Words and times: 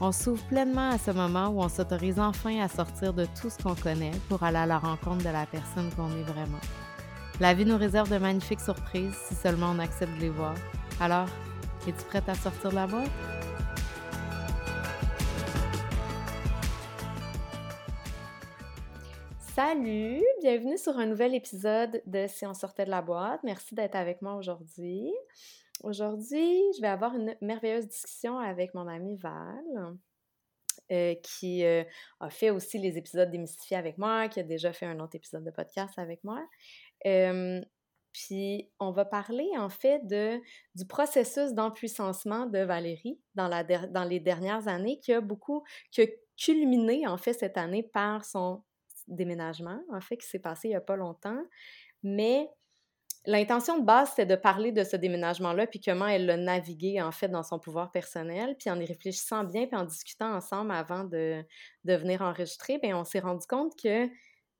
On 0.00 0.12
s'ouvre 0.12 0.44
pleinement 0.46 0.90
à 0.90 0.98
ce 0.98 1.10
moment 1.10 1.48
où 1.48 1.60
on 1.60 1.68
s'autorise 1.68 2.20
enfin 2.20 2.60
à 2.60 2.68
sortir 2.68 3.12
de 3.12 3.26
tout 3.40 3.50
ce 3.50 3.60
qu'on 3.60 3.74
connaît 3.74 4.12
pour 4.28 4.44
aller 4.44 4.58
à 4.58 4.64
la 4.66 4.78
rencontre 4.78 5.24
de 5.24 5.30
la 5.30 5.44
personne 5.44 5.90
qu'on 5.96 6.08
est 6.16 6.22
vraiment. 6.22 6.60
La 7.40 7.52
vie 7.52 7.64
nous 7.64 7.76
réserve 7.76 8.08
de 8.08 8.18
magnifiques 8.18 8.60
surprises 8.60 9.16
si 9.26 9.34
seulement 9.34 9.72
on 9.74 9.80
accepte 9.80 10.14
de 10.14 10.20
les 10.20 10.30
voir. 10.30 10.54
Alors, 11.00 11.26
es-tu 11.88 12.04
prête 12.04 12.28
à 12.28 12.34
sortir 12.36 12.70
de 12.70 12.76
la 12.76 12.86
boîte? 12.86 13.10
Salut, 19.40 20.22
bienvenue 20.40 20.78
sur 20.78 20.96
un 20.96 21.06
nouvel 21.06 21.34
épisode 21.34 22.00
de 22.06 22.28
Si 22.28 22.46
on 22.46 22.54
sortait 22.54 22.84
de 22.84 22.90
la 22.90 23.02
boîte. 23.02 23.40
Merci 23.42 23.74
d'être 23.74 23.96
avec 23.96 24.22
moi 24.22 24.36
aujourd'hui. 24.36 25.12
Aujourd'hui, 25.82 26.62
je 26.76 26.80
vais 26.80 26.88
avoir 26.88 27.14
une 27.14 27.36
merveilleuse 27.40 27.86
discussion 27.86 28.38
avec 28.38 28.74
mon 28.74 28.86
amie 28.86 29.16
Val. 29.16 29.96
Euh, 30.90 31.14
qui 31.16 31.66
euh, 31.66 31.84
a 32.20 32.30
fait 32.30 32.48
aussi 32.48 32.78
les 32.78 32.96
épisodes 32.96 33.30
démystifiés 33.30 33.76
avec 33.76 33.98
moi, 33.98 34.26
qui 34.28 34.40
a 34.40 34.42
déjà 34.42 34.72
fait 34.72 34.86
un 34.86 35.00
autre 35.00 35.16
épisode 35.16 35.44
de 35.44 35.50
podcast 35.50 35.98
avec 35.98 36.24
moi. 36.24 36.42
puis 38.12 38.70
on 38.80 38.90
va 38.90 39.04
parler 39.04 39.50
en 39.58 39.68
fait 39.68 40.06
de, 40.06 40.40
du 40.74 40.86
processus 40.86 41.52
d'empuissancement 41.52 42.46
de 42.46 42.60
Valérie 42.60 43.20
dans, 43.34 43.48
la 43.48 43.64
dans 43.64 44.04
les 44.04 44.18
dernières 44.18 44.66
années 44.66 44.98
qui 45.00 45.12
a 45.12 45.20
beaucoup, 45.20 45.62
qui 45.90 46.00
a 46.00 46.06
culminé 46.38 47.06
en 47.06 47.18
fait 47.18 47.34
cette 47.34 47.58
année 47.58 47.82
par 47.82 48.24
son 48.24 48.62
déménagement, 49.08 49.82
en 49.92 50.00
fait, 50.00 50.16
qui 50.16 50.26
s'est 50.26 50.38
passé 50.38 50.68
il 50.68 50.70
n'y 50.70 50.76
a 50.76 50.80
pas 50.80 50.96
longtemps. 50.96 51.42
Mais 52.02 52.48
l'intention 53.28 53.78
de 53.78 53.84
base, 53.84 54.10
c'était 54.10 54.26
de 54.26 54.36
parler 54.36 54.72
de 54.72 54.82
ce 54.84 54.96
déménagement-là, 54.96 55.66
puis 55.66 55.80
comment 55.80 56.06
elle 56.06 56.24
l'a 56.24 56.38
navigué, 56.38 57.00
en 57.02 57.12
fait, 57.12 57.28
dans 57.28 57.42
son 57.42 57.58
pouvoir 57.58 57.92
personnel. 57.92 58.56
Puis 58.58 58.70
en 58.70 58.80
y 58.80 58.86
réfléchissant 58.86 59.44
bien, 59.44 59.66
puis 59.66 59.76
en 59.76 59.84
discutant 59.84 60.34
ensemble 60.34 60.72
avant 60.72 61.04
de, 61.04 61.44
de 61.84 61.94
venir 61.94 62.22
enregistrer, 62.22 62.78
bien, 62.78 62.96
on 62.96 63.04
s'est 63.04 63.20
rendu 63.20 63.46
compte 63.46 63.74
que, 63.80 64.08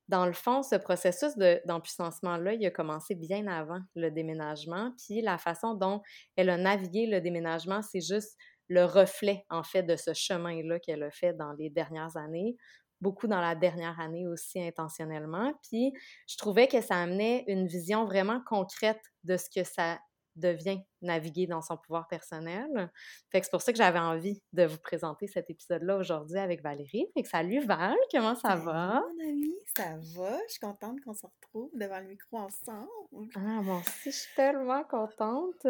dans 0.09 0.27
le 0.27 0.35
fond, 0.35 0.63
ce 0.63 0.77
processus 0.77 1.37
d'empuissancement-là, 1.67 2.55
il 2.55 2.67
a 2.67 2.71
commencé 2.71 3.15
bien 3.15 3.47
avant 3.47 3.81
le 3.95 4.11
déménagement. 4.11 4.93
Puis 4.99 5.23
la 5.23 5.39
façon 5.39 5.75
dont 5.75 6.03
elle 6.37 6.51
a 6.51 6.59
navigué 6.59 7.07
le 7.07 7.21
déménagement, 7.21 7.81
c'est 7.83 8.01
juste 8.01 8.37
le 8.69 8.85
reflet, 8.85 9.47
en 9.49 9.63
fait, 9.63 9.83
de 9.83 9.97
ce 9.97 10.13
chemin-là 10.13 10.79
qu'elle 10.79 11.03
a 11.03 11.11
fait 11.11 11.33
dans 11.33 11.53
les 11.55 11.71
dernières 11.71 12.17
années 12.19 12.57
beaucoup 13.01 13.27
dans 13.27 13.41
la 13.41 13.55
dernière 13.55 13.99
année 14.01 14.27
aussi 14.27 14.61
intentionnellement. 14.61 15.53
Puis 15.69 15.93
je 16.27 16.37
trouvais 16.37 16.69
que 16.69 16.81
ça 16.81 16.97
amenait 16.97 17.45
une 17.47 17.67
vision 17.67 18.05
vraiment 18.05 18.41
concrète 18.47 19.03
de 19.25 19.37
ce 19.37 19.49
que 19.55 19.65
ça 19.65 19.99
devient 20.39 20.81
naviguer 21.03 21.47
dans 21.47 21.63
son 21.63 21.77
pouvoir 21.77 22.07
personnel. 22.09 22.91
Fait 23.31 23.41
que 23.41 23.47
c'est 23.47 23.51
pour 23.51 23.63
ça 23.63 23.73
que 23.73 23.79
j'avais 23.79 23.99
envie 23.99 24.41
de 24.53 24.65
vous 24.65 24.79
présenter 24.79 25.27
cet 25.27 25.51
épisode-là 25.51 25.97
aujourd'hui 25.97 26.39
avec 26.39 26.63
Valérie. 26.63 27.07
Fait 27.15 27.23
que 27.23 27.29
salut 27.29 27.61
Val, 27.61 27.97
comment 28.13 28.35
ça 28.35 28.55
va? 28.55 29.03
Mon 29.03 29.29
amie, 29.29 29.55
ça 29.77 29.97
va? 30.17 30.39
Je 30.47 30.53
suis 30.53 30.61
contente 30.61 31.01
qu'on 31.05 31.15
se 31.15 31.27
retrouve 31.27 31.71
devant 31.75 31.99
le 31.99 32.07
micro 32.07 32.39
ensemble. 32.39 32.89
Ah, 33.35 33.63
moi 33.63 33.79
aussi, 33.79 34.11
je 34.13 34.17
suis 34.17 34.35
tellement 34.37 34.85
contente. 34.85 35.67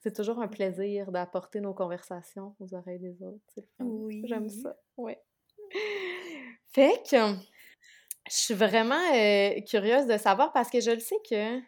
C'est 0.00 0.14
toujours 0.14 0.40
un 0.40 0.48
plaisir 0.48 1.10
d'apporter 1.10 1.60
nos 1.60 1.74
conversations 1.74 2.54
aux 2.60 2.74
oreilles 2.74 3.00
des 3.00 3.22
autres. 3.22 3.60
Oui. 3.80 4.22
J'aime 4.26 4.48
ça. 4.48 4.76
Oui. 4.96 5.14
Fait 6.74 7.02
que 7.10 7.34
je 8.30 8.36
suis 8.36 8.54
vraiment 8.54 9.14
euh, 9.14 9.60
curieuse 9.62 10.06
de 10.06 10.16
savoir 10.18 10.52
parce 10.52 10.70
que 10.70 10.80
je 10.80 10.90
le 10.90 11.00
sais 11.00 11.16
que, 11.28 11.58
tu 11.58 11.64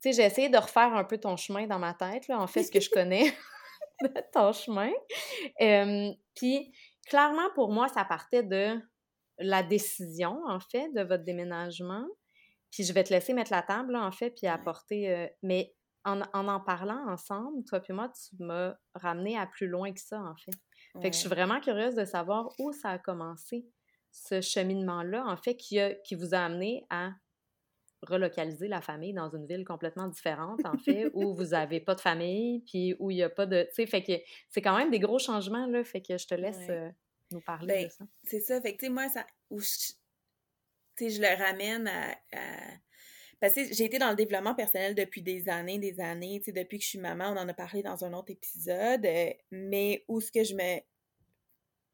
sais, 0.00 0.12
j'ai 0.12 0.22
essayé 0.22 0.48
de 0.48 0.58
refaire 0.58 0.94
un 0.94 1.04
peu 1.04 1.18
ton 1.18 1.36
chemin 1.36 1.66
dans 1.66 1.78
ma 1.78 1.94
tête, 1.94 2.28
là, 2.28 2.38
en 2.40 2.46
fait, 2.46 2.62
ce 2.64 2.70
que 2.70 2.80
je 2.80 2.90
connais 2.90 3.24
de 4.02 4.22
ton 4.32 4.52
chemin. 4.52 4.90
Puis, 6.34 6.72
clairement, 7.06 7.48
pour 7.54 7.72
moi, 7.72 7.88
ça 7.88 8.04
partait 8.04 8.42
de 8.42 8.78
la 9.38 9.62
décision, 9.62 10.40
en 10.46 10.60
fait, 10.60 10.90
de 10.94 11.02
votre 11.02 11.24
déménagement. 11.24 12.06
Puis, 12.70 12.84
je 12.84 12.92
vais 12.92 13.04
te 13.04 13.12
laisser 13.12 13.32
mettre 13.32 13.52
la 13.52 13.62
table, 13.62 13.96
en 13.96 14.12
fait, 14.12 14.30
puis 14.30 14.46
apporter. 14.46 15.10
Euh, 15.10 15.26
mais 15.42 15.74
en, 16.04 16.20
en, 16.32 16.48
en 16.48 16.60
parlant 16.60 17.08
ensemble, 17.08 17.64
toi 17.64 17.80
puis 17.80 17.92
moi, 17.92 18.08
tu 18.08 18.42
m'as 18.42 18.74
ramené 18.94 19.38
à 19.38 19.46
plus 19.46 19.66
loin 19.66 19.92
que 19.92 20.00
ça, 20.00 20.20
en 20.20 20.36
fait. 20.36 20.54
Fait 21.00 21.10
que 21.10 21.16
je 21.16 21.20
suis 21.20 21.28
vraiment 21.28 21.60
curieuse 21.60 21.94
de 21.94 22.04
savoir 22.04 22.52
où 22.58 22.72
ça 22.72 22.90
a 22.90 22.98
commencé 22.98 23.66
ce 24.10 24.40
cheminement-là, 24.40 25.24
en 25.26 25.36
fait, 25.36 25.56
qui, 25.56 25.78
a, 25.78 25.94
qui 25.94 26.14
vous 26.14 26.34
a 26.34 26.38
amené 26.38 26.86
à 26.90 27.12
relocaliser 28.02 28.68
la 28.68 28.80
famille 28.80 29.12
dans 29.12 29.28
une 29.28 29.46
ville 29.46 29.64
complètement 29.64 30.08
différente, 30.08 30.60
en 30.64 30.78
fait, 30.78 31.10
où 31.14 31.34
vous 31.34 31.46
n'avez 31.46 31.80
pas 31.80 31.94
de 31.94 32.00
famille, 32.00 32.60
puis 32.60 32.94
où 32.98 33.10
il 33.10 33.16
n'y 33.16 33.22
a 33.22 33.30
pas 33.30 33.46
de... 33.46 33.62
Tu 33.64 33.74
sais, 33.74 33.86
fait 33.86 34.02
que 34.02 34.12
c'est 34.48 34.62
quand 34.62 34.76
même 34.76 34.90
des 34.90 35.00
gros 35.00 35.18
changements, 35.18 35.66
là, 35.66 35.82
fait 35.84 36.00
que 36.00 36.16
je 36.16 36.26
te 36.26 36.34
laisse 36.34 36.68
euh, 36.70 36.88
nous 37.32 37.40
parler 37.40 37.66
ben, 37.66 37.84
de 37.86 37.90
ça. 37.90 38.04
C'est 38.24 38.40
ça, 38.40 38.60
fait 38.60 38.74
que, 38.74 38.78
tu 38.78 38.86
sais, 38.86 38.92
moi, 38.92 39.08
ça... 39.08 39.26
Où 39.50 39.60
je, 39.60 39.92
je 41.00 41.20
le 41.20 41.44
ramène 41.44 41.88
à... 41.88 42.14
Parce 43.40 43.54
que 43.54 43.72
j'ai 43.72 43.84
été 43.84 43.98
dans 43.98 44.10
le 44.10 44.16
développement 44.16 44.54
personnel 44.54 44.94
depuis 44.94 45.22
des 45.22 45.48
années, 45.48 45.78
des 45.78 46.00
années, 46.00 46.42
depuis 46.46 46.78
que 46.78 46.84
je 46.84 46.88
suis 46.88 46.98
maman, 46.98 47.32
on 47.32 47.36
en 47.36 47.48
a 47.48 47.54
parlé 47.54 47.82
dans 47.82 48.04
un 48.04 48.12
autre 48.12 48.32
épisode, 48.32 49.06
euh, 49.06 49.30
mais 49.50 50.04
où 50.08 50.20
ce 50.20 50.32
que 50.32 50.44
je 50.44 50.54
me... 50.54 50.80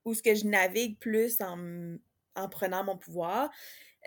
Où 0.05 0.15
ce 0.15 0.23
que 0.23 0.35
je 0.35 0.47
navigue 0.47 0.99
plus 0.99 1.41
en 1.41 1.97
en 2.37 2.49
prenant 2.49 2.85
mon 2.85 2.97
pouvoir. 2.97 3.51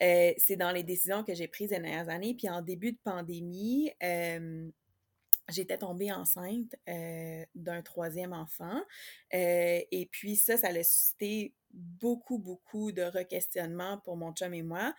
Euh, 0.01 0.31
c'est 0.37 0.57
dans 0.57 0.71
les 0.71 0.83
décisions 0.83 1.23
que 1.23 1.33
j'ai 1.33 1.47
prises 1.47 1.71
les 1.71 1.79
dernières 1.79 2.09
années. 2.09 2.35
Puis 2.35 2.49
en 2.49 2.61
début 2.61 2.91
de 2.91 2.99
pandémie, 3.03 3.91
euh, 4.03 4.69
j'étais 5.49 5.77
tombée 5.77 6.11
enceinte 6.11 6.75
euh, 6.89 7.45
d'un 7.55 7.81
troisième 7.81 8.33
enfant. 8.33 8.81
et 9.31 10.09
puis 10.11 10.35
ça, 10.35 10.57
ça 10.57 10.67
a 10.67 10.83
suscité 10.83 11.55
beaucoup, 11.71 12.39
beaucoup 12.39 12.91
de 12.91 13.03
re-questionnements 13.03 13.99
pour 13.99 14.17
mon 14.17 14.33
chum 14.33 14.53
et 14.53 14.63
moi. 14.63 14.93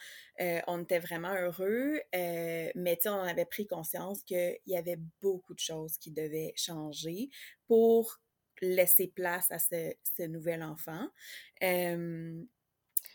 on 0.67 0.83
était 0.83 0.99
vraiment 0.99 1.35
heureux, 1.35 2.01
mais 2.13 2.99
on 3.07 3.23
avait 3.23 3.47
pris 3.47 3.67
conscience 3.67 4.23
qu'il 4.23 4.59
y 4.67 4.77
avait 4.77 4.99
beaucoup 5.21 5.55
de 5.55 5.59
choses 5.61 5.99
qui 5.99 6.13
devaient 6.13 6.53
changer 6.57 7.31
pour 7.67 8.21
laisser 8.61 9.09
place 9.09 9.51
à 9.51 9.59
ce 9.59 10.27
nouvel 10.27 10.63
enfant 10.63 11.09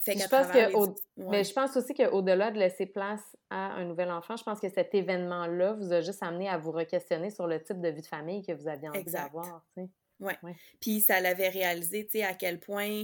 je 0.05 0.27
pense 0.27 0.47
que 0.47 1.29
mais 1.29 1.43
je 1.43 1.53
pense 1.53 1.75
aussi 1.77 1.93
qu'au-delà 1.93 2.51
de 2.51 2.59
laisser 2.59 2.85
place 2.85 3.37
à 3.49 3.73
un 3.73 3.85
nouvel 3.85 4.11
enfant, 4.11 4.35
je 4.35 4.43
pense 4.43 4.59
que 4.59 4.69
cet 4.69 4.93
événement-là 4.93 5.73
vous 5.73 5.93
a 5.93 6.01
juste 6.01 6.23
amené 6.23 6.49
à 6.49 6.57
vous 6.57 6.71
re-questionner 6.71 7.29
sur 7.29 7.47
le 7.47 7.61
type 7.63 7.79
de 7.79 7.89
vie 7.89 8.01
de 8.01 8.07
famille 8.07 8.43
que 8.43 8.51
vous 8.51 8.67
aviez 8.67 8.89
envie 8.89 9.03
d'avoir. 9.03 9.65
Oui. 9.77 9.89
Ouais. 10.19 10.55
Puis 10.79 11.01
ça 11.01 11.19
l'avait 11.19 11.49
réalisé, 11.49 12.05
tu 12.05 12.19
sais, 12.19 12.23
à 12.23 12.33
quel 12.33 12.59
point 12.59 13.03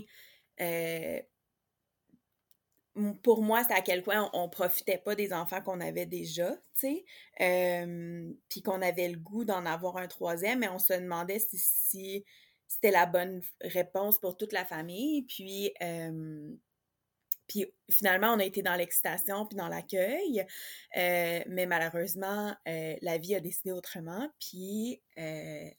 euh, 0.61 1.19
pour 3.21 3.41
moi, 3.41 3.63
c'est 3.63 3.73
à 3.73 3.81
quel 3.81 4.03
point 4.03 4.29
on, 4.33 4.49
profitait 4.49 4.97
pas 4.97 5.15
des 5.15 5.31
enfants 5.33 5.61
qu'on 5.61 5.79
avait 5.79 6.05
déjà, 6.05 6.51
tu 6.51 6.59
sais, 6.73 7.05
euh, 7.41 8.31
puis 8.49 8.61
qu'on 8.61 8.81
avait 8.81 9.09
le 9.09 9.17
goût 9.17 9.45
d'en 9.45 9.65
avoir 9.65 9.97
un 9.97 10.07
troisième, 10.07 10.59
mais 10.59 10.69
on 10.69 10.79
se 10.79 10.93
demandait 10.93 11.39
si, 11.39 12.25
c'était 12.67 12.91
la 12.91 13.05
bonne 13.05 13.41
réponse 13.61 14.19
pour 14.19 14.37
toute 14.37 14.53
la 14.53 14.65
famille. 14.65 15.23
Puis, 15.23 15.71
euh, 15.81 16.49
puis 17.49 17.65
finalement, 17.89 18.33
on 18.33 18.39
a 18.39 18.45
été 18.45 18.61
dans 18.61 18.75
l'excitation 18.75 19.45
puis 19.47 19.57
dans 19.57 19.67
l'accueil. 19.67 20.45
Euh, 20.95 21.43
mais 21.47 21.65
malheureusement, 21.65 22.55
euh, 22.67 22.95
la 23.01 23.17
vie 23.17 23.35
a 23.35 23.39
décidé 23.41 23.71
autrement. 23.71 24.31
Puis 24.39 25.01
euh, 25.17 25.69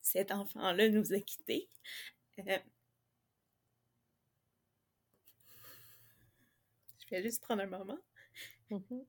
cet 0.00 0.30
enfant-là 0.30 0.88
nous 0.88 1.12
a 1.12 1.20
quittés. 1.20 1.68
je 2.38 2.44
vais 7.10 7.22
juste 7.22 7.42
prendre 7.42 7.62
un 7.62 7.66
moment. 7.66 7.98
Mm-hmm. 8.70 9.04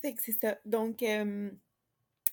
Fait 0.00 0.14
que 0.14 0.22
c'est 0.22 0.38
ça. 0.40 0.58
Donc, 0.64 1.02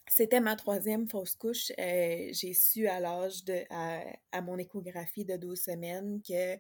c'était 0.08 0.40
ma 0.40 0.56
troisième 0.56 1.08
fausse 1.08 1.36
couche. 1.36 1.72
Euh, 1.80 2.30
j'ai 2.32 2.54
su 2.54 2.88
à 2.88 3.00
l'âge 3.00 3.44
de, 3.44 3.64
à, 3.70 4.42
mon 4.42 4.58
échographie 4.58 5.26
de 5.26 5.36
12 5.36 5.60
semaines 5.60 6.22
que 6.22 6.58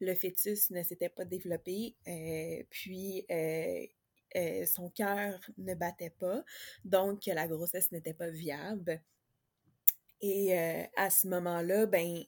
le 0.00 0.14
fœtus 0.14 0.70
ne 0.70 0.82
s'était 0.82 1.08
pas 1.08 1.24
développé, 1.24 1.96
euh, 2.06 2.62
puis 2.70 3.24
euh, 3.30 4.66
son 4.66 4.90
cœur 4.90 5.40
ne 5.58 5.74
battait 5.74 6.14
pas, 6.18 6.44
donc 6.84 7.26
la 7.26 7.46
grossesse 7.46 7.92
n'était 7.92 8.14
pas 8.14 8.30
viable. 8.30 9.00
Et 10.20 10.56
à 10.96 11.10
ce 11.10 11.28
moment-là, 11.28 11.86
ben, 11.86 12.24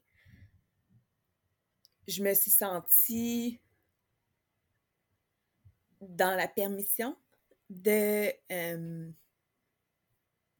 je 2.06 2.22
me 2.22 2.34
suis 2.34 2.50
sentie 2.50 3.58
dans 6.00 6.36
la 6.36 6.46
permission 6.46 7.16
de 7.70 8.32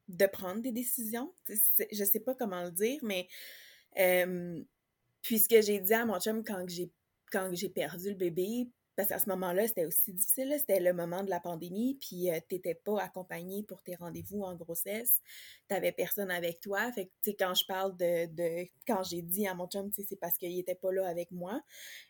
de 0.09 0.27
prendre 0.27 0.63
des 0.63 0.73
décisions. 0.73 1.33
Je 1.49 2.05
sais 2.05 2.21
pas 2.21 2.35
comment 2.35 2.63
le 2.65 2.71
dire, 2.71 3.01
mais 3.03 3.29
puisque 5.23 5.61
j'ai 5.61 5.81
dit 5.81 5.95
à 5.95 6.07
mon 6.07 6.19
chum 6.21 6.45
quand 6.45 6.65
j'ai 6.69 6.91
quand 7.33 7.51
j'ai 7.53 7.69
perdu 7.69 8.11
le 8.11 8.15
bébé, 8.15 8.69
parce 8.97 9.11
qu'à 9.11 9.19
ce 9.19 9.29
moment-là, 9.29 9.69
c'était 9.69 9.85
aussi 9.85 10.13
difficile, 10.13 10.55
c'était 10.59 10.81
le 10.81 10.93
moment 10.93 11.23
de 11.23 11.31
la 11.31 11.39
pandémie, 11.39 11.99
puis 12.01 12.29
tu 12.33 12.43
t'étais 12.49 12.75
pas 12.75 13.03
accompagné 13.03 13.63
pour 13.63 13.83
tes 13.83 13.95
rendez-vous 13.95 14.43
en 14.43 14.55
grossesse, 14.57 15.21
t'avais 15.69 15.93
personne 15.93 16.31
avec 16.31 16.61
toi, 16.61 16.91
fait 16.93 17.07
que, 17.07 17.11
tu 17.23 17.31
sais, 17.31 17.37
quand 17.39 17.55
je 17.55 17.67
parle 17.67 17.97
de, 17.97 18.67
quand 18.87 19.03
j'ai 19.03 19.23
dit 19.23 19.47
à 19.47 19.55
mon 19.55 19.67
chum, 19.67 19.91
tu 19.91 20.03
sais, 20.03 20.07
c'est 20.09 20.19
parce 20.19 20.39
qu'il 20.39 20.59
était 20.59 20.75
pas 20.75 20.93
là 20.93 21.07
avec 21.07 21.31
moi, 21.31 21.61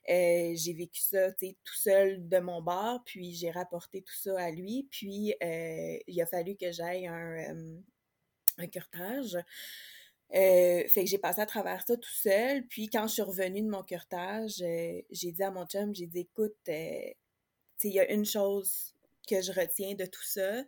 j'ai 0.06 0.75
vécu 0.77 1.00
ça, 1.00 1.33
tu 1.33 1.49
sais, 1.49 1.56
tout 1.65 1.75
seul 1.75 2.29
de 2.29 2.38
mon 2.38 2.62
bar, 2.62 3.03
puis 3.05 3.35
j'ai 3.35 3.50
rapporté 3.50 4.03
tout 4.03 4.15
ça 4.15 4.41
à 4.41 4.50
lui, 4.50 4.87
puis 4.91 5.35
il 5.41 6.23
a 6.23 6.27
fallu 6.27 6.56
que 6.56 6.71
j'aille 6.71 7.06
un, 7.06 7.81
un 8.59 8.67
curtage, 8.69 9.37
fait 10.31 10.90
que 10.94 11.06
j'ai 11.06 11.19
passé 11.19 11.40
à 11.40 11.46
travers 11.46 11.84
ça 11.87 11.96
tout 11.96 12.08
seul. 12.08 12.67
Puis 12.67 12.88
quand 12.88 13.06
je 13.06 13.14
suis 13.14 13.23
revenue 13.23 13.62
de 13.62 13.69
mon 13.69 13.82
curtage, 13.82 14.56
j'ai 14.56 15.32
dit 15.32 15.43
à 15.43 15.50
mon 15.50 15.67
chum, 15.67 15.94
j'ai 15.94 16.06
dit 16.06 16.20
écoute, 16.20 16.56
il 16.69 17.14
y 17.82 18.00
a 18.00 18.11
une 18.11 18.25
chose 18.25 18.94
que 19.28 19.40
je 19.40 19.52
retiens 19.52 19.94
de 19.94 20.06
tout 20.06 20.25
ça, 20.25 20.64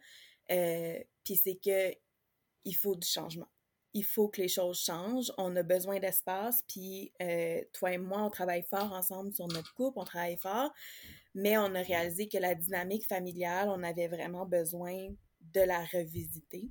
puis 0.48 1.36
c'est 1.36 1.58
que 1.62 1.94
il 2.64 2.74
faut 2.74 2.96
du 2.96 3.06
changement. 3.06 3.48
Il 3.94 4.04
faut 4.04 4.28
que 4.28 4.42
les 4.42 4.48
choses 4.48 4.78
changent. 4.78 5.32
On 5.38 5.56
a 5.56 5.62
besoin 5.62 5.98
d'espace. 5.98 6.62
Puis 6.68 7.12
toi 7.72 7.92
et 7.92 7.98
moi, 7.98 8.22
on 8.22 8.30
travaille 8.30 8.62
fort 8.62 8.92
ensemble 8.92 9.32
sur 9.32 9.48
notre 9.48 9.74
couple, 9.74 9.98
on 9.98 10.04
travaille 10.04 10.36
fort, 10.36 10.72
mais 11.34 11.56
on 11.56 11.74
a 11.74 11.82
réalisé 11.82 12.28
que 12.28 12.38
la 12.38 12.54
dynamique 12.54 13.06
familiale, 13.06 13.68
on 13.70 13.82
avait 13.82 14.08
vraiment 14.08 14.44
besoin 14.44 15.08
de 15.40 15.60
la 15.60 15.84
revisiter. 15.84 16.68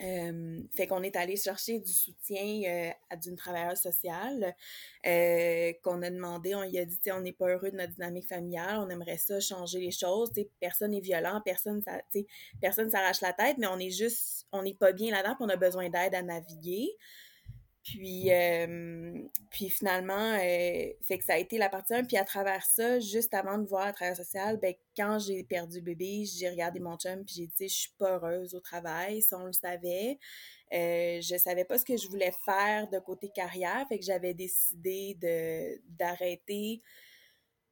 Euh, 0.00 0.60
fait 0.76 0.86
qu'on 0.86 1.02
est 1.02 1.16
allé 1.16 1.36
chercher 1.36 1.80
du 1.80 1.92
soutien 1.92 2.62
euh, 2.68 2.90
à 3.10 3.16
d'une 3.16 3.34
travailleuse 3.34 3.80
sociale 3.80 4.54
euh, 5.04 5.72
qu'on 5.82 6.02
a 6.02 6.10
demandé, 6.10 6.54
on 6.54 6.62
lui 6.62 6.78
a 6.78 6.84
dit 6.84 6.98
on 7.10 7.20
n'est 7.20 7.32
pas 7.32 7.48
heureux 7.48 7.72
de 7.72 7.76
notre 7.76 7.94
dynamique 7.94 8.28
familiale, 8.28 8.78
on 8.78 8.88
aimerait 8.90 9.18
ça 9.18 9.40
changer 9.40 9.80
les 9.80 9.90
choses, 9.90 10.30
personne 10.60 10.92
n'est 10.92 11.00
violent, 11.00 11.42
personne 11.44 11.82
personne 12.60 12.90
s'arrache 12.90 13.20
la 13.22 13.32
tête, 13.32 13.56
mais 13.58 13.66
on 13.66 13.78
est 13.78 13.90
juste 13.90 14.46
on 14.52 14.62
n'est 14.62 14.74
pas 14.74 14.92
bien 14.92 15.10
là-dedans, 15.10 15.36
on 15.40 15.48
a 15.48 15.56
besoin 15.56 15.88
d'aide 15.88 16.14
à 16.14 16.22
naviguer. 16.22 16.88
Puis, 17.88 18.30
puis 19.50 19.70
finalement, 19.70 20.34
euh, 20.34 20.90
que 21.08 21.24
ça 21.24 21.34
a 21.34 21.38
été 21.38 21.56
la 21.56 21.70
partie 21.70 21.94
1. 21.94 22.04
Puis 22.04 22.18
à 22.18 22.24
travers 22.24 22.62
ça, 22.64 23.00
juste 23.00 23.32
avant 23.32 23.56
de 23.56 23.66
voir 23.66 23.86
le 23.86 23.92
travail 23.94 24.14
social, 24.14 24.58
ben, 24.58 24.74
quand 24.94 25.18
j'ai 25.18 25.42
perdu 25.42 25.80
bébé, 25.80 26.24
j'ai 26.26 26.50
regardé 26.50 26.80
mon 26.80 26.96
chum 26.98 27.24
puis 27.24 27.36
j'ai 27.36 27.46
dit, 27.46 27.68
je 27.68 27.80
suis 27.80 27.92
pas 27.98 28.16
heureuse 28.16 28.54
au 28.54 28.60
travail, 28.60 29.22
ça 29.22 29.38
on 29.38 29.46
le 29.46 29.52
savait. 29.52 30.18
Euh, 30.74 31.20
je 31.22 31.36
savais 31.38 31.64
pas 31.64 31.78
ce 31.78 31.84
que 31.84 31.96
je 31.96 32.08
voulais 32.08 32.32
faire 32.44 32.88
de 32.90 32.98
côté 32.98 33.30
carrière, 33.30 33.86
fait 33.88 33.98
que 33.98 34.04
j'avais 34.04 34.34
décidé 34.34 35.16
d'arrêter 35.88 36.82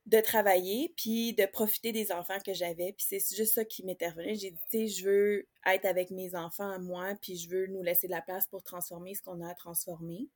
de 0.06 0.20
travailler, 0.20 0.94
puis 0.96 1.34
de 1.34 1.46
profiter 1.46 1.90
des 1.90 2.12
enfants 2.12 2.38
que 2.44 2.54
j'avais. 2.54 2.92
Puis 2.92 3.06
c'est 3.08 3.36
juste 3.36 3.54
ça 3.54 3.64
qui 3.64 3.84
m'était 3.84 4.08
revenu. 4.08 4.36
J'ai 4.36 4.52
dit, 4.52 4.60
tu 4.70 4.78
sais, 4.78 4.86
je 4.86 5.04
veux 5.04 5.48
être 5.66 5.84
avec 5.84 6.10
mes 6.10 6.34
enfants 6.36 6.70
à 6.70 6.78
moi, 6.78 7.14
puis 7.20 7.36
je 7.36 7.50
veux 7.50 7.66
nous 7.66 7.82
laisser 7.82 8.06
de 8.06 8.12
la 8.12 8.22
place 8.22 8.46
pour 8.46 8.62
transformer 8.62 9.14
ce 9.14 9.22
qu'on 9.22 9.40
a 9.42 9.50
à 9.50 9.54
transformer. 9.54 10.28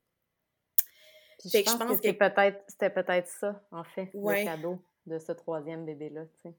je, 1.45 1.63
pense 1.63 1.77
que, 1.77 1.95
c'était 1.95 2.13
peut-être 2.13 2.63
c'était 2.67 2.89
peut-être 2.89 3.29
ça, 3.29 3.65
en 3.71 3.85
fait, 3.85 4.09
le 4.13 4.43
cadeau 4.43 4.79
de 5.05 5.17
ce 5.19 5.31
troisième 5.31 5.85
bébé-là, 5.85 6.25
tu 6.43 6.53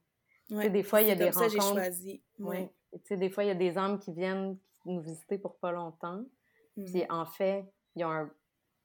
sais. 0.51 0.71
des 0.71 0.83
fois, 0.83 1.03
il 1.03 1.09
y 1.09 1.11
a 1.11 1.15
des 1.15 1.31
rencontres... 1.31 1.51
ça 1.51 1.71
choisi. 1.71 2.23
Ouais. 2.39 2.73
Tu 2.93 3.01
sais, 3.05 3.17
des 3.17 3.31
fois, 3.31 3.45
il 3.45 3.49
y 3.49 3.51
a 3.51 3.55
des 3.55 3.77
hommes 3.77 3.99
qui 4.01 4.13
viennent 4.13 4.59
nous 4.87 5.01
visiter 5.01 5.39
pour 5.39 5.57
pas 5.57 5.71
longtemps, 5.71 6.25
puis 6.75 6.85
mm-hmm. 6.85 7.13
en 7.13 7.27
fait, 7.27 7.67
il 7.95 8.01
y 8.01 8.03
a 8.03 8.09
un 8.09 8.33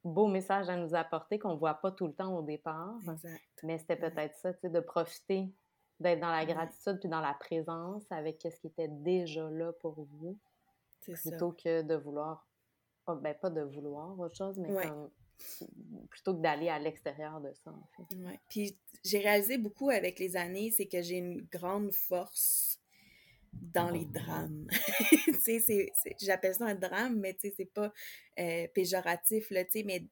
beau 0.07 0.27
message 0.27 0.69
à 0.69 0.75
nous 0.75 0.95
apporter 0.95 1.39
qu'on 1.39 1.53
ne 1.53 1.59
voit 1.59 1.75
pas 1.75 1.91
tout 1.91 2.07
le 2.07 2.13
temps 2.13 2.35
au 2.35 2.41
départ. 2.41 2.97
Mais 3.63 3.77
c'était 3.77 3.95
peut-être 3.95 4.35
ça, 4.35 4.53
tu 4.53 4.61
sais, 4.61 4.69
de 4.69 4.79
profiter, 4.79 5.49
d'être 5.99 6.19
dans 6.19 6.31
la 6.31 6.45
gratitude 6.45 6.99
puis 6.99 7.09
dans 7.09 7.21
la 7.21 7.33
présence 7.33 8.03
avec 8.11 8.41
ce 8.41 8.59
qui 8.59 8.67
était 8.67 8.87
déjà 8.87 9.49
là 9.49 9.71
pour 9.73 10.01
vous. 10.01 10.37
Plutôt 11.01 11.51
que 11.51 11.83
de 11.83 11.95
vouloir, 11.95 12.45
oh, 13.07 13.15
ben 13.15 13.33
pas 13.35 13.49
de 13.49 13.61
vouloir 13.61 14.19
autre 14.19 14.35
chose, 14.35 14.59
mais 14.59 14.69
plutôt 16.09 16.35
que 16.35 16.41
d'aller 16.41 16.67
à 16.67 16.79
l'extérieur 16.79 17.39
de 17.39 17.53
ça, 17.53 17.71
en 17.71 17.87
fait. 17.95 18.39
Puis 18.49 18.77
j'ai 19.05 19.19
réalisé 19.19 19.57
beaucoup 19.57 19.89
avec 19.89 20.19
les 20.19 20.35
années, 20.35 20.71
c'est 20.71 20.87
que 20.87 21.01
j'ai 21.01 21.17
une 21.17 21.41
grande 21.51 21.93
force 21.93 22.81
dans 23.53 23.89
les 23.89 24.05
drames. 24.05 24.67
j'appelle 26.21 26.55
ça 26.55 26.65
un 26.65 26.75
drame, 26.75 27.19
mais 27.19 27.37
c'est 27.39 27.71
pas 27.73 27.91
euh, 28.39 28.67
péjoratif, 28.73 29.49
là, 29.51 29.63
mais 29.85 30.05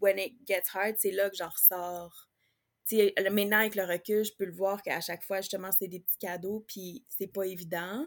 when 0.00 0.18
it 0.18 0.34
gets 0.46 0.62
hard, 0.72 0.96
c'est 0.98 1.10
là 1.10 1.30
que 1.30 1.36
j'en 1.36 1.48
ressors. 1.48 2.28
T'sais, 2.84 3.14
maintenant, 3.30 3.58
avec 3.58 3.74
le 3.74 3.84
recul, 3.84 4.24
je 4.24 4.32
peux 4.36 4.44
le 4.44 4.52
voir 4.52 4.82
qu'à 4.82 5.00
chaque 5.00 5.22
fois, 5.24 5.40
justement, 5.40 5.70
c'est 5.72 5.88
des 5.88 6.00
petits 6.00 6.18
cadeaux, 6.18 6.64
puis 6.66 7.04
c'est 7.08 7.32
pas 7.32 7.46
évident. 7.46 8.06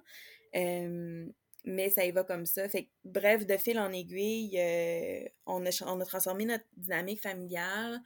mais 0.53 1.89
ça 1.89 2.05
y 2.05 2.11
va 2.11 2.23
comme 2.23 2.45
ça. 2.45 2.67
Fait 2.69 2.89
bref, 3.03 3.45
de 3.45 3.57
fil 3.57 3.79
en 3.79 3.91
aiguille, 3.91 4.59
euh, 4.59 5.27
on, 5.45 5.65
a, 5.65 5.83
on 5.85 5.99
a 5.99 6.05
transformé 6.05 6.45
notre 6.45 6.65
dynamique 6.77 7.21
familiale 7.21 8.01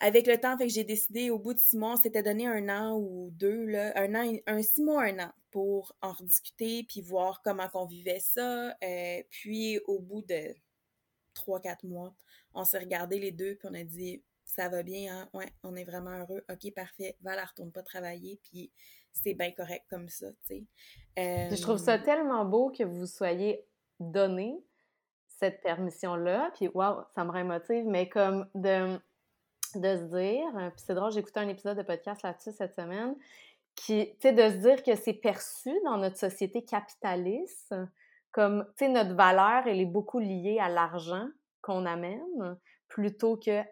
avec 0.00 0.26
le 0.26 0.38
temps, 0.38 0.56
fait 0.56 0.66
que 0.66 0.72
j'ai 0.72 0.84
décidé 0.84 1.30
au 1.30 1.38
bout 1.38 1.54
de 1.54 1.58
six 1.58 1.76
mois, 1.76 1.92
on 1.92 1.96
s'était 1.96 2.22
donné 2.22 2.46
un 2.46 2.68
an 2.68 2.96
ou 2.96 3.30
deux, 3.32 3.64
là, 3.66 3.92
un 3.96 4.14
an, 4.14 4.36
un 4.46 4.62
six 4.62 4.82
mois, 4.82 5.04
un 5.04 5.18
an 5.18 5.32
pour 5.50 5.94
en 6.02 6.12
rediscuter 6.12 6.84
puis 6.84 7.00
voir 7.00 7.40
comment 7.42 7.68
qu'on 7.68 7.86
vivait 7.86 8.20
ça. 8.20 8.76
Euh, 8.82 9.22
puis 9.30 9.78
au 9.86 9.98
bout 9.98 10.22
de 10.22 10.54
trois, 11.34 11.60
quatre 11.60 11.84
mois, 11.84 12.14
on 12.54 12.64
s'est 12.64 12.78
regardé 12.78 13.18
les 13.18 13.32
deux 13.32 13.56
puis 13.56 13.68
on 13.70 13.74
a 13.74 13.84
dit 13.84 14.22
ça 14.44 14.68
va 14.68 14.82
bien, 14.82 15.14
hein? 15.14 15.28
Ouais, 15.34 15.52
on 15.62 15.76
est 15.76 15.84
vraiment 15.84 16.18
heureux. 16.18 16.44
OK, 16.50 16.72
parfait. 16.74 17.16
Val, 17.20 17.38
retourne 17.46 17.70
pas 17.70 17.82
travailler 17.82 18.40
puis 18.42 18.70
c'est 19.12 19.34
bien 19.34 19.52
correct 19.52 19.84
comme 19.90 20.08
ça, 20.08 20.26
tu 20.46 20.66
sais. 21.16 21.54
Je 21.56 21.60
trouve 21.60 21.78
ça 21.78 21.94
euh, 21.94 22.04
tellement 22.04 22.44
beau 22.44 22.70
que 22.70 22.84
vous 22.84 23.06
soyez 23.06 23.66
donné 24.00 24.62
cette 25.38 25.60
permission-là. 25.62 26.50
Puis, 26.54 26.68
waouh, 26.68 27.02
ça 27.14 27.24
me 27.24 27.30
remotive, 27.30 27.84
mais 27.86 28.08
comme 28.08 28.48
de 28.54 28.98
de 29.80 29.96
se 29.96 30.02
dire, 30.04 30.56
euh, 30.56 30.70
puis 30.70 30.82
c'est 30.84 30.94
drôle, 30.94 31.16
écouté 31.16 31.40
un 31.40 31.48
épisode 31.48 31.76
de 31.76 31.82
podcast 31.82 32.22
là-dessus 32.22 32.52
cette 32.52 32.74
semaine, 32.74 33.16
qui, 33.74 34.10
tu 34.14 34.28
sais, 34.28 34.32
de 34.32 34.42
se 34.42 34.56
dire 34.56 34.82
que 34.82 34.94
c'est 34.96 35.14
perçu 35.14 35.72
dans 35.84 35.96
notre 35.96 36.16
société 36.16 36.64
capitaliste, 36.64 37.74
comme, 38.32 38.64
tu 38.76 38.84
sais, 38.84 38.88
notre 38.88 39.14
valeur, 39.14 39.66
elle 39.66 39.80
est 39.80 39.86
beaucoup 39.86 40.18
liée 40.18 40.58
à 40.60 40.68
l'argent 40.68 41.26
qu'on 41.62 41.86
amène, 41.86 42.58
plutôt 42.88 43.36
que 43.36 43.62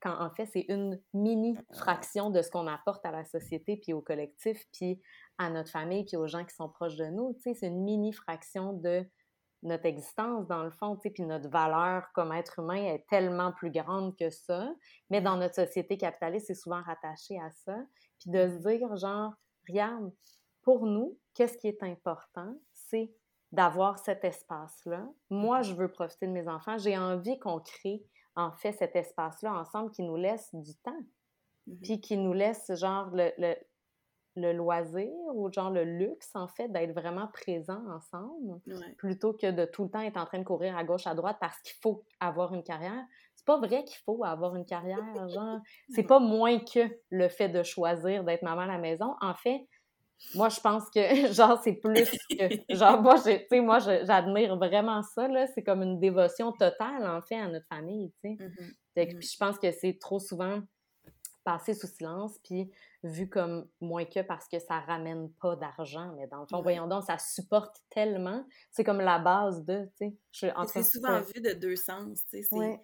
quand 0.00 0.20
en 0.20 0.30
fait, 0.30 0.46
c'est 0.46 0.66
une 0.68 1.00
mini 1.14 1.56
fraction 1.72 2.30
de 2.30 2.42
ce 2.42 2.50
qu'on 2.50 2.66
apporte 2.66 3.04
à 3.06 3.10
la 3.10 3.24
société, 3.24 3.76
puis 3.76 3.92
au 3.92 4.00
collectif, 4.00 4.64
puis 4.72 5.00
à 5.38 5.50
notre 5.50 5.70
famille, 5.70 6.04
puis 6.04 6.16
aux 6.16 6.26
gens 6.26 6.44
qui 6.44 6.54
sont 6.54 6.68
proches 6.68 6.96
de 6.96 7.06
nous. 7.06 7.34
Tu 7.34 7.42
sais, 7.42 7.54
c'est 7.54 7.66
une 7.68 7.82
mini 7.82 8.12
fraction 8.12 8.72
de 8.72 9.04
notre 9.62 9.86
existence, 9.86 10.46
dans 10.46 10.62
le 10.62 10.70
fond, 10.70 10.96
puis 10.96 11.12
notre 11.20 11.48
valeur 11.48 12.10
comme 12.14 12.32
être 12.32 12.58
humain 12.58 12.82
est 12.94 13.06
tellement 13.08 13.52
plus 13.52 13.70
grande 13.70 14.16
que 14.16 14.30
ça. 14.30 14.72
Mais 15.10 15.20
dans 15.20 15.36
notre 15.36 15.54
société 15.54 15.96
capitaliste, 15.96 16.46
c'est 16.46 16.54
souvent 16.54 16.82
rattaché 16.82 17.38
à 17.40 17.50
ça. 17.50 17.76
Puis 18.20 18.30
de 18.30 18.48
se 18.48 18.68
dire, 18.68 18.96
genre, 18.96 19.32
regarde, 19.68 20.12
pour 20.62 20.86
nous, 20.86 21.18
qu'est-ce 21.34 21.56
qui 21.58 21.68
est 21.68 21.82
important? 21.82 22.54
C'est 22.72 23.12
d'avoir 23.52 23.98
cet 23.98 24.24
espace-là. 24.24 25.08
Moi, 25.30 25.62
je 25.62 25.74
veux 25.74 25.90
profiter 25.90 26.26
de 26.26 26.32
mes 26.32 26.48
enfants. 26.48 26.78
J'ai 26.78 26.98
envie 26.98 27.38
qu'on 27.38 27.60
crée, 27.60 28.04
en 28.34 28.52
fait, 28.52 28.72
cet 28.72 28.96
espace-là 28.96 29.52
ensemble 29.54 29.90
qui 29.90 30.02
nous 30.02 30.16
laisse 30.16 30.54
du 30.54 30.74
temps. 30.76 31.04
Mm-hmm. 31.68 31.80
Puis 31.82 32.00
qui 32.00 32.16
nous 32.16 32.32
laisse, 32.32 32.72
genre, 32.74 33.10
le, 33.12 33.32
le 33.38 33.54
loisir 34.36 35.10
ou 35.34 35.50
genre 35.52 35.70
le 35.70 35.84
luxe, 35.84 36.30
en 36.34 36.48
fait, 36.48 36.68
d'être 36.68 36.92
vraiment 36.92 37.28
présent 37.28 37.82
ensemble, 37.90 38.60
plutôt 38.98 39.32
que 39.32 39.50
de 39.50 39.64
tout 39.64 39.84
le 39.84 39.90
temps 39.90 40.00
être 40.00 40.16
en 40.16 40.26
train 40.26 40.38
de 40.38 40.44
courir 40.44 40.76
à 40.76 40.84
gauche, 40.84 41.06
à 41.06 41.14
droite 41.14 41.38
parce 41.40 41.58
qu'il 41.60 41.76
faut 41.82 42.04
avoir 42.20 42.54
une 42.54 42.62
carrière. 42.62 43.04
C'est 43.34 43.46
pas 43.46 43.58
vrai 43.58 43.84
qu'il 43.84 43.98
faut 44.04 44.24
avoir 44.24 44.56
une 44.56 44.64
carrière, 44.64 44.98
genre. 45.28 45.60
C'est 45.90 46.04
pas 46.04 46.18
moins 46.18 46.58
que 46.58 46.80
le 47.10 47.28
fait 47.28 47.48
de 47.48 47.62
choisir 47.62 48.24
d'être 48.24 48.42
maman 48.42 48.62
à 48.62 48.66
la 48.66 48.78
maison. 48.78 49.14
En 49.20 49.34
fait, 49.34 49.66
moi, 50.34 50.48
je 50.48 50.60
pense 50.60 50.88
que, 50.90 51.00
genre, 51.32 51.60
c'est 51.62 51.74
plus 51.74 52.10
que... 52.30 52.74
Genre, 52.74 53.02
moi, 53.02 53.16
tu 53.16 53.30
sais, 53.30 53.60
moi, 53.60 53.78
j'admire 53.78 54.56
vraiment 54.56 55.02
ça, 55.02 55.28
là. 55.28 55.46
C'est 55.48 55.62
comme 55.62 55.82
une 55.82 56.00
dévotion 56.00 56.52
totale, 56.52 57.06
en 57.06 57.20
fait, 57.22 57.36
à 57.36 57.48
notre 57.48 57.66
famille, 57.66 58.12
tu 58.22 58.36
sais. 58.36 58.44
Mm-hmm. 58.44 59.18
Puis 59.18 59.28
je 59.28 59.36
pense 59.38 59.58
que 59.58 59.70
c'est 59.72 59.98
trop 60.00 60.18
souvent 60.18 60.62
passé 61.46 61.74
sous 61.74 61.86
silence, 61.86 62.40
puis 62.42 62.68
vu 63.04 63.28
comme 63.28 63.68
moins 63.80 64.04
que 64.04 64.20
parce 64.20 64.48
que 64.48 64.58
ça 64.58 64.80
ramène 64.80 65.30
pas 65.34 65.54
d'argent. 65.54 66.12
Mais 66.16 66.26
dans 66.26 66.40
le 66.40 66.46
fond, 66.48 66.60
voyons 66.60 66.88
donc, 66.88 67.04
ça 67.04 67.18
supporte 67.18 67.76
tellement. 67.88 68.44
C'est 68.72 68.82
comme 68.82 69.00
la 69.00 69.20
base 69.20 69.64
de, 69.64 69.88
tu 69.96 70.18
sais. 70.32 70.52
C'est 70.66 70.82
souvent 70.82 71.20
vu 71.20 71.40
de 71.40 71.52
deux 71.52 71.76
sens, 71.76 72.26
tu 72.28 72.42
sais. 72.42 72.80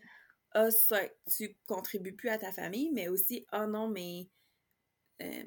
Ah, 0.53 0.71
ça, 0.71 1.01
tu 1.37 1.57
contribues 1.67 2.15
plus 2.15 2.29
à 2.29 2.39
ta 2.39 2.53
famille, 2.53 2.91
mais 2.93 3.09
aussi, 3.09 3.47
ah 3.51 3.67
non, 3.67 3.89
mais 3.89 4.29
euh, 5.23 5.45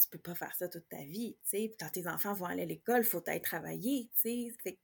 tu 0.00 0.08
peux 0.10 0.18
pas 0.18 0.34
faire 0.34 0.54
ça 0.54 0.68
toute 0.68 0.88
ta 0.88 1.02
vie, 1.02 1.36
tu 1.42 1.50
sais. 1.50 1.76
Quand 1.78 1.90
tes 1.90 2.08
enfants 2.08 2.32
vont 2.32 2.46
aller 2.46 2.62
à 2.62 2.66
l'école, 2.66 3.00
il 3.00 3.04
faut 3.04 3.22
être 3.26 3.44
travailler, 3.44 4.08
tu 4.14 4.54
sais. 4.64 4.78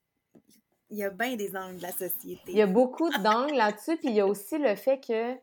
il 0.91 0.99
y 0.99 1.03
a 1.03 1.11
bien 1.11 1.37
des 1.37 1.57
angles 1.57 1.79
de 1.79 1.83
la 1.83 1.93
société. 1.93 2.43
Il 2.49 2.57
y 2.57 2.63
a 2.63 2.67
beaucoup 2.67 3.09
d'angles 3.23 3.55
là-dessus, 3.55 3.97
puis 3.97 4.09
il 4.09 4.17
y 4.17 4.21
a 4.21 4.27
aussi 4.27 4.59
le 4.59 4.75
fait 4.75 5.01
que, 5.01 5.35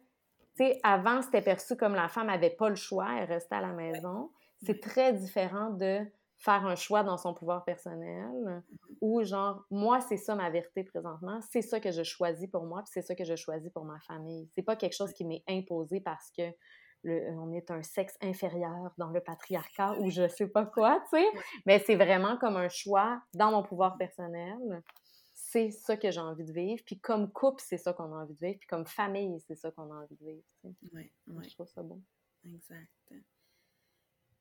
sais, 0.56 0.80
avant, 0.84 1.22
c'était 1.22 1.42
perçu 1.42 1.76
comme 1.76 1.96
la 1.96 2.08
femme 2.08 2.28
n'avait 2.28 2.50
pas 2.50 2.70
le 2.70 2.76
choix, 2.76 3.08
elle 3.18 3.32
restait 3.32 3.56
à 3.56 3.62
la 3.62 3.74
maison. 3.74 4.32
C'est 4.64 4.80
très 4.80 5.14
différent 5.14 5.72
de 5.72 6.00
faire 6.38 6.66
un 6.66 6.76
choix 6.76 7.04
dans 7.04 7.18
son 7.18 7.34
pouvoir 7.34 7.64
personnel 7.64 8.32
mm-hmm. 8.32 8.62
ou 9.02 9.24
genre 9.24 9.64
moi 9.70 10.02
c'est 10.02 10.18
ça 10.18 10.34
ma 10.34 10.50
vérité 10.50 10.84
présentement 10.84 11.40
c'est 11.52 11.62
ça 11.62 11.80
que 11.80 11.92
je 11.92 12.02
choisis 12.02 12.50
pour 12.50 12.66
moi 12.66 12.82
puis 12.82 12.90
c'est 12.94 13.04
ça 13.04 13.14
que 13.14 13.24
je 13.24 13.36
choisis 13.36 13.72
pour 13.72 13.86
ma 13.86 14.00
famille 14.08 14.50
c'est 14.56 14.64
pas 14.64 14.76
quelque 14.76 14.96
chose 14.96 15.14
qui 15.14 15.24
m'est 15.24 15.44
imposé 15.48 16.02
parce 16.02 16.32
que 16.36 16.52
on 17.04 17.52
est 17.54 17.72
un 17.72 17.82
sexe 17.82 18.16
inférieur 18.22 18.92
dans 18.98 19.10
le 19.10 19.22
patriarcat 19.22 19.96
ou 20.00 20.10
je 20.10 20.28
sais 20.28 20.48
pas 20.48 20.66
quoi, 20.66 21.02
tu 21.12 21.20
sais. 21.20 21.26
Mais 21.66 21.80
c'est 21.80 21.96
vraiment 21.96 22.38
comme 22.38 22.58
un 22.58 22.70
choix 22.70 23.22
dans 23.34 23.52
mon 23.52 23.64
pouvoir 23.64 23.98
personnel. 23.98 24.84
C'est 25.52 25.70
ça 25.72 25.98
que 25.98 26.10
j'ai 26.10 26.22
envie 26.22 26.46
de 26.46 26.54
vivre. 26.54 26.82
Puis 26.86 26.98
comme 26.98 27.30
couple, 27.30 27.62
c'est 27.66 27.78
ça 27.78 27.92
qu'on 27.92 28.14
a 28.14 28.24
envie 28.24 28.36
de 28.36 28.40
vivre. 28.40 28.58
Puis 28.58 28.68
comme 28.70 28.86
famille, 28.86 29.38
c'est 29.46 29.56
ça 29.56 29.70
qu'on 29.70 29.92
a 29.92 29.96
envie 29.96 30.16
de 30.16 30.26
vivre. 30.26 30.44
Oui, 30.94 31.12
oui. 31.28 31.44
Je 31.50 31.54
trouve 31.56 31.68
ça 31.68 31.84
bon. 31.84 32.02
Exact. 32.46 32.88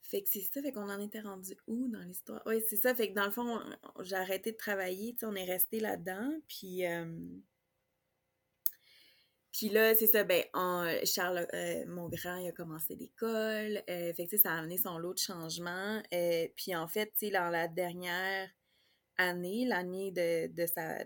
Fait 0.02 0.22
que 0.22 0.28
c'est 0.28 0.40
ça, 0.40 0.62
fait 0.62 0.72
qu'on 0.72 0.88
en 0.88 1.00
était 1.00 1.20
rendu 1.20 1.56
où 1.66 1.88
dans 1.88 2.00
l'histoire? 2.00 2.42
Oui, 2.46 2.62
c'est 2.68 2.76
ça, 2.76 2.94
fait 2.94 3.10
que 3.10 3.14
dans 3.14 3.26
le 3.26 3.30
fond, 3.30 3.60
j'ai 4.00 4.16
arrêté 4.16 4.52
de 4.52 4.56
travailler, 4.56 5.16
on 5.22 5.34
est 5.34 5.44
resté 5.44 5.80
là-dedans, 5.80 6.32
puis... 6.48 6.86
Euh, 6.86 7.06
puis 9.52 9.68
là, 9.68 9.94
c'est 9.94 10.06
ça, 10.06 10.24
ben, 10.24 10.44
Charles, 11.04 11.46
euh, 11.54 11.84
mon 11.86 12.08
grand, 12.08 12.36
il 12.36 12.48
a 12.48 12.52
commencé 12.52 12.94
l'école. 12.94 13.82
Euh, 13.90 14.12
fait 14.14 14.26
que, 14.26 14.36
ça 14.36 14.52
a 14.52 14.58
amené 14.58 14.78
son 14.78 14.96
lot 14.96 15.12
de 15.12 15.18
changements. 15.18 16.00
Euh, 16.14 16.46
puis 16.56 16.74
en 16.74 16.86
fait, 16.86 17.06
tu 17.06 17.26
sais, 17.26 17.30
dans 17.30 17.50
la 17.50 17.66
dernière 17.66 18.48
année, 19.20 19.64
l'année 19.66 20.10
de, 20.10 20.48
de, 20.48 20.66
sa, 20.66 21.04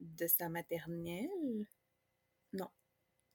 de 0.00 0.26
sa 0.26 0.48
maternelle, 0.48 1.66
non, 2.52 2.68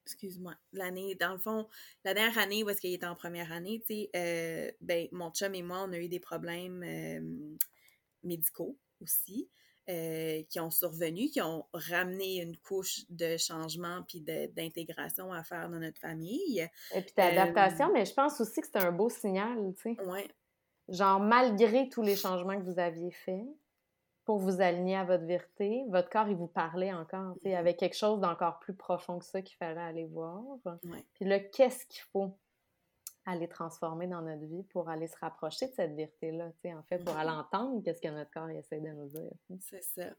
excuse-moi, 0.05 0.55
l'année, 0.73 1.15
dans 1.15 1.33
le 1.33 1.39
fond, 1.39 1.67
la 2.03 2.13
dernière 2.13 2.37
année 2.37 2.63
où 2.63 2.69
est-ce 2.69 2.81
qu'il 2.81 2.93
était 2.93 3.05
en 3.05 3.15
première 3.15 3.51
année, 3.51 3.81
tu 3.87 4.07
sais, 4.13 4.75
ben, 4.81 5.07
mon 5.11 5.31
chum 5.31 5.55
et 5.55 5.63
moi, 5.63 5.85
on 5.87 5.93
a 5.93 5.97
eu 5.97 6.09
des 6.09 6.19
problèmes 6.19 6.85
médicaux 8.23 8.77
aussi. 9.01 9.49
Euh, 9.89 10.43
qui 10.49 10.59
ont 10.59 10.69
survenu, 10.69 11.29
qui 11.29 11.39
ont 11.39 11.65
ramené 11.71 12.41
une 12.41 12.57
couche 12.57 13.05
de 13.07 13.37
changement 13.37 14.03
puis 14.05 14.19
d'intégration 14.19 15.31
à 15.31 15.45
faire 15.45 15.69
dans 15.69 15.79
notre 15.79 16.01
famille. 16.01 16.67
Et 16.93 17.01
puis 17.01 17.13
d'adaptation, 17.15 17.87
euh, 17.87 17.93
mais 17.93 18.03
je 18.03 18.13
pense 18.13 18.41
aussi 18.41 18.59
que 18.59 18.67
c'est 18.67 18.83
un 18.83 18.91
beau 18.91 19.07
signal, 19.07 19.57
tu 19.77 19.95
sais. 19.95 19.97
Oui. 20.05 20.27
Genre, 20.89 21.21
malgré 21.21 21.87
tous 21.87 22.01
les 22.01 22.17
changements 22.17 22.59
que 22.59 22.69
vous 22.69 22.79
aviez 22.79 23.11
faits, 23.11 23.47
pour 24.27 24.39
vous 24.39 24.59
aligner 24.59 24.97
à 24.97 25.05
votre 25.05 25.23
vérité, 25.23 25.85
votre 25.87 26.09
corps, 26.09 26.27
il 26.27 26.35
vous 26.35 26.47
parlait 26.47 26.91
encore, 26.91 27.35
tu 27.35 27.43
sais, 27.43 27.51
mm-hmm. 27.51 27.59
avec 27.59 27.77
quelque 27.77 27.95
chose 27.95 28.19
d'encore 28.19 28.59
plus 28.59 28.73
profond 28.73 29.19
que 29.19 29.23
ça 29.23 29.41
qu'il 29.41 29.55
fallait 29.55 29.79
aller 29.79 30.03
voir. 30.03 30.43
Puis 31.13 31.23
là, 31.23 31.39
qu'est-ce 31.39 31.85
qu'il 31.85 32.03
faut 32.11 32.37
les 33.39 33.47
transformer 33.47 34.05
dans 34.05 34.21
notre 34.21 34.43
vie 34.43 34.63
pour 34.63 34.89
aller 34.89 35.07
se 35.07 35.15
rapprocher 35.21 35.67
de 35.67 35.73
cette 35.73 35.95
vérité-là, 35.95 36.49
tu 36.51 36.57
sais, 36.63 36.73
en 36.73 36.83
fait, 36.83 36.99
pour 37.05 37.15
aller 37.15 37.29
mm-hmm. 37.29 37.39
entendre 37.39 37.81
qu'est-ce 37.85 38.01
que 38.01 38.09
notre 38.09 38.29
corps 38.31 38.49
essaie 38.49 38.81
de 38.81 38.89
nous 38.89 39.07
dire. 39.07 39.31
C'est 39.61 39.83
ça. 39.83 40.09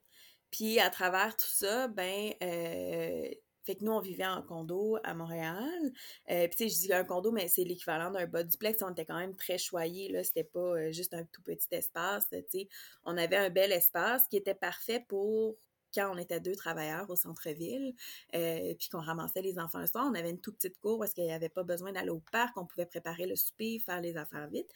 Puis 0.51 0.81
à 0.81 0.89
travers 0.89 1.37
tout 1.37 1.45
ça, 1.47 1.89
ben, 1.89 2.33
euh, 2.43 3.29
fait 3.69 3.77
que 3.77 3.85
nous, 3.85 3.93
on 3.93 4.01
vivait 4.01 4.27
en 4.27 4.41
condo 4.41 4.99
à 5.05 5.13
Montréal. 5.13 5.93
Euh, 6.31 6.49
puis 6.49 6.57
tu 6.57 6.69
sais, 6.69 6.75
je 6.75 6.81
dis 6.87 6.93
un 6.93 7.05
condo, 7.05 7.33
mais 7.33 7.49
c'est 7.49 7.65
l'équivalent 7.65 8.11
d'un 8.11 8.27
bas 8.27 8.43
duplex. 8.43 8.83
On 8.83 8.91
était 8.91 9.05
quand 9.05 9.19
même 9.19 9.37
très 9.37 9.59
choyés, 9.59 10.11
là. 10.11 10.25
C'était 10.25 10.45
pas 10.45 10.59
euh, 10.59 10.91
juste 10.91 11.13
un 11.13 11.25
tout 11.25 11.43
petit 11.43 11.69
espace, 11.73 12.27
tu 12.31 12.43
sais. 12.51 12.69
On 13.05 13.19
avait 13.19 13.37
un 13.37 13.51
bel 13.51 13.71
espace 13.73 14.27
qui 14.29 14.39
était 14.39 14.55
parfait 14.55 15.05
pour 15.07 15.59
quand 15.95 16.11
on 16.13 16.19
était 16.19 16.41
deux 16.41 16.55
travailleurs 16.55 17.09
au 17.11 17.17
centre-ville, 17.17 17.95
euh, 18.35 18.75
puis 18.79 18.89
qu'on 18.89 19.01
ramassait 19.01 19.43
les 19.43 19.59
enfants 19.59 19.81
le 19.81 19.87
soir, 19.87 20.07
on 20.11 20.15
avait 20.15 20.31
une 20.31 20.41
toute 20.41 20.57
petite 20.57 20.79
cour 20.79 20.99
parce 20.99 21.13
qu'il 21.15 21.25
n'y 21.25 21.33
avait 21.33 21.49
pas 21.49 21.63
besoin 21.63 21.93
d'aller 21.93 22.11
au 22.11 22.23
parc, 22.33 22.57
on 22.57 22.67
pouvait 22.67 22.87
préparer 22.87 23.27
le 23.27 23.37
souper, 23.37 23.79
faire 23.79 24.01
les 24.01 24.17
affaires 24.17 24.49
vite. 24.49 24.71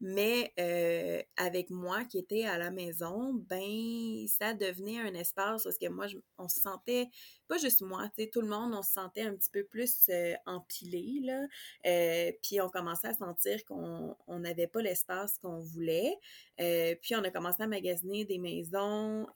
Mais 0.00 0.52
euh, 0.60 1.20
avec 1.36 1.70
moi 1.70 2.04
qui 2.04 2.18
était 2.18 2.44
à 2.44 2.56
la 2.56 2.70
maison, 2.70 3.34
ben 3.34 4.26
ça 4.28 4.54
devenait 4.54 5.00
un 5.00 5.12
espace 5.14 5.64
parce 5.64 5.76
que 5.76 5.88
moi, 5.88 6.06
on 6.38 6.48
se 6.48 6.60
sentait, 6.60 7.08
pas 7.48 7.58
juste 7.58 7.80
moi, 7.80 8.08
tout 8.32 8.40
le 8.40 8.46
monde, 8.46 8.74
on 8.74 8.82
se 8.82 8.92
sentait 8.92 9.22
un 9.22 9.34
petit 9.34 9.50
peu 9.50 9.64
plus 9.64 10.08
euh, 10.10 10.34
empilé, 10.46 11.20
là. 11.22 12.32
puis 12.42 12.60
on 12.60 12.68
commençait 12.68 13.08
à 13.08 13.14
sentir 13.14 13.64
qu'on 13.64 14.16
n'avait 14.28 14.68
pas 14.68 14.82
l'espace 14.82 15.38
qu'on 15.38 15.58
voulait. 15.58 16.16
puis 16.56 17.16
on 17.16 17.24
a 17.24 17.30
commencé 17.30 17.62
à 17.62 17.66
magasiner 17.66 18.24
des 18.24 18.38
maisons 18.38 19.26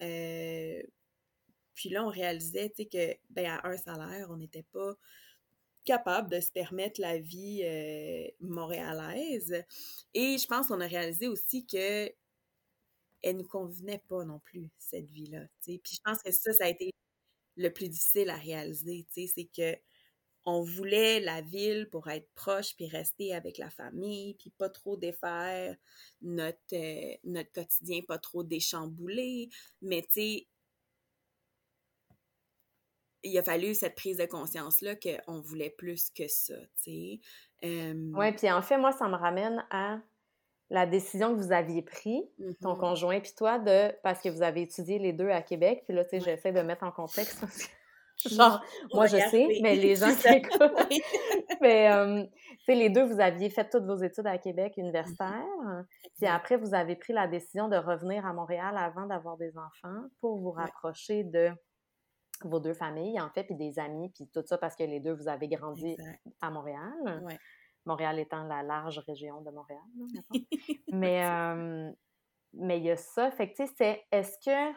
puis 1.75 1.88
là, 1.91 2.05
on 2.05 2.11
réalisait, 2.11 2.71
tu 2.71 2.83
sais, 2.83 2.87
que, 2.87 3.17
ben, 3.31 3.47
à 3.47 3.69
un 3.69 3.76
salaire, 3.76 4.29
on 4.31 4.37
n'était 4.37 4.64
pas 4.73 4.95
capable 5.85 6.31
de 6.31 6.41
se 6.41 6.50
permettre 6.52 7.00
la 7.00 7.19
vie 7.19 7.62
euh, 7.64 8.29
montréalaise. 8.41 9.64
Et 10.14 10.38
je 10.38 10.47
pense 10.47 10.69
qu'on 10.69 10.81
a 10.81 10.87
réalisé 10.87 11.29
aussi 11.29 11.67
que 11.67 12.11
elle 13.23 13.37
nous 13.37 13.47
convenait 13.47 14.02
pas 14.09 14.25
non 14.25 14.41
plus, 14.41 14.71
cette 14.79 15.11
vie-là, 15.11 15.43
tu 15.62 15.73
sais. 15.75 15.81
Puis 15.83 15.97
je 15.97 16.00
pense 16.05 16.23
que 16.23 16.33
ça, 16.33 16.52
ça 16.52 16.64
a 16.64 16.69
été 16.69 16.91
le 17.57 17.71
plus 17.71 17.88
difficile 17.88 18.31
à 18.31 18.37
réaliser, 18.37 19.07
tu 19.14 19.26
sais, 19.26 19.33
c'est 19.35 19.45
que 19.47 19.79
on 20.45 20.62
voulait 20.62 21.21
la 21.21 21.41
ville 21.41 21.88
pour 21.91 22.09
être 22.09 22.29
proche 22.35 22.75
puis 22.76 22.87
rester 22.88 23.35
avec 23.35 23.59
la 23.59 23.71
famille 23.71 24.35
puis 24.35 24.50
pas 24.50 24.69
trop 24.69 24.97
défaire 24.97 25.76
notre 26.23 26.59
euh, 26.75 27.14
notre 27.25 27.52
quotidien 27.52 28.00
pas 28.09 28.19
trop 28.19 28.43
déchambouler 28.43 29.50
mais 29.83 30.02
tu 30.02 30.09
sais 30.12 30.47
il 33.25 33.38
a 33.38 33.43
fallu 33.43 33.75
cette 33.75 33.95
prise 33.95 34.19
de 34.19 34.26
conscience-là 34.26 34.95
qu'on 34.97 35.41
voulait 35.41 35.71
plus 35.71 36.11
que 36.11 36.26
ça, 36.29 36.55
tu 36.83 37.21
sais. 37.62 37.95
Oui, 38.14 38.33
puis 38.33 38.50
en 38.50 38.62
fait, 38.62 38.79
moi, 38.79 38.93
ça 38.93 39.09
me 39.09 39.17
ramène 39.17 39.64
à 39.71 40.00
la 40.73 40.87
décision 40.87 41.35
que 41.35 41.41
vous 41.41 41.52
aviez 41.52 41.83
prise, 41.83 42.25
ton 42.62 42.73
mm-hmm. 42.73 42.79
conjoint 42.79 43.21
puis 43.21 43.33
toi, 43.37 43.59
de 43.59 43.93
parce 44.02 44.21
que 44.21 44.31
vous 44.31 44.43
avez 44.43 44.62
étudié 44.62 44.99
les 44.99 45.12
deux 45.12 45.29
à 45.29 45.43
Québec, 45.43 45.83
puis 45.85 45.95
là, 45.95 46.02
tu 46.05 46.11
sais, 46.11 46.21
j'essaie 46.21 46.52
de 46.52 46.62
mettre 46.62 46.85
en 46.85 46.91
contexte. 46.91 47.45
Genre, 48.25 48.62
moi, 48.95 49.07
je 49.07 49.17
sais, 49.17 49.49
mais 49.62 49.75
les 49.75 49.97
gens 49.97 50.14
qui 50.14 50.29
écoutent. 50.35 50.61
mais, 51.61 51.91
tu 52.50 52.64
sais, 52.64 52.75
les 52.75 52.88
deux, 52.88 53.02
vous 53.02 53.21
aviez 53.21 53.50
fait 53.50 53.69
toutes 53.69 53.85
vos 53.85 53.97
études 53.97 54.26
à 54.26 54.38
Québec 54.38 54.75
universitaire. 54.76 55.45
Mm-hmm. 55.64 55.85
Puis 56.17 56.26
après, 56.26 56.57
vous 56.57 56.73
avez 56.75 56.97
pris 56.97 57.12
la 57.12 57.26
décision 57.26 57.69
de 57.69 57.76
revenir 57.76 58.25
à 58.25 58.33
Montréal 58.33 58.76
avant 58.79 59.07
d'avoir 59.07 59.37
des 59.37 59.52
enfants 59.59 60.05
pour 60.21 60.38
vous 60.38 60.52
rapprocher 60.52 61.25
de 61.25 61.50
vos 62.46 62.61
deux 62.61 62.75
familles, 62.75 63.20
en 63.20 63.30
fait, 63.30 63.44
puis 63.44 63.56
des 63.56 63.78
amis, 63.78 64.11
puis 64.11 64.28
tout 64.32 64.42
ça 64.44 64.58
parce 64.58 64.76
que 64.76 64.84
les 64.84 65.00
deux, 65.00 65.12
vous 65.12 65.28
avez 65.28 65.49
grandi 65.49 65.96
à 66.40 66.50
Montréal. 66.50 67.25
Montréal 67.84 68.20
étant 68.20 68.44
la 68.44 68.62
large 68.62 69.00
région 69.00 69.40
de 69.42 69.50
Montréal, 69.50 69.82
mais 70.92 71.94
mais 72.54 72.78
il 72.78 72.84
y 72.84 72.90
a 72.90 72.96
ça. 72.96 73.30
Fait 73.30 73.50
que, 73.50 73.56
tu 73.56 73.66
sais, 73.66 73.72
c'est 73.76 74.04
est-ce 74.12 74.38
que 74.44 74.72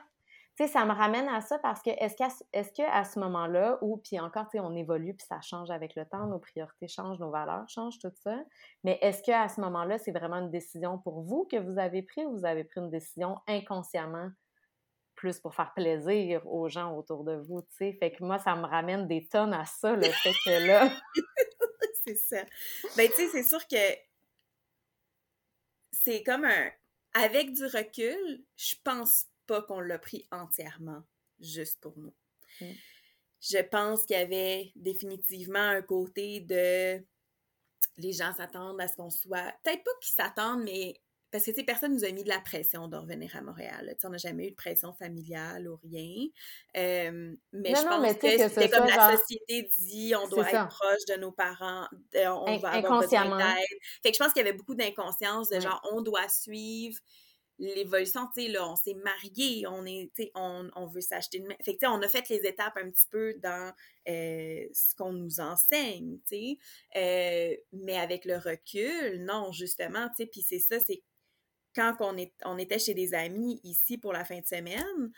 tu 0.58 0.64
sais, 0.64 0.72
ça 0.72 0.86
me 0.86 0.94
ramène 0.94 1.28
à 1.28 1.42
ça 1.42 1.60
parce 1.60 1.82
que 1.82 1.90
est-ce 1.90 2.16
qu'à 2.16 2.30
est-ce 2.54 2.72
que 2.72 2.90
à 2.90 3.04
ce 3.04 3.20
moment-là, 3.20 3.78
ou 3.82 3.98
puis 3.98 4.18
encore, 4.22 4.46
tu 4.46 4.52
sais, 4.52 4.60
on 4.62 4.74
évolue 4.74 5.14
puis 5.14 5.28
ça 5.28 5.42
change 5.42 5.70
avec 5.70 5.96
le 5.96 6.06
temps, 6.06 6.28
nos 6.28 6.40
priorités 6.40 6.88
changent, 6.88 7.20
nos 7.20 7.30
valeurs 7.30 7.68
changent, 7.68 8.00
tout 8.00 8.12
ça. 8.24 8.38
Mais 8.86 8.98
est-ce 9.02 9.22
qu'à 9.22 9.50
ce 9.50 9.60
moment-là, 9.60 9.98
c'est 9.98 10.14
vraiment 10.14 10.38
une 10.38 10.52
décision 10.52 10.98
pour 10.98 11.24
vous 11.24 11.46
que 11.52 11.58
vous 11.58 11.78
avez 11.78 12.04
prise 12.04 12.26
ou 12.26 12.38
vous 12.38 12.46
avez 12.46 12.64
pris 12.64 12.80
une 12.80 12.90
décision 12.90 13.38
inconsciemment 13.48 14.30
plus 15.16 15.40
pour 15.40 15.56
faire 15.56 15.74
plaisir 15.74 16.46
aux 16.48 16.70
gens 16.70 16.96
autour 16.96 17.24
de 17.24 17.36
vous, 17.36 17.62
tu 17.62 17.78
sais. 17.78 17.94
Fait 18.00 18.12
que 18.12 18.24
moi, 18.24 18.40
ça 18.40 18.56
me 18.56 18.66
ramène 18.66 19.08
des 19.08 19.28
tonnes 19.28 19.54
à 19.54 19.66
ça, 19.66 19.96
le 19.96 20.04
fait 20.04 20.34
que 20.46 20.68
là... 20.68 20.90
c'est 22.06 22.18
ça. 22.18 22.44
Ben, 22.96 23.10
tu 23.10 23.16
sais, 23.16 23.30
c'est 23.30 23.44
sûr 23.44 23.66
que 23.68 23.76
c'est 25.92 26.24
comme 26.24 26.46
un... 26.46 26.72
Avec 27.14 27.54
du 27.54 27.66
recul, 27.66 28.44
je 28.58 28.76
pense 28.84 29.28
pas 29.48 29.62
qu'on 29.62 29.80
l'a 29.80 29.98
pris 29.98 30.28
entièrement 30.32 31.02
juste 31.40 31.80
pour 31.80 31.98
nous. 31.98 32.14
Mm. 32.60 32.72
Je 33.42 33.58
pense 33.60 34.06
qu'il 34.06 34.18
y 34.18 34.20
avait 34.20 34.72
définitivement 34.76 35.60
un 35.60 35.82
côté 35.82 36.42
de... 36.42 37.04
Les 37.98 38.12
gens 38.12 38.34
s'attendent 38.34 38.82
à 38.82 38.88
ce 38.88 38.96
qu'on 38.96 39.10
soit... 39.10 39.54
Peut-être 39.64 39.84
pas 39.84 39.92
qu'ils 40.02 40.14
s'attendent, 40.14 40.64
mais 40.64 41.00
parce 41.36 41.48
que, 41.48 41.52
tu 41.52 41.58
sais, 41.58 41.64
personne 41.66 41.94
nous 41.94 42.06
a 42.06 42.12
mis 42.12 42.24
de 42.24 42.30
la 42.30 42.40
pression 42.40 42.88
de 42.88 42.96
revenir 42.96 43.36
à 43.36 43.42
Montréal. 43.42 43.88
Tu 43.90 43.96
sais, 44.00 44.08
on 44.08 44.12
n'a 44.12 44.18
jamais 44.18 44.48
eu 44.48 44.52
de 44.52 44.56
pression 44.56 44.94
familiale 44.94 45.68
ou 45.68 45.78
rien. 45.84 46.28
Euh, 46.78 47.36
mais 47.52 47.76
je 47.76 47.82
pense 47.84 48.14
que, 48.14 48.48
c'était 48.48 48.70
comme 48.70 48.88
la 48.88 49.18
société 49.18 49.70
dit, 49.78 50.14
on 50.16 50.30
doit 50.30 50.50
être 50.50 50.70
proche 50.70 51.06
de 51.10 51.20
nos 51.20 51.34
parents, 51.34 51.88
on 52.16 52.58
va 52.58 52.70
avoir 52.70 53.02
besoin 53.02 53.38
d'aide. 53.38 53.80
Fait 54.02 54.12
que 54.12 54.18
je 54.18 54.24
pense 54.24 54.32
qu'il 54.32 54.46
y 54.46 54.48
avait 54.48 54.58
beaucoup 54.58 54.76
d'inconscience 54.76 55.50
de 55.50 55.60
genre, 55.60 55.82
on 55.92 56.02
doit 56.02 56.30
suivre 56.30 56.98
l'évolution, 57.58 58.28
tu 58.34 58.44
sais, 58.44 58.48
là, 58.50 58.70
on 58.70 58.76
s'est 58.76 58.96
mariés, 58.96 59.66
on 59.68 59.86
est, 59.86 60.12
on, 60.36 60.70
on, 60.76 60.88
veut 60.88 61.02
s'acheter 61.02 61.38
une... 61.38 61.56
Fait 61.64 61.76
que, 61.76 61.86
on 61.86 62.02
a 62.02 62.08
fait 62.08 62.28
les 62.30 62.46
étapes 62.46 62.78
un 62.78 62.90
petit 62.90 63.08
peu 63.10 63.34
dans 63.42 63.74
euh, 64.08 64.66
ce 64.74 64.96
qu'on 64.96 65.14
nous 65.14 65.40
enseigne, 65.40 66.18
tu 66.28 66.36
sais, 66.36 66.58
euh, 66.98 67.56
mais 67.72 67.98
avec 67.98 68.26
le 68.26 68.38
recul, 68.38 69.24
non, 69.24 69.52
justement, 69.52 70.08
tu 70.10 70.16
sais, 70.18 70.26
puis 70.26 70.42
c'est 70.42 70.60
ça, 70.60 70.80
c'est 70.80 71.02
quand 71.76 71.96
on, 72.00 72.18
est, 72.18 72.34
on 72.46 72.58
était 72.58 72.80
chez 72.80 72.94
des 72.94 73.14
amis 73.14 73.60
ici 73.64 73.98
pour 73.98 74.14
la 74.14 74.26
fin 74.26 74.40
de 74.40 74.46
semaine, 74.46 75.12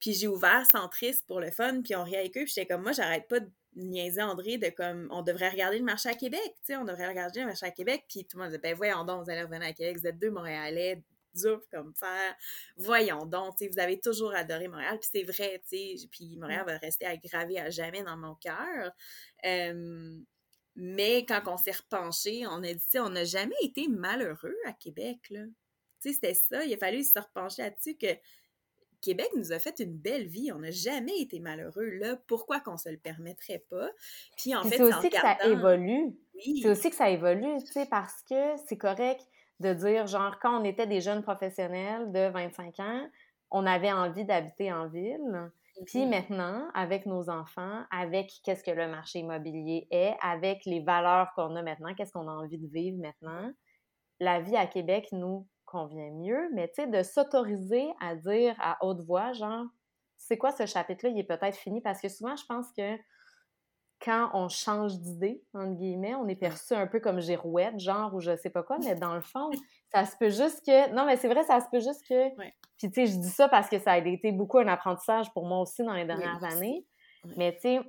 puis 0.00 0.12
j'ai 0.12 0.28
ouvert 0.28 0.66
Centris 0.70 1.16
pour 1.26 1.40
le 1.40 1.50
fun, 1.50 1.80
puis 1.82 1.94
on 1.96 2.04
riait 2.04 2.18
avec 2.18 2.36
eux, 2.36 2.44
puis 2.44 2.52
j'étais 2.54 2.66
comme, 2.66 2.82
moi, 2.82 2.92
j'arrête 2.92 3.26
pas 3.28 3.40
de 3.40 3.50
niaiser 3.76 4.22
André 4.22 4.58
de 4.58 4.68
comme, 4.68 5.08
on 5.10 5.22
devrait 5.22 5.48
regarder 5.48 5.78
le 5.78 5.84
marché 5.84 6.08
à 6.08 6.14
Québec, 6.14 6.42
tu 6.58 6.62
sais, 6.64 6.76
on 6.76 6.84
devrait 6.84 7.08
regarder 7.08 7.40
le 7.40 7.46
marché 7.46 7.66
à 7.66 7.70
Québec, 7.70 8.04
puis 8.08 8.26
tout 8.26 8.36
le 8.36 8.42
monde 8.42 8.50
disait, 8.50 8.60
ben 8.60 8.74
voyons 8.74 9.04
donc, 9.04 9.24
vous 9.24 9.30
allez 9.30 9.42
revenir 9.42 9.62
à 9.62 9.72
Québec, 9.72 9.98
vous 9.98 10.06
êtes 10.06 10.18
deux 10.18 10.30
Montréalais, 10.30 11.02
dur 11.34 11.60
comme 11.70 11.92
faire. 11.94 12.34
Voyons 12.76 13.26
donc, 13.26 13.56
vous 13.60 13.78
avez 13.78 14.00
toujours 14.00 14.34
adoré 14.34 14.68
Montréal, 14.68 14.98
puis 15.00 15.08
c'est 15.12 15.22
vrai, 15.24 15.62
puis 15.68 16.36
Montréal 16.38 16.64
va 16.66 16.78
rester 16.78 17.06
aggravé 17.06 17.58
à 17.58 17.70
jamais 17.70 18.02
dans 18.02 18.16
mon 18.16 18.34
cœur. 18.36 18.92
mais 20.76 21.24
quand 21.26 21.42
on 21.46 21.56
s'est 21.56 21.72
repenché, 21.72 22.46
on 22.46 22.62
a 22.62 22.72
dit, 22.72 22.98
on 22.98 23.10
n'a 23.10 23.24
jamais 23.24 23.54
été 23.62 23.88
malheureux 23.88 24.56
à 24.66 24.72
Québec, 24.72 25.18
là. 25.30 25.44
C'était 26.12 26.34
ça, 26.34 26.64
il 26.64 26.74
a 26.74 26.76
fallu 26.76 27.02
se 27.02 27.18
repencher 27.18 27.62
là-dessus 27.62 27.96
que 27.96 28.14
Québec 29.04 29.28
nous 29.36 29.52
a 29.52 29.58
fait 29.58 29.78
une 29.80 29.96
belle 29.96 30.26
vie. 30.26 30.50
On 30.52 30.58
n'a 30.58 30.70
jamais 30.70 31.18
été 31.20 31.38
malheureux 31.38 31.90
là. 31.90 32.16
Pourquoi 32.26 32.60
qu'on 32.60 32.78
se 32.78 32.88
le 32.88 32.96
permettrait 32.96 33.64
pas? 33.70 33.90
Puis 34.38 34.54
en 34.54 34.62
fait, 34.62 34.76
c'est 34.76 34.82
aussi 34.82 35.10
que 35.10 35.18
ça 35.18 35.36
évolue. 35.44 36.16
C'est 36.38 36.68
aussi 36.70 36.90
que 36.90 36.96
ça 36.96 37.10
évolue, 37.10 37.58
tu 37.64 37.72
sais, 37.72 37.86
parce 37.86 38.22
que 38.28 38.56
c'est 38.66 38.78
correct 38.78 39.20
de 39.60 39.72
dire, 39.72 40.06
genre, 40.06 40.38
quand 40.40 40.60
on 40.60 40.64
était 40.64 40.86
des 40.86 41.00
jeunes 41.00 41.22
professionnels 41.22 42.10
de 42.12 42.28
25 42.30 42.80
ans, 42.80 43.08
on 43.50 43.66
avait 43.66 43.92
envie 43.92 44.24
d'habiter 44.24 44.72
en 44.72 44.88
ville. 44.88 45.50
Puis 45.86 46.00
mm-hmm. 46.00 46.08
maintenant, 46.08 46.68
avec 46.74 47.06
nos 47.06 47.30
enfants, 47.30 47.82
avec 47.90 48.32
qu'est-ce 48.44 48.64
que 48.64 48.70
le 48.70 48.88
marché 48.88 49.20
immobilier 49.20 49.86
est, 49.90 50.14
avec 50.22 50.64
les 50.64 50.80
valeurs 50.80 51.32
qu'on 51.34 51.54
a 51.56 51.62
maintenant, 51.62 51.94
qu'est-ce 51.94 52.12
qu'on 52.12 52.28
a 52.28 52.32
envie 52.32 52.58
de 52.58 52.66
vivre 52.66 52.98
maintenant, 53.00 53.52
la 54.20 54.40
vie 54.40 54.56
à 54.56 54.66
Québec 54.66 55.08
nous 55.12 55.46
convient 55.74 56.10
mieux, 56.12 56.48
mais 56.52 56.68
tu 56.68 56.74
sais, 56.76 56.86
de 56.86 57.02
s'autoriser 57.02 57.88
à 58.00 58.14
dire 58.14 58.54
à 58.60 58.78
haute 58.84 59.00
voix, 59.00 59.32
genre, 59.32 59.66
c'est 60.16 60.38
quoi 60.38 60.52
ce 60.52 60.66
chapitre-là, 60.66 61.10
il 61.10 61.18
est 61.18 61.24
peut-être 61.24 61.56
fini, 61.56 61.80
parce 61.80 62.00
que 62.00 62.08
souvent, 62.08 62.36
je 62.36 62.46
pense 62.46 62.66
que 62.76 62.96
quand 64.00 64.30
on 64.34 64.48
change 64.48 64.98
d'idée, 64.98 65.42
entre 65.52 65.74
guillemets, 65.74 66.14
on 66.14 66.28
est 66.28 66.36
perçu 66.36 66.74
un 66.74 66.86
peu 66.86 67.00
comme 67.00 67.20
girouette, 67.20 67.80
genre, 67.80 68.14
ou 68.14 68.20
je 68.20 68.36
sais 68.36 68.50
pas 68.50 68.62
quoi, 68.62 68.78
mais 68.84 68.94
dans 68.94 69.14
le 69.14 69.20
fond, 69.20 69.50
ça 69.92 70.04
se 70.04 70.16
peut 70.16 70.30
juste 70.30 70.64
que... 70.64 70.92
Non, 70.94 71.06
mais 71.06 71.16
c'est 71.16 71.28
vrai, 71.28 71.42
ça 71.42 71.60
se 71.60 71.66
peut 71.70 71.80
juste 71.80 72.06
que... 72.08 72.30
Puis, 72.76 72.90
tu 72.90 72.94
sais, 72.94 73.06
je 73.06 73.18
dis 73.18 73.30
ça 73.30 73.48
parce 73.48 73.68
que 73.68 73.78
ça 73.78 73.92
a 73.92 73.98
été 73.98 74.30
beaucoup 74.32 74.58
un 74.58 74.68
apprentissage 74.68 75.32
pour 75.32 75.46
moi 75.46 75.60
aussi 75.60 75.82
dans 75.82 75.94
les 75.94 76.04
dernières 76.04 76.42
années. 76.44 76.86
Mais, 77.36 77.54
tu 77.54 77.60
sais, 77.60 77.80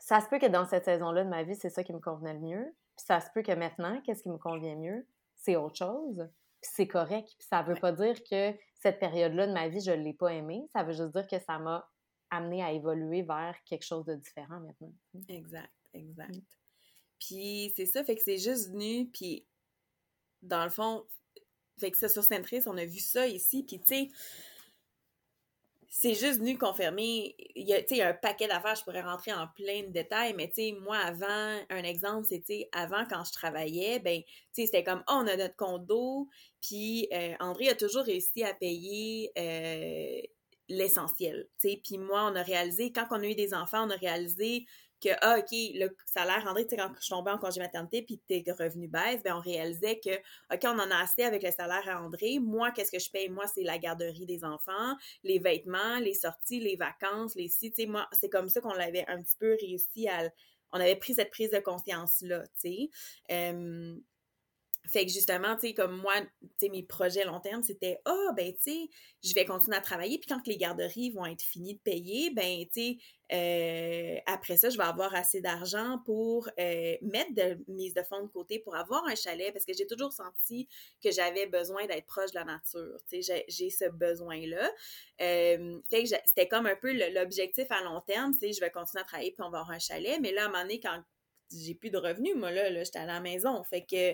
ça 0.00 0.20
se 0.20 0.28
peut 0.28 0.38
que 0.38 0.46
dans 0.46 0.66
cette 0.66 0.84
saison-là 0.84 1.24
de 1.24 1.30
ma 1.30 1.42
vie, 1.42 1.56
c'est 1.56 1.70
ça 1.70 1.82
qui 1.82 1.92
me 1.92 2.00
convenait 2.00 2.34
le 2.34 2.40
mieux. 2.40 2.74
Puis 2.96 3.06
ça 3.06 3.20
se 3.20 3.30
peut 3.32 3.42
que 3.42 3.52
maintenant, 3.52 4.00
qu'est-ce 4.04 4.22
qui 4.22 4.28
me 4.28 4.38
convient 4.38 4.76
mieux? 4.76 5.06
C'est 5.36 5.56
autre 5.56 5.76
chose. 5.76 6.28
C'est 6.62 6.86
correct. 6.86 7.28
Puis 7.38 7.46
ça 7.48 7.62
veut 7.62 7.74
pas 7.74 7.92
dire 7.92 8.22
que 8.24 8.54
cette 8.74 8.98
période-là 8.98 9.46
de 9.46 9.52
ma 9.52 9.68
vie, 9.68 9.80
je 9.80 9.90
l'ai 9.90 10.14
pas 10.14 10.32
aimée. 10.32 10.62
Ça 10.72 10.82
veut 10.82 10.92
juste 10.92 11.12
dire 11.12 11.26
que 11.26 11.38
ça 11.38 11.58
m'a 11.58 11.88
amené 12.30 12.62
à 12.62 12.72
évoluer 12.72 13.22
vers 13.22 13.54
quelque 13.66 13.84
chose 13.84 14.06
de 14.06 14.14
différent 14.14 14.60
maintenant. 14.60 14.92
Exact, 15.28 15.72
exact. 15.92 16.34
Mm. 16.34 16.42
Puis 17.18 17.72
c'est 17.76 17.86
ça, 17.86 18.02
fait 18.04 18.16
que 18.16 18.22
c'est 18.22 18.38
juste 18.38 18.70
venu, 18.70 19.08
puis 19.10 19.46
dans 20.40 20.64
le 20.64 20.70
fond, 20.70 21.06
fait 21.78 21.90
que 21.90 21.98
ça 21.98 22.08
sur 22.08 22.24
Centris, 22.24 22.62
on 22.66 22.76
a 22.76 22.84
vu 22.84 22.98
ça 22.98 23.26
ici, 23.26 23.64
puis 23.64 23.80
tu 23.80 23.86
sais, 23.86 24.08
c'est 25.94 26.14
juste 26.14 26.38
venu 26.38 26.56
confirmer, 26.56 27.36
il 27.54 27.68
y 27.68 28.00
a, 28.00 28.08
un 28.08 28.14
paquet 28.14 28.48
d'affaires, 28.48 28.74
je 28.74 28.82
pourrais 28.82 29.02
rentrer 29.02 29.30
en 29.30 29.46
plein 29.54 29.82
de 29.82 29.88
détails, 29.88 30.32
mais 30.32 30.48
tu 30.48 30.54
sais, 30.54 30.72
moi, 30.80 30.96
avant, 30.96 31.60
un 31.68 31.82
exemple, 31.82 32.26
c'est, 32.26 32.70
avant, 32.72 33.04
quand 33.04 33.22
je 33.24 33.32
travaillais, 33.32 33.98
ben, 33.98 34.22
tu 34.22 34.32
sais, 34.52 34.64
c'était 34.64 34.84
comme, 34.84 35.04
oh, 35.06 35.20
on 35.22 35.26
a 35.26 35.36
notre 35.36 35.54
condo, 35.54 36.30
puis 36.62 37.08
euh, 37.12 37.34
André 37.40 37.68
a 37.68 37.74
toujours 37.74 38.04
réussi 38.04 38.42
à 38.42 38.54
payer 38.54 39.32
euh, 39.38 40.22
l'essentiel. 40.70 41.46
Puis 41.60 41.98
moi, 41.98 42.26
on 42.32 42.36
a 42.36 42.42
réalisé, 42.42 42.90
quand 42.90 43.08
on 43.10 43.20
a 43.20 43.26
eu 43.26 43.34
des 43.34 43.52
enfants, 43.52 43.86
on 43.86 43.90
a 43.90 43.96
réalisé 43.96 44.64
que, 45.02 45.10
ah, 45.20 45.36
OK, 45.38 45.50
le 45.50 45.88
salaire, 46.06 46.44
André, 46.46 46.64
tu 46.66 46.70
sais, 46.70 46.76
quand 46.76 46.92
je 47.00 47.08
tombais 47.08 47.30
en 47.30 47.38
congé 47.38 47.60
maternité 47.60 48.02
puis 48.02 48.18
tes 48.18 48.44
revenus 48.52 48.90
baissent, 48.90 49.22
ben 49.22 49.36
on 49.36 49.40
réalisait 49.40 49.98
que, 49.98 50.14
OK, 50.54 50.60
on 50.64 50.78
en 50.78 50.90
a 50.90 51.02
assez 51.02 51.22
avec 51.22 51.42
le 51.42 51.50
salaire 51.50 51.88
à 51.88 52.02
André. 52.02 52.38
Moi, 52.38 52.70
qu'est-ce 52.70 52.92
que 52.92 52.98
je 52.98 53.10
paye? 53.10 53.28
Moi, 53.28 53.46
c'est 53.46 53.62
la 53.64 53.78
garderie 53.78 54.26
des 54.26 54.44
enfants, 54.44 54.96
les 55.24 55.38
vêtements, 55.38 55.98
les 55.98 56.14
sorties, 56.14 56.60
les 56.60 56.76
vacances, 56.76 57.34
les 57.34 57.48
sites. 57.48 57.76
Tu 57.76 57.86
moi, 57.86 58.08
c'est 58.12 58.28
comme 58.28 58.48
ça 58.48 58.60
qu'on 58.60 58.74
l'avait 58.74 59.04
un 59.08 59.22
petit 59.22 59.36
peu 59.36 59.56
réussi 59.60 60.08
à. 60.08 60.30
On 60.74 60.80
avait 60.80 60.96
pris 60.96 61.14
cette 61.14 61.30
prise 61.30 61.50
de 61.50 61.58
conscience-là, 61.58 62.44
tu 62.62 62.88
sais. 63.28 64.00
Fait 64.84 65.06
que 65.06 65.12
justement, 65.12 65.54
tu 65.54 65.68
sais, 65.68 65.74
comme 65.74 65.96
moi, 65.96 66.14
tu 66.40 66.48
sais, 66.58 66.68
mes 66.68 66.82
projets 66.82 67.24
long 67.24 67.38
terme, 67.38 67.62
c'était 67.62 68.00
«Ah, 68.04 68.14
oh, 68.14 68.32
ben, 68.36 68.52
tu 68.52 68.62
sais, 68.62 68.90
je 69.22 69.32
vais 69.32 69.44
continuer 69.44 69.76
à 69.76 69.80
travailler, 69.80 70.18
puis 70.18 70.26
quand 70.28 70.44
les 70.46 70.56
garderies 70.56 71.10
vont 71.10 71.24
être 71.24 71.42
finies 71.42 71.74
de 71.74 71.80
payer, 71.80 72.30
ben, 72.30 72.64
tu 72.66 72.68
sais, 72.72 72.98
euh, 73.32 74.18
après 74.26 74.56
ça, 74.56 74.70
je 74.70 74.76
vais 74.76 74.82
avoir 74.82 75.14
assez 75.14 75.40
d'argent 75.40 76.00
pour 76.04 76.48
euh, 76.58 76.96
mettre 77.00 77.32
de 77.32 77.58
mise 77.68 77.94
de 77.94 78.02
fonds 78.02 78.22
de 78.22 78.28
côté 78.28 78.58
pour 78.58 78.74
avoir 78.74 79.06
un 79.06 79.14
chalet, 79.14 79.52
parce 79.52 79.64
que 79.64 79.72
j'ai 79.72 79.86
toujours 79.86 80.12
senti 80.12 80.68
que 81.02 81.12
j'avais 81.12 81.46
besoin 81.46 81.86
d'être 81.86 82.06
proche 82.06 82.32
de 82.32 82.38
la 82.40 82.44
nature, 82.44 82.98
tu 83.08 83.22
sais, 83.22 83.44
j'ai 83.48 83.70
ce 83.70 83.88
besoin-là. 83.88 84.68
Euh, 85.20 85.80
fait 85.90 86.02
que 86.02 86.08
c'était 86.26 86.48
comme 86.48 86.66
un 86.66 86.76
peu 86.76 86.92
l'objectif 87.14 87.70
à 87.70 87.82
long 87.84 88.00
terme, 88.00 88.32
c'est 88.38 88.52
je 88.52 88.60
vais 88.60 88.70
continuer 88.70 89.02
à 89.02 89.04
travailler, 89.04 89.30
puis 89.30 89.42
on 89.42 89.50
va 89.50 89.60
avoir 89.60 89.70
un 89.70 89.78
chalet, 89.78 90.18
mais 90.20 90.32
là, 90.32 90.42
à 90.42 90.44
un 90.46 90.48
moment 90.48 90.62
donné, 90.62 90.80
quand 90.80 91.00
j'ai 91.56 91.74
plus 91.74 91.90
de 91.90 91.98
revenus, 91.98 92.34
moi, 92.36 92.50
là, 92.50 92.70
là 92.70 92.84
j'étais 92.84 92.98
à 92.98 93.06
la 93.06 93.20
maison. 93.20 93.62
Fait 93.64 93.84
que 93.84 94.12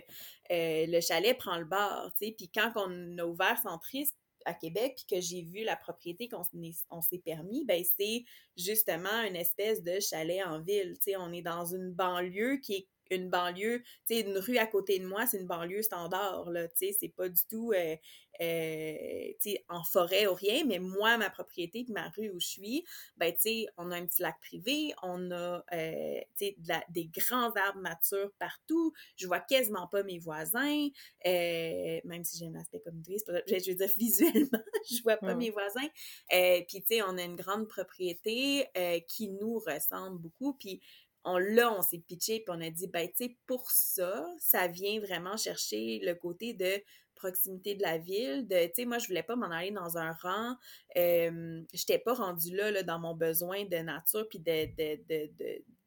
euh, 0.52 0.86
le 0.86 1.00
chalet 1.00 1.36
prend 1.36 1.58
le 1.58 1.64
bar, 1.64 2.12
tu 2.18 2.26
sais. 2.26 2.34
Puis 2.36 2.50
quand 2.52 2.72
on 2.76 3.18
a 3.18 3.24
ouvert 3.24 3.58
Centris 3.62 4.08
à 4.44 4.54
Québec, 4.54 4.94
puis 4.96 5.16
que 5.16 5.20
j'ai 5.20 5.42
vu 5.42 5.64
la 5.64 5.76
propriété 5.76 6.28
qu'on 6.28 6.42
on 6.90 7.00
s'est 7.02 7.18
permis, 7.18 7.64
ben 7.64 7.82
c'est 7.98 8.24
justement 8.56 9.22
une 9.26 9.36
espèce 9.36 9.82
de 9.82 10.00
chalet 10.00 10.44
en 10.46 10.60
ville, 10.60 10.94
tu 10.98 11.12
sais. 11.12 11.16
On 11.16 11.32
est 11.32 11.42
dans 11.42 11.64
une 11.64 11.92
banlieue 11.92 12.56
qui 12.56 12.74
est 12.74 12.88
une 13.10 13.30
banlieue, 13.30 13.82
tu 14.06 14.14
sais, 14.14 14.20
une 14.20 14.38
rue 14.38 14.58
à 14.58 14.66
côté 14.66 14.98
de 14.98 15.06
moi, 15.06 15.26
c'est 15.26 15.38
une 15.38 15.46
banlieue 15.46 15.82
standard, 15.82 16.50
là, 16.50 16.68
tu 16.68 16.88
sais, 16.88 16.96
c'est 16.98 17.08
pas 17.08 17.28
du 17.28 17.42
tout, 17.48 17.72
euh, 17.72 17.96
euh, 18.40 19.32
tu 19.40 19.50
sais, 19.50 19.64
en 19.68 19.82
forêt 19.82 20.26
ou 20.26 20.34
rien, 20.34 20.64
mais 20.64 20.78
moi, 20.78 21.16
ma 21.16 21.30
propriété, 21.30 21.84
ma 21.88 22.08
rue 22.10 22.30
où 22.30 22.40
je 22.40 22.46
suis, 22.46 22.84
ben, 23.16 23.32
tu 23.32 23.40
sais, 23.40 23.66
on 23.76 23.90
a 23.90 23.96
un 23.96 24.06
petit 24.06 24.22
lac 24.22 24.36
privé, 24.40 24.92
on 25.02 25.30
a, 25.30 25.64
euh, 25.72 26.20
tu 26.36 26.46
sais, 26.46 26.56
des 26.90 27.06
grands 27.06 27.50
arbres 27.52 27.80
matures 27.80 28.32
partout, 28.38 28.92
je 29.16 29.26
vois 29.26 29.40
quasiment 29.40 29.88
pas 29.88 30.02
mes 30.02 30.18
voisins, 30.18 30.88
même 31.24 32.24
si 32.24 32.38
j'ai 32.38 32.46
un 32.46 32.54
aspect 32.54 32.80
communauté, 32.80 33.16
je 33.46 33.70
veux 33.70 33.76
dire, 33.76 33.90
visuellement, 33.96 34.62
je 34.90 35.02
vois 35.02 35.16
pas 35.16 35.34
mes 35.34 35.50
voisins, 35.50 35.88
puis, 36.30 36.82
tu 36.82 36.96
sais, 36.96 37.02
on 37.02 37.16
a 37.16 37.22
une 37.22 37.36
grande 37.36 37.68
propriété 37.68 38.66
qui 39.08 39.30
nous 39.30 39.58
ressemble 39.58 40.18
beaucoup, 40.18 40.54
puis 40.54 40.80
on 41.28 41.38
là, 41.38 41.72
on 41.76 41.82
s'est 41.82 42.02
pitché, 42.06 42.40
puis 42.40 42.54
on 42.56 42.60
a 42.60 42.70
dit, 42.70 42.86
ben, 42.88 43.08
tu 43.08 43.24
sais, 43.24 43.36
pour 43.46 43.70
ça, 43.70 44.26
ça 44.38 44.68
vient 44.68 45.00
vraiment 45.00 45.36
chercher 45.36 46.00
le 46.02 46.14
côté 46.14 46.54
de 46.54 46.82
proximité 47.14 47.74
de 47.74 47.82
la 47.82 47.98
ville, 47.98 48.46
de, 48.46 48.66
tu 48.66 48.72
sais, 48.74 48.84
moi, 48.84 48.98
je 48.98 49.08
voulais 49.08 49.22
pas 49.22 49.36
m'en 49.36 49.50
aller 49.50 49.72
dans 49.72 49.98
un 49.98 50.12
rang, 50.12 50.54
euh, 50.96 51.62
j'étais 51.74 51.98
pas 51.98 52.14
rendue 52.14 52.54
là, 52.54 52.82
dans 52.82 52.98
mon 52.98 53.14
besoin 53.14 53.64
de 53.64 53.76
nature, 53.76 54.26
puis 54.28 54.38
de, 54.38 54.66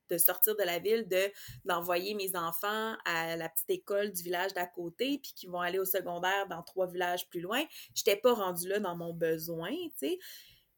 de, 0.10 0.18
sortir 0.18 0.58
de 0.58 0.64
la 0.64 0.80
ville, 0.80 1.08
de 1.08 1.32
d'envoyer 1.64 2.14
mes 2.16 2.36
enfants 2.36 2.98
à 3.06 3.38
la 3.38 3.48
petite 3.48 3.70
école 3.70 4.12
du 4.12 4.22
village 4.24 4.54
d'à 4.54 4.68
côté, 4.68 5.20
puis 5.24 5.32
qui 5.34 5.48
vont 5.48 5.62
aller 5.62 5.80
au 5.80 5.86
secondaire 5.86 6.48
dans 6.50 6.62
trois 6.64 6.86
villages 6.88 7.30
plus 7.30 7.40
loin. 7.40 7.64
J'étais 7.96 8.18
pas 8.18 8.34
rendue 8.34 8.68
là 8.68 8.80
dans 8.80 8.98
mon 8.98 9.14
besoin, 9.14 9.72
tu 9.72 10.10
sais. 10.10 10.20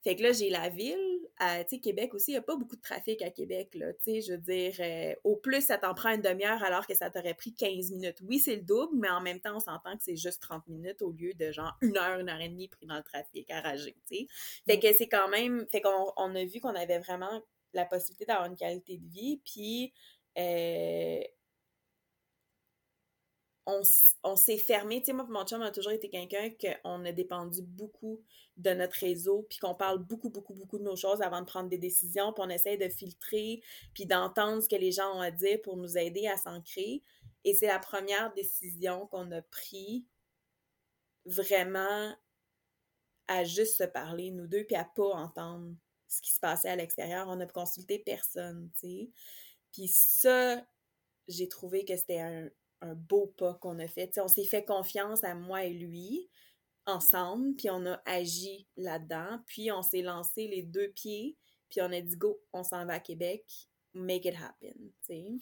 Fait 0.03 0.15
que 0.15 0.23
là, 0.23 0.33
j'ai 0.33 0.49
la 0.49 0.69
ville. 0.69 0.97
À, 1.39 1.63
tu 1.63 1.75
sais, 1.75 1.81
Québec 1.81 2.13
aussi, 2.13 2.31
il 2.31 2.33
n'y 2.35 2.39
a 2.39 2.41
pas 2.41 2.55
beaucoup 2.55 2.75
de 2.75 2.81
trafic 2.81 3.21
à 3.21 3.31
Québec, 3.31 3.73
là. 3.73 3.93
Tu 3.93 4.03
sais, 4.03 4.21
je 4.21 4.33
veux 4.33 4.37
dire, 4.37 4.75
euh, 4.79 5.15
au 5.23 5.35
plus, 5.37 5.61
ça 5.61 5.77
t'en 5.77 5.93
prend 5.93 6.09
une 6.09 6.21
demi-heure 6.21 6.61
alors 6.63 6.85
que 6.85 6.93
ça 6.93 7.09
t'aurait 7.09 7.33
pris 7.33 7.53
15 7.53 7.91
minutes. 7.91 8.17
Oui, 8.21 8.39
c'est 8.39 8.57
le 8.57 8.61
double, 8.61 8.97
mais 8.97 9.09
en 9.09 9.21
même 9.21 9.39
temps, 9.39 9.55
on 9.55 9.59
s'entend 9.59 9.95
que 9.97 10.03
c'est 10.03 10.15
juste 10.15 10.41
30 10.41 10.67
minutes 10.67 11.01
au 11.01 11.11
lieu 11.11 11.33
de 11.33 11.51
genre 11.51 11.75
une 11.81 11.97
heure, 11.97 12.19
une 12.19 12.29
heure 12.29 12.41
et 12.41 12.49
demie 12.49 12.67
pris 12.67 12.85
dans 12.85 12.97
le 12.97 13.03
trafic 13.03 13.49
à 13.49 13.61
rager, 13.61 13.95
tu 14.09 14.17
sais. 14.17 14.27
Fait 14.67 14.79
que 14.79 14.93
c'est 14.93 15.07
quand 15.07 15.29
même... 15.29 15.65
Fait 15.71 15.81
qu'on 15.81 16.11
on 16.17 16.35
a 16.35 16.43
vu 16.43 16.59
qu'on 16.59 16.75
avait 16.75 16.99
vraiment 16.99 17.41
la 17.73 17.85
possibilité 17.85 18.25
d'avoir 18.25 18.47
une 18.47 18.57
qualité 18.57 18.97
de 18.97 19.07
vie, 19.07 19.41
puis... 19.43 19.93
Euh, 20.37 21.21
on, 23.65 24.35
s'est 24.35 24.57
fermé. 24.57 24.99
Tu 24.99 25.07
sais, 25.07 25.13
moi, 25.13 25.25
mon 25.29 25.45
chum 25.45 25.61
a 25.61 25.71
toujours 25.71 25.91
été 25.91 26.09
quelqu'un 26.09 26.49
qu'on 26.49 27.05
a 27.05 27.11
dépendu 27.11 27.61
beaucoup 27.61 28.21
de 28.57 28.71
notre 28.71 28.97
réseau, 28.97 29.45
puis 29.49 29.59
qu'on 29.59 29.73
parle 29.73 29.99
beaucoup, 29.99 30.29
beaucoup, 30.29 30.53
beaucoup 30.53 30.77
de 30.77 30.83
nos 30.83 30.95
choses 30.95 31.21
avant 31.21 31.41
de 31.41 31.45
prendre 31.45 31.69
des 31.69 31.77
décisions, 31.77 32.33
puis 32.33 32.43
on 32.45 32.49
essaie 32.49 32.77
de 32.77 32.89
filtrer, 32.89 33.61
puis 33.93 34.05
d'entendre 34.05 34.61
ce 34.61 34.67
que 34.67 34.75
les 34.75 34.91
gens 34.91 35.15
ont 35.15 35.21
à 35.21 35.31
dire 35.31 35.61
pour 35.61 35.77
nous 35.77 35.97
aider 35.97 36.27
à 36.27 36.37
s'ancrer. 36.37 37.01
Et 37.45 37.53
c'est 37.53 37.67
la 37.67 37.79
première 37.79 38.33
décision 38.33 39.07
qu'on 39.07 39.31
a 39.31 39.41
prise 39.41 40.03
vraiment 41.25 42.15
à 43.27 43.43
juste 43.45 43.77
se 43.77 43.85
parler, 43.85 44.31
nous 44.31 44.47
deux, 44.47 44.65
puis 44.65 44.75
à 44.75 44.83
pas 44.83 45.13
entendre 45.13 45.73
ce 46.07 46.21
qui 46.21 46.33
se 46.33 46.39
passait 46.39 46.69
à 46.69 46.75
l'extérieur. 46.75 47.27
On 47.29 47.39
a 47.39 47.45
consulté 47.45 47.99
personne, 47.99 48.69
tu 48.79 48.87
sais. 48.87 49.09
Puis 49.71 49.87
ça, 49.87 50.63
j'ai 51.27 51.47
trouvé 51.47 51.85
que 51.85 51.95
c'était 51.95 52.19
un, 52.19 52.49
un 52.83 52.95
beau 52.95 53.33
pas 53.37 53.53
qu'on 53.55 53.79
a 53.79 53.87
fait. 53.87 54.11
on 54.17 54.27
s'est 54.27 54.43
fait 54.43 54.65
confiance 54.65 55.23
à 55.23 55.33
moi 55.35 55.63
et 55.63 55.73
lui 55.73 56.29
ensemble, 56.85 57.55
puis 57.55 57.69
on 57.69 57.85
a 57.85 58.01
agi 58.05 58.67
là-dedans, 58.75 59.39
puis 59.47 59.71
on 59.71 59.81
s'est 59.81 60.01
lancé 60.01 60.47
les 60.47 60.63
deux 60.63 60.89
pieds, 60.89 61.37
puis 61.69 61.81
on 61.81 61.91
a 61.91 62.01
dit 62.01 62.17
go, 62.17 62.41
on 62.51 62.63
s'en 62.63 62.85
va 62.85 62.95
à 62.95 62.99
Québec, 62.99 63.45
make 63.93 64.25
it 64.25 64.35
happen, 64.35 64.91
Il 65.09 65.39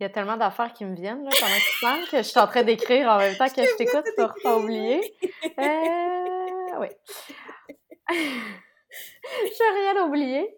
y 0.00 0.04
a 0.04 0.10
tellement 0.10 0.36
d'affaires 0.36 0.74
qui 0.74 0.84
me 0.84 0.94
viennent 0.94 1.24
là, 1.24 1.30
pendant 1.40 1.54
que 1.54 1.74
tu 1.74 1.80
parles 1.80 2.08
que 2.08 2.18
je 2.18 2.28
suis 2.28 2.38
en 2.38 2.46
train 2.46 2.64
d'écrire 2.64 3.08
en 3.08 3.18
même 3.18 3.36
temps 3.36 3.48
que 3.48 3.62
je 3.62 3.76
t'écoute 3.76 4.04
pour 4.16 4.34
pas 4.42 4.58
oublier. 4.58 5.00
Euh, 5.58 6.78
oui. 6.80 6.88
je 8.10 9.74
n'ai 9.74 9.92
rien 9.92 10.06
oublié. 10.06 10.56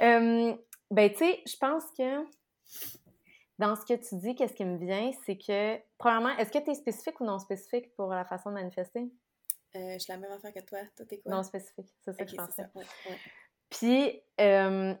Euh, 0.00 0.54
ben, 0.90 1.10
tu 1.10 1.18
sais, 1.18 1.42
je 1.46 1.56
pense 1.56 1.84
que 1.98 2.24
dans 3.62 3.76
ce 3.76 3.86
que 3.86 3.94
tu 3.94 4.16
dis, 4.16 4.34
qu'est-ce 4.34 4.54
qui 4.54 4.64
me 4.64 4.76
vient, 4.76 5.12
c'est 5.24 5.38
que, 5.38 5.78
premièrement, 5.96 6.30
est-ce 6.30 6.50
que 6.50 6.58
tu 6.58 6.72
es 6.72 6.74
spécifique 6.74 7.20
ou 7.20 7.24
non 7.24 7.38
spécifique 7.38 7.94
pour 7.94 8.08
la 8.08 8.24
façon 8.24 8.50
de 8.50 8.56
manifester? 8.56 9.08
Euh, 9.76 9.92
je 9.94 9.98
suis 9.98 10.12
la 10.12 10.18
même 10.18 10.32
affaire 10.32 10.52
que 10.52 10.66
toi. 10.66 10.80
Toi, 10.96 11.06
t'es 11.06 11.20
quoi? 11.20 11.36
Non 11.36 11.42
spécifique, 11.44 11.86
c'est 12.00 12.12
ça 12.12 12.24
que 12.24 12.30
je 12.30 12.36
pensais. 12.36 12.66
Puis, 13.70 14.20
euh, 14.40 14.92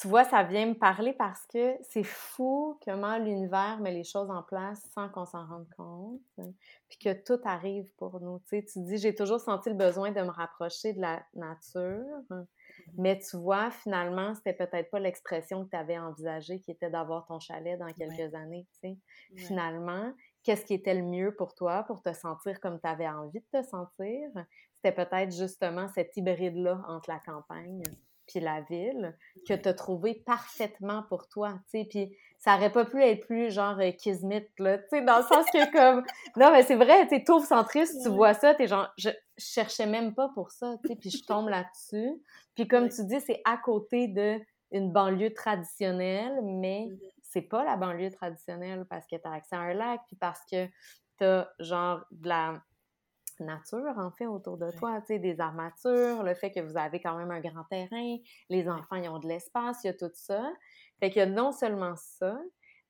tu 0.00 0.08
vois, 0.08 0.24
ça 0.24 0.42
vient 0.42 0.66
me 0.66 0.74
parler 0.74 1.12
parce 1.12 1.46
que 1.46 1.76
c'est 1.90 2.02
fou 2.02 2.76
comment 2.84 3.18
l'univers 3.18 3.78
met 3.78 3.92
les 3.92 4.04
choses 4.04 4.30
en 4.30 4.42
place 4.42 4.82
sans 4.94 5.08
qu'on 5.08 5.24
s'en 5.24 5.46
rende 5.46 5.68
compte, 5.76 6.20
puis 6.88 6.98
que 6.98 7.12
tout 7.22 7.40
arrive 7.44 7.86
pour 7.98 8.20
nous. 8.20 8.40
Tu 8.48 8.64
dis, 8.76 8.98
j'ai 8.98 9.14
toujours 9.14 9.40
senti 9.40 9.68
le 9.68 9.76
besoin 9.76 10.10
de 10.10 10.20
me 10.20 10.30
rapprocher 10.30 10.92
de 10.92 11.00
la 11.00 11.24
nature, 11.34 12.04
mais 12.98 13.18
tu 13.18 13.36
vois, 13.36 13.70
finalement, 13.70 14.34
c'était 14.34 14.52
peut-être 14.52 14.90
pas 14.90 14.98
l'expression 14.98 15.64
que 15.64 15.70
tu 15.70 15.76
avais 15.76 15.98
envisagée 15.98 16.60
qui 16.60 16.70
était 16.70 16.90
d'avoir 16.90 17.26
ton 17.26 17.40
chalet 17.40 17.78
dans 17.78 17.92
quelques 17.92 18.34
années, 18.34 18.66
tu 18.74 18.90
sais. 18.90 18.96
Finalement, 19.36 20.12
qu'est-ce 20.42 20.64
qui 20.64 20.74
était 20.74 20.94
le 20.94 21.02
mieux 21.02 21.34
pour 21.34 21.54
toi, 21.54 21.84
pour 21.84 22.02
te 22.02 22.12
sentir 22.12 22.60
comme 22.60 22.80
tu 22.80 22.86
avais 22.86 23.08
envie 23.08 23.40
de 23.40 23.60
te 23.60 23.66
sentir? 23.66 24.28
C'était 24.74 24.92
peut-être 24.92 25.32
justement 25.32 25.88
cet 25.88 26.16
hybride-là 26.16 26.82
entre 26.88 27.10
la 27.10 27.20
campagne 27.20 27.82
puis 28.26 28.40
la 28.40 28.60
ville 28.62 29.16
que 29.48 29.54
tu 29.54 29.68
as 29.68 29.74
trouvé 29.74 30.14
parfaitement 30.26 31.02
pour 31.08 31.28
toi, 31.28 31.54
tu 31.70 31.80
sais, 31.80 31.86
puis 31.88 32.16
ça 32.38 32.56
aurait 32.56 32.72
pas 32.72 32.84
pu 32.84 33.02
être 33.02 33.26
plus 33.26 33.50
genre 33.52 33.78
euh, 33.78 33.90
kismet, 33.92 34.48
là, 34.58 34.78
tu 34.78 34.84
sais, 34.90 35.02
dans 35.02 35.18
le 35.18 35.22
sens 35.22 35.44
que 35.52 35.72
comme... 35.72 36.04
Non, 36.36 36.50
mais 36.50 36.62
c'est 36.62 36.76
vrai, 36.76 37.06
tu 37.08 37.16
sais, 37.16 37.46
centriste, 37.46 38.02
tu 38.02 38.08
vois 38.08 38.34
ça, 38.34 38.54
t'es 38.54 38.66
genre, 38.66 38.88
je 38.96 39.10
cherchais 39.46 39.86
même 39.86 40.14
pas 40.14 40.28
pour 40.34 40.50
ça, 40.50 40.76
tu 40.82 40.88
sais, 40.88 40.96
puis 40.96 41.10
je 41.10 41.24
tombe 41.24 41.48
là-dessus. 41.50 42.22
Puis 42.54 42.68
comme 42.68 42.88
tu 42.88 43.04
dis, 43.04 43.20
c'est 43.20 43.40
à 43.44 43.56
côté 43.56 44.08
de 44.08 44.40
une 44.72 44.90
banlieue 44.90 45.34
traditionnelle, 45.34 46.40
mais 46.42 46.88
mm-hmm. 46.88 47.12
c'est 47.22 47.42
pas 47.42 47.64
la 47.64 47.76
banlieue 47.76 48.10
traditionnelle 48.10 48.86
parce 48.88 49.06
que 49.06 49.16
tu 49.16 49.28
as 49.28 49.32
accès 49.32 49.56
à 49.56 49.60
un 49.60 49.74
lac, 49.74 50.00
puis 50.06 50.16
parce 50.16 50.40
que 50.50 50.66
tu 51.18 51.24
as 51.24 51.52
genre 51.58 52.04
de 52.10 52.28
la 52.28 52.62
nature, 53.40 53.94
en 53.96 54.10
fait, 54.12 54.26
autour 54.26 54.56
de 54.56 54.70
toi, 54.70 55.00
tu 55.00 55.08
sais, 55.08 55.18
des 55.18 55.40
armatures, 55.40 56.22
le 56.22 56.34
fait 56.34 56.50
que 56.50 56.60
vous 56.60 56.76
avez 56.76 57.00
quand 57.00 57.16
même 57.16 57.30
un 57.30 57.40
grand 57.40 57.64
terrain, 57.64 58.16
les 58.48 58.68
enfants, 58.68 58.96
ils 58.96 59.08
ont 59.08 59.18
de 59.18 59.28
l'espace, 59.28 59.78
il 59.84 59.88
y 59.88 59.90
a 59.90 59.94
tout 59.94 60.10
ça. 60.14 60.52
Fait 61.00 61.10
que 61.10 61.24
non 61.24 61.52
seulement 61.52 61.94
ça, 61.96 62.38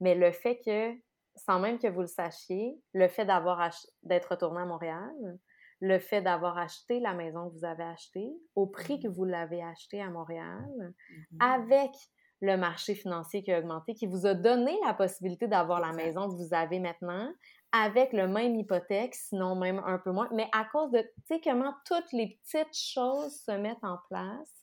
mais 0.01 0.15
le 0.15 0.33
fait 0.33 0.61
que, 0.65 0.95
sans 1.37 1.59
même 1.59 1.79
que 1.79 1.87
vous 1.87 2.03
le 2.03 2.07
sachiez, 2.07 2.79
le 2.93 3.09
fait 3.09 3.25
d'avoir 3.25 3.71
d'être 4.03 4.33
retourné 4.33 4.61
à 4.61 4.67
Montréal, 4.67 5.38
le 5.83 5.99
fait 5.99 6.23
d'avoir 6.23 6.59
acheté 6.59 7.01
la 7.01 7.12
maison 7.12 7.51
que 7.51 7.59
vous 7.59 7.64
avez 7.64 7.83
achetée 7.83 8.33
au 8.55 8.68
prix 8.68 9.01
que 9.01 9.09
mmh 9.09 9.11
vous 9.11 9.25
l'avez 9.25 9.62
achetée 9.62 10.01
à 10.01 10.11
Montréal, 10.11 10.64
mmh 10.79 11.37
avec 11.40 11.90
le 12.40 12.57
marché 12.57 12.95
financier 12.95 13.42
qui 13.42 13.53
a 13.53 13.59
augmenté, 13.59 13.95
qui 13.95 14.07
vous 14.07 14.27
a 14.27 14.35
donné 14.35 14.79
la 14.87 14.95
possibilité 14.95 15.49
d'avoir 15.49 15.81
la 15.81 15.92
maison 15.92 16.29
que 16.29 16.37
vous 16.37 16.55
avez 16.55 16.79
maintenant, 16.79 17.33
avec 17.73 18.12
le 18.12 18.29
même 18.29 18.55
hypothèque, 18.55 19.14
sinon 19.14 19.57
même 19.57 19.83
un 19.85 19.99
peu 19.99 20.12
moins, 20.12 20.29
mais 20.33 20.49
à 20.53 20.64
cause 20.64 20.90
de, 20.92 21.01
tu 21.01 21.23
sais, 21.27 21.40
comment 21.40 21.75
toutes 21.85 22.12
les 22.12 22.38
petites 22.42 22.77
choses 22.77 23.42
se 23.45 23.53
mettent 23.53 23.83
en 23.83 23.99
place 24.09 24.62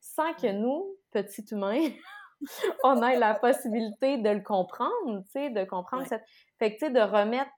sans 0.00 0.34
que 0.34 0.50
nous, 0.50 0.96
petits 1.12 1.44
humains, 1.52 1.90
on 2.84 3.02
ait 3.02 3.18
la 3.18 3.34
possibilité 3.34 4.18
de 4.18 4.30
le 4.30 4.42
comprendre, 4.42 5.22
tu 5.26 5.30
sais, 5.30 5.50
de 5.50 5.64
comprendre 5.64 6.06
cette... 6.06 6.24
Fait 6.58 6.74
que, 6.74 6.78
tu 6.78 6.86
sais, 6.86 6.90
de 6.90 7.00
remettre, 7.00 7.50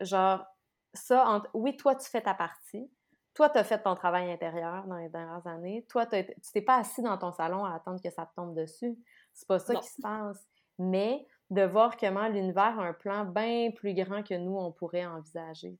genre, 0.00 0.44
ça, 0.94 1.26
entre... 1.28 1.50
oui, 1.54 1.76
toi, 1.76 1.94
tu 1.94 2.08
fais 2.08 2.22
ta 2.22 2.34
partie, 2.34 2.90
toi, 3.34 3.50
tu 3.50 3.58
as 3.58 3.64
fait 3.64 3.82
ton 3.82 3.94
travail 3.94 4.30
intérieur 4.30 4.86
dans 4.86 4.96
les 4.96 5.08
dernières 5.08 5.46
années, 5.46 5.84
toi, 5.88 6.06
tu 6.06 6.24
t'es 6.52 6.62
pas 6.62 6.76
assis 6.76 7.02
dans 7.02 7.18
ton 7.18 7.32
salon 7.32 7.64
à 7.64 7.74
attendre 7.74 8.00
que 8.02 8.10
ça 8.10 8.26
te 8.26 8.34
tombe 8.34 8.54
dessus, 8.54 8.96
c'est 9.32 9.48
pas 9.48 9.58
ça 9.58 9.74
qui 9.74 9.88
se 9.88 10.00
passe, 10.00 10.46
mais 10.78 11.26
de 11.50 11.62
voir 11.62 11.96
comment 11.96 12.28
l'univers 12.28 12.78
a 12.78 12.84
un 12.84 12.92
plan 12.92 13.24
bien 13.24 13.70
plus 13.72 13.94
grand 13.94 14.22
que 14.22 14.34
nous, 14.34 14.56
on 14.56 14.72
pourrait 14.72 15.06
envisager. 15.06 15.78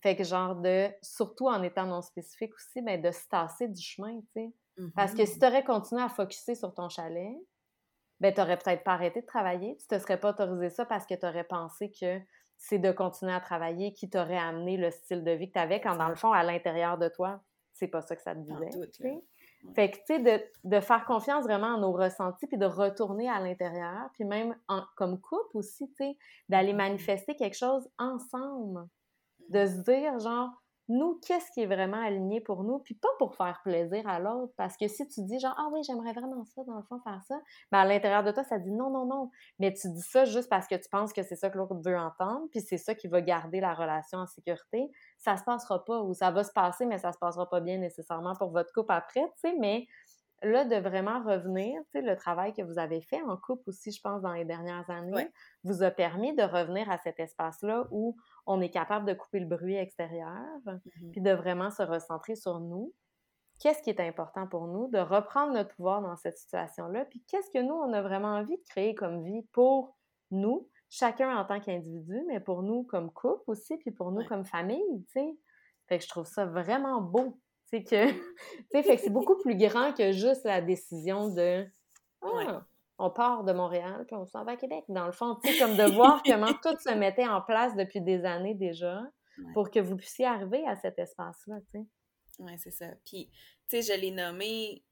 Fait 0.00 0.16
que 0.16 0.24
genre 0.24 0.56
de, 0.56 0.88
surtout 1.02 1.48
en 1.48 1.62
étant 1.62 1.86
non 1.86 2.02
spécifique 2.02 2.54
aussi, 2.54 2.82
ben 2.82 3.00
de 3.00 3.10
se 3.10 3.28
tasser 3.28 3.68
du 3.68 3.82
chemin. 3.82 4.20
Parce 4.94 5.12
que 5.14 5.24
si 5.24 5.36
mm-hmm. 5.36 5.40
tu 5.40 5.46
aurais 5.46 5.64
continué 5.64 6.02
à 6.02 6.08
focuser 6.08 6.54
sur 6.54 6.74
ton 6.74 6.88
chalet, 6.88 7.36
ben 8.20 8.32
tu 8.32 8.40
n'aurais 8.40 8.56
peut-être 8.56 8.84
pas 8.84 8.92
arrêté 8.92 9.20
de 9.20 9.26
travailler, 9.26 9.76
tu 9.76 9.86
te 9.86 9.98
serais 9.98 10.18
pas 10.18 10.30
autorisé 10.30 10.70
ça 10.70 10.86
parce 10.86 11.06
que 11.06 11.14
tu 11.14 11.26
aurais 11.26 11.44
pensé 11.44 11.90
que 11.90 12.18
c'est 12.56 12.78
de 12.78 12.90
continuer 12.92 13.32
à 13.32 13.40
travailler 13.40 13.92
qui 13.92 14.08
t'aurait 14.08 14.38
amené 14.38 14.76
le 14.76 14.90
style 14.90 15.24
de 15.24 15.30
vie 15.30 15.48
que 15.48 15.54
tu 15.54 15.58
avais, 15.58 15.80
quand 15.80 15.96
dans 15.96 16.08
le 16.08 16.14
fond, 16.14 16.32
à 16.32 16.42
l'intérieur 16.42 16.98
de 16.98 17.08
toi, 17.08 17.40
c'est 17.72 17.88
pas 17.88 18.00
ça 18.00 18.16
que 18.16 18.22
ça 18.22 18.34
te 18.34 18.40
disait. 18.40 18.70
Fait 19.74 19.90
que, 19.90 19.96
tu 19.96 20.02
sais, 20.06 20.18
de, 20.20 20.42
de, 20.64 20.80
faire 20.80 21.04
confiance 21.06 21.44
vraiment 21.44 21.74
à 21.74 21.78
nos 21.78 21.92
ressentis, 21.92 22.46
puis 22.46 22.56
de 22.56 22.66
retourner 22.66 23.28
à 23.28 23.40
l'intérieur, 23.40 24.10
puis 24.14 24.24
même 24.24 24.56
en, 24.68 24.82
comme 24.96 25.20
couple 25.20 25.56
aussi, 25.56 25.88
tu 25.88 25.94
sais, 25.96 26.18
d'aller 26.48 26.72
mm-hmm. 26.72 26.76
manifester 26.76 27.34
quelque 27.34 27.56
chose 27.56 27.88
ensemble. 27.98 28.86
De 29.48 29.66
se 29.66 29.82
dire, 29.82 30.18
genre, 30.18 30.50
nous, 30.88 31.20
qu'est-ce 31.26 31.50
qui 31.50 31.62
est 31.62 31.66
vraiment 31.66 32.00
aligné 32.00 32.40
pour 32.40 32.62
nous, 32.62 32.78
puis 32.78 32.94
pas 32.94 33.08
pour 33.18 33.34
faire 33.34 33.60
plaisir 33.64 34.06
à 34.08 34.18
l'autre, 34.18 34.52
parce 34.56 34.76
que 34.76 34.86
si 34.88 35.06
tu 35.08 35.22
dis 35.22 35.38
genre, 35.38 35.54
ah 35.58 35.68
oui, 35.72 35.82
j'aimerais 35.82 36.12
vraiment 36.12 36.44
ça, 36.44 36.62
dans 36.64 36.76
le 36.76 36.82
fond, 36.82 37.00
faire 37.00 37.20
ça, 37.26 37.40
mais 37.72 37.78
à 37.78 37.84
l'intérieur 37.84 38.22
de 38.22 38.30
toi, 38.30 38.44
ça 38.44 38.58
dit 38.58 38.70
non, 38.70 38.90
non, 38.90 39.06
non, 39.06 39.30
mais 39.58 39.72
tu 39.72 39.88
dis 39.90 40.02
ça 40.02 40.24
juste 40.24 40.48
parce 40.48 40.66
que 40.66 40.74
tu 40.76 40.88
penses 40.88 41.12
que 41.12 41.22
c'est 41.22 41.36
ça 41.36 41.50
que 41.50 41.58
l'autre 41.58 41.74
veut 41.74 41.98
entendre, 41.98 42.46
puis 42.50 42.60
c'est 42.60 42.78
ça 42.78 42.94
qui 42.94 43.08
va 43.08 43.20
garder 43.20 43.60
la 43.60 43.74
relation 43.74 44.18
en 44.18 44.26
sécurité, 44.26 44.90
ça 45.18 45.36
se 45.36 45.44
passera 45.44 45.84
pas, 45.84 46.00
ou 46.02 46.14
ça 46.14 46.30
va 46.30 46.44
se 46.44 46.52
passer, 46.52 46.86
mais 46.86 46.98
ça 46.98 47.12
se 47.12 47.18
passera 47.18 47.48
pas 47.48 47.60
bien 47.60 47.78
nécessairement 47.78 48.34
pour 48.36 48.50
votre 48.50 48.72
couple 48.72 48.92
après, 48.92 49.24
tu 49.42 49.50
sais, 49.50 49.56
mais 49.58 49.86
là, 50.42 50.64
de 50.64 50.76
vraiment 50.76 51.22
revenir, 51.22 51.80
tu 51.84 51.92
sais, 51.92 52.02
le 52.02 52.16
travail 52.16 52.52
que 52.52 52.62
vous 52.62 52.78
avez 52.78 53.00
fait 53.00 53.22
en 53.22 53.36
couple 53.36 53.70
aussi, 53.70 53.90
je 53.90 54.00
pense, 54.00 54.22
dans 54.22 54.32
les 54.32 54.44
dernières 54.44 54.88
années, 54.90 55.30
vous 55.64 55.82
a 55.82 55.90
permis 55.90 56.34
de 56.34 56.42
revenir 56.42 56.90
à 56.90 56.98
cet 56.98 57.18
espace-là 57.20 57.86
où 57.90 58.16
on 58.46 58.60
est 58.60 58.70
capable 58.70 59.06
de 59.06 59.14
couper 59.14 59.40
le 59.40 59.46
bruit 59.46 59.76
extérieur, 59.76 60.42
mmh 60.66 61.10
puis 61.12 61.20
de 61.20 61.30
vraiment 61.30 61.70
se 61.70 61.82
recentrer 61.82 62.36
sur 62.36 62.60
nous. 62.60 62.92
Qu'est-ce 63.60 63.82
qui 63.82 63.90
est 63.90 64.00
important 64.00 64.46
pour 64.46 64.66
nous? 64.66 64.88
De 64.88 64.98
reprendre 64.98 65.54
notre 65.54 65.74
pouvoir 65.74 66.02
dans 66.02 66.16
cette 66.16 66.36
situation-là, 66.36 67.06
puis 67.06 67.24
qu'est-ce 67.26 67.50
que 67.50 67.62
nous, 67.62 67.74
on 67.74 67.92
a 67.92 68.02
vraiment 68.02 68.34
envie 68.34 68.56
de 68.56 68.64
créer 68.68 68.94
comme 68.94 69.24
vie 69.24 69.46
pour 69.52 69.96
nous, 70.30 70.68
chacun 70.90 71.34
en 71.36 71.44
tant 71.44 71.60
qu'individu, 71.60 72.22
mais 72.26 72.40
pour 72.40 72.62
nous 72.62 72.84
comme 72.84 73.10
couple 73.10 73.44
aussi, 73.46 73.78
puis 73.78 73.90
pour 73.90 74.12
nous 74.12 74.24
comme 74.26 74.44
famille, 74.44 75.04
tu 75.06 75.12
sais? 75.12 75.38
Fait 75.88 75.98
que 75.98 76.04
je 76.04 76.08
trouve 76.08 76.26
ça 76.26 76.44
vraiment 76.44 77.00
beau 77.00 77.40
c'est 77.66 77.82
que, 77.82 78.10
tu 78.72 78.82
sais, 78.82 78.96
c'est 78.96 79.10
beaucoup 79.10 79.36
plus 79.36 79.56
grand 79.56 79.92
que 79.92 80.12
juste 80.12 80.44
la 80.44 80.60
décision 80.60 81.28
de 81.28 81.66
ah, 82.22 82.64
on 82.98 83.10
part 83.10 83.44
de 83.44 83.52
Montréal 83.52 84.04
puis 84.06 84.16
on 84.16 84.26
s'en 84.26 84.44
va 84.44 84.52
à 84.52 84.56
Québec. 84.56 84.84
Dans 84.88 85.06
le 85.06 85.12
fond, 85.12 85.36
tu 85.42 85.52
sais, 85.52 85.58
comme 85.58 85.76
de 85.76 85.92
voir 85.92 86.22
comment 86.26 86.52
tout 86.62 86.76
se 86.78 86.94
mettait 86.94 87.26
en 87.26 87.42
place 87.42 87.74
depuis 87.76 88.00
des 88.00 88.24
années 88.24 88.54
déjà 88.54 89.02
pour 89.52 89.70
que 89.70 89.80
vous 89.80 89.96
puissiez 89.96 90.24
arriver 90.24 90.66
à 90.66 90.76
cet 90.76 90.98
espace-là, 90.98 91.56
tu 91.72 91.78
sais. 91.78 91.86
Oui, 92.38 92.52
c'est 92.58 92.70
ça. 92.70 92.86
Puis, 93.04 93.30
tu 93.68 93.82
sais, 93.82 93.94
je 93.94 94.00
l'ai 94.00 94.10
nommé 94.10 94.82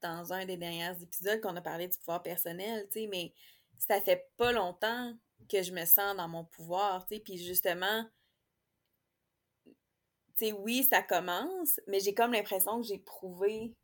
dans 0.00 0.32
un 0.32 0.44
des 0.44 0.56
derniers 0.56 1.00
épisodes 1.00 1.40
qu'on 1.40 1.56
a 1.56 1.60
parlé 1.60 1.88
du 1.88 1.98
pouvoir 1.98 2.22
personnel, 2.22 2.88
tu 2.90 3.00
sais, 3.00 3.06
mais 3.06 3.32
ça 3.78 4.00
fait 4.00 4.28
pas 4.36 4.52
longtemps 4.52 5.14
que 5.48 5.62
je 5.62 5.72
me 5.72 5.84
sens 5.84 6.16
dans 6.16 6.28
mon 6.28 6.44
pouvoir, 6.44 7.06
tu 7.06 7.14
sais, 7.14 7.20
puis 7.20 7.36
justement, 7.38 8.04
sais, 10.38 10.52
oui, 10.52 10.84
ça 10.84 11.02
commence, 11.02 11.80
mais 11.86 12.00
j'ai 12.00 12.14
comme 12.14 12.32
l'impression 12.32 12.80
que 12.80 12.86
j'ai 12.86 12.98
prouvé 12.98 13.74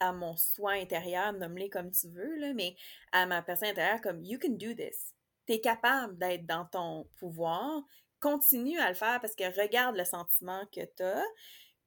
à 0.00 0.12
mon 0.12 0.36
soi 0.36 0.72
intérieur, 0.72 1.32
nomme-les 1.32 1.70
comme 1.70 1.90
tu 1.90 2.08
veux, 2.08 2.36
là, 2.36 2.52
mais 2.54 2.76
à 3.12 3.26
ma 3.26 3.42
personne 3.42 3.68
intérieure, 3.68 4.00
comme 4.02 4.22
you 4.22 4.38
can 4.40 4.50
do 4.50 4.74
this. 4.74 5.14
tu 5.46 5.54
es 5.54 5.60
capable 5.60 6.18
d'être 6.18 6.46
dans 6.46 6.66
ton 6.66 7.08
pouvoir, 7.18 7.82
continue 8.20 8.78
à 8.78 8.88
le 8.88 8.94
faire 8.94 9.20
parce 9.20 9.34
que 9.34 9.44
regarde 9.60 9.96
le 9.96 10.04
sentiment 10.04 10.66
que 10.72 10.84
tu 10.96 11.02
as. 11.02 11.24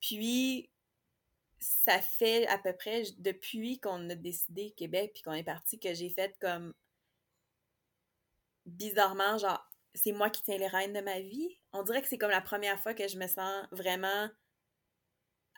Puis, 0.02 0.70
ça 1.60 2.00
fait 2.00 2.48
à 2.48 2.58
peu 2.58 2.74
près 2.74 3.04
depuis 3.18 3.80
qu'on 3.80 4.10
a 4.10 4.16
décidé 4.16 4.72
Québec 4.78 5.12
puis 5.14 5.24
qu'on 5.24 5.34
est 5.34 5.44
parti 5.44 5.80
que 5.80 5.94
j'ai 5.94 6.10
fait 6.10 6.36
comme 6.40 6.74
bizarrement 8.66 9.38
genre 9.38 9.69
c'est 9.94 10.12
moi 10.12 10.30
qui 10.30 10.44
tiens 10.44 10.58
les 10.58 10.68
rênes 10.68 10.94
de 10.94 11.02
ma 11.02 11.20
vie. 11.20 11.60
On 11.74 11.84
dirait 11.84 12.02
que 12.02 12.08
c'est 12.08 12.18
comme 12.18 12.32
la 12.32 12.42
première 12.42 12.80
fois 12.80 12.94
que 12.94 13.08
je 13.08 13.18
me 13.18 13.28
sens 13.28 13.66
vraiment 13.72 14.30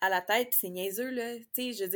à 0.01 0.09
la 0.09 0.21
tête, 0.21 0.49
puis 0.49 0.59
c'est 0.59 0.69
niaiseux 0.69 1.09
là, 1.11 1.37
tu 1.37 1.45
sais, 1.53 1.73
je 1.73 1.83
veux 1.83 1.89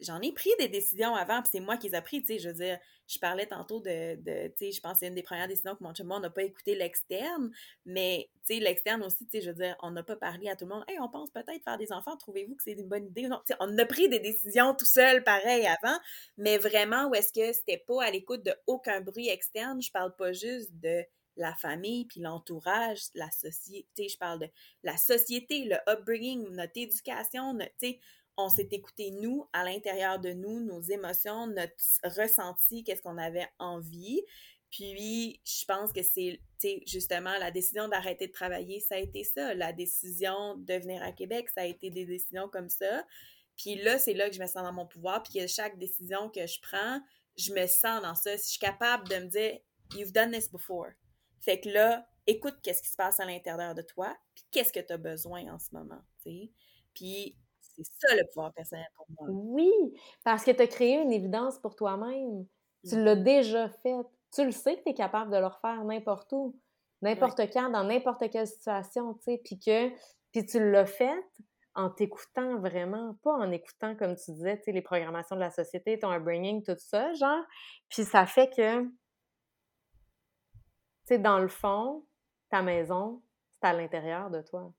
j'en 0.00 0.20
ai 0.20 0.32
pris 0.32 0.50
des 0.58 0.68
décisions 0.68 1.14
avant, 1.14 1.42
puis 1.42 1.50
c'est 1.52 1.60
moi 1.60 1.76
qui 1.76 1.88
les 1.88 1.96
ai 1.96 2.00
pris, 2.00 2.20
tu 2.20 2.28
sais, 2.28 2.38
je 2.38 2.48
veux 2.48 2.54
dire, 2.54 2.78
je 3.06 3.18
parlais 3.18 3.46
tantôt 3.46 3.80
de, 3.80 4.16
de 4.16 4.48
tu 4.48 4.66
sais, 4.66 4.72
je 4.72 4.80
pense 4.80 4.94
que 4.94 4.98
c'est 5.00 5.08
une 5.08 5.14
des 5.14 5.22
premières 5.22 5.48
décisions 5.48 5.74
que 5.74 5.82
mon 5.82 5.92
chum, 5.92 6.10
on 6.10 6.20
n'a 6.20 6.30
pas 6.30 6.42
écouté 6.42 6.74
l'externe, 6.74 7.50
mais, 7.84 8.30
tu 8.46 8.54
sais, 8.54 8.60
l'externe 8.60 9.02
aussi, 9.02 9.26
tu 9.26 9.32
sais, 9.32 9.40
je 9.40 9.50
veux 9.50 9.56
dire, 9.56 9.76
on 9.82 9.90
n'a 9.90 10.02
pas 10.02 10.16
parlé 10.16 10.48
à 10.48 10.56
tout 10.56 10.64
le 10.64 10.74
monde, 10.74 10.84
hey, 10.88 10.98
on 11.00 11.08
pense 11.08 11.30
peut-être 11.30 11.62
faire 11.64 11.78
des 11.78 11.92
enfants, 11.92 12.16
trouvez-vous 12.16 12.54
que 12.54 12.62
c'est 12.62 12.72
une 12.72 12.88
bonne 12.88 13.06
idée? 13.06 13.28
Non, 13.28 13.38
tu 13.46 13.52
sais, 13.52 13.56
on 13.60 13.76
a 13.78 13.84
pris 13.84 14.08
des 14.08 14.20
décisions 14.20 14.74
tout 14.74 14.86
seul, 14.86 15.24
pareil, 15.24 15.66
avant, 15.66 15.98
mais 16.36 16.58
vraiment, 16.58 17.08
où 17.08 17.14
est-ce 17.14 17.32
que 17.32 17.52
c'était 17.52 17.82
pas 17.86 18.04
à 18.04 18.10
l'écoute 18.10 18.42
de 18.44 18.54
aucun 18.66 19.00
bruit 19.00 19.28
externe, 19.28 19.82
je 19.82 19.90
parle 19.90 20.14
pas 20.16 20.32
juste 20.32 20.70
de 20.80 21.04
la 21.36 21.54
famille, 21.54 22.06
puis 22.06 22.20
l'entourage, 22.20 23.00
la 23.14 23.30
société, 23.30 24.08
je 24.08 24.18
parle 24.18 24.40
de 24.40 24.48
la 24.82 24.96
société, 24.96 25.64
le 25.64 25.76
upbringing, 25.88 26.48
notre 26.50 26.76
éducation, 26.76 27.58
tu 27.58 27.66
sais, 27.80 28.00
on 28.36 28.48
s'est 28.48 28.68
écouté 28.72 29.10
nous, 29.10 29.48
à 29.52 29.64
l'intérieur 29.64 30.18
de 30.18 30.32
nous, 30.32 30.60
nos 30.60 30.80
émotions, 30.80 31.46
notre 31.46 31.74
ressenti, 32.04 32.82
qu'est-ce 32.82 33.02
qu'on 33.02 33.18
avait 33.18 33.48
envie. 33.58 34.22
Puis, 34.70 35.40
je 35.44 35.64
pense 35.66 35.92
que 35.92 36.02
c'est, 36.02 36.40
justement, 36.86 37.38
la 37.38 37.50
décision 37.50 37.86
d'arrêter 37.86 38.26
de 38.26 38.32
travailler, 38.32 38.80
ça 38.80 38.96
a 38.96 38.98
été 38.98 39.22
ça. 39.22 39.54
La 39.54 39.72
décision 39.72 40.56
de 40.56 40.74
venir 40.74 41.02
à 41.02 41.12
Québec, 41.12 41.48
ça 41.48 41.60
a 41.60 41.64
été 41.64 41.90
des 41.90 42.04
décisions 42.04 42.48
comme 42.48 42.68
ça. 42.68 43.06
Puis 43.56 43.76
là, 43.76 43.98
c'est 43.98 44.14
là 44.14 44.28
que 44.28 44.34
je 44.34 44.42
me 44.42 44.46
sens 44.46 44.64
dans 44.64 44.72
mon 44.72 44.86
pouvoir. 44.86 45.22
Puis 45.22 45.38
que 45.38 45.46
chaque 45.46 45.78
décision 45.78 46.28
que 46.28 46.44
je 46.46 46.60
prends, 46.60 47.00
je 47.36 47.52
me 47.52 47.66
sens 47.68 48.02
dans 48.02 48.16
ça. 48.16 48.36
Si 48.36 48.46
je 48.46 48.50
suis 48.50 48.58
capable 48.58 49.08
de 49.08 49.16
me 49.16 49.26
dire, 49.26 49.58
you've 49.94 50.12
done 50.12 50.32
this 50.32 50.50
before. 50.50 50.90
Fait 51.40 51.60
que 51.60 51.68
là, 51.68 52.08
écoute 52.26 52.56
qu'est-ce 52.62 52.82
qui 52.82 52.88
se 52.88 52.96
passe 52.96 53.20
à 53.20 53.26
l'intérieur 53.26 53.74
de 53.74 53.82
toi, 53.82 54.16
puis 54.34 54.44
qu'est-ce 54.50 54.72
que 54.72 54.80
tu 54.80 54.92
as 54.92 54.98
besoin 54.98 55.52
en 55.52 55.58
ce 55.58 55.68
moment, 55.72 56.02
tu 56.22 56.50
Puis 56.94 57.36
c'est 57.76 58.08
ça 58.08 58.14
le 58.14 58.26
pouvoir 58.28 58.52
personnel 58.52 58.86
pour 58.96 59.06
moi. 59.10 59.28
Oui, 59.30 59.72
parce 60.24 60.44
que 60.44 60.50
tu 60.50 60.62
as 60.62 60.66
créé 60.66 61.00
une 61.00 61.12
évidence 61.12 61.58
pour 61.58 61.74
toi-même. 61.76 62.46
Tu 62.88 63.02
l'as 63.02 63.16
mm-hmm. 63.16 63.22
déjà 63.22 63.68
fait. 63.68 63.96
Tu 64.32 64.44
le 64.44 64.50
sais 64.50 64.76
que 64.76 64.82
tu 64.82 64.90
es 64.90 64.94
capable 64.94 65.30
de 65.30 65.38
le 65.38 65.46
refaire 65.46 65.84
n'importe 65.84 66.32
où, 66.32 66.58
n'importe 67.02 67.40
quand, 67.52 67.70
dans 67.70 67.84
n'importe 67.84 68.30
quelle 68.30 68.46
situation, 68.46 69.14
tu 69.14 69.22
sais, 69.22 69.40
puis 69.44 69.58
que 69.58 69.90
puis 70.32 70.44
tu 70.44 70.58
l'as 70.58 70.86
fait 70.86 71.24
en 71.76 71.90
t'écoutant 71.90 72.58
vraiment, 72.58 73.16
pas 73.22 73.32
en 73.32 73.50
écoutant, 73.52 73.96
comme 73.96 74.16
tu 74.16 74.32
disais, 74.32 74.58
tu 74.58 74.64
sais, 74.64 74.72
les 74.72 74.82
programmations 74.82 75.36
de 75.36 75.40
la 75.40 75.50
société, 75.50 75.98
ton 75.98 76.12
upbringing, 76.12 76.62
tout 76.62 76.76
ça, 76.78 77.12
genre. 77.14 77.44
Puis 77.88 78.04
ça 78.04 78.26
fait 78.26 78.48
que, 78.50 78.82
tu 78.82 78.90
sais, 81.04 81.18
dans 81.18 81.38
le 81.38 81.48
fond, 81.48 82.04
ta 82.50 82.62
maison, 82.62 83.22
c'est 83.60 83.68
à 83.68 83.72
l'intérieur 83.72 84.30
de 84.30 84.42
toi. 84.42 84.72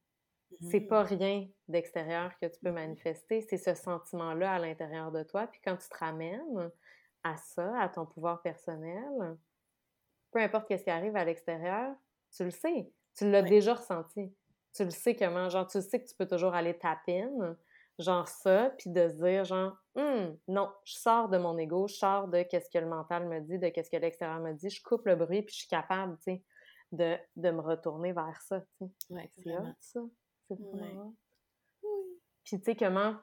C'est 0.69 0.81
pas 0.81 1.03
mmh. 1.03 1.08
rien 1.08 1.47
d'extérieur 1.67 2.38
que 2.39 2.45
tu 2.45 2.60
peux 2.62 2.71
mmh 2.71 2.75
manifester, 2.75 3.41
c'est 3.41 3.58
ce 3.58 3.73
sentiment-là 3.73 4.54
à 4.54 4.60
l'intérieur 4.60 5.12
de 5.12 5.23
toi. 5.23 5.47
Puis 5.47 5.62
quand 5.63 5.78
tu 5.78 5.88
te 5.89 5.97
ramènes 5.97 6.71
à 7.23 7.38
ça, 7.38 7.80
à 7.80 7.89
ton 7.89 8.06
pouvoir 8.06 8.41
personnel, 8.41 9.38
peu 10.32 10.39
importe 10.39 10.69
ce 10.69 10.84
qui 10.84 10.89
arrive 10.89 11.15
à 11.15 11.25
l'extérieur, 11.25 11.95
tu 12.36 12.43
le 12.43 12.51
sais. 12.51 12.91
Tu 13.15 13.30
l'as 13.30 13.41
déjà 13.41 13.73
ressenti. 13.73 14.36
Tu 14.73 14.84
le 14.84 14.89
sais 14.89 15.15
comment, 15.15 15.49
genre, 15.49 15.65
tu 15.67 15.82
sais 15.82 16.01
que 16.01 16.08
tu 16.08 16.15
peux 16.15 16.28
toujours 16.28 16.54
aller 16.54 16.78
taper, 16.78 17.25
genre 17.97 18.28
ça, 18.28 18.71
puis 18.78 18.89
de 18.89 19.08
se 19.08 19.15
dire, 19.15 19.45
genre, 19.45 19.78
«Hum, 19.95 20.38
non, 20.49 20.69
je 20.84 20.95
sors 20.95 21.30
de 21.30 21.38
mon 21.38 21.58
ego, 21.58 21.88
je 21.88 21.95
sors 21.95 22.28
de 22.28 22.43
qu'est-ce 22.43 22.69
que 22.69 22.78
le 22.78 22.88
mental 22.88 23.25
me 23.28 23.39
dit, 23.39 23.58
de 23.58 23.69
qu'est-ce 23.69 23.89
que 23.89 23.95
l'extérieur 23.95 24.41
me 24.41 24.54
dit, 24.54 24.69
je 24.69 24.84
coupe 24.84 25.06
le 25.06 25.15
bruit, 25.15 25.43
puis 25.43 25.54
je 25.54 25.60
suis 25.60 25.69
capable, 25.69 26.17
tu 26.17 26.23
sais, 26.23 26.43
de, 26.91 27.15
de 27.38 27.51
me 27.51 27.62
retourner 27.62 28.12
vers 28.12 28.41
ça, 28.41 28.60
tu 28.60 28.86
sais. 28.86 29.13
Ouais, 29.13 29.32
c'est 29.38 29.54
ça. 29.80 30.01
C'est 30.49 30.60
Puis 32.45 32.60
tu 32.60 32.65
sais 32.65 32.75
comment 32.75 33.15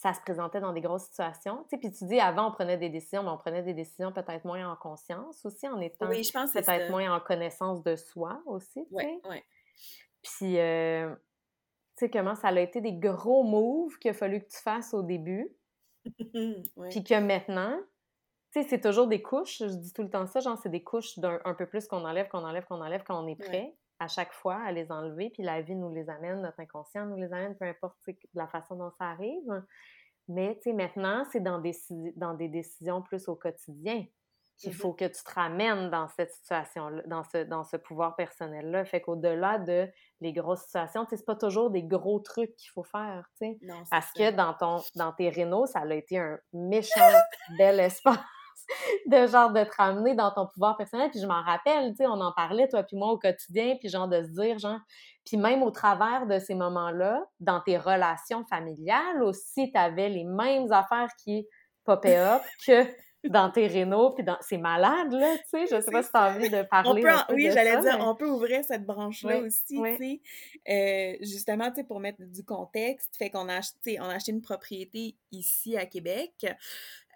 ça 0.00 0.14
se 0.14 0.20
présentait 0.22 0.60
dans 0.60 0.72
des 0.72 0.80
grosses 0.80 1.04
situations. 1.04 1.62
Tu 1.64 1.70
sais, 1.70 1.78
puis 1.78 1.92
tu 1.92 2.06
dis 2.06 2.18
avant 2.18 2.48
on 2.48 2.52
prenait 2.52 2.78
des 2.78 2.88
décisions, 2.88 3.22
mais 3.22 3.28
on 3.28 3.36
prenait 3.36 3.62
des 3.62 3.74
décisions 3.74 4.12
peut-être 4.12 4.46
moins 4.46 4.70
en 4.70 4.76
conscience 4.76 5.44
aussi, 5.44 5.68
en 5.68 5.78
étant 5.80 6.08
peut-être 6.08 6.90
moins 6.90 7.14
en 7.14 7.20
connaissance 7.20 7.82
de 7.82 7.96
soi 7.96 8.40
aussi. 8.46 8.86
Oui, 8.90 9.20
oui. 9.28 9.42
Puis 10.22 10.58
euh, 10.58 11.14
tu 11.96 12.06
sais 12.06 12.10
comment 12.10 12.34
ça 12.34 12.48
a 12.48 12.60
été 12.60 12.80
des 12.80 12.94
gros 12.94 13.42
moves 13.42 13.98
qu'il 13.98 14.12
a 14.12 14.14
fallu 14.14 14.40
que 14.40 14.48
tu 14.48 14.58
fasses 14.62 14.94
au 14.94 15.02
début. 15.02 15.50
Puis 16.04 17.04
que 17.04 17.20
maintenant, 17.20 17.78
tu 18.52 18.62
sais, 18.62 18.68
c'est 18.68 18.80
toujours 18.80 19.06
des 19.06 19.20
couches. 19.20 19.58
Je 19.58 19.66
dis 19.66 19.92
tout 19.92 20.02
le 20.02 20.08
temps 20.08 20.26
ça, 20.26 20.40
genre, 20.40 20.58
c'est 20.62 20.70
des 20.70 20.82
couches 20.82 21.18
d'un 21.18 21.40
un 21.44 21.52
peu 21.52 21.66
plus 21.66 21.86
qu'on 21.86 22.06
enlève, 22.06 22.28
qu'on 22.28 22.44
enlève, 22.44 22.64
qu'on 22.64 22.80
enlève 22.80 23.02
quand 23.02 23.22
on 23.22 23.26
est 23.26 23.36
prêt 23.36 23.76
à 24.00 24.08
chaque 24.08 24.32
fois 24.32 24.56
à 24.56 24.72
les 24.72 24.90
enlever, 24.90 25.30
puis 25.30 25.42
la 25.42 25.60
vie 25.60 25.76
nous 25.76 25.92
les 25.92 26.08
amène, 26.08 26.40
notre 26.40 26.58
inconscient 26.58 27.06
nous 27.06 27.16
les 27.16 27.32
amène, 27.32 27.54
peu 27.56 27.66
importe 27.66 27.96
la 28.34 28.48
façon 28.48 28.74
dont 28.74 28.90
ça 28.98 29.04
arrive. 29.10 29.62
Mais 30.26 30.58
maintenant, 30.66 31.24
c'est 31.30 31.40
dans 31.40 31.58
des, 31.58 31.76
dans 32.16 32.34
des 32.34 32.48
décisions 32.48 33.02
plus 33.02 33.28
au 33.28 33.36
quotidien 33.36 34.04
qu'il 34.56 34.74
faut 34.74 34.92
que 34.92 35.06
tu 35.06 35.22
te 35.24 35.34
ramènes 35.34 35.90
dans 35.90 36.06
cette 36.08 36.32
situation-là, 36.32 37.02
dans 37.06 37.24
ce, 37.24 37.44
dans 37.44 37.64
ce 37.64 37.76
pouvoir 37.76 38.14
personnel-là. 38.16 38.84
Fait 38.84 39.00
qu'au-delà 39.00 39.58
de 39.58 39.88
les 40.20 40.32
grosses 40.32 40.64
situations, 40.64 41.06
c'est 41.08 41.24
pas 41.24 41.34
toujours 41.34 41.70
des 41.70 41.82
gros 41.82 42.20
trucs 42.20 42.54
qu'il 42.56 42.70
faut 42.70 42.82
faire, 42.82 43.30
tu 43.40 43.46
sais. 43.46 43.58
Parce 43.90 44.12
que 44.12 44.30
dans, 44.30 44.52
ton, 44.54 44.82
dans 44.96 45.12
tes 45.12 45.30
rénaux, 45.30 45.66
ça 45.66 45.80
a 45.80 45.94
été 45.94 46.18
un 46.18 46.38
méchant 46.52 47.00
bel 47.58 47.80
espace 47.80 48.18
de 49.06 49.26
genre 49.26 49.52
de 49.52 49.64
te 49.64 49.74
ramener 49.76 50.14
dans 50.14 50.30
ton 50.30 50.46
pouvoir 50.46 50.76
personnel. 50.76 51.10
Puis 51.10 51.20
je 51.20 51.26
m'en 51.26 51.42
rappelle, 51.42 51.90
tu 51.90 51.96
sais, 51.96 52.06
on 52.06 52.20
en 52.20 52.32
parlait, 52.32 52.68
toi 52.68 52.82
puis 52.82 52.96
moi, 52.96 53.08
au 53.08 53.18
quotidien, 53.18 53.76
puis 53.78 53.88
genre 53.88 54.08
de 54.08 54.22
se 54.22 54.28
dire, 54.28 54.58
genre, 54.58 54.80
puis 55.24 55.36
même 55.36 55.62
au 55.62 55.70
travers 55.70 56.26
de 56.26 56.38
ces 56.38 56.54
moments-là, 56.54 57.24
dans 57.40 57.60
tes 57.60 57.78
relations 57.78 58.44
familiales 58.44 59.22
aussi, 59.22 59.70
tu 59.70 59.78
avais 59.78 60.08
les 60.08 60.24
mêmes 60.24 60.70
affaires 60.72 61.10
qui 61.22 61.46
popaient 61.84 62.18
up 62.18 62.42
que 62.66 62.86
dans 63.28 63.50
tes 63.50 63.66
rénaux, 63.66 64.12
puis 64.12 64.24
dans... 64.24 64.38
c'est 64.40 64.56
malade, 64.56 65.12
là, 65.12 65.36
tu 65.36 65.44
sais, 65.50 65.66
je 65.66 65.80
sais 65.80 65.90
pas 65.90 66.02
si 66.02 66.10
tu 66.10 66.16
as 66.16 66.30
envie 66.30 66.48
de 66.48 66.62
parler 66.62 67.04
Oui, 67.30 67.50
j'allais 67.52 67.78
dire, 67.80 67.98
on 68.00 68.14
peut 68.14 68.28
ouvrir 68.28 68.64
cette 68.64 68.86
branche-là 68.86 69.40
aussi, 69.40 69.62
tu 69.68 69.96
sais, 69.96 70.20
euh, 70.68 71.16
justement, 71.20 71.68
tu 71.68 71.76
sais, 71.76 71.84
pour 71.84 72.00
mettre 72.00 72.22
du 72.22 72.44
contexte, 72.44 73.14
fait 73.16 73.28
qu'on 73.28 73.48
a 73.48 73.56
acheté, 73.56 74.00
on 74.00 74.04
a 74.04 74.14
acheté 74.14 74.32
une 74.32 74.40
propriété 74.40 75.16
ici 75.32 75.76
à 75.76 75.84
Québec, 75.84 76.32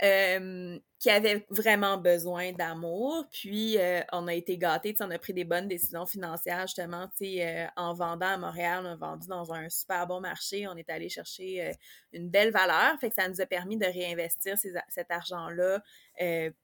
euh, 0.02 0.78
qui 0.98 1.11
avait 1.11 1.44
vraiment 1.50 1.98
besoin 1.98 2.52
d'amour. 2.52 3.26
Puis, 3.30 3.78
euh, 3.78 4.00
on 4.11 4.26
a 4.26 4.35
été 4.35 4.57
gâtés, 4.57 4.96
on 5.00 5.11
a 5.11 5.18
pris 5.18 5.35
des 5.35 5.44
bonnes 5.44 5.68
décisions 5.68 6.07
financières, 6.07 6.62
justement, 6.66 7.09
euh, 7.22 7.66
en 7.76 7.92
vendant 7.92 8.26
à 8.26 8.37
Montréal, 8.38 8.83
on 8.85 8.88
a 8.88 8.96
vendu 8.96 9.28
dans 9.28 9.52
un 9.52 9.68
super 9.68 10.07
bon 10.07 10.20
marché, 10.20 10.66
on 10.66 10.76
est 10.76 10.88
allé 10.88 11.11
chercher 11.11 11.72
une 12.12 12.30
belle 12.30 12.50
valeur, 12.52 12.98
fait 13.00 13.11
que 13.11 13.14
ça 13.14 13.28
nous 13.28 13.40
a 13.40 13.46
permis 13.46 13.76
de 13.76 13.85
réinvestir 13.85 14.57
cet 14.88 15.11
argent-là 15.11 15.83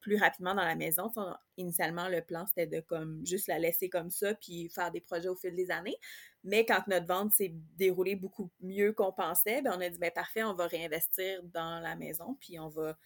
plus 0.00 0.16
rapidement 0.16 0.54
dans 0.54 0.64
la 0.64 0.74
maison. 0.74 1.12
initialement, 1.58 2.08
le 2.08 2.22
plan, 2.22 2.46
c'était 2.46 2.66
de 2.66 2.80
comme 2.80 3.20
juste 3.26 3.46
la 3.46 3.58
laisser 3.58 3.90
comme 3.90 4.10
ça, 4.10 4.34
puis 4.34 4.70
faire 4.70 4.90
des 4.90 5.00
projets 5.00 5.28
au 5.28 5.36
fil 5.36 5.54
des 5.54 5.70
années. 5.70 5.96
Mais 6.44 6.64
quand 6.64 6.86
notre 6.86 7.06
vente 7.06 7.32
s'est 7.32 7.52
déroulée 7.76 8.16
beaucoup 8.16 8.50
mieux 8.60 8.92
qu'on 8.94 9.12
pensait, 9.12 9.60
ben 9.60 9.74
on 9.76 9.80
a 9.80 9.88
dit, 9.90 9.98
ben 9.98 10.10
parfait, 10.10 10.42
on 10.42 10.54
va 10.54 10.66
réinvestir 10.66 11.42
dans 11.44 11.80
la 11.80 11.96
maison, 11.96 12.38
puis 12.40 12.58
on 12.58 12.68
va 12.68 12.96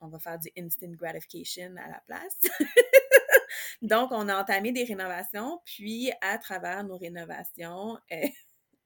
on 0.00 0.08
va 0.08 0.18
faire 0.18 0.38
du 0.38 0.50
instant 0.56 0.90
gratification 0.90 1.74
à 1.76 1.88
la 1.88 2.02
place. 2.06 2.38
Donc, 3.82 4.10
on 4.12 4.28
a 4.28 4.40
entamé 4.40 4.72
des 4.72 4.84
rénovations, 4.84 5.60
puis 5.64 6.10
à 6.20 6.38
travers 6.38 6.84
nos 6.84 6.96
rénovations, 6.96 7.98
euh, 8.12 8.26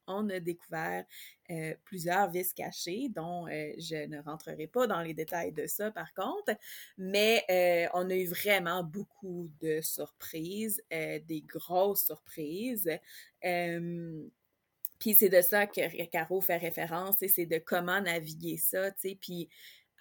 on 0.06 0.28
a 0.28 0.40
découvert 0.40 1.04
euh, 1.50 1.74
plusieurs 1.84 2.28
vis 2.30 2.52
cachés, 2.52 3.08
dont 3.08 3.46
euh, 3.46 3.72
je 3.78 4.06
ne 4.06 4.20
rentrerai 4.20 4.66
pas 4.66 4.88
dans 4.88 5.00
les 5.00 5.14
détails 5.14 5.52
de 5.52 5.66
ça 5.66 5.92
par 5.92 6.12
contre, 6.14 6.56
mais 6.98 7.44
on 7.94 8.10
a 8.10 8.14
eu 8.14 8.26
vraiment 8.26 8.82
beaucoup 8.82 9.48
de 9.60 9.80
surprises, 9.80 10.82
des 10.90 11.44
grosses 11.46 12.06
surprises. 12.06 12.90
puis 13.40 15.14
c'est 15.14 15.28
de 15.28 15.40
ça 15.40 15.66
que 15.68 16.04
Caro 16.06 16.40
fait 16.40 16.56
référence, 16.56 17.16
c'est 17.28 17.46
de 17.46 17.58
comment 17.58 18.00
naviguer 18.00 18.56
ça, 18.56 18.90
tu 18.90 19.10
sais, 19.10 19.18
puis 19.20 19.48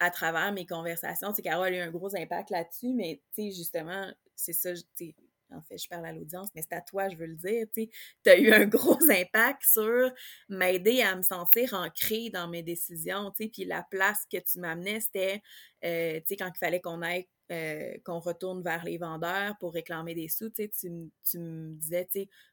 à 0.00 0.10
travers 0.10 0.52
mes 0.52 0.66
conversations. 0.66 1.32
Tu 1.32 1.42
Carole 1.42 1.74
a 1.74 1.76
eu 1.76 1.80
un 1.80 1.90
gros 1.90 2.16
impact 2.16 2.50
là-dessus, 2.50 2.92
mais 2.94 3.22
tu 3.34 3.42
sais, 3.42 3.56
justement, 3.56 4.10
c'est 4.34 4.54
ça, 4.54 4.70
tu 4.96 5.14
en 5.52 5.62
fait, 5.62 5.78
je 5.78 5.88
parle 5.88 6.06
à 6.06 6.12
l'audience, 6.12 6.48
mais 6.54 6.62
c'est 6.62 6.74
à 6.76 6.80
toi, 6.80 7.08
je 7.08 7.16
veux 7.16 7.26
le 7.26 7.34
dire, 7.34 7.66
tu 7.74 7.90
as 8.30 8.38
eu 8.38 8.52
un 8.52 8.66
gros 8.66 8.98
impact 9.10 9.64
sur 9.64 10.12
m'aider 10.48 11.02
à 11.02 11.16
me 11.16 11.22
sentir 11.22 11.74
ancrée 11.74 12.30
dans 12.30 12.48
mes 12.48 12.62
décisions, 12.62 13.30
tu 13.32 13.44
sais, 13.44 13.50
puis 13.50 13.64
la 13.64 13.84
place 13.90 14.26
que 14.32 14.38
tu 14.38 14.60
m'amenais, 14.60 15.00
c'était, 15.00 15.42
euh, 15.84 16.20
tu 16.20 16.26
sais, 16.28 16.36
quand 16.36 16.50
il 16.54 16.58
fallait 16.58 16.80
qu'on 16.80 17.02
aille 17.02 17.26
euh, 17.50 17.94
qu'on 18.04 18.20
retourne 18.20 18.62
vers 18.62 18.84
les 18.84 18.96
vendeurs 18.96 19.56
pour 19.58 19.72
réclamer 19.72 20.14
des 20.14 20.28
sous, 20.28 20.50
tu, 20.50 20.88
me 20.88 21.74
disais, 21.74 22.08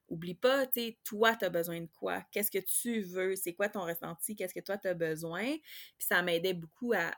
oublie 0.10 0.34
pas, 0.34 0.66
toi, 1.04 1.36
tu 1.36 1.46
as 1.46 1.50
besoin 1.50 1.82
de 1.82 1.90
quoi? 2.00 2.24
Qu'est-ce 2.32 2.50
que 2.50 2.58
tu 2.58 3.02
veux? 3.02 3.36
C'est 3.36 3.54
quoi 3.54 3.70
ton 3.70 3.82
ressenti? 3.82 4.36
Qu'est-ce 4.36 4.56
que 4.56 4.60
toi, 4.60 4.76
tu 4.78 4.88
as 4.88 4.96
besoin? 4.96 5.44
Puis 5.44 6.08
ça 6.08 6.24
m'aidait 6.24 6.56
beaucoup 6.56 6.94
à, 6.94 7.14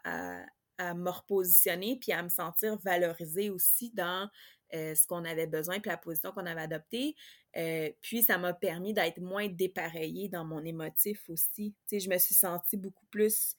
me 0.93 1.09
repositionner 1.09 1.97
puis 1.99 2.11
à 2.11 2.21
me 2.23 2.29
sentir 2.29 2.77
valorisée 2.77 3.49
aussi 3.49 3.91
dans 3.93 4.29
euh, 4.73 4.95
ce 4.95 5.07
qu'on 5.07 5.25
avait 5.25 5.47
besoin 5.47 5.79
puis 5.79 5.89
la 5.89 5.97
position 5.97 6.31
qu'on 6.31 6.45
avait 6.45 6.61
adoptée. 6.61 7.15
Euh, 7.57 7.89
puis 8.01 8.23
ça 8.23 8.37
m'a 8.37 8.53
permis 8.53 8.93
d'être 8.93 9.19
moins 9.19 9.47
dépareillée 9.47 10.27
dans 10.27 10.45
mon 10.45 10.63
émotif 10.65 11.29
aussi. 11.29 11.73
Je 11.91 12.09
me 12.09 12.17
suis 12.17 12.35
sentie 12.35 12.77
beaucoup 12.77 13.05
plus 13.07 13.55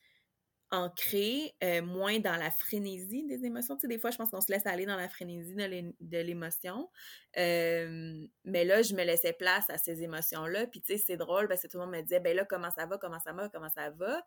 ancré, 0.70 1.54
euh, 1.64 1.82
moins 1.82 2.20
dans 2.20 2.36
la 2.36 2.50
frénésie 2.50 3.24
des 3.24 3.44
émotions. 3.44 3.76
Tu 3.76 3.82
sais, 3.82 3.88
des 3.88 3.98
fois, 3.98 4.10
je 4.10 4.16
pense 4.16 4.30
qu'on 4.30 4.40
se 4.40 4.52
laisse 4.52 4.66
aller 4.66 4.86
dans 4.86 4.96
la 4.96 5.08
frénésie 5.08 5.54
de 5.54 6.18
l'émotion. 6.18 6.88
Euh, 7.36 8.26
mais 8.44 8.64
là, 8.64 8.82
je 8.82 8.94
me 8.94 9.02
laissais 9.04 9.32
place 9.32 9.68
à 9.68 9.78
ces 9.78 10.02
émotions-là. 10.02 10.66
Puis, 10.68 10.80
tu 10.80 10.92
sais, 10.92 11.02
c'est 11.04 11.16
drôle 11.16 11.48
parce 11.48 11.62
que 11.62 11.66
tout 11.66 11.78
le 11.78 11.84
monde 11.84 11.94
me 11.94 12.02
disait, 12.02 12.20
ben 12.20 12.36
là, 12.36 12.44
comment 12.44 12.70
ça 12.70 12.86
va, 12.86 12.98
comment 12.98 13.18
ça 13.18 13.32
va, 13.32 13.48
comment 13.48 13.68
ça 13.68 13.90
va? 13.90 14.24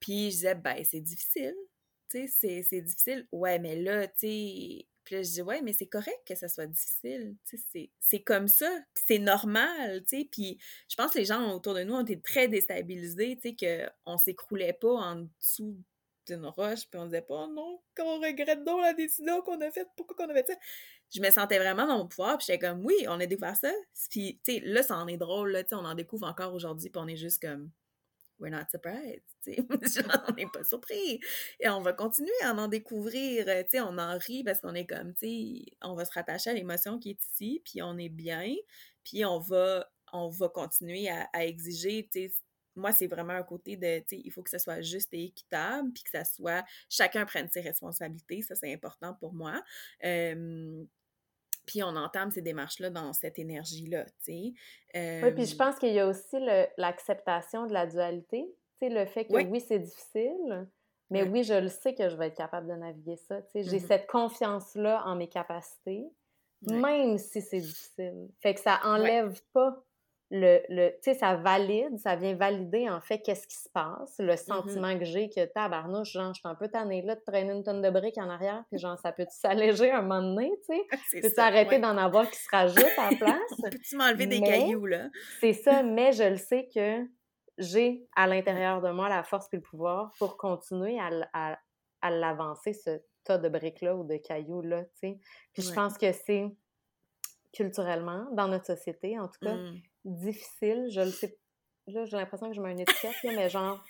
Puis, 0.00 0.30
je 0.30 0.36
disais, 0.36 0.54
ben, 0.56 0.82
c'est 0.84 1.00
difficile. 1.00 1.54
Tu 2.10 2.26
sais, 2.28 2.62
c'est 2.62 2.82
difficile. 2.82 3.26
Ouais, 3.32 3.58
mais 3.58 3.76
là, 3.76 4.08
tu 4.08 4.14
sais, 4.18 4.86
puis 5.04 5.16
là, 5.16 5.22
je 5.22 5.30
dis, 5.30 5.42
ouais, 5.42 5.62
mais 5.62 5.72
c'est 5.72 5.86
correct 5.86 6.20
que 6.26 6.34
ça 6.34 6.48
soit 6.48 6.66
difficile. 6.66 7.36
C'est 8.00 8.20
comme 8.20 8.48
ça. 8.48 8.70
Puis 8.94 9.04
c'est 9.06 9.18
normal. 9.18 10.04
Puis 10.08 10.58
je 10.88 10.96
pense 10.96 11.12
que 11.12 11.18
les 11.18 11.24
gens 11.24 11.54
autour 11.54 11.74
de 11.74 11.82
nous 11.82 11.94
ont 11.94 12.02
été 12.02 12.20
très 12.20 12.48
déstabilisés, 12.48 13.38
qu'on 13.42 14.12
ne 14.12 14.18
s'écroulait 14.18 14.72
pas 14.72 14.92
en 14.92 15.26
dessous 15.38 15.76
d'une 16.26 16.46
roche, 16.46 16.88
puis 16.88 17.00
on 17.00 17.06
disait 17.06 17.22
pas, 17.22 17.34
oh 17.34 17.52
non, 17.52 17.80
qu'on 17.96 18.20
regrette 18.20 18.62
donc 18.62 18.80
la 18.80 18.94
décision 18.94 19.42
qu'on 19.42 19.60
a 19.60 19.72
faite, 19.72 19.88
pourquoi 19.96 20.14
qu'on 20.14 20.30
a 20.30 20.34
fait 20.34 20.46
ça. 20.46 20.54
Je 21.12 21.20
me 21.20 21.28
sentais 21.30 21.58
vraiment 21.58 21.84
dans 21.84 21.98
mon 21.98 22.06
pouvoir, 22.06 22.38
puis 22.38 22.46
j'étais 22.46 22.60
comme, 22.60 22.84
oui, 22.84 22.94
on 23.08 23.18
a 23.18 23.26
découvert 23.26 23.56
ça. 23.56 23.72
Puis, 24.08 24.40
tu 24.44 24.54
sais, 24.54 24.60
là, 24.60 24.84
ça 24.84 24.96
en 24.98 25.08
est 25.08 25.16
drôle, 25.16 25.50
là, 25.50 25.64
on 25.72 25.84
en 25.84 25.94
découvre 25.96 26.28
encore 26.28 26.54
aujourd'hui, 26.54 26.90
puis 26.90 27.02
on 27.02 27.08
est 27.08 27.16
juste 27.16 27.42
comme, 27.42 27.72
we're 28.38 28.52
not 28.52 28.66
surprised, 28.70 29.24
on 30.28 30.32
n'est 30.34 30.46
pas 30.46 30.64
surpris. 30.64 31.20
Et 31.60 31.68
on 31.68 31.80
va 31.80 31.92
continuer 31.92 32.30
à 32.42 32.52
en 32.52 32.68
découvrir, 32.68 33.46
euh, 33.48 33.62
on 33.74 33.98
en 33.98 34.18
rit 34.18 34.44
parce 34.44 34.60
qu'on 34.60 34.74
est 34.74 34.86
comme, 34.86 35.14
on 35.82 35.94
va 35.94 36.04
se 36.04 36.12
rattacher 36.12 36.50
à 36.50 36.54
l'émotion 36.54 36.98
qui 36.98 37.10
est 37.10 37.24
ici, 37.24 37.62
puis 37.64 37.82
on 37.82 37.98
est 37.98 38.08
bien, 38.08 38.54
puis 39.04 39.24
on 39.24 39.38
va, 39.38 39.88
on 40.12 40.28
va 40.28 40.48
continuer 40.48 41.08
à, 41.08 41.28
exiger, 41.44 42.08
moi, 42.74 42.92
c'est 42.92 43.06
vraiment 43.06 43.34
un 43.34 43.42
côté 43.42 43.76
de, 43.76 44.02
il 44.12 44.30
faut 44.30 44.42
que 44.42 44.48
ce 44.48 44.58
soit 44.58 44.80
juste 44.80 45.12
et 45.12 45.24
équitable, 45.24 45.92
puis 45.92 46.04
que 46.04 46.10
ça 46.10 46.24
soit, 46.24 46.64
chacun 46.88 47.26
prenne 47.26 47.48
ses 47.50 47.60
responsabilités, 47.60 48.40
ça, 48.40 48.54
c'est 48.54 48.72
important 48.72 49.14
pour 49.14 49.34
moi. 49.34 49.62
Puis 51.66 51.82
on 51.82 51.94
entame 51.96 52.30
ces 52.30 52.42
démarches-là 52.42 52.90
dans 52.90 53.12
cette 53.12 53.38
énergie-là, 53.38 54.04
tu 54.24 54.54
sais. 54.94 55.22
Oui, 55.22 55.32
puis 55.32 55.46
je 55.46 55.56
pense 55.56 55.78
qu'il 55.78 55.92
y 55.92 56.00
a 56.00 56.06
aussi 56.06 56.36
l'acceptation 56.76 57.66
de 57.66 57.72
la 57.72 57.86
dualité, 57.86 58.46
le 58.88 59.04
fait 59.06 59.26
que 59.26 59.34
oui, 59.34 59.60
c'est 59.60 59.78
difficile, 59.78 60.68
mais 61.10 61.24
oui, 61.24 61.42
je 61.44 61.54
le 61.54 61.68
sais 61.68 61.94
que 61.94 62.08
je 62.08 62.16
vais 62.16 62.28
être 62.28 62.36
capable 62.36 62.68
de 62.68 62.74
naviguer 62.74 63.16
ça, 63.16 63.42
tu 63.42 63.50
sais. 63.50 63.62
J'ai 63.62 63.76
mmh 63.78 63.88
cette 63.88 64.06
confiance-là 64.06 65.02
en 65.04 65.16
mes 65.16 65.28
capacités, 65.28 66.06
même 66.62 67.18
si 67.18 67.42
c'est 67.42 67.60
difficile. 67.60 68.28
Fait 68.40 68.54
que 68.54 68.60
ça 68.60 68.80
enlève 68.84 69.40
pas 69.52 69.82
le, 70.34 70.60
le 70.70 70.88
tu 70.92 71.12
sais, 71.12 71.14
ça 71.14 71.36
valide, 71.36 71.98
ça 71.98 72.16
vient 72.16 72.34
valider 72.34 72.88
en 72.88 73.02
fait 73.02 73.18
qu'est-ce 73.18 73.46
qui 73.46 73.56
se 73.56 73.68
passe, 73.68 74.16
le 74.18 74.32
mmh 74.32 74.36
sentiment 74.38 74.98
que 74.98 75.04
j'ai 75.04 75.28
que 75.28 75.44
tabarnouche, 75.44 76.12
genre, 76.12 76.32
je 76.32 76.40
suis 76.40 76.48
un 76.48 76.54
peu 76.54 76.68
tannée 76.68 77.02
là 77.02 77.16
de 77.16 77.20
traîner 77.20 77.52
une 77.52 77.62
tonne 77.62 77.82
de 77.82 77.90
briques 77.90 78.16
en 78.16 78.30
arrière, 78.30 78.64
puis 78.70 78.78
genre, 78.78 78.98
ça 78.98 79.12
peut 79.12 79.26
s'alléger 79.28 79.90
un 79.90 80.00
moment 80.00 80.22
donné, 80.22 80.50
tu 80.66 80.74
sais? 80.74 81.20
Peux-tu 81.20 81.40
arrêter 81.40 81.78
d'en 81.78 81.98
avoir 81.98 82.30
qui 82.30 82.38
se 82.38 82.48
rajoutent 82.50 82.98
à 82.98 83.10
la 83.10 83.16
place? 83.18 83.60
Peux-tu 83.70 83.96
m'enlever 83.96 84.26
des 84.26 84.40
cailloux, 84.40 84.86
là? 84.86 85.10
c'est 85.40 85.52
ça, 85.52 85.82
mais 85.82 86.12
je 86.12 86.24
le 86.24 86.36
sais 86.36 86.66
que 86.74 87.06
j'ai 87.58 88.06
à 88.16 88.26
l'intérieur 88.26 88.80
de 88.80 88.90
moi 88.90 89.08
la 89.08 89.22
force 89.22 89.48
et 89.52 89.56
le 89.56 89.62
pouvoir 89.62 90.12
pour 90.18 90.36
continuer 90.36 90.98
à, 90.98 91.10
à, 91.32 91.58
à 92.00 92.10
l'avancer, 92.10 92.72
ce 92.72 93.00
tas 93.24 93.38
de 93.38 93.48
briques-là 93.48 93.94
ou 93.94 94.04
de 94.04 94.16
cailloux-là, 94.16 94.84
tu 94.84 94.90
sais? 94.94 95.18
Puis 95.52 95.62
je 95.62 95.72
pense 95.72 95.96
que 95.96 96.10
c'est 96.12 96.50
culturellement, 97.52 98.26
dans 98.32 98.48
notre 98.48 98.66
société, 98.66 99.18
en 99.18 99.28
tout 99.28 99.38
cas, 99.40 99.54
mmh 99.54 99.80
difficile. 100.04 100.88
Je 100.90 101.00
le 101.00 101.10
sais. 101.10 101.38
Là, 101.86 102.04
j'ai 102.04 102.16
l'impression 102.16 102.48
que 102.48 102.54
je 102.56 102.60
mets 102.60 102.72
une 102.72 102.80
étiquette, 102.80 103.14
mais 103.24 103.48
genre, 103.48 103.82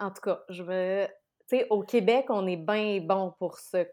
en 0.00 0.10
tout 0.10 0.20
cas, 0.20 0.42
je 0.48 0.62
veux. 0.62 1.06
Tu 1.48 1.58
sais, 1.58 1.66
au 1.70 1.82
Québec, 1.82 2.26
on 2.28 2.46
est 2.46 2.56
bien 2.56 3.00
bon 3.00 3.32
pour 3.38 3.58
se 3.58 3.86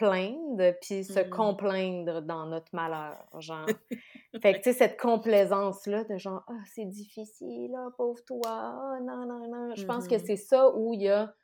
plaindre 0.00 0.72
puis 0.80 1.04
se 1.04 1.20
mmh. 1.20 1.28
complaindre 1.28 2.22
dans 2.22 2.46
notre 2.46 2.74
malheur, 2.74 3.22
genre. 3.38 3.66
fait 4.42 4.54
que, 4.54 4.56
tu 4.56 4.62
sais, 4.62 4.72
cette 4.72 4.98
complaisance-là 4.98 6.04
de 6.04 6.16
genre, 6.16 6.42
ah, 6.48 6.62
c'est 6.74 6.86
difficile, 6.86 7.74
ah, 7.76 7.90
pauvre 7.98 8.24
toi, 8.24 8.40
ah, 8.46 8.98
non, 9.02 9.26
non, 9.26 9.46
non. 9.46 9.74
Je 9.74 9.84
pense 9.84 10.08
que 10.08 10.14
mmh 10.14 10.24
c'est 10.24 10.36
ça 10.36 10.74
où 10.74 10.94
il 10.94 11.02
y 11.02 11.10
a, 11.10 11.34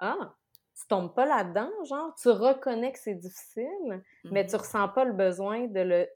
ah, 0.00 0.34
tu 0.78 0.86
tombes 0.88 1.14
pas 1.14 1.24
là-dedans, 1.24 1.70
genre, 1.84 2.14
tu 2.20 2.28
reconnais 2.28 2.92
que 2.92 2.98
c'est 2.98 3.14
difficile, 3.14 4.02
mais 4.24 4.44
tu 4.44 4.56
mmh 4.56 4.58
ressens 4.58 4.88
pas 4.90 5.06
le 5.06 5.14
besoin 5.14 5.66
de 5.68 5.80
le 5.80 6.08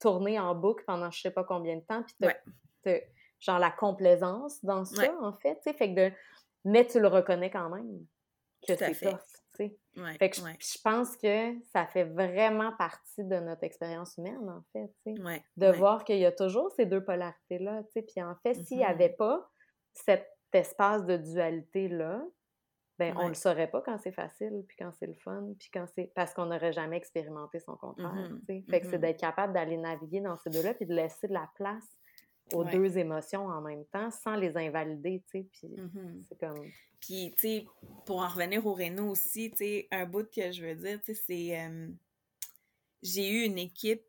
tourner 0.00 0.40
en 0.40 0.56
boucle 0.56 0.82
pendant 0.88 1.12
je 1.12 1.20
sais 1.20 1.30
pas 1.30 1.44
combien 1.44 1.76
de 1.76 1.82
temps, 1.82 2.02
puis 2.02 3.00
genre 3.38 3.60
la 3.60 3.70
complaisance 3.70 4.64
dans 4.64 4.84
ça, 4.84 5.14
en 5.20 5.32
fait, 5.32 5.54
tu 5.56 5.70
sais, 5.70 5.72
fait 5.72 5.94
que 5.94 6.08
de... 6.08 6.12
Mais 6.64 6.84
tu 6.84 6.98
le 6.98 7.06
reconnais 7.06 7.50
quand 7.50 7.68
même 7.68 8.06
que 8.66 8.74
c'est 8.74 8.98
tough, 8.98 9.20
fait 9.56 10.30
que 10.30 10.36
je, 10.36 10.82
pense 10.82 11.16
que 11.16 11.54
ça 11.72 11.86
fait 11.86 12.04
vraiment 12.04 12.72
partie 12.76 13.24
de 13.24 13.36
notre 13.36 13.64
expérience 13.64 14.16
humaine, 14.18 14.48
en 14.48 14.62
fait, 14.72 14.92
de 15.56 15.70
voir 15.72 16.04
qu'il 16.04 16.18
y 16.18 16.26
a 16.26 16.32
toujours 16.32 16.70
ces 16.72 16.86
deux 16.86 17.02
polarités-là, 17.04 17.82
puis 17.94 18.22
en 18.22 18.34
fait, 18.42 18.54
s'il 18.54 18.78
n'y 18.78 18.84
mm-hmm. 18.84 18.88
avait 18.88 19.10
pas 19.10 19.48
cet 19.92 20.26
espace 20.52 21.04
de 21.04 21.16
dualité-là, 21.16 22.24
ben, 22.98 23.12
on 23.18 23.26
le 23.26 23.34
saurait 23.34 23.66
pas 23.66 23.82
quand 23.82 23.98
c'est 23.98 24.12
facile, 24.12 24.64
puis 24.68 24.76
quand 24.78 24.92
c'est 24.92 25.06
le 25.06 25.14
fun, 25.14 25.44
puis 25.58 25.68
quand 25.72 25.84
c'est... 25.94 26.12
Parce 26.14 26.32
qu'on 26.32 26.46
n'aurait 26.46 26.72
jamais 26.72 26.96
expérimenté 26.96 27.58
son 27.58 27.76
contraire, 27.76 28.12
mmh 28.14 28.40
tu 28.48 28.64
Fait 28.70 28.80
que 28.80 28.86
c'est 28.88 28.98
mmh 28.98 29.00
d'être 29.00 29.20
capable 29.20 29.52
d'aller 29.52 29.76
naviguer 29.76 30.20
dans 30.20 30.36
ces 30.36 30.50
deux-là, 30.50 30.74
puis 30.74 30.86
de 30.86 30.94
laisser 30.94 31.26
de 31.26 31.32
la 31.32 31.50
place 31.56 31.98
aux 32.52 32.64
deux 32.64 32.98
émotions 32.98 33.46
en 33.46 33.60
même 33.60 33.84
temps, 33.86 34.10
sans 34.10 34.36
les 34.36 34.56
invalider, 34.56 35.22
tu 35.30 35.38
sais, 35.38 35.46
puis 35.52 35.68
mmh 35.68 36.24
c'est 36.28 36.38
comme... 36.38 36.70
Puis, 37.00 37.34
tu 37.36 37.42
sais, 37.42 37.66
pour 38.06 38.20
en 38.20 38.28
revenir 38.28 38.66
au 38.66 38.72
Renault 38.72 39.10
aussi, 39.10 39.50
tu 39.50 39.58
sais, 39.58 39.88
un 39.90 40.06
bout 40.06 40.26
que 40.30 40.52
je 40.52 40.64
veux 40.64 40.74
dire, 40.74 41.00
tu 41.02 41.14
sais, 41.14 41.22
c'est... 41.26 41.70
J'ai 43.02 43.30
eu 43.30 43.44
une 43.44 43.58
équipe 43.58 44.06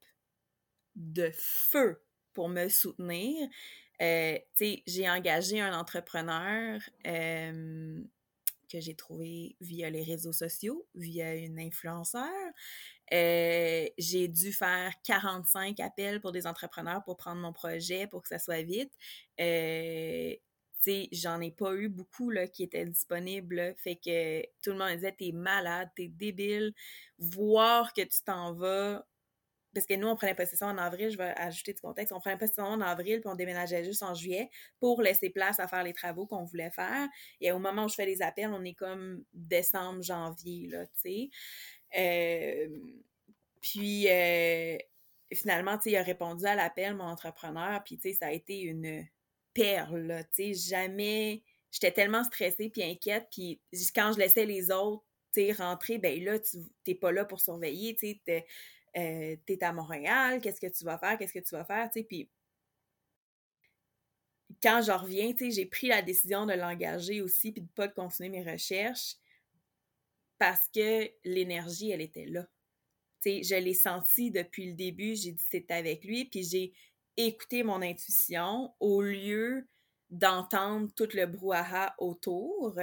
de 0.95 1.29
feu 1.33 2.01
pour 2.33 2.47
me 2.47 2.69
soutenir. 2.69 3.49
Euh, 4.01 4.37
tu 4.55 4.65
sais, 4.65 4.83
j'ai 4.87 5.09
engagé 5.09 5.59
un 5.59 5.77
entrepreneur 5.77 6.79
j'ai 8.79 8.95
trouvé 8.95 9.55
via 9.61 9.89
les 9.89 10.03
réseaux 10.03 10.33
sociaux, 10.33 10.87
via 10.95 11.35
une 11.35 11.59
influenceur. 11.59 12.29
Euh, 13.13 13.87
j'ai 13.97 14.27
dû 14.27 14.51
faire 14.51 14.91
45 15.03 15.79
appels 15.79 16.21
pour 16.21 16.31
des 16.31 16.47
entrepreneurs 16.47 17.03
pour 17.03 17.17
prendre 17.17 17.41
mon 17.41 17.53
projet, 17.53 18.07
pour 18.07 18.23
que 18.23 18.29
ça 18.29 18.39
soit 18.39 18.63
vite. 18.63 18.91
Euh, 19.39 20.33
j'en 21.11 21.41
ai 21.41 21.51
pas 21.51 21.73
eu 21.75 21.89
beaucoup 21.89 22.29
là, 22.29 22.47
qui 22.47 22.63
étaient 22.63 22.85
disponibles. 22.85 23.75
fait 23.77 23.95
que 23.95 24.41
tout 24.61 24.71
le 24.71 24.77
monde 24.77 24.95
disait 24.95 25.15
T'es 25.17 25.31
malade, 25.31 25.89
t'es 25.95 26.07
débile. 26.07 26.73
Voir 27.19 27.93
que 27.93 28.01
tu 28.01 28.21
t'en 28.23 28.53
vas 28.53 29.05
parce 29.75 29.85
que 29.85 29.93
nous, 29.93 30.07
on 30.07 30.15
prenait 30.15 30.33
possession 30.33 30.67
en 30.67 30.77
avril, 30.77 31.11
je 31.11 31.17
vais 31.17 31.33
ajouter 31.35 31.73
du 31.73 31.81
contexte, 31.81 32.13
on 32.13 32.19
prenait 32.19 32.37
possession 32.37 32.63
en 32.63 32.81
avril, 32.81 33.19
puis 33.19 33.29
on 33.29 33.35
déménageait 33.35 33.83
juste 33.83 34.01
en 34.01 34.15
juillet 34.15 34.49
pour 34.79 35.01
laisser 35.01 35.29
place 35.29 35.59
à 35.59 35.67
faire 35.67 35.83
les 35.83 35.93
travaux 35.93 36.25
qu'on 36.25 36.45
voulait 36.45 36.71
faire. 36.71 37.07
Et 37.41 37.51
au 37.51 37.59
moment 37.59 37.85
où 37.85 37.89
je 37.89 37.95
fais 37.95 38.05
les 38.05 38.21
appels, 38.21 38.49
on 38.51 38.63
est 38.63 38.73
comme 38.73 39.23
décembre, 39.33 40.01
janvier, 40.01 40.67
là, 40.69 40.87
tu 40.87 40.93
sais. 40.95 41.29
Euh, 41.97 42.79
puis, 43.61 44.07
euh, 44.09 44.77
finalement, 45.33 45.77
tu 45.77 45.89
il 45.89 45.97
a 45.97 46.03
répondu 46.03 46.45
à 46.45 46.55
l'appel, 46.55 46.95
mon 46.95 47.03
entrepreneur, 47.03 47.83
puis, 47.83 47.97
tu 47.97 48.09
sais, 48.09 48.17
ça 48.17 48.27
a 48.27 48.31
été 48.31 48.61
une 48.61 49.05
perle, 49.53 50.25
tu 50.33 50.53
sais, 50.53 50.69
jamais... 50.71 51.43
J'étais 51.71 51.91
tellement 51.91 52.23
stressée 52.23 52.69
puis 52.69 52.83
inquiète, 52.83 53.27
puis 53.29 53.59
quand 53.93 54.13
je 54.13 54.19
laissais 54.19 54.45
les 54.45 54.71
autres, 54.71 55.03
tu 55.33 55.41
sais, 55.41 55.51
rentrer, 55.51 55.97
ben 55.97 56.23
là, 56.23 56.39
tu 56.39 56.59
n'es 56.87 56.95
pas 56.95 57.11
là 57.11 57.25
pour 57.25 57.41
surveiller, 57.41 57.97
tu 57.97 58.17
sais, 58.25 58.45
euh, 58.97 59.35
t'es 59.45 59.63
à 59.63 59.73
Montréal, 59.73 60.41
qu'est-ce 60.41 60.61
que 60.61 60.71
tu 60.71 60.85
vas 60.85 60.97
faire, 60.97 61.17
qu'est-ce 61.17 61.33
que 61.33 61.39
tu 61.39 61.55
vas 61.55 61.65
faire, 61.65 61.89
tu 61.89 61.99
sais, 61.99 62.05
puis 62.05 62.29
quand 64.61 64.81
je 64.81 64.91
reviens, 64.91 65.33
tu 65.33 65.51
j'ai 65.51 65.65
pris 65.65 65.87
la 65.87 66.01
décision 66.01 66.45
de 66.45 66.53
l'engager 66.53 67.21
aussi, 67.21 67.51
puis 67.51 67.61
de 67.61 67.69
pas 67.75 67.87
continuer 67.87 68.29
mes 68.29 68.51
recherches, 68.51 69.15
parce 70.37 70.67
que 70.73 71.09
l'énergie, 71.23 71.91
elle 71.91 72.01
était 72.01 72.25
là. 72.25 72.47
Tu 73.21 73.43
je 73.43 73.55
l'ai 73.55 73.73
senti 73.73 74.31
depuis 74.31 74.67
le 74.67 74.73
début, 74.73 75.15
j'ai 75.15 75.31
dit 75.31 75.43
c'est 75.49 75.71
avec 75.71 76.03
lui, 76.03 76.25
puis 76.25 76.43
j'ai 76.43 76.73
écouté 77.17 77.63
mon 77.63 77.81
intuition 77.81 78.73
au 78.79 79.01
lieu 79.01 79.67
d'entendre 80.09 80.89
tout 80.95 81.09
le 81.13 81.25
brouhaha 81.25 81.95
autour. 81.97 82.79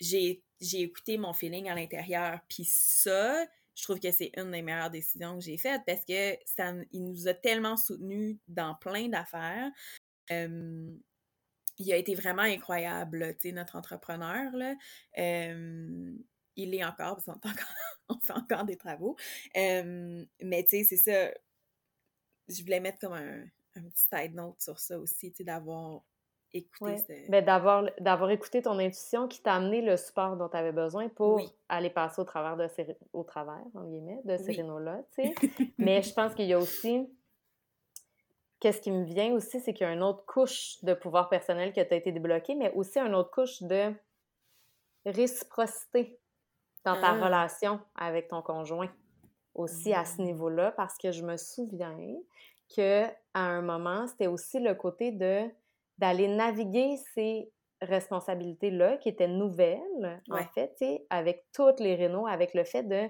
J'ai 0.00 0.42
j'ai 0.60 0.82
écouté 0.82 1.18
mon 1.18 1.32
feeling 1.32 1.68
à 1.68 1.74
l'intérieur. 1.74 2.40
Puis 2.48 2.64
ça, 2.64 3.46
je 3.74 3.82
trouve 3.84 4.00
que 4.00 4.10
c'est 4.10 4.32
une 4.36 4.50
des 4.50 4.62
meilleures 4.62 4.90
décisions 4.90 5.38
que 5.38 5.44
j'ai 5.44 5.58
faites 5.58 5.82
parce 5.86 6.04
que 6.04 6.36
ça 6.44 6.72
il 6.92 7.04
nous 7.04 7.28
a 7.28 7.34
tellement 7.34 7.76
soutenus 7.76 8.38
dans 8.48 8.74
plein 8.74 9.08
d'affaires. 9.08 9.70
il 10.30 11.92
a 11.92 11.96
été 11.96 12.14
vraiment 12.14 12.42
incroyable, 12.42 13.34
tu 13.36 13.48
sais, 13.48 13.52
notre 13.52 13.76
entrepreneur, 13.76 14.52
là. 14.54 14.74
il 15.16 16.74
est 16.74 16.84
encore, 16.84 17.16
parce 17.16 17.24
qu'on 17.24 17.40
on 18.08 18.20
fait 18.20 18.32
encore 18.32 18.64
des 18.64 18.76
travaux. 18.76 19.16
mais 19.54 20.26
tu 20.64 20.68
sais, 20.68 20.84
c'est 20.84 20.96
ça. 20.96 21.32
Je 22.48 22.62
voulais 22.62 22.80
mettre 22.80 22.98
comme 22.98 23.12
un, 23.12 23.44
un 23.76 23.82
petit 23.82 24.06
side 24.12 24.34
note 24.34 24.60
sur 24.60 24.78
ça 24.78 24.98
aussi, 24.98 25.30
tu 25.30 25.38
sais, 25.38 25.44
d'avoir 25.44 26.02
écouté 26.52 27.26
ben, 27.28 27.44
d'avoir, 27.44 27.84
d'avoir 28.00 28.30
écouté 28.30 28.62
ton 28.62 28.78
intuition 28.78 29.28
qui 29.28 29.42
t'a 29.42 29.54
amené 29.54 29.82
le 29.82 29.96
support 29.96 30.36
dont 30.36 30.48
tu 30.48 30.56
avais 30.56 30.72
besoin 30.72 31.08
pour 31.08 31.40
aller 31.68 31.90
passer 31.90 32.20
au 32.20 32.24
travers 32.24 32.56
de 32.56 32.68
ces, 32.68 32.96
au 33.12 33.22
travers, 33.22 33.62
en 33.74 33.84
guillemets, 33.84 34.20
de 34.24 34.36
ces 34.36 34.52
rénaux-là, 34.52 35.00
tu 35.14 35.22
sais. 35.22 35.34
Mais 35.78 36.02
je 36.02 36.12
pense 36.12 36.34
qu'il 36.34 36.46
y 36.46 36.52
a 36.52 36.58
aussi... 36.58 37.08
Qu'est-ce 38.58 38.82
qui 38.82 38.90
me 38.90 39.04
vient 39.04 39.32
aussi, 39.32 39.58
c'est 39.58 39.72
qu'il 39.72 39.86
y 39.86 39.90
a 39.90 39.92
une 39.92 40.02
autre 40.02 40.26
couche 40.26 40.84
de 40.84 40.92
pouvoir 40.92 41.30
personnel 41.30 41.72
qui 41.72 41.80
a 41.80 41.82
été 41.84 42.12
débloquée, 42.12 42.54
mais 42.54 42.70
aussi 42.74 42.98
une 42.98 43.14
autre 43.14 43.30
couche 43.30 43.62
de 43.62 43.90
réciprocité 45.06 46.20
dans 46.84 47.00
ta 47.00 47.12
ah. 47.12 47.24
relation 47.24 47.80
avec 47.94 48.28
ton 48.28 48.42
conjoint 48.42 48.90
aussi 49.54 49.94
à 49.94 50.04
ce 50.04 50.20
mmh. 50.20 50.24
niveau-là, 50.26 50.72
parce 50.72 50.98
que 50.98 51.10
je 51.10 51.22
me 51.22 51.38
souviens 51.38 51.96
que 52.76 53.06
à 53.34 53.40
un 53.40 53.62
moment, 53.62 54.06
c'était 54.06 54.26
aussi 54.26 54.60
le 54.60 54.74
côté 54.74 55.10
de 55.10 55.48
d'aller 56.00 56.28
naviguer 56.28 56.96
ces 57.14 57.52
responsabilités-là 57.82 58.96
qui 58.96 59.10
étaient 59.10 59.28
nouvelles, 59.28 60.22
en 60.30 60.44
fait, 60.54 60.74
avec 61.10 61.44
toutes 61.54 61.78
les 61.80 61.94
rénaux, 61.94 62.26
avec 62.26 62.54
le 62.54 62.64
fait 62.64 62.82
de, 62.82 63.08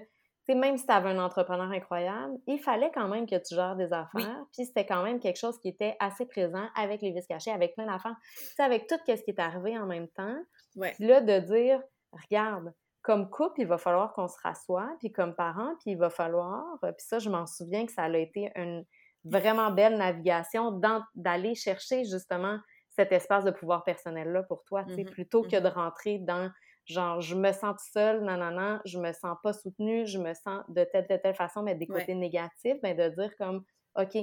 même 0.53 0.77
si 0.77 0.85
tu 0.85 0.91
avais 0.91 1.09
un 1.09 1.19
entrepreneur 1.23 1.71
incroyable, 1.71 2.37
il 2.45 2.59
fallait 2.59 2.91
quand 2.93 3.07
même 3.07 3.25
que 3.25 3.37
tu 3.37 3.55
gères 3.55 3.77
des 3.77 3.93
affaires, 3.93 4.43
puis 4.51 4.65
c'était 4.65 4.85
quand 4.85 5.03
même 5.03 5.19
quelque 5.19 5.39
chose 5.39 5.57
qui 5.59 5.69
était 5.69 5.95
assez 5.99 6.25
présent 6.25 6.67
avec 6.75 7.01
les 7.01 7.11
vis 7.11 7.25
cachés, 7.25 7.51
avec 7.51 7.73
plein 7.75 7.85
d'affaires, 7.85 8.15
tu 8.55 8.61
avec 8.61 8.87
tout 8.87 8.95
ce 9.07 9.13
qui 9.13 9.31
est 9.31 9.39
arrivé 9.39 9.77
en 9.77 9.85
même 9.85 10.09
temps. 10.09 10.37
Puis 10.95 11.07
là, 11.07 11.21
de 11.21 11.39
dire, 11.39 11.81
regarde, 12.11 12.73
comme 13.01 13.29
couple, 13.29 13.61
il 13.61 13.67
va 13.67 13.77
falloir 13.77 14.13
qu'on 14.13 14.27
se 14.27 14.37
rassoie, 14.43 14.89
puis 14.99 15.11
comme 15.11 15.35
parents, 15.35 15.73
puis 15.79 15.91
il 15.91 15.97
va 15.97 16.09
falloir, 16.09 16.65
puis 16.81 16.93
ça, 16.97 17.19
je 17.19 17.29
m'en 17.29 17.45
souviens 17.45 17.85
que 17.85 17.91
ça 17.93 18.03
a 18.03 18.17
été 18.17 18.51
une 18.55 18.85
vraiment 19.23 19.71
belle 19.71 19.97
navigation 19.97 20.81
d'aller 21.15 21.55
chercher 21.55 22.03
justement 22.03 22.57
cet 23.01 23.11
espace 23.11 23.43
de 23.43 23.51
pouvoir 23.51 23.83
personnel-là 23.83 24.43
pour 24.43 24.63
toi, 24.63 24.83
tu 24.83 24.95
sais, 24.95 25.03
mmh 25.03 25.11
plutôt 25.11 25.41
que 25.41 25.59
de 25.59 25.67
rentrer 25.67 26.19
dans 26.19 26.51
genre 26.85 27.21
je 27.21 27.35
me 27.35 27.51
sens 27.51 27.81
seule, 27.93 28.21
non, 28.23 28.37
non, 28.37 28.51
non, 28.51 28.79
je 28.85 28.99
me 28.99 29.11
sens 29.11 29.37
pas 29.43 29.53
soutenue, 29.53 30.05
je 30.05 30.19
me 30.19 30.33
sens 30.33 30.63
de 30.69 30.83
telle, 30.83 31.07
telle, 31.07 31.21
telle 31.21 31.35
façon, 31.35 31.63
mais 31.63 31.75
des 31.75 31.87
côtés 31.87 32.15
négatifs, 32.15 32.77
mais 32.83 32.93
ben, 32.93 33.09
de 33.09 33.15
dire 33.15 33.35
comme 33.37 33.63
OK, 33.95 34.17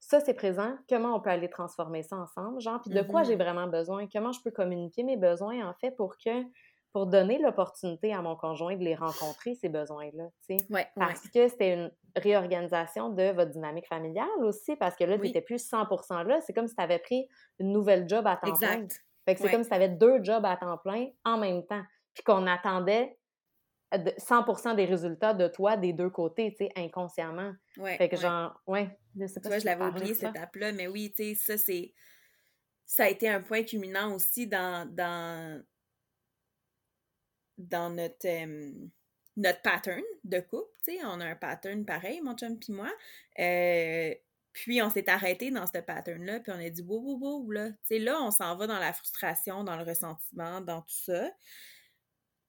ça 0.00 0.20
c'est 0.20 0.34
présent, 0.34 0.76
comment 0.88 1.14
on 1.14 1.20
peut 1.20 1.30
aller 1.30 1.48
transformer 1.48 2.02
ça 2.02 2.16
ensemble, 2.16 2.60
genre, 2.60 2.80
puis 2.80 2.90
de 2.90 3.02
quoi 3.02 3.22
j'ai 3.22 3.36
mmh 3.36 3.38
vraiment 3.38 3.66
besoin, 3.68 4.06
comment 4.12 4.32
je 4.32 4.40
peux 4.42 4.50
communiquer 4.50 5.02
mes 5.02 5.16
besoins 5.16 5.68
en 5.68 5.74
fait 5.74 5.92
pour 5.92 6.16
que 6.18 6.44
pour 6.92 7.06
donner 7.06 7.38
l'opportunité 7.38 8.12
à 8.12 8.22
mon 8.22 8.36
conjoint 8.36 8.76
de 8.76 8.84
les 8.84 8.94
rencontrer, 8.94 9.54
ces 9.54 9.68
besoins-là, 9.68 10.28
tu 10.48 10.56
sais? 10.56 10.88
parce 10.96 11.28
que 11.28 11.48
c'était 11.48 11.74
une 11.74 11.90
réorganisation 12.16 13.10
de 13.10 13.30
votre 13.32 13.50
dynamique 13.50 13.86
familiale 13.88 14.28
aussi, 14.40 14.76
parce 14.76 14.96
que 14.96 15.04
là, 15.04 15.16
tu 15.16 15.24
n'étais 15.24 15.40
plus 15.40 15.62
100% 15.70 16.26
là. 16.26 16.40
C'est 16.40 16.52
comme 16.52 16.68
si 16.68 16.74
tu 16.74 16.82
avais 16.82 16.98
pris 16.98 17.28
une 17.58 17.72
nouvelle 17.72 18.08
job 18.08 18.26
à 18.26 18.36
temps 18.36 18.52
plein. 18.54 18.86
Fait 19.24 19.34
que 19.34 19.40
c'est 19.40 19.50
comme 19.50 19.62
si 19.62 19.70
tu 19.70 19.74
avais 19.74 19.88
deux 19.88 20.22
jobs 20.22 20.44
à 20.44 20.56
temps 20.56 20.78
plein 20.78 21.08
en 21.24 21.38
même 21.38 21.66
temps, 21.66 21.82
puis 22.12 22.22
qu'on 22.24 22.46
attendait 22.46 23.16
100% 23.92 24.74
des 24.76 24.84
résultats 24.84 25.34
de 25.34 25.48
toi 25.48 25.76
des 25.76 25.92
deux 25.92 26.10
côtés, 26.10 26.50
tu 26.52 26.66
sais, 26.66 26.72
inconsciemment. 26.76 27.52
fait 27.96 28.08
que 28.08 28.16
genre, 28.16 28.60
ouais, 28.66 28.98
je 29.18 29.26
sais 29.26 29.40
pas 29.40 29.50
tu 29.50 29.60
je 29.60 29.64
l'avais 29.64 29.84
oublié 29.84 30.14
cette 30.14 30.36
étape-là, 30.36 30.72
mais 30.72 30.86
oui, 30.86 31.12
tu 31.16 31.22
sais, 31.22 31.34
ça, 31.34 31.58
c'est... 31.58 31.92
Ça 32.86 33.04
a 33.04 33.08
été 33.08 33.28
un 33.30 33.40
point 33.40 33.62
culminant 33.62 34.14
aussi 34.14 34.46
dans, 34.46 34.86
dans 34.92 35.64
dans 37.56 37.90
notre, 37.90 38.76
notre 39.36 39.62
pattern 39.62 40.02
de 40.24 40.40
couple. 40.40 40.70
sais 40.82 40.98
on 41.04 41.20
a 41.20 41.26
un 41.26 41.36
pattern 41.36 41.84
pareil, 41.84 42.20
mon 42.20 42.36
chum 42.36 42.58
puis 42.58 42.72
moi. 42.72 42.90
Euh, 43.38 44.14
puis 44.52 44.80
on 44.80 44.88
s'est 44.88 45.10
arrêté 45.10 45.50
dans 45.50 45.66
ce 45.66 45.78
pattern-là, 45.78 46.40
puis 46.40 46.52
on 46.52 46.60
a 46.60 46.70
dit 46.70 46.82
wow, 46.82 47.00
wow, 47.00 47.18
wow, 47.18 47.50
là. 47.50 47.70
sais 47.82 47.98
là, 47.98 48.20
on 48.22 48.30
s'en 48.30 48.56
va 48.56 48.66
dans 48.68 48.78
la 48.78 48.92
frustration, 48.92 49.64
dans 49.64 49.76
le 49.76 49.82
ressentiment, 49.82 50.60
dans 50.60 50.80
tout 50.82 50.94
ça. 51.06 51.30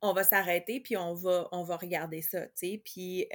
On 0.01 0.13
va 0.13 0.23
s'arrêter, 0.23 0.79
puis 0.81 0.97
on 0.97 1.13
va, 1.15 1.47
on 1.51 1.63
va 1.63 1.77
regarder 1.77 2.21
ça, 2.21 2.41
tu 2.47 2.51
sais. 2.55 2.81
Puis 2.85 3.27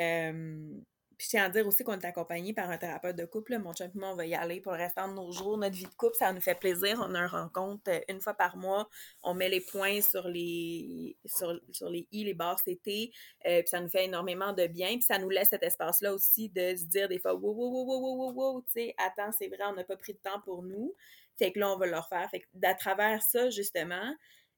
puis 1.20 1.26
je 1.26 1.30
tiens 1.32 1.44
à 1.44 1.48
dire 1.50 1.66
aussi 1.66 1.84
qu'on 1.84 1.92
est 1.92 2.04
accompagné 2.06 2.54
par 2.54 2.70
un 2.70 2.78
thérapeute 2.78 3.14
de 3.14 3.26
couple. 3.26 3.58
Mon 3.58 3.74
chum 3.74 3.88
et 3.94 3.98
moi, 3.98 4.12
on 4.12 4.14
va 4.14 4.24
y 4.24 4.34
aller 4.34 4.62
pour 4.62 4.72
le 4.72 4.78
restant 4.78 5.06
de 5.06 5.12
nos 5.12 5.30
jours. 5.32 5.58
Notre 5.58 5.76
vie 5.76 5.84
de 5.84 5.94
couple, 5.94 6.16
ça 6.16 6.32
nous 6.32 6.40
fait 6.40 6.54
plaisir. 6.54 6.98
On 7.06 7.14
a 7.14 7.18
une 7.18 7.26
rencontre 7.26 7.90
euh, 7.90 8.00
une 8.08 8.22
fois 8.22 8.32
par 8.32 8.56
mois. 8.56 8.88
On 9.22 9.34
met 9.34 9.50
les 9.50 9.60
points 9.60 10.00
sur 10.00 10.26
les 10.26 11.18
sur, 11.26 11.60
sur 11.72 11.90
les 11.90 12.08
i, 12.10 12.24
les 12.24 12.32
barres 12.32 12.62
CT. 12.64 13.10
Euh, 13.44 13.60
puis 13.60 13.68
ça 13.68 13.80
nous 13.80 13.90
fait 13.90 14.06
énormément 14.06 14.54
de 14.54 14.66
bien. 14.66 14.92
Puis 14.92 15.02
ça 15.02 15.18
nous 15.18 15.28
laisse 15.28 15.50
cet 15.50 15.62
espace-là 15.62 16.14
aussi 16.14 16.48
de 16.48 16.74
se 16.74 16.84
dire 16.84 17.06
des 17.06 17.18
fois, 17.18 17.34
wow, 17.34 17.52
wow, 17.52 17.70
wow, 17.70 17.84
wow, 17.84 18.16
wow, 18.16 18.32
wow, 18.32 18.60
tu 18.62 18.72
sais, 18.72 18.94
attends, 18.96 19.30
c'est 19.38 19.48
vrai, 19.48 19.64
on 19.68 19.74
n'a 19.74 19.84
pas 19.84 19.98
pris 19.98 20.14
de 20.14 20.20
temps 20.20 20.40
pour 20.40 20.62
nous. 20.62 20.94
Fait 21.38 21.52
que 21.52 21.58
là, 21.58 21.70
on 21.70 21.76
va 21.76 21.84
le 21.84 21.98
refaire. 21.98 22.30
Fait 22.30 22.40
que 22.40 22.46
d'à 22.54 22.72
travers 22.72 23.22
ça, 23.22 23.50
justement, 23.50 24.14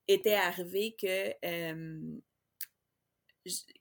était 0.07 0.35
arrivé 0.35 0.95
que 0.97 1.35
euh, 1.45 2.21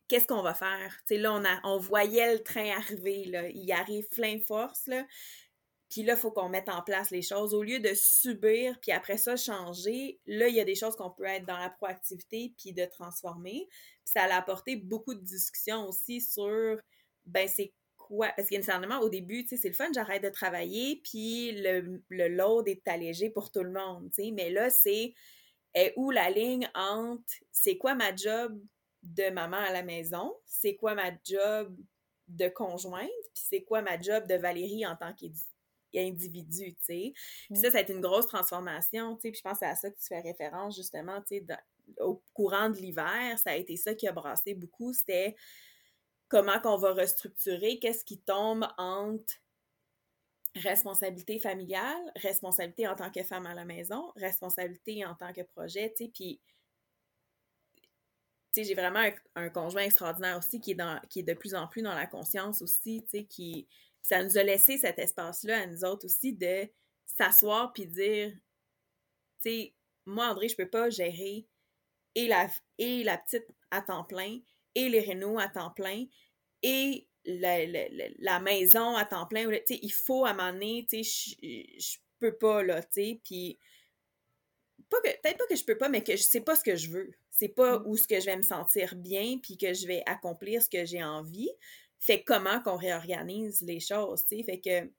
qu'est-ce 0.07 0.28
qu'on 0.28 0.41
va 0.41 0.53
faire? 0.53 0.97
là, 1.09 1.34
on, 1.34 1.45
a, 1.45 1.59
on 1.64 1.78
voyait 1.78 2.34
le 2.34 2.43
train 2.43 2.70
arriver, 2.72 3.26
là. 3.26 3.49
il 3.49 3.72
arrive 3.72 4.07
plein 4.09 4.39
force, 4.39 4.88
là. 4.88 5.05
Puis 5.89 6.03
là, 6.03 6.14
il 6.14 6.20
faut 6.20 6.32
qu'on 6.32 6.47
mette 6.47 6.70
en 6.70 6.82
place 6.82 7.12
les 7.12 7.22
choses. 7.22 7.53
Au 7.53 7.64
lieu 7.64 7.80
de 7.80 7.93
subir, 7.93 8.80
puis 8.80 8.93
après 8.93 9.18
ça, 9.18 9.36
changer, 9.36 10.22
là, 10.26 10.47
il 10.47 10.55
y 10.55 10.62
a 10.62 10.64
des 10.64 10.76
choses 10.76 10.95
qu'on 10.95 11.12
peut 11.12 11.26
être 11.26 11.45
dans 11.45 11.57
la 11.57 11.70
proactivité, 11.70 12.53
puis 12.57 12.72
de 12.72 12.86
transformer. 12.86 13.68
Puis 13.70 14.14
ça 14.14 14.24
a 14.24 14.38
apporté 14.38 14.78
beaucoup 14.78 15.14
de 15.14 15.20
discussions 15.20 15.86
aussi 15.86 16.22
sur, 16.22 16.78
ben, 17.26 17.45
c'est 17.49 17.74
quoi? 17.97 18.30
Parce 18.38 18.47
qu'initialement, 18.47 18.99
au 18.99 19.09
début, 19.09 19.43
tu 19.43 19.49
sais, 19.49 19.57
c'est 19.57 19.68
le 19.68 19.74
fun, 19.74 19.89
j'arrête 19.93 20.24
de 20.24 20.30
travailler, 20.30 21.01
puis 21.03 21.51
le, 21.62 22.01
le 22.07 22.28
load 22.30 22.70
est 22.70 22.88
allégé 22.88 23.30
pour 23.30 23.51
tout 23.51 23.64
le 23.64 23.72
monde, 23.72 24.09
tu 24.16 24.24
sais. 24.24 24.32
Mais 24.32 24.49
là, 24.49 24.70
c'est 24.70 25.14
où 25.97 26.12
la 26.12 26.30
ligne 26.30 26.70
entre 26.74 27.24
c'est 27.51 27.78
quoi 27.78 27.95
ma 27.95 28.16
job 28.16 28.59
de 29.03 29.29
maman 29.29 29.57
à 29.57 29.71
la 29.71 29.83
maison, 29.83 30.35
c'est 30.45 30.75
quoi 30.75 30.95
ma 30.95 31.11
job 31.23 31.75
de 32.27 32.47
conjointe, 32.47 33.09
puis 33.33 33.43
c'est 33.43 33.63
quoi 33.63 33.81
ma 33.81 33.99
job 33.99 34.27
de 34.27 34.35
Valérie 34.35 34.85
en 34.85 34.95
tant 34.95 35.13
qu'individu, 35.13 36.75
tu 36.75 36.81
sais. 36.81 37.13
Puis 37.47 37.57
ça, 37.57 37.71
ça 37.71 37.79
a 37.79 37.81
été 37.81 37.93
une 37.93 38.01
grosse 38.01 38.27
transformation, 38.27 39.15
tu 39.15 39.21
sais, 39.21 39.31
puis 39.31 39.39
je 39.39 39.43
pense 39.43 39.53
que 39.53 39.59
c'est 39.59 39.71
à 39.71 39.75
ça 39.75 39.89
que 39.89 39.97
tu 39.97 40.07
fais 40.07 40.21
référence, 40.21 40.75
justement, 40.75 41.21
tu 41.21 41.39
sais, 41.39 41.45
au 41.99 42.21
courant 42.33 42.69
de 42.69 42.77
l'hiver, 42.77 43.37
ça 43.37 43.51
a 43.51 43.55
été 43.55 43.75
ça 43.75 43.93
qui 43.95 44.07
a 44.07 44.11
brassé 44.11 44.53
beaucoup, 44.53 44.93
c'était 44.93 45.35
comment 46.29 46.59
qu'on 46.61 46.77
va 46.77 46.93
restructurer, 46.93 47.79
qu'est-ce 47.79 48.05
qui 48.05 48.19
tombe 48.19 48.65
entre 48.77 49.33
responsabilité 50.55 51.39
familiale, 51.39 52.11
responsabilité 52.17 52.87
en 52.87 52.95
tant 52.95 53.09
que 53.09 53.23
femme 53.23 53.45
à 53.45 53.53
la 53.53 53.65
maison, 53.65 54.11
responsabilité 54.15 55.05
en 55.05 55.15
tant 55.15 55.33
que 55.33 55.41
projet, 55.41 55.89
tu 55.97 56.05
sais, 56.05 56.11
puis 56.13 56.39
j'ai 58.55 58.73
vraiment 58.73 59.07
un, 59.35 59.49
conjoint 59.49 59.83
extraordinaire 59.83 60.37
aussi 60.37 60.59
qui 60.59 60.71
est, 60.71 60.75
dans, 60.75 60.99
qui 61.09 61.19
est 61.19 61.23
de 61.23 61.33
plus 61.33 61.55
en 61.55 61.67
plus 61.67 61.81
dans 61.81 61.93
la 61.93 62.07
conscience 62.07 62.61
aussi, 62.61 63.03
tu 63.03 63.19
sais, 63.19 63.23
qui... 63.25 63.67
ça 64.01 64.23
nous 64.23 64.37
a 64.37 64.43
laissé 64.43 64.77
cet 64.77 64.99
espace-là 64.99 65.61
à 65.61 65.65
nous 65.65 65.83
autres 65.85 66.05
aussi 66.05 66.33
de 66.33 66.67
s'asseoir 67.05 67.73
puis 67.73 67.85
dire, 67.85 68.31
tu 69.43 69.49
sais, 69.49 69.73
moi, 70.05 70.27
André, 70.27 70.49
je 70.49 70.55
peux 70.55 70.69
pas 70.69 70.89
gérer 70.89 71.47
et 72.15 72.27
la, 72.27 72.49
et 72.77 73.03
la 73.03 73.17
petite 73.17 73.47
à 73.69 73.81
temps 73.81 74.03
plein, 74.03 74.39
et 74.75 74.89
les 74.89 74.99
rénaux 74.99 75.39
à 75.39 75.47
temps 75.47 75.71
plein, 75.71 76.05
et 76.61 77.07
la, 77.25 77.65
la, 78.19 78.39
maison 78.39 78.95
à 78.95 79.05
temps 79.05 79.27
plein. 79.27 79.49
Tu 79.49 79.59
sais, 79.67 79.79
il 79.81 79.93
faut 79.93 80.25
à 80.25 80.31
un 80.31 80.33
moment 80.33 80.53
donné, 80.53 80.85
sais, 80.89 81.03
je 81.03 81.97
peux 82.19 82.35
pas, 82.35 82.63
là, 82.63 82.81
tu 82.83 82.89
sais, 82.91 83.21
puis 83.23 83.57
peut-être 84.89 85.37
pas 85.37 85.47
que 85.47 85.55
je 85.55 85.63
peux 85.63 85.77
pas, 85.77 85.89
mais 85.89 86.03
que 86.03 86.15
je 86.15 86.23
sais 86.23 86.41
pas 86.41 86.55
ce 86.55 86.63
que 86.63 86.75
je 86.75 86.89
veux. 86.89 87.11
C'est 87.41 87.47
pas 87.47 87.79
mmh. 87.79 87.83
où 87.87 87.97
ce 87.97 88.07
que 88.07 88.19
je 88.19 88.27
vais 88.27 88.37
me 88.37 88.43
sentir 88.43 88.93
bien, 88.95 89.39
puis 89.41 89.57
que 89.57 89.73
je 89.73 89.87
vais 89.87 90.03
accomplir 90.05 90.61
ce 90.61 90.69
que 90.69 90.85
j'ai 90.85 91.03
envie. 91.03 91.49
Fait 91.99 92.21
comment 92.21 92.61
qu'on 92.61 92.75
réorganise 92.75 93.63
les 93.63 93.79
choses, 93.79 94.23
tu 94.25 94.37
sais? 94.37 94.43
Fait 94.43 94.59
que 94.59 94.91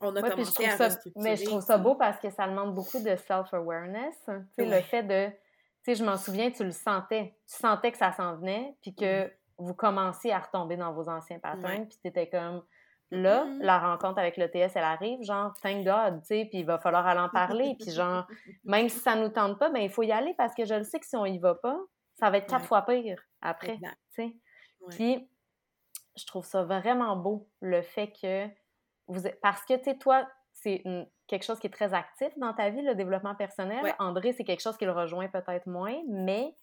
on 0.00 0.14
a 0.14 0.22
commencé 0.30 0.66
à 0.66 0.76
ça, 0.76 0.96
Mais 1.16 1.34
je 1.34 1.46
trouve 1.46 1.60
ça 1.60 1.76
beau 1.76 1.96
parce 1.96 2.20
que 2.20 2.30
ça 2.30 2.46
demande 2.46 2.76
beaucoup 2.76 3.00
de 3.00 3.16
self-awareness. 3.16 4.14
Tu 4.24 4.32
sais, 4.54 4.66
le 4.66 4.80
fait 4.82 5.02
de... 5.02 5.30
Tu 5.30 5.34
sais, 5.82 5.94
je 5.96 6.04
m'en 6.04 6.16
souviens, 6.16 6.52
tu 6.52 6.62
le 6.62 6.70
sentais. 6.70 7.34
Tu 7.48 7.56
sentais 7.56 7.90
que 7.90 7.98
ça 7.98 8.12
s'en 8.12 8.36
venait, 8.36 8.76
puis 8.80 8.94
que 8.94 9.24
mmh. 9.24 9.30
vous 9.58 9.74
commenciez 9.74 10.30
à 10.30 10.38
retomber 10.38 10.76
dans 10.76 10.92
vos 10.92 11.08
anciens 11.08 11.40
patterns, 11.40 11.88
puis 11.88 11.98
tu 12.00 12.08
étais 12.08 12.28
comme 12.28 12.62
Là, 13.10 13.44
mm-hmm. 13.44 13.58
la 13.62 13.78
rencontre 13.78 14.18
avec 14.18 14.36
l'ETS, 14.36 14.72
elle 14.74 14.84
arrive, 14.84 15.22
genre, 15.22 15.52
thank 15.62 15.84
God, 15.84 16.20
tu 16.20 16.26
sais, 16.26 16.46
puis 16.50 16.58
il 16.58 16.66
va 16.66 16.78
falloir 16.78 17.06
aller 17.06 17.20
en 17.20 17.30
parler, 17.30 17.74
puis 17.80 17.90
genre, 17.90 18.26
même 18.64 18.88
si 18.88 18.98
ça 18.98 19.14
nous 19.16 19.30
tente 19.30 19.58
pas, 19.58 19.70
ben 19.70 19.80
il 19.80 19.90
faut 19.90 20.02
y 20.02 20.12
aller 20.12 20.34
parce 20.36 20.54
que 20.54 20.66
je 20.66 20.74
le 20.74 20.84
sais 20.84 21.00
que 21.00 21.06
si 21.06 21.16
on 21.16 21.24
y 21.24 21.38
va 21.38 21.54
pas, 21.54 21.78
ça 22.16 22.28
va 22.28 22.38
être 22.38 22.48
quatre 22.48 22.66
fois 22.66 22.82
pire 22.82 23.22
après, 23.40 23.78
tu 23.78 23.88
sais. 24.10 24.36
Puis, 24.90 25.28
je 26.16 26.26
trouve 26.26 26.44
ça 26.44 26.64
vraiment 26.64 27.16
beau, 27.16 27.48
le 27.60 27.82
fait 27.82 28.12
que 28.12 28.46
vous... 29.06 29.22
Parce 29.40 29.64
que, 29.64 29.74
tu 29.74 29.84
sais, 29.84 29.96
toi, 29.96 30.28
c'est 30.52 30.82
quelque 31.26 31.44
chose 31.44 31.58
qui 31.58 31.66
est 31.66 31.72
très 31.72 31.94
actif 31.94 32.36
dans 32.36 32.52
ta 32.52 32.70
vie, 32.70 32.82
le 32.82 32.94
développement 32.94 33.34
personnel. 33.34 33.94
André, 33.98 34.32
c'est 34.32 34.44
quelque 34.44 34.60
chose 34.60 34.76
qui 34.76 34.84
le 34.84 34.92
rejoint 34.92 35.28
peut-être 35.28 35.66
moins, 35.66 35.96
mais 36.08 36.54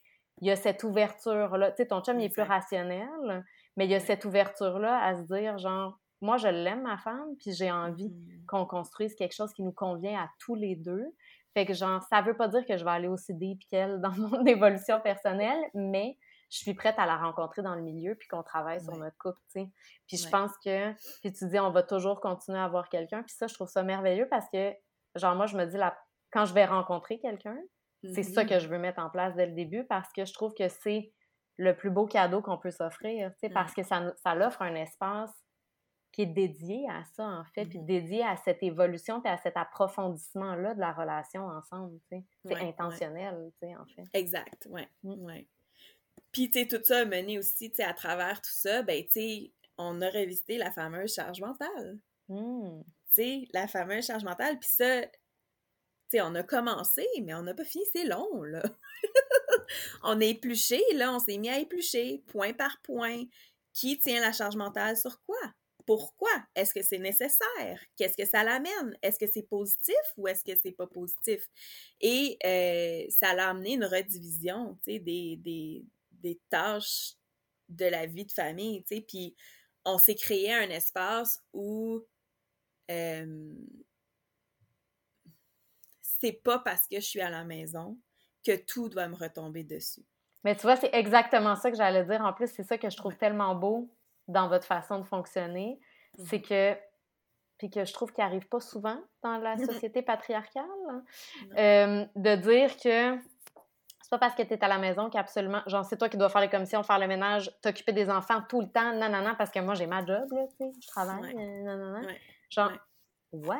il 0.41 0.47
y 0.47 0.51
a 0.51 0.55
cette 0.55 0.83
ouverture-là. 0.83 1.71
Tu 1.71 1.77
sais, 1.77 1.87
ton 1.87 2.01
chum, 2.01 2.19
il 2.19 2.25
est 2.25 2.29
plus 2.29 2.41
rationnel, 2.41 3.45
mais 3.77 3.85
il 3.85 3.91
y 3.91 3.95
a 3.95 3.99
cette 3.99 4.25
ouverture-là 4.25 5.01
à 5.01 5.15
se 5.15 5.21
dire, 5.21 5.57
genre, 5.57 5.97
moi, 6.22 6.38
je 6.38 6.47
l'aime, 6.47 6.84
ma 6.84 6.97
femme, 6.97 7.36
puis 7.39 7.53
j'ai 7.53 7.72
envie 7.72 8.09
mm-hmm. 8.09 8.45
qu'on 8.47 8.66
construise 8.66 9.16
quelque 9.16 9.36
chose 9.36 9.53
qui 9.53 9.63
nous 9.63 9.72
convient 9.72 10.20
à 10.20 10.30
tous 10.39 10.55
les 10.55 10.76
deux. 10.76 11.05
Fait 11.53 11.66
que, 11.66 11.74
genre, 11.74 12.01
ça 12.03 12.22
veut 12.22 12.36
pas 12.36 12.47
dire 12.47 12.66
que 12.66 12.78
je 12.78 12.84
vais 12.84 12.91
aller 12.91 13.07
aussi 13.07 13.34
deep 13.34 13.61
qu'elle 13.70 13.99
dans 14.01 14.11
mon 14.11 14.45
évolution 14.45 14.99
personnelle, 15.01 15.59
mais 15.74 16.18
je 16.49 16.59
suis 16.59 16.74
prête 16.74 16.95
à 16.97 17.05
la 17.05 17.18
rencontrer 17.18 17.61
dans 17.61 17.76
le 17.76 17.82
milieu 17.82 18.16
puis 18.16 18.28
qu'on 18.28 18.43
travaille 18.43 18.82
sur 18.82 18.95
notre 18.95 19.18
couple, 19.18 19.39
tu 19.51 19.61
sais. 19.61 19.70
Puis 20.07 20.18
je 20.18 20.30
pense 20.30 20.51
que, 20.63 20.93
puis 21.22 21.34
tu 21.34 21.47
dis, 21.47 21.59
on 21.59 21.72
va 21.72 21.84
toujours 21.84 22.22
continuer 22.22 22.59
à 22.59 22.66
avoir 22.66 22.88
quelqu'un. 22.89 23.24
Puis 23.24 23.36
ça, 23.36 23.47
je 23.47 23.53
trouve 23.55 23.68
ça 23.68 23.84
merveilleux 23.84 24.28
parce 24.30 24.47
que, 24.49 24.74
genre, 25.16 25.36
moi, 25.36 25.47
je 25.47 25.57
me 25.57 25.66
dis, 25.66 25.78
la... 25.78 25.97
quand 26.32 26.45
je 26.45 26.53
vais 26.53 26.66
rencontrer 26.66 27.20
quelqu'un, 27.20 27.57
c'est 28.13 28.24
ça 28.24 28.45
que 28.45 28.53
mm-hmm. 28.53 28.59
je 28.59 28.68
veux 28.68 28.78
mettre 28.78 28.99
en 28.99 29.09
place 29.09 29.36
dès 29.36 29.47
le 29.47 29.53
début 29.53 29.84
parce 29.86 30.11
que 30.13 30.24
je 30.24 30.34
trouve 30.34 30.53
que 30.53 30.68
c'est 30.68 31.11
le 31.57 31.76
plus 31.76 31.89
beau 31.89 32.05
cadeau 32.05 32.41
qu'on 32.41 32.57
peut 32.57 32.72
s'offrir, 32.72 33.32
tu 33.32 33.47
sais, 33.47 33.49
parce 33.49 33.74
que 33.74 33.82
ça, 33.82 34.13
ça 34.18 34.36
offre 34.36 34.61
un 34.61 34.76
espace 34.76 35.44
qui 36.16 36.22
est 36.22 36.28
dédié 36.28 36.88
à 36.89 37.03
ça, 37.03 37.26
en 37.26 37.43
fait, 37.43 37.66
puis 37.66 37.78
mm-hmm. 37.78 37.86
dédié 37.86 38.24
à 38.24 38.38
cette 38.38 38.63
évolution 38.63 39.20
puis 39.20 39.30
à 39.30 39.36
cet 39.36 39.57
approfondissement-là 39.57 40.74
de 40.74 40.80
la 40.80 40.93
relation 40.93 41.45
ensemble, 41.45 41.99
tu 42.09 42.16
sais. 42.16 42.24
C'est 42.45 42.55
intentionnel, 42.55 43.51
tu 43.59 43.68
sais, 43.68 43.76
en 43.76 43.86
fait. 43.86 44.03
Exact, 44.13 44.66
ouais, 44.70 44.88
mm. 45.03 45.26
ouais. 45.26 45.45
Puis, 46.32 46.49
tu 46.49 46.59
sais, 46.59 46.68
tout 46.68 46.80
ça 46.86 46.99
a 46.99 47.05
mené 47.05 47.38
aussi, 47.38 47.70
tu 47.70 47.76
sais, 47.76 47.84
à 47.84 47.93
travers 47.93 48.41
tout 48.41 48.53
ça, 48.53 48.82
ben, 48.82 49.03
tu 49.03 49.11
sais, 49.11 49.51
on 49.78 50.01
a 50.01 50.09
revisité 50.09 50.57
la 50.57 50.72
fameuse 50.72 51.13
charge 51.13 51.41
mentale. 51.41 51.99
Mmh. 52.30 52.82
Tu 53.09 53.13
sais, 53.13 53.47
la 53.51 53.68
fameuse 53.68 54.05
charge 54.05 54.24
mentale. 54.24 54.57
Puis 54.57 54.70
ça, 54.70 55.01
tu 55.01 55.09
sais, 56.11 56.22
on 56.22 56.34
a 56.36 56.43
commencé, 56.43 57.05
mais 57.24 57.34
on 57.34 57.43
n'a 57.43 57.53
pas 57.53 57.66
fini, 57.66 57.84
c'est 57.91 58.05
long, 58.05 58.41
là. 58.43 58.63
on 60.03 60.22
est 60.22 60.30
épluché, 60.30 60.82
là, 60.93 61.13
on 61.13 61.20
s'est 61.20 61.38
mis 61.38 61.49
à 61.49 61.59
éplucher, 61.59 62.24
point 62.28 62.53
par 62.53 62.82
point. 62.84 63.26
Qui 63.74 63.99
tient 63.99 64.22
la 64.22 64.32
charge 64.32 64.55
mentale 64.55 64.95
sur 64.95 65.22
quoi? 65.26 65.53
Pourquoi? 65.86 66.31
Est-ce 66.55 66.73
que 66.73 66.81
c'est 66.81 66.97
nécessaire? 66.97 67.79
Qu'est-ce 67.95 68.17
que 68.17 68.25
ça 68.25 68.43
l'amène? 68.43 68.97
Est-ce 69.01 69.19
que 69.19 69.27
c'est 69.27 69.43
positif 69.43 69.95
ou 70.17 70.27
est-ce 70.27 70.43
que 70.43 70.59
c'est 70.61 70.71
pas 70.71 70.88
positif? 70.88 71.47
Et 72.01 72.38
euh, 72.43 73.05
ça 73.09 73.33
l'a 73.33 73.49
amené 73.49 73.73
une 73.73 73.86
redivision, 73.86 74.77
tu 74.83 74.93
sais, 74.93 74.99
des, 74.99 75.38
des, 75.38 75.86
des 76.11 76.39
tâches 76.49 77.13
de 77.69 77.86
la 77.86 78.05
vie 78.05 78.25
de 78.25 78.31
famille, 78.31 78.83
tu 78.83 78.95
sais, 78.95 79.01
puis 79.01 79.36
on 79.86 79.97
s'est 79.97 80.15
créé 80.15 80.53
un 80.53 80.69
espace 80.69 81.43
où 81.53 82.03
c'est 86.01 86.33
pas 86.43 86.59
parce 86.59 86.88
que 86.88 86.95
je 86.97 87.05
suis 87.05 87.21
à 87.21 87.29
la 87.29 87.43
maison 87.43 87.97
que 88.43 88.55
tout 88.55 88.89
doit 88.89 89.07
me 89.07 89.15
retomber 89.15 89.63
dessus. 89.63 90.05
Mais 90.43 90.55
tu 90.55 90.61
vois, 90.61 90.75
c'est 90.75 90.93
exactement 90.93 91.55
ça 91.55 91.71
que 91.71 91.77
j'allais 91.77 92.05
dire. 92.05 92.21
En 92.21 92.33
plus, 92.33 92.47
c'est 92.47 92.63
ça 92.63 92.77
que 92.77 92.89
je 92.89 92.95
trouve 92.95 93.15
tellement 93.17 93.55
beau 93.55 93.89
dans 94.28 94.47
votre 94.47 94.65
façon 94.65 94.99
de 94.99 95.05
fonctionner. 95.05 95.80
C'est 96.17 96.39
mmh 96.39 96.41
que, 96.41 96.78
puis 97.57 97.69
que 97.69 97.86
je 97.86 97.93
trouve 97.93 98.13
qu'il 98.13 98.23
n'arrive 98.23 98.47
pas 98.47 98.59
souvent 98.59 98.97
dans 99.21 99.38
la 99.38 99.57
société 99.57 100.01
patriarcale, 100.01 100.65
hein, 100.89 102.07
de 102.15 102.36
dire 102.36 102.76
que 102.78 103.19
c'est 104.05 104.09
pas 104.11 104.19
parce 104.19 104.36
que 104.36 104.43
tu 104.43 104.53
es 104.53 104.63
à 104.63 104.67
la 104.67 104.78
maison 104.78 105.09
qu'absolument, 105.09 105.63
genre, 105.65 105.84
c'est 105.84 105.97
toi 105.97 106.09
qui 106.09 106.17
dois 106.17 106.30
faire 106.30 106.41
les 106.41 106.49
commissions, 106.49 106.84
faire 106.84 106.99
le 106.99 107.07
ménage, 107.07 107.51
t'occuper 107.63 107.91
des 107.91 108.07
enfants 108.07 108.43
tout 108.47 108.61
le 108.61 108.69
temps, 108.69 108.93
non, 108.93 109.09
non, 109.09 109.23
non, 109.23 109.34
parce 109.36 109.49
que 109.49 109.59
moi, 109.59 109.73
j'ai 109.73 109.88
ma 109.88 110.05
job, 110.05 110.32
là, 110.32 110.45
tu 110.47 110.57
sais, 110.57 110.71
je 110.80 110.88
travaille, 110.88 111.34
non, 111.34 111.76
non, 111.76 112.01
non. 112.01 112.07
Genre, 112.51 112.71
what? 113.32 113.57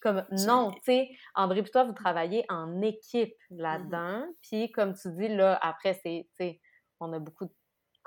Comme, 0.00 0.24
non, 0.30 0.70
tu 0.70 0.80
sais, 0.84 1.10
André 1.34 1.58
et 1.58 1.64
toi, 1.64 1.82
vous 1.82 1.94
travaillez 1.94 2.44
en 2.48 2.80
équipe 2.80 3.34
mm-hmm. 3.50 3.60
là-dedans, 3.60 4.26
puis 4.40 4.70
comme 4.70 4.94
tu 4.94 5.10
dis, 5.14 5.28
là, 5.28 5.58
après, 5.60 5.94
c'est, 5.94 6.28
tu 6.38 6.44
sais, 6.44 6.60
on 7.00 7.12
a 7.12 7.18
beaucoup 7.18 7.46
de 7.46 7.52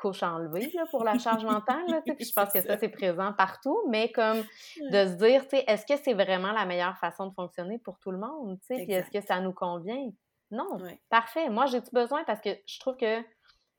couches 0.02 0.24
à 0.24 0.34
enlever, 0.34 0.72
là, 0.74 0.84
pour 0.90 1.04
la 1.04 1.18
charge 1.18 1.46
mentale, 1.46 1.84
là, 1.88 2.02
je 2.06 2.34
pense 2.34 2.52
que 2.52 2.62
ça, 2.62 2.78
c'est 2.78 2.90
présent 2.90 3.34
partout, 3.34 3.78
mais 3.90 4.12
comme 4.12 4.40
de 4.40 5.06
se 5.06 5.16
dire, 5.16 5.46
est-ce 5.68 5.86
que 5.86 6.02
c'est 6.04 6.14
vraiment 6.14 6.52
la 6.52 6.66
meilleure 6.66 6.98
façon 6.98 7.28
de 7.28 7.34
fonctionner 7.34 7.78
pour 7.80 8.00
tout 8.00 8.12
le 8.12 8.18
monde, 8.18 8.60
puis 8.68 8.92
est-ce 8.92 9.12
que 9.12 9.22
ça 9.22 9.40
nous 9.40 9.54
convient? 9.54 10.10
Non, 10.52 10.78
parfait. 11.10 11.50
Moi, 11.50 11.66
j'ai-tu 11.68 11.92
besoin? 11.94 12.26
Parce 12.26 12.42
que 12.42 12.50
je 12.66 12.80
trouve 12.80 12.98
que 12.98 13.24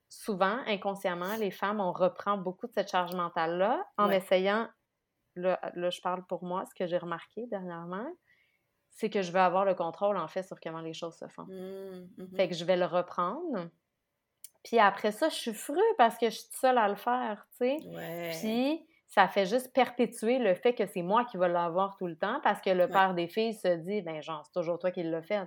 souvent, 0.09 0.59
inconsciemment, 0.67 1.37
les 1.37 1.51
femmes, 1.51 1.81
on 1.81 1.93
reprend 1.93 2.39
beaucoup 2.39 2.67
de 2.67 2.73
cette 2.73 2.91
charge 2.91 3.15
mentale-là 3.15 3.85
en 3.99 4.11
essayant, 4.11 4.69
là, 5.35 5.59
je 5.75 6.01
parle 6.01 6.25
pour 6.27 6.45
moi, 6.45 6.65
ce 6.67 6.75
que 6.75 6.87
j'ai 6.87 6.99
remarqué 6.99 7.47
dernièrement, 7.47 8.07
c'est 8.91 9.11
que 9.11 9.23
je 9.23 9.33
veux 9.33 9.41
avoir 9.41 9.65
le 9.65 9.75
contrôle, 9.75 10.19
en 10.19 10.29
fait, 10.29 10.43
sur 10.43 10.61
comment 10.61 10.81
les 10.81 10.93
choses 10.93 11.17
se 11.17 11.27
font. 11.29 11.45
Mmh, 11.45 12.09
mmh 12.19 12.37
fait 12.37 12.49
que 12.49 12.55
je 12.55 12.65
vais 12.65 12.77
le 12.77 12.85
reprendre. 12.85 13.71
Puis 14.65 14.79
après 14.79 15.11
ça, 15.13 15.29
je 15.29 15.35
suis 15.35 15.55
fru 15.55 15.81
parce 15.99 16.17
que 16.19 16.27
je 16.31 16.37
suis 16.37 16.49
seule 16.53 16.79
à 16.79 16.89
le 16.89 16.95
faire, 16.95 17.47
tu 17.59 17.67
sais. 17.67 17.77
Puis 18.41 18.87
ça 19.09 19.29
fait 19.29 19.45
juste 19.45 19.73
perpétuer 19.75 20.39
le 20.39 20.55
fait 20.55 20.75
que 20.75 20.87
c'est 20.87 21.03
moi 21.03 21.25
qui 21.25 21.37
vais 21.37 21.49
l'avoir 21.49 21.97
tout 21.99 22.07
le 22.07 22.17
temps 22.17 22.41
parce 22.43 22.61
que 22.61 22.71
le 22.71 22.89
père 22.89 23.15
des 23.15 23.29
filles 23.29 23.55
se 23.55 23.77
dit, 23.77 24.01
ben 24.03 24.23
genre, 24.23 24.43
c'est 24.47 24.53
toujours 24.59 24.79
toi 24.79 24.91
qui 24.91 25.03
l'as 25.03 25.23
fait 25.23 25.47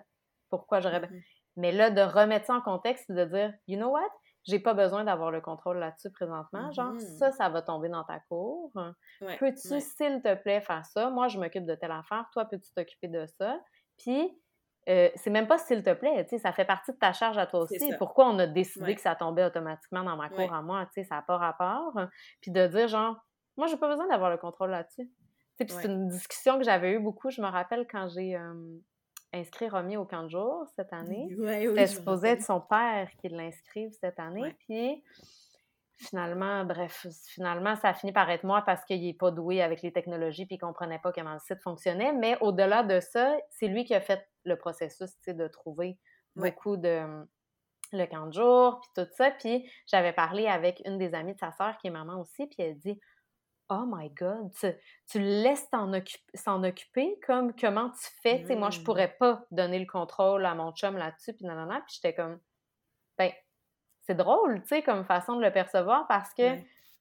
pourquoi 0.49 0.79
j'aurais. 0.81 0.99
Mais 1.55 1.71
là, 1.71 1.89
de 1.89 2.01
remettre 2.01 2.45
ça 2.47 2.53
en 2.55 2.61
contexte, 2.61 3.11
de 3.11 3.25
dire, 3.25 3.53
you 3.67 3.77
know 3.77 3.89
what? 3.89 4.09
J'ai 4.43 4.59
pas 4.59 4.75
besoin 4.75 5.03
d'avoir 5.05 5.31
le 5.31 5.41
contrôle 5.41 5.79
là-dessus 5.79 6.11
présentement. 6.11 6.71
Genre, 6.71 6.93
ça, 7.17 7.31
ça 7.31 7.49
va 7.49 7.63
tomber 7.63 7.89
dans 7.89 8.03
ta 8.03 8.19
cour. 8.29 8.71
peux-tu, 9.39 9.81
s'il 9.81 10.21
te 10.21 10.35
plaît, 10.35 10.61
faire 10.61 10.85
ça? 10.85 11.09
Moi, 11.09 11.29
je 11.29 11.39
m'occupe 11.39 11.65
de 11.65 11.73
telle 11.73 11.91
affaire. 11.91 12.29
Toi, 12.33 12.45
peux-tu 12.45 12.71
t'occuper 12.75 13.07
de 13.07 13.25
ça? 13.25 13.59
Puis, 13.97 14.37
euh, 14.87 15.09
c'est 15.15 15.29
même 15.29 15.47
pas 15.47 15.57
s'il 15.57 15.81
te 15.83 15.93
plaît, 15.93 16.23
tu 16.25 16.31
sais, 16.31 16.37
ça 16.37 16.51
fait 16.51 16.65
partie 16.65 16.91
de 16.91 16.97
ta 16.97 17.11
charge 17.11 17.37
à 17.37 17.47
toi 17.47 17.61
aussi. 17.61 17.91
Pourquoi 17.97 18.27
on 18.27 18.37
a 18.39 18.47
décidé 18.47 18.95
que 18.95 19.01
ça 19.01 19.15
tombait 19.15 19.43
automatiquement 19.45 20.03
dans 20.03 20.15
ma 20.15 20.29
cour 20.29 20.53
à 20.53 20.61
moi, 20.61 20.85
tu 20.85 21.01
sais, 21.01 21.03
ça 21.03 21.15
n'a 21.15 21.21
pas 21.21 21.37
rapport. 21.37 21.93
Puis 22.41 22.51
de 22.51 22.67
dire, 22.67 22.87
genre, 22.87 23.15
moi, 23.57 23.67
j'ai 23.67 23.77
pas 23.77 23.87
besoin 23.87 24.07
d'avoir 24.07 24.29
le 24.29 24.37
contrôle 24.37 24.71
là-dessus. 24.71 25.09
Puis 25.57 25.67
c'est 25.69 25.87
une 25.87 26.09
discussion 26.09 26.57
que 26.57 26.65
j'avais 26.65 26.91
eue 26.93 26.99
beaucoup, 26.99 27.29
je 27.29 27.41
me 27.41 27.47
rappelle 27.47 27.87
quand 27.89 28.07
j'ai 28.09 28.37
inscrit 29.33 29.67
Romy 29.67 29.97
au 29.97 30.05
camp 30.05 30.23
de 30.23 30.29
jour 30.29 30.65
cette 30.75 30.93
année. 30.93 31.27
C'était 31.69 31.87
supposé 31.87 32.27
être 32.29 32.43
son 32.43 32.61
père 32.61 33.09
qui 33.17 33.29
l'inscrive 33.29 33.91
cette 33.99 34.19
année. 34.19 34.55
Puis 34.59 35.03
finalement, 35.97 36.65
bref, 36.65 37.07
finalement, 37.27 37.75
ça 37.75 37.89
a 37.89 37.93
fini 37.93 38.11
par 38.11 38.29
être 38.29 38.43
moi 38.43 38.63
parce 38.65 38.83
qu'il 38.85 39.01
n'est 39.01 39.13
pas 39.13 39.31
doué 39.31 39.61
avec 39.61 39.81
les 39.81 39.91
technologies 39.91 40.45
puis 40.45 40.55
il 40.55 40.63
ne 40.63 40.67
comprenait 40.67 40.99
pas 40.99 41.11
comment 41.11 41.33
le 41.33 41.39
site 41.39 41.61
fonctionnait. 41.61 42.13
Mais 42.13 42.37
au-delà 42.41 42.83
de 42.83 42.99
ça, 42.99 43.35
c'est 43.49 43.67
lui 43.67 43.85
qui 43.85 43.95
a 43.95 44.01
fait 44.01 44.27
le 44.43 44.57
processus 44.57 45.11
de 45.27 45.47
trouver 45.47 45.97
beaucoup 46.35 46.77
de 46.77 47.25
le 47.91 48.05
camp 48.07 48.27
de 48.27 48.33
jour, 48.33 48.81
puis 48.81 49.03
tout 49.03 49.11
ça. 49.15 49.31
Puis 49.31 49.69
j'avais 49.87 50.13
parlé 50.13 50.47
avec 50.47 50.81
une 50.85 50.97
des 50.97 51.13
amies 51.13 51.33
de 51.33 51.39
sa 51.39 51.51
sœur 51.51 51.77
qui 51.77 51.87
est 51.87 51.91
maman 51.91 52.19
aussi, 52.19 52.47
puis 52.47 52.57
elle 52.59 52.77
dit 52.77 52.99
Oh 53.69 53.85
my 53.87 54.11
God, 54.11 54.51
tu, 55.09 55.19
laisses 55.19 55.67
s'en 56.35 56.63
occuper, 56.63 57.19
comme 57.25 57.55
comment 57.55 57.89
tu 57.89 58.07
fais. 58.21 58.45
sais, 58.45 58.55
Moi, 58.55 58.69
je 58.69 58.79
mmh. 58.79 58.83
pourrais 58.83 59.15
pas 59.17 59.43
donner 59.49 59.79
le 59.79 59.87
contrôle 59.87 60.45
à 60.45 60.53
mon 60.53 60.71
chum 60.73 60.97
là-dessus, 60.97 61.33
puis 61.33 61.45
nanana. 61.45 61.81
Puis 61.87 61.95
j'étais 61.95 62.13
comme, 62.13 62.39
ben, 63.17 63.31
c'est 64.05 64.15
drôle, 64.15 64.61
tu 64.61 64.67
sais, 64.67 64.81
comme 64.81 65.03
façon 65.05 65.35
de 65.35 65.41
le 65.41 65.51
percevoir 65.51 66.07
parce 66.07 66.33
que 66.33 66.57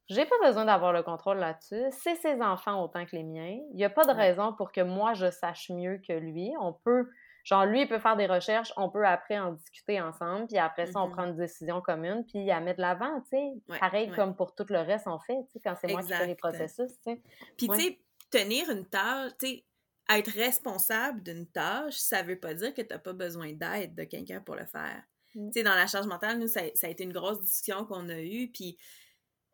j'ai 0.09 0.27
pas 0.27 0.37
besoin 0.43 0.67
d'avoir 0.67 0.93
le 0.93 1.03
contrôle 1.03 1.39
là-dessus. 1.39 1.85
C'est 1.91 2.17
ses 2.17 2.43
enfants 2.43 2.83
autant 2.83 3.07
que 3.07 3.17
les 3.17 3.23
miens. 3.23 3.59
Il 3.71 3.77
n'y 3.77 3.85
a 3.85 3.91
pas 3.91 4.05
de 4.05 4.13
raison 4.13 4.53
pour 4.53 4.71
que 4.71 4.83
moi, 4.83 5.15
je 5.15 5.31
sache 5.31 5.71
mieux 5.71 5.99
que 6.07 6.13
lui. 6.13 6.53
On 6.61 6.73
peut 6.73 7.09
Genre, 7.45 7.67
lui, 7.67 7.83
il 7.83 7.89
peut 7.89 7.99
faire 7.99 8.17
des 8.17 8.27
recherches, 8.27 8.73
on 8.79 8.89
peut 8.89 9.07
après 9.07 9.39
en 9.39 9.53
discuter 9.53 10.01
ensemble, 10.01 10.47
puis 10.47 10.57
après 10.57 10.87
ça, 10.87 11.01
on 11.01 11.09
mm-hmm. 11.09 11.13
prend 11.13 11.25
une 11.27 11.37
décision 11.37 11.83
commune, 11.83 12.25
puis 12.27 12.51
à 12.51 12.59
mettre 12.61 12.79
de 12.79 12.83
l'avant, 12.83 13.21
tu 13.31 13.37
sais. 13.37 13.79
Pareil 13.79 14.11
comme 14.17 14.35
pour 14.35 14.55
tout 14.55 14.65
le 14.71 14.79
reste, 14.79 15.07
on 15.07 15.19
fait, 15.19 15.37
tu 15.49 15.53
sais, 15.53 15.61
quand 15.63 15.75
c'est 15.79 15.89
moi 15.89 16.03
qui 16.03 16.09
fais 16.09 16.27
les 16.27 16.35
processus, 16.35 16.91
tu 17.07 17.13
sais. 17.13 17.23
Puis, 17.59 17.69
tu 17.69 17.79
sais, 17.79 17.99
tenir 18.31 18.71
une 18.71 18.87
tâche, 18.87 19.33
tu 19.39 19.47
sais, 19.47 19.65
être 20.11 20.31
responsable 20.31 21.23
d'une 21.23 21.47
tâche, 21.47 21.97
ça 21.97 22.23
veut 22.23 22.39
pas 22.39 22.55
dire 22.55 22.73
que 22.73 22.81
tu 22.81 22.89
n'as 22.89 22.99
pas 22.99 23.13
besoin 23.13 23.53
d'aide 23.53 23.95
de 23.95 24.05
quelqu'un 24.05 24.41
pour 24.41 24.55
le 24.57 24.65
faire. 24.65 25.03
Mm. 25.35 25.51
Tu 25.51 25.61
sais, 25.61 25.63
dans 25.63 25.75
la 25.75 25.87
charge 25.87 26.07
mentale, 26.07 26.39
nous, 26.39 26.49
ça, 26.49 26.61
a 26.61 26.89
été 26.89 27.05
une 27.05 27.13
grosse 27.13 27.41
discussion 27.43 27.85
qu'on 27.87 28.09
a 28.09 28.21
eue, 28.21 28.51
puis... 28.53 28.79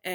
tu 0.04 0.10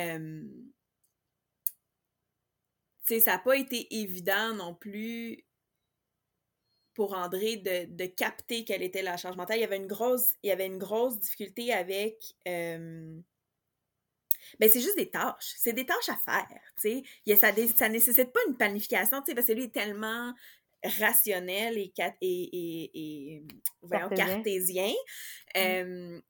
sais, 3.05 3.19
ça 3.19 3.33
n'a 3.33 3.39
pas 3.39 3.55
été 3.57 3.87
évident 4.01 4.53
non 4.53 4.73
plus 4.73 5.45
pour 6.95 7.13
André 7.13 7.57
de, 7.57 8.05
capter 8.05 8.63
quelle 8.63 8.81
était 8.81 9.03
la 9.03 9.17
charge 9.17 9.35
mentale. 9.35 9.57
Il 9.57 9.61
y 9.61 9.65
avait 9.65 9.77
une 9.77 9.85
grosse, 9.85 10.33
il 10.41 10.47
y 10.47 10.51
avait 10.51 10.65
une 10.65 10.79
grosse 10.79 11.19
difficulté 11.19 11.71
avec. 11.73 12.33
Euh, 12.47 13.19
ben, 14.59 14.69
c'est 14.69 14.79
juste 14.79 14.97
des 14.97 15.09
tâches. 15.09 15.53
C'est 15.57 15.73
des 15.73 15.85
tâches 15.85 16.09
à 16.09 16.17
faire. 16.17 16.61
tu 16.81 17.03
sais. 17.25 17.35
Ça, 17.35 17.51
ça 17.75 17.89
nécessite 17.89 18.31
pas 18.31 18.39
une 18.47 18.55
planification 18.55 19.21
parce 19.21 19.47
que 19.47 19.51
lui 19.51 19.65
est 19.65 19.73
tellement 19.73 20.33
rationnel 20.99 21.77
et, 21.77 21.93
et, 22.21 22.91
et, 22.93 23.43
cartésien. 24.15 24.93
Mm. 25.55 25.59
Euh, 25.59 26.21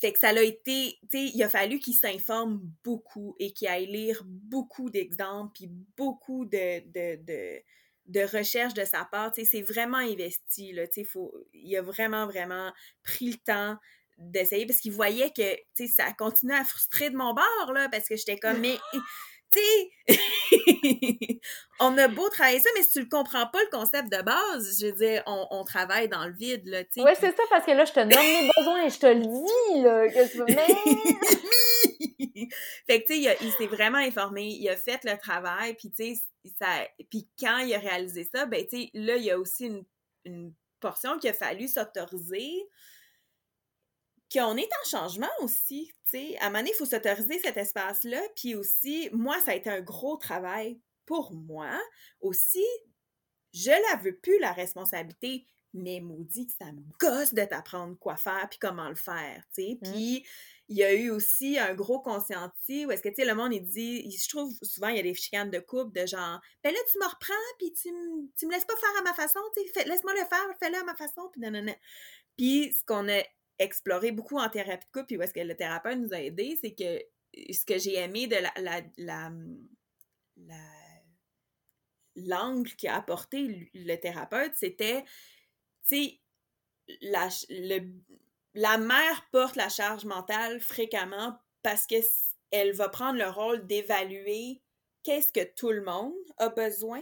fait 0.00 0.12
que 0.12 0.18
ça 0.18 0.32
l'a 0.32 0.42
été, 0.42 0.98
tu 1.10 1.18
sais, 1.18 1.32
il 1.34 1.42
a 1.42 1.48
fallu 1.48 1.78
qu'il 1.78 1.94
s'informe 1.94 2.60
beaucoup 2.84 3.34
et 3.38 3.52
qu'il 3.52 3.68
aille 3.68 3.86
lire 3.86 4.22
beaucoup 4.24 4.90
d'exemples, 4.90 5.52
puis 5.54 5.68
beaucoup 5.96 6.44
de, 6.44 6.80
de, 6.90 7.22
de, 7.24 7.62
de 8.06 8.20
recherches 8.36 8.74
de 8.74 8.84
sa 8.84 9.04
part. 9.04 9.32
Tu 9.32 9.44
sais, 9.44 9.50
c'est 9.50 9.62
vraiment 9.62 9.98
investi, 9.98 10.72
là, 10.72 10.86
tu 10.86 11.04
sais, 11.04 11.10
il 11.54 11.76
a 11.76 11.82
vraiment, 11.82 12.26
vraiment 12.26 12.72
pris 13.02 13.30
le 13.30 13.38
temps 13.38 13.76
d'essayer 14.18 14.66
parce 14.66 14.80
qu'il 14.80 14.92
voyait 14.92 15.30
que, 15.30 15.54
tu 15.54 15.62
sais, 15.74 15.86
ça 15.86 16.12
continuait 16.12 16.56
à 16.56 16.64
frustrer 16.64 17.10
de 17.10 17.16
mon 17.16 17.32
bord, 17.34 17.72
là, 17.72 17.88
parce 17.88 18.06
que 18.08 18.16
j'étais 18.16 18.38
comme, 18.38 18.60
mais 18.60 18.76
on 21.80 21.98
a 21.98 22.08
beau 22.08 22.28
travailler 22.28 22.60
ça, 22.60 22.68
mais 22.76 22.82
si 22.82 22.92
tu 22.92 23.00
le 23.00 23.08
comprends 23.08 23.46
pas, 23.46 23.60
le 23.60 23.70
concept 23.70 24.12
de 24.12 24.22
base, 24.22 24.78
je 24.80 24.86
veux 24.86 24.92
dire, 24.92 25.22
on, 25.26 25.64
travaille 25.64 26.08
dans 26.08 26.26
le 26.26 26.32
vide, 26.32 26.66
là, 26.66 26.84
tu 26.84 26.92
sais. 26.94 27.02
Oui, 27.02 27.10
c'est 27.18 27.36
ça, 27.36 27.42
parce 27.48 27.66
que 27.66 27.72
là, 27.72 27.84
je 27.84 27.92
te 27.92 27.98
nomme 28.00 28.10
mes 28.10 28.50
besoins 28.56 28.84
et 28.84 28.90
je 28.90 28.98
te 28.98 29.06
le 29.06 29.20
dis, 29.20 29.82
là, 29.82 30.08
que 30.08 30.30
tu 30.30 30.38
veux, 30.38 30.46
fait 32.86 33.02
que, 33.02 33.06
tu 33.06 33.22
sais, 33.22 33.36
il, 33.40 33.52
s'est 33.52 33.66
vraiment 33.66 33.98
informé, 33.98 34.44
il 34.44 34.68
a 34.68 34.76
fait 34.76 35.02
le 35.04 35.16
travail, 35.18 35.74
puis, 35.74 35.90
tu 35.90 36.14
sais, 36.14 36.22
ça... 36.58 36.86
Puis 37.10 37.28
quand 37.38 37.58
il 37.58 37.74
a 37.74 37.78
réalisé 37.78 38.26
ça, 38.32 38.46
ben, 38.46 38.66
tu 38.66 38.82
sais, 38.82 38.90
là, 38.94 39.16
il 39.16 39.24
y 39.24 39.30
a 39.30 39.38
aussi 39.38 39.66
une, 39.66 39.84
une 40.24 40.54
portion 40.80 41.18
qu'il 41.18 41.28
a 41.30 41.34
fallu 41.34 41.68
s'autoriser 41.68 42.50
qu'on 44.32 44.56
est 44.56 44.70
en 44.82 44.88
changement 44.88 45.30
aussi, 45.40 45.92
sais. 46.10 46.36
À 46.38 46.46
un 46.46 46.48
moment 46.48 46.58
donné, 46.58 46.70
il 46.74 46.76
faut 46.76 46.86
s'autoriser 46.86 47.38
cet 47.40 47.56
espace-là. 47.56 48.20
Puis 48.36 48.54
aussi, 48.54 49.08
moi, 49.12 49.38
ça 49.40 49.52
a 49.52 49.54
été 49.54 49.70
un 49.70 49.80
gros 49.80 50.16
travail 50.16 50.80
pour 51.06 51.32
moi. 51.32 51.70
Aussi, 52.20 52.64
je 53.52 53.70
la 53.70 53.96
veux 54.02 54.16
plus, 54.16 54.38
la 54.38 54.52
responsabilité, 54.52 55.46
mais 55.74 56.00
maudit 56.00 56.46
que 56.46 56.52
ça 56.58 56.72
me 56.72 56.82
gosse 56.98 57.34
de 57.34 57.44
t'apprendre 57.44 57.96
quoi 57.98 58.16
faire 58.16 58.48
puis 58.48 58.58
comment 58.58 58.88
le 58.88 58.94
faire, 58.94 59.42
tu 59.54 59.62
sais. 59.62 59.78
Puis, 59.82 60.26
il 60.68 60.76
y 60.76 60.84
a 60.84 60.92
eu 60.92 61.10
aussi 61.10 61.58
un 61.58 61.74
gros 61.74 62.00
conscienti 62.00 62.86
où 62.86 62.90
est-ce 62.90 63.02
que, 63.02 63.08
tu 63.08 63.16
sais, 63.16 63.24
le 63.24 63.34
monde, 63.34 63.52
il 63.52 63.62
dit, 63.62 64.10
je 64.10 64.28
trouve 64.28 64.52
souvent, 64.62 64.88
il 64.88 64.96
y 64.96 65.00
a 65.00 65.02
des 65.02 65.14
chicanes 65.14 65.50
de 65.50 65.58
couple 65.58 65.98
de 66.00 66.06
genre, 66.06 66.40
ben 66.62 66.72
là, 66.72 66.78
tu 66.90 66.98
me 66.98 67.06
reprends, 67.06 67.34
puis 67.58 67.72
tu, 67.72 67.88
tu 68.36 68.46
me 68.46 68.52
laisses 68.52 68.64
pas 68.64 68.76
faire 68.76 69.00
à 69.00 69.02
ma 69.02 69.14
façon, 69.14 69.40
tu 69.56 69.62
sais, 69.72 69.84
laisse-moi 69.84 70.12
le 70.12 70.20
faire, 70.20 70.46
fais-le 70.60 70.78
à 70.78 70.84
ma 70.84 70.94
façon, 70.94 71.28
puis. 71.32 71.42
Puis, 72.36 72.72
ce 72.72 72.84
qu'on 72.84 73.08
a 73.08 73.22
exploré 73.60 74.10
beaucoup 74.10 74.38
en 74.38 74.48
thérapie 74.48 74.86
de 74.86 74.90
couple, 74.90 75.06
puis 75.06 75.16
où 75.18 75.22
est-ce 75.22 75.34
que 75.34 75.40
le 75.40 75.54
thérapeute 75.54 75.98
nous 75.98 76.12
a 76.12 76.20
aidés, 76.20 76.58
c'est 76.60 76.74
que 76.74 76.96
euh, 76.96 77.52
ce 77.52 77.64
que 77.64 77.78
j'ai 77.78 77.96
aimé 77.96 78.26
de 78.26 78.36
la, 78.36 78.52
la, 78.56 78.80
la, 78.96 79.30
l'angle 82.16 82.74
qu'a 82.74 82.96
apporté 82.96 83.70
le 83.72 83.96
thérapeute, 83.96 84.54
c'était, 84.56 85.04
tu 85.86 85.96
sais, 85.96 86.20
la, 87.02 87.28
la 88.54 88.78
mère 88.78 89.28
porte 89.30 89.56
la 89.56 89.68
charge 89.68 90.04
mentale 90.04 90.60
fréquemment 90.60 91.38
parce 91.62 91.86
qu'elle 91.86 92.72
va 92.72 92.88
prendre 92.88 93.18
le 93.18 93.28
rôle 93.28 93.66
d'évaluer 93.66 94.62
qu'est-ce 95.02 95.32
que 95.32 95.44
tout 95.54 95.70
le 95.70 95.82
monde 95.82 96.14
a 96.38 96.48
besoin 96.48 97.00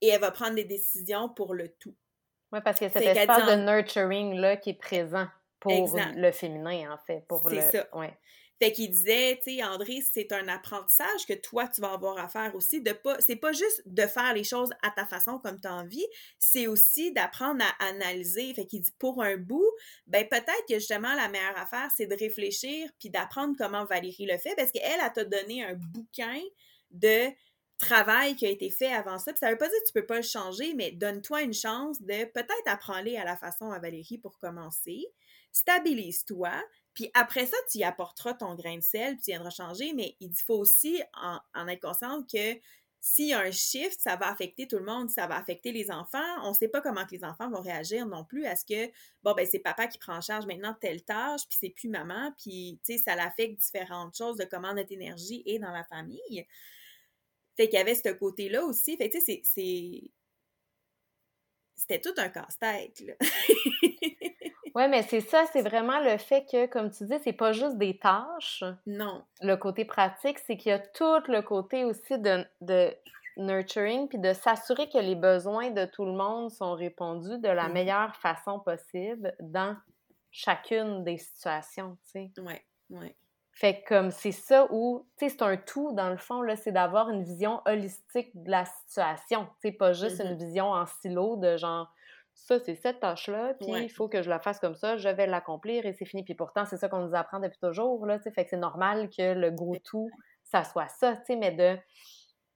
et 0.00 0.08
elle 0.08 0.20
va 0.20 0.30
prendre 0.30 0.56
des 0.56 0.64
décisions 0.64 1.28
pour 1.28 1.54
le 1.54 1.68
tout. 1.68 1.96
Oui, 2.52 2.58
parce 2.62 2.78
que 2.78 2.88
cet 2.88 3.02
espace 3.02 3.46
de 3.46 3.64
nurturing 3.64 4.34
là 4.34 4.56
qui 4.56 4.70
est 4.70 4.74
présent 4.74 5.26
pour 5.64 5.98
le 6.16 6.30
féminin, 6.30 6.92
en 6.92 6.98
fait. 6.98 7.26
C'est 7.50 7.70
ça. 7.72 7.88
Ouais. 7.96 8.16
Fait 8.62 8.70
qu'il 8.70 8.88
disait, 8.88 9.40
tu 9.42 9.56
sais, 9.56 9.64
André, 9.64 10.00
c'est 10.00 10.30
un 10.30 10.46
apprentissage 10.46 11.26
que 11.26 11.32
toi, 11.32 11.66
tu 11.66 11.80
vas 11.80 11.92
avoir 11.92 12.18
à 12.18 12.28
faire 12.28 12.54
aussi. 12.54 12.80
De 12.80 12.92
pas, 12.92 13.20
c'est 13.20 13.36
pas 13.36 13.52
juste 13.52 13.82
de 13.84 14.02
faire 14.02 14.32
les 14.32 14.44
choses 14.44 14.70
à 14.82 14.90
ta 14.90 15.04
façon 15.06 15.40
comme 15.40 15.60
tu 15.60 15.66
as 15.66 15.74
envie, 15.74 16.06
c'est 16.38 16.68
aussi 16.68 17.12
d'apprendre 17.12 17.64
à 17.64 17.86
analyser. 17.88 18.54
Fait 18.54 18.64
qu'il 18.64 18.80
dit, 18.80 18.94
pour 18.98 19.22
un 19.22 19.36
bout, 19.36 19.68
ben 20.06 20.26
peut-être 20.28 20.64
que 20.68 20.74
justement, 20.74 21.14
la 21.14 21.28
meilleure 21.28 21.58
affaire, 21.58 21.88
c'est 21.96 22.06
de 22.06 22.14
réfléchir 22.14 22.88
puis 23.00 23.10
d'apprendre 23.10 23.56
comment 23.58 23.84
Valérie 23.86 24.26
le 24.26 24.38
fait 24.38 24.54
parce 24.56 24.70
qu'elle, 24.70 25.00
elle 25.04 25.12
t'a 25.12 25.24
donné 25.24 25.64
un 25.64 25.74
bouquin 25.74 26.40
de 26.92 27.30
travail 27.78 28.36
qui 28.36 28.46
a 28.46 28.50
été 28.50 28.70
fait 28.70 28.92
avant 28.92 29.18
ça. 29.18 29.32
Puis 29.32 29.40
ça 29.40 29.50
veut 29.50 29.58
pas 29.58 29.68
dire 29.68 29.78
que 29.80 29.86
tu 29.86 29.92
peux 29.92 30.06
pas 30.06 30.16
le 30.16 30.22
changer, 30.22 30.74
mais 30.74 30.92
donne-toi 30.92 31.42
une 31.42 31.52
chance 31.52 32.00
de 32.00 32.24
peut-être 32.26 32.66
apprendre 32.66 33.10
à 33.18 33.24
la 33.24 33.36
façon 33.36 33.72
à 33.72 33.80
Valérie 33.80 34.18
pour 34.18 34.38
commencer 34.38 35.04
stabilise-toi, 35.54 36.50
puis 36.94 37.10
après 37.14 37.46
ça, 37.46 37.56
tu 37.70 37.78
y 37.78 37.84
apporteras 37.84 38.34
ton 38.34 38.54
grain 38.54 38.76
de 38.76 38.82
sel, 38.82 39.14
puis 39.14 39.24
tu 39.24 39.30
viendras 39.30 39.50
changer, 39.50 39.92
mais 39.94 40.16
il 40.20 40.34
faut 40.34 40.58
aussi 40.58 41.00
en, 41.14 41.68
être 41.68 41.80
conscient 41.80 42.22
que 42.22 42.58
s'il 43.00 43.28
y 43.28 43.32
a 43.34 43.40
un 43.40 43.50
shift, 43.50 44.00
ça 44.00 44.16
va 44.16 44.30
affecter 44.30 44.66
tout 44.66 44.78
le 44.78 44.84
monde, 44.84 45.10
ça 45.10 45.26
va 45.26 45.36
affecter 45.36 45.72
les 45.72 45.90
enfants. 45.90 46.42
On 46.42 46.50
ne 46.50 46.54
sait 46.54 46.68
pas 46.68 46.80
comment 46.80 47.04
que 47.04 47.10
les 47.10 47.24
enfants 47.24 47.50
vont 47.50 47.60
réagir 47.60 48.06
non 48.06 48.24
plus 48.24 48.46
à 48.46 48.56
ce 48.56 48.64
que, 48.64 48.90
bon, 49.22 49.34
ben 49.34 49.46
c'est 49.46 49.58
papa 49.58 49.86
qui 49.88 49.98
prend 49.98 50.16
en 50.16 50.20
charge 50.20 50.46
maintenant 50.46 50.74
telle 50.80 51.04
tâche, 51.04 51.42
puis 51.48 51.58
c'est 51.60 51.70
plus 51.70 51.88
maman, 51.88 52.32
puis, 52.38 52.80
tu 52.84 52.94
sais, 52.94 53.02
ça 53.02 53.14
l'affecte 53.14 53.60
différentes 53.60 54.16
choses 54.16 54.38
de 54.38 54.44
comment 54.44 54.72
notre 54.72 54.92
énergie 54.92 55.42
est 55.46 55.58
dans 55.58 55.72
la 55.72 55.84
famille. 55.84 56.46
Fait 57.56 57.68
qu'il 57.68 57.78
y 57.78 57.80
avait 57.82 57.94
ce 57.94 58.08
côté-là 58.12 58.64
aussi. 58.64 58.96
Fait 58.96 59.08
que, 59.08 59.18
tu 59.18 59.24
sais, 59.24 59.42
c'est... 59.44 60.10
C'était 61.76 62.00
tout 62.00 62.14
un 62.16 62.28
casse-tête. 62.28 63.02
Oui, 64.74 64.88
mais 64.88 65.02
c'est 65.02 65.20
ça, 65.20 65.44
c'est 65.52 65.62
vraiment 65.62 66.00
le 66.00 66.18
fait 66.18 66.44
que, 66.50 66.66
comme 66.66 66.90
tu 66.90 67.04
dis, 67.04 67.14
c'est 67.22 67.32
pas 67.32 67.52
juste 67.52 67.78
des 67.78 67.96
tâches. 67.96 68.64
Non. 68.86 69.22
Le 69.40 69.54
côté 69.56 69.84
pratique, 69.84 70.38
c'est 70.40 70.56
qu'il 70.56 70.70
y 70.70 70.72
a 70.72 70.80
tout 70.80 71.22
le 71.28 71.42
côté 71.42 71.84
aussi 71.84 72.18
de, 72.18 72.44
de 72.60 72.92
nurturing, 73.36 74.08
puis 74.08 74.18
de 74.18 74.32
s'assurer 74.32 74.88
que 74.88 74.98
les 74.98 75.14
besoins 75.14 75.70
de 75.70 75.84
tout 75.84 76.04
le 76.04 76.12
monde 76.12 76.50
sont 76.50 76.74
répondus 76.74 77.38
de 77.38 77.48
la 77.48 77.68
mm-hmm. 77.68 77.72
meilleure 77.72 78.16
façon 78.16 78.58
possible 78.58 79.34
dans 79.40 79.76
chacune 80.32 81.04
des 81.04 81.18
situations, 81.18 81.96
tu 82.04 82.10
sais. 82.10 82.32
Oui, 82.38 82.54
oui. 82.90 83.14
Fait 83.52 83.82
que 83.82 83.88
comme 83.88 84.10
c'est 84.10 84.32
ça 84.32 84.66
où, 84.72 85.06
tu 85.16 85.28
sais, 85.28 85.36
c'est 85.36 85.42
un 85.42 85.56
tout 85.56 85.92
dans 85.92 86.10
le 86.10 86.16
fond, 86.16 86.42
là, 86.42 86.56
c'est 86.56 86.72
d'avoir 86.72 87.08
une 87.10 87.22
vision 87.22 87.62
holistique 87.66 88.30
de 88.34 88.50
la 88.50 88.64
situation, 88.64 89.46
tu 89.60 89.68
sais, 89.68 89.72
pas 89.72 89.92
juste 89.92 90.20
une 90.20 90.34
mm-hmm. 90.34 90.44
vision 90.44 90.66
en 90.72 90.86
silo 90.86 91.36
de 91.36 91.56
genre 91.56 91.92
ça, 92.34 92.58
c'est 92.58 92.74
cette 92.74 93.00
tâche-là, 93.00 93.54
puis 93.54 93.70
il 93.70 93.88
faut 93.88 94.08
que 94.08 94.22
je 94.22 94.28
la 94.28 94.40
fasse 94.40 94.58
comme 94.58 94.74
ça, 94.74 94.96
je 94.96 95.08
vais 95.08 95.26
l'accomplir 95.26 95.86
et 95.86 95.92
c'est 95.92 96.04
fini. 96.04 96.24
Puis 96.24 96.34
pourtant, 96.34 96.66
c'est 96.66 96.76
ça 96.76 96.88
qu'on 96.88 97.06
nous 97.06 97.14
apprend 97.14 97.38
depuis 97.38 97.58
toujours, 97.58 98.04
là, 98.06 98.18
tu 98.18 98.24
sais, 98.24 98.30
fait 98.32 98.44
que 98.44 98.50
c'est 98.50 98.56
normal 98.56 99.08
que 99.08 99.32
le 99.32 99.50
gros 99.50 99.76
tout, 99.84 100.10
ça 100.42 100.64
soit 100.64 100.88
ça, 100.88 101.16
tu 101.16 101.22
sais, 101.26 101.36
mais 101.36 101.52
de, 101.52 101.78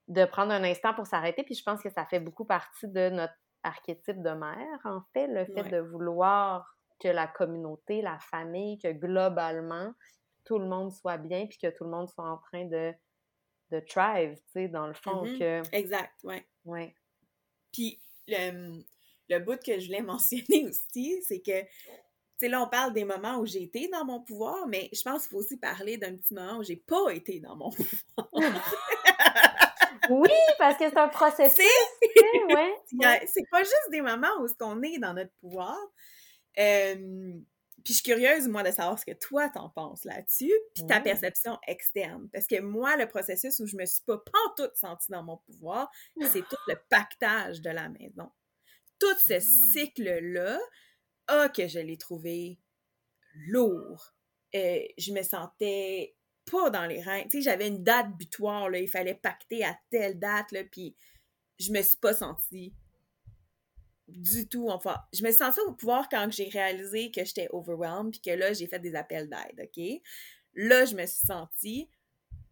de 0.09 0.25
prendre 0.25 0.53
un 0.53 0.65
instant 0.65 0.95
pour 0.95 1.07
s'arrêter, 1.07 1.43
puis 1.43 1.55
je 1.55 1.63
pense 1.63 1.83
que 1.83 1.91
ça 1.91 2.05
fait 2.07 2.21
beaucoup 2.21 2.45
partie 2.45 2.89
de 2.89 3.09
notre 3.09 3.35
archétype 3.63 4.21
de 4.23 4.31
mère, 4.31 4.81
en 4.85 5.01
fait, 5.13 5.27
le 5.27 5.45
fait 5.47 5.69
de 5.71 5.79
vouloir 5.79 6.77
que 7.01 7.09
la 7.09 7.27
communauté, 7.27 8.03
la 8.03 8.19
famille, 8.19 8.79
que 8.79 8.93
globalement, 8.93 9.93
tout 10.45 10.59
le 10.59 10.67
monde 10.67 10.93
soit 10.93 11.19
bien, 11.19 11.47
puis 11.47 11.59
que 11.59 11.69
tout 11.69 11.85
le 11.85 11.91
monde 11.91 12.09
soit 12.09 12.29
en 12.29 12.39
train 12.39 12.65
de, 12.65 12.93
de 13.71 13.81
thrive, 13.81 14.35
tu 14.35 14.43
sais, 14.53 14.69
dans 14.69 14.87
le 14.87 14.95
fond, 14.95 15.25
mm-hmm. 15.25 15.39
que... 15.39 15.77
Exact, 15.77 16.13
ouais. 16.25 16.47
Ouais. 16.65 16.95
Puis, 17.73 18.01
le 18.27 18.83
le 19.29 19.39
bout 19.39 19.61
que 19.63 19.79
je 19.79 19.87
voulais 19.87 20.03
mentionner 20.03 20.67
aussi, 20.69 21.23
c'est 21.27 21.41
que, 21.41 21.63
tu 21.63 21.69
sais, 22.39 22.49
là, 22.49 22.63
on 22.63 22.69
parle 22.69 22.93
des 22.93 23.05
moments 23.05 23.39
où 23.39 23.47
j'ai 23.47 23.63
été 23.63 23.89
dans 23.89 24.05
mon 24.05 24.21
pouvoir, 24.21 24.67
mais 24.67 24.89
je 24.93 25.03
pense 25.03 25.23
qu'il 25.23 25.31
faut 25.31 25.39
aussi 25.39 25.57
parler 25.57 25.97
d'un 25.97 26.17
petit 26.17 26.35
moment 26.35 26.59
où 26.59 26.63
j'ai 26.63 26.77
pas 26.77 27.11
été 27.11 27.41
dans 27.41 27.57
mon 27.57 27.71
pouvoir. 28.17 28.65
oui, 30.11 30.31
parce 30.59 30.79
que 30.79 30.89
c'est 30.89 30.99
un 30.99 31.09
processus. 31.09 31.65
ouais. 32.51 33.27
C'est 33.27 33.49
pas 33.51 33.63
juste 33.63 33.91
des 33.91 34.03
moments 34.03 34.29
où 34.41 34.47
on 34.61 34.83
est 34.83 34.99
dans 34.99 35.15
notre 35.15 35.33
pouvoir. 35.41 35.77
puis 36.55 37.45
je 37.87 37.93
suis 37.93 38.03
curieuse, 38.03 38.47
moi, 38.47 38.63
de 38.63 38.71
savoir 38.71 38.99
ce 38.99 39.05
que 39.05 39.19
toi 39.19 39.49
t'en 39.49 39.71
penses 39.71 40.05
là-dessus, 40.05 40.55
puis 40.75 40.87
ta 40.87 41.01
perception 41.01 41.59
externe. 41.67 42.29
Parce 42.33 42.47
que 42.47 42.61
moi, 42.61 42.97
le 42.97 43.09
processus 43.09 43.59
où 43.59 43.67
je 43.67 43.77
me 43.77 43.85
suis 43.85 44.03
pas 44.07 44.19
pantoute 44.19 44.77
sentie 44.77 45.11
dans 45.11 45.25
mon 45.25 45.39
pouvoir, 45.39 45.91
c'est 46.23 46.47
tout 46.49 46.57
le 46.69 46.77
pactage 46.89 47.61
de 47.63 47.71
la 47.71 47.89
maison 47.89 48.31
tout 48.99 49.19
ce 49.27 49.35
mmh. 49.35 49.73
cycle-là, 49.73 50.59
ah, 51.29 51.49
que 51.49 51.69
je 51.69 51.79
l'ai 51.79 51.99
trouvé 51.99 52.59
lourd. 53.35 54.15
euh, 54.55 54.81
je 54.97 55.13
me 55.13 55.23
sentais 55.23 56.17
pas 56.51 56.71
dans 56.71 56.87
les 56.87 57.03
reins. 57.03 57.23
Tu 57.25 57.39
sais, 57.39 57.43
j'avais 57.43 57.69
une 57.69 57.85
date 57.85 58.17
butoir, 58.17 58.71
là, 58.71 58.79
il 58.79 58.89
fallait 58.89 59.15
pacter 59.15 59.65
à 59.65 59.79
telle 59.91 60.19
date, 60.19 60.53
là, 60.53 60.65
puis 60.65 60.97
je 61.59 61.73
me 61.73 61.83
suis 61.83 61.99
pas 61.99 62.15
sentie 62.15 62.75
du 64.07 64.49
tout. 64.49 64.71
Enfin, 64.71 64.97
je 65.13 65.23
me 65.23 65.29
suis 65.29 65.39
sentie 65.39 65.61
au 65.61 65.73
pouvoir 65.75 66.09
quand 66.09 66.29
j'ai 66.31 66.49
réalisé 66.49 67.11
que 67.11 67.25
j'étais 67.25 67.49
overwhelmed, 67.51 68.13
puis 68.13 68.21
que 68.21 68.31
là, 68.31 68.53
j'ai 68.53 68.67
fait 68.67 68.79
des 68.79 68.95
appels 68.95 69.29
d'aide, 69.29 69.61
OK? 69.69 70.03
Là, 70.55 70.87
je 70.87 70.95
me 70.95 71.05
suis 71.05 71.27
sentie, 71.27 71.91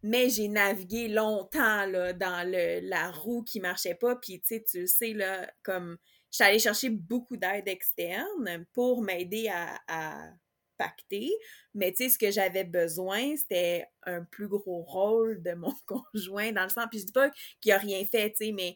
mais 0.03 0.29
j'ai 0.29 0.47
navigué 0.47 1.07
longtemps, 1.07 1.85
là, 1.87 2.13
dans 2.13 2.47
le, 2.47 2.87
la 2.87 3.11
roue 3.11 3.43
qui 3.43 3.59
marchait 3.59 3.95
pas, 3.95 4.15
puis 4.15 4.39
tu 4.41 4.47
sais, 4.47 4.63
tu 4.63 4.81
le 4.81 4.87
sais, 4.87 5.13
là, 5.13 5.51
comme 5.63 5.97
suis 6.31 6.43
allée 6.43 6.59
chercher 6.59 6.89
beaucoup 6.89 7.37
d'aide 7.37 7.67
externe 7.67 8.65
pour 8.73 9.01
m'aider 9.01 9.49
à, 9.49 10.31
pacté. 10.77 11.31
Mais 11.73 11.91
tu 11.91 12.03
sais, 12.03 12.09
ce 12.09 12.19
que 12.19 12.29
j'avais 12.29 12.63
besoin, 12.63 13.35
c'était 13.35 13.87
un 14.03 14.23
plus 14.23 14.47
gros 14.47 14.83
rôle 14.83 15.41
de 15.41 15.53
mon 15.53 15.73
conjoint, 15.87 16.51
dans 16.51 16.61
le 16.61 16.69
sens. 16.69 16.85
Puis 16.91 16.99
je 16.99 17.05
dis 17.05 17.11
pas 17.11 17.31
qu'il 17.61 17.71
a 17.71 17.79
rien 17.79 18.05
fait, 18.05 18.29
tu 18.29 18.45
sais, 18.45 18.51
mais 18.51 18.75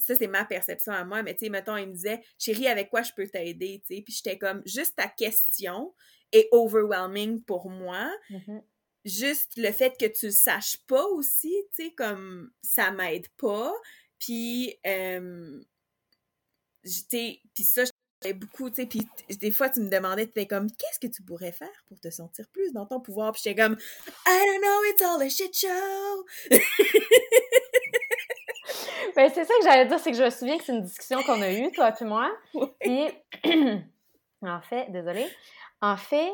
ça, 0.00 0.16
c'est 0.16 0.26
ma 0.26 0.44
perception 0.44 0.92
à 0.92 1.04
moi. 1.04 1.22
Mais 1.22 1.34
tu 1.34 1.44
sais, 1.44 1.48
mettons, 1.48 1.76
il 1.76 1.86
me 1.86 1.92
disait, 1.92 2.20
chérie, 2.38 2.66
avec 2.66 2.90
quoi 2.90 3.02
je 3.02 3.12
peux 3.16 3.28
t'aider, 3.28 3.84
tu 3.86 3.94
sais. 3.94 4.02
Puis 4.02 4.14
j'étais 4.14 4.36
comme, 4.36 4.62
juste 4.66 4.96
ta 4.96 5.06
question 5.06 5.94
est 6.32 6.48
overwhelming 6.50 7.44
pour 7.44 7.70
moi. 7.70 8.10
Mmh 8.30 8.58
juste 9.04 9.52
le 9.56 9.70
fait 9.70 9.96
que 9.98 10.06
tu 10.06 10.26
le 10.26 10.32
saches 10.32 10.78
pas 10.86 11.04
aussi, 11.08 11.54
tu 11.76 11.84
sais, 11.84 11.94
comme 11.94 12.50
ça 12.62 12.90
m'aide 12.90 13.28
pas. 13.36 13.72
Puis, 14.18 14.74
euh, 14.86 15.60
puis 16.84 17.64
ça, 17.64 17.82
j'avais 18.22 18.34
beaucoup, 18.34 18.70
tu 18.70 18.76
sais, 18.76 18.86
puis 18.86 19.06
des 19.36 19.50
fois, 19.50 19.68
tu 19.68 19.80
me 19.80 19.88
demandais, 19.88 20.24
tu 20.24 20.30
étais 20.30 20.46
comme, 20.46 20.70
qu'est-ce 20.70 20.98
que 20.98 21.12
tu 21.12 21.22
pourrais 21.22 21.52
faire 21.52 21.68
pour 21.88 22.00
te 22.00 22.10
sentir 22.10 22.46
plus 22.48 22.72
dans 22.72 22.86
ton 22.86 23.00
pouvoir? 23.00 23.32
Puis 23.32 23.42
j'étais 23.44 23.62
comme, 23.62 23.76
I 24.26 24.44
don't 24.46 24.60
know, 24.60 24.84
it's 24.90 25.02
all 25.02 25.20
a 25.22 25.28
shit 25.28 25.54
show! 25.54 26.24
ben, 29.16 29.30
c'est 29.32 29.44
ça 29.44 29.54
que 29.58 29.64
j'allais 29.64 29.86
dire, 29.86 29.98
c'est 29.98 30.10
que 30.10 30.16
je 30.16 30.24
me 30.24 30.30
souviens 30.30 30.58
que 30.58 30.64
c'est 30.64 30.72
une 30.72 30.82
discussion 30.82 31.22
qu'on 31.22 31.42
a 31.42 31.52
eue, 31.52 31.70
toi 31.72 31.92
et 31.98 32.04
moi. 32.04 32.32
Puis, 32.80 33.08
en 34.42 34.60
fait, 34.62 34.90
désolée, 34.90 35.28
en 35.80 35.96
fait, 35.96 36.32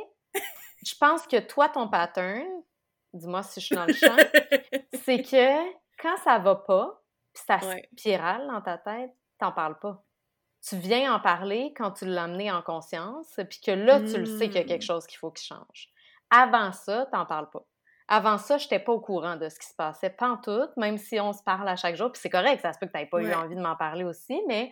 je 0.84 0.94
pense 0.98 1.26
que 1.26 1.38
toi, 1.40 1.68
ton 1.68 1.88
pattern, 1.88 2.46
dis-moi 3.12 3.42
si 3.42 3.60
je 3.60 3.66
suis 3.66 3.76
dans 3.76 3.86
le 3.86 3.92
champ, 3.92 4.16
c'est 5.04 5.22
que 5.22 5.72
quand 6.00 6.16
ça 6.18 6.38
va 6.38 6.54
pas, 6.54 7.02
puis 7.32 7.42
ça 7.46 7.58
spirale 7.92 8.46
dans 8.46 8.60
ta 8.60 8.78
tête, 8.78 9.10
t'en 9.38 9.52
parles 9.52 9.78
pas. 9.78 10.04
Tu 10.66 10.76
viens 10.76 11.14
en 11.14 11.20
parler 11.20 11.72
quand 11.76 11.92
tu 11.92 12.04
l'as 12.04 12.24
amené 12.24 12.50
en 12.50 12.62
conscience, 12.62 13.40
puis 13.48 13.60
que 13.64 13.70
là, 13.70 14.00
tu 14.00 14.18
le 14.18 14.26
sais 14.26 14.48
qu'il 14.48 14.56
y 14.56 14.58
a 14.58 14.64
quelque 14.64 14.82
mmh. 14.82 14.86
chose 14.86 15.06
qu'il 15.06 15.18
faut 15.18 15.30
qu'il 15.30 15.46
change. 15.46 15.88
Avant 16.30 16.72
ça, 16.72 17.06
t'en 17.10 17.26
parles 17.26 17.50
pas. 17.50 17.64
Avant 18.12 18.38
ça, 18.38 18.58
je 18.58 18.64
n'étais 18.64 18.80
pas 18.80 18.90
au 18.90 18.98
courant 18.98 19.36
de 19.36 19.48
ce 19.48 19.60
qui 19.60 19.68
se 19.68 19.74
passait, 19.76 20.10
pas 20.10 20.30
en 20.30 20.36
tout, 20.36 20.66
même 20.76 20.98
si 20.98 21.20
on 21.20 21.32
se 21.32 21.44
parle 21.44 21.68
à 21.68 21.76
chaque 21.76 21.94
jour. 21.94 22.10
Puis 22.10 22.20
c'est 22.20 22.28
correct, 22.28 22.60
ça 22.60 22.72
se 22.72 22.78
peut 22.80 22.86
que 22.86 22.90
tu 22.90 22.98
n'aies 22.98 23.06
pas 23.06 23.20
eu 23.22 23.32
envie 23.32 23.54
de 23.54 23.60
m'en 23.60 23.76
parler 23.76 24.02
aussi, 24.02 24.42
mais 24.48 24.68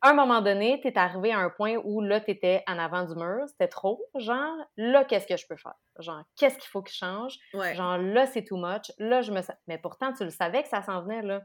à 0.00 0.10
un 0.10 0.14
moment 0.14 0.42
donné, 0.42 0.80
tu 0.82 0.88
es 0.88 0.98
arrivé 0.98 1.32
à 1.32 1.38
un 1.38 1.48
point 1.48 1.76
où 1.84 2.00
là, 2.00 2.20
tu 2.20 2.32
étais 2.32 2.64
en 2.66 2.76
avant 2.80 3.04
du 3.04 3.14
mur, 3.14 3.44
c'était 3.46 3.68
trop. 3.68 4.04
Genre, 4.16 4.56
là, 4.76 5.04
qu'est-ce 5.04 5.28
que 5.28 5.36
je 5.36 5.46
peux 5.46 5.56
faire? 5.56 5.76
Genre, 6.00 6.24
qu'est-ce 6.36 6.58
qu'il 6.58 6.68
faut 6.68 6.82
que 6.82 6.90
change? 6.90 7.38
Genre, 7.54 7.98
là, 7.98 8.26
c'est 8.26 8.42
too 8.42 8.56
much. 8.56 8.90
Là, 8.98 9.22
je 9.22 9.30
me. 9.30 9.40
Mais 9.68 9.78
pourtant, 9.78 10.12
tu 10.12 10.24
le 10.24 10.30
savais 10.30 10.64
que 10.64 10.68
ça 10.68 10.82
s'en 10.82 11.02
venait, 11.02 11.22
là. 11.22 11.40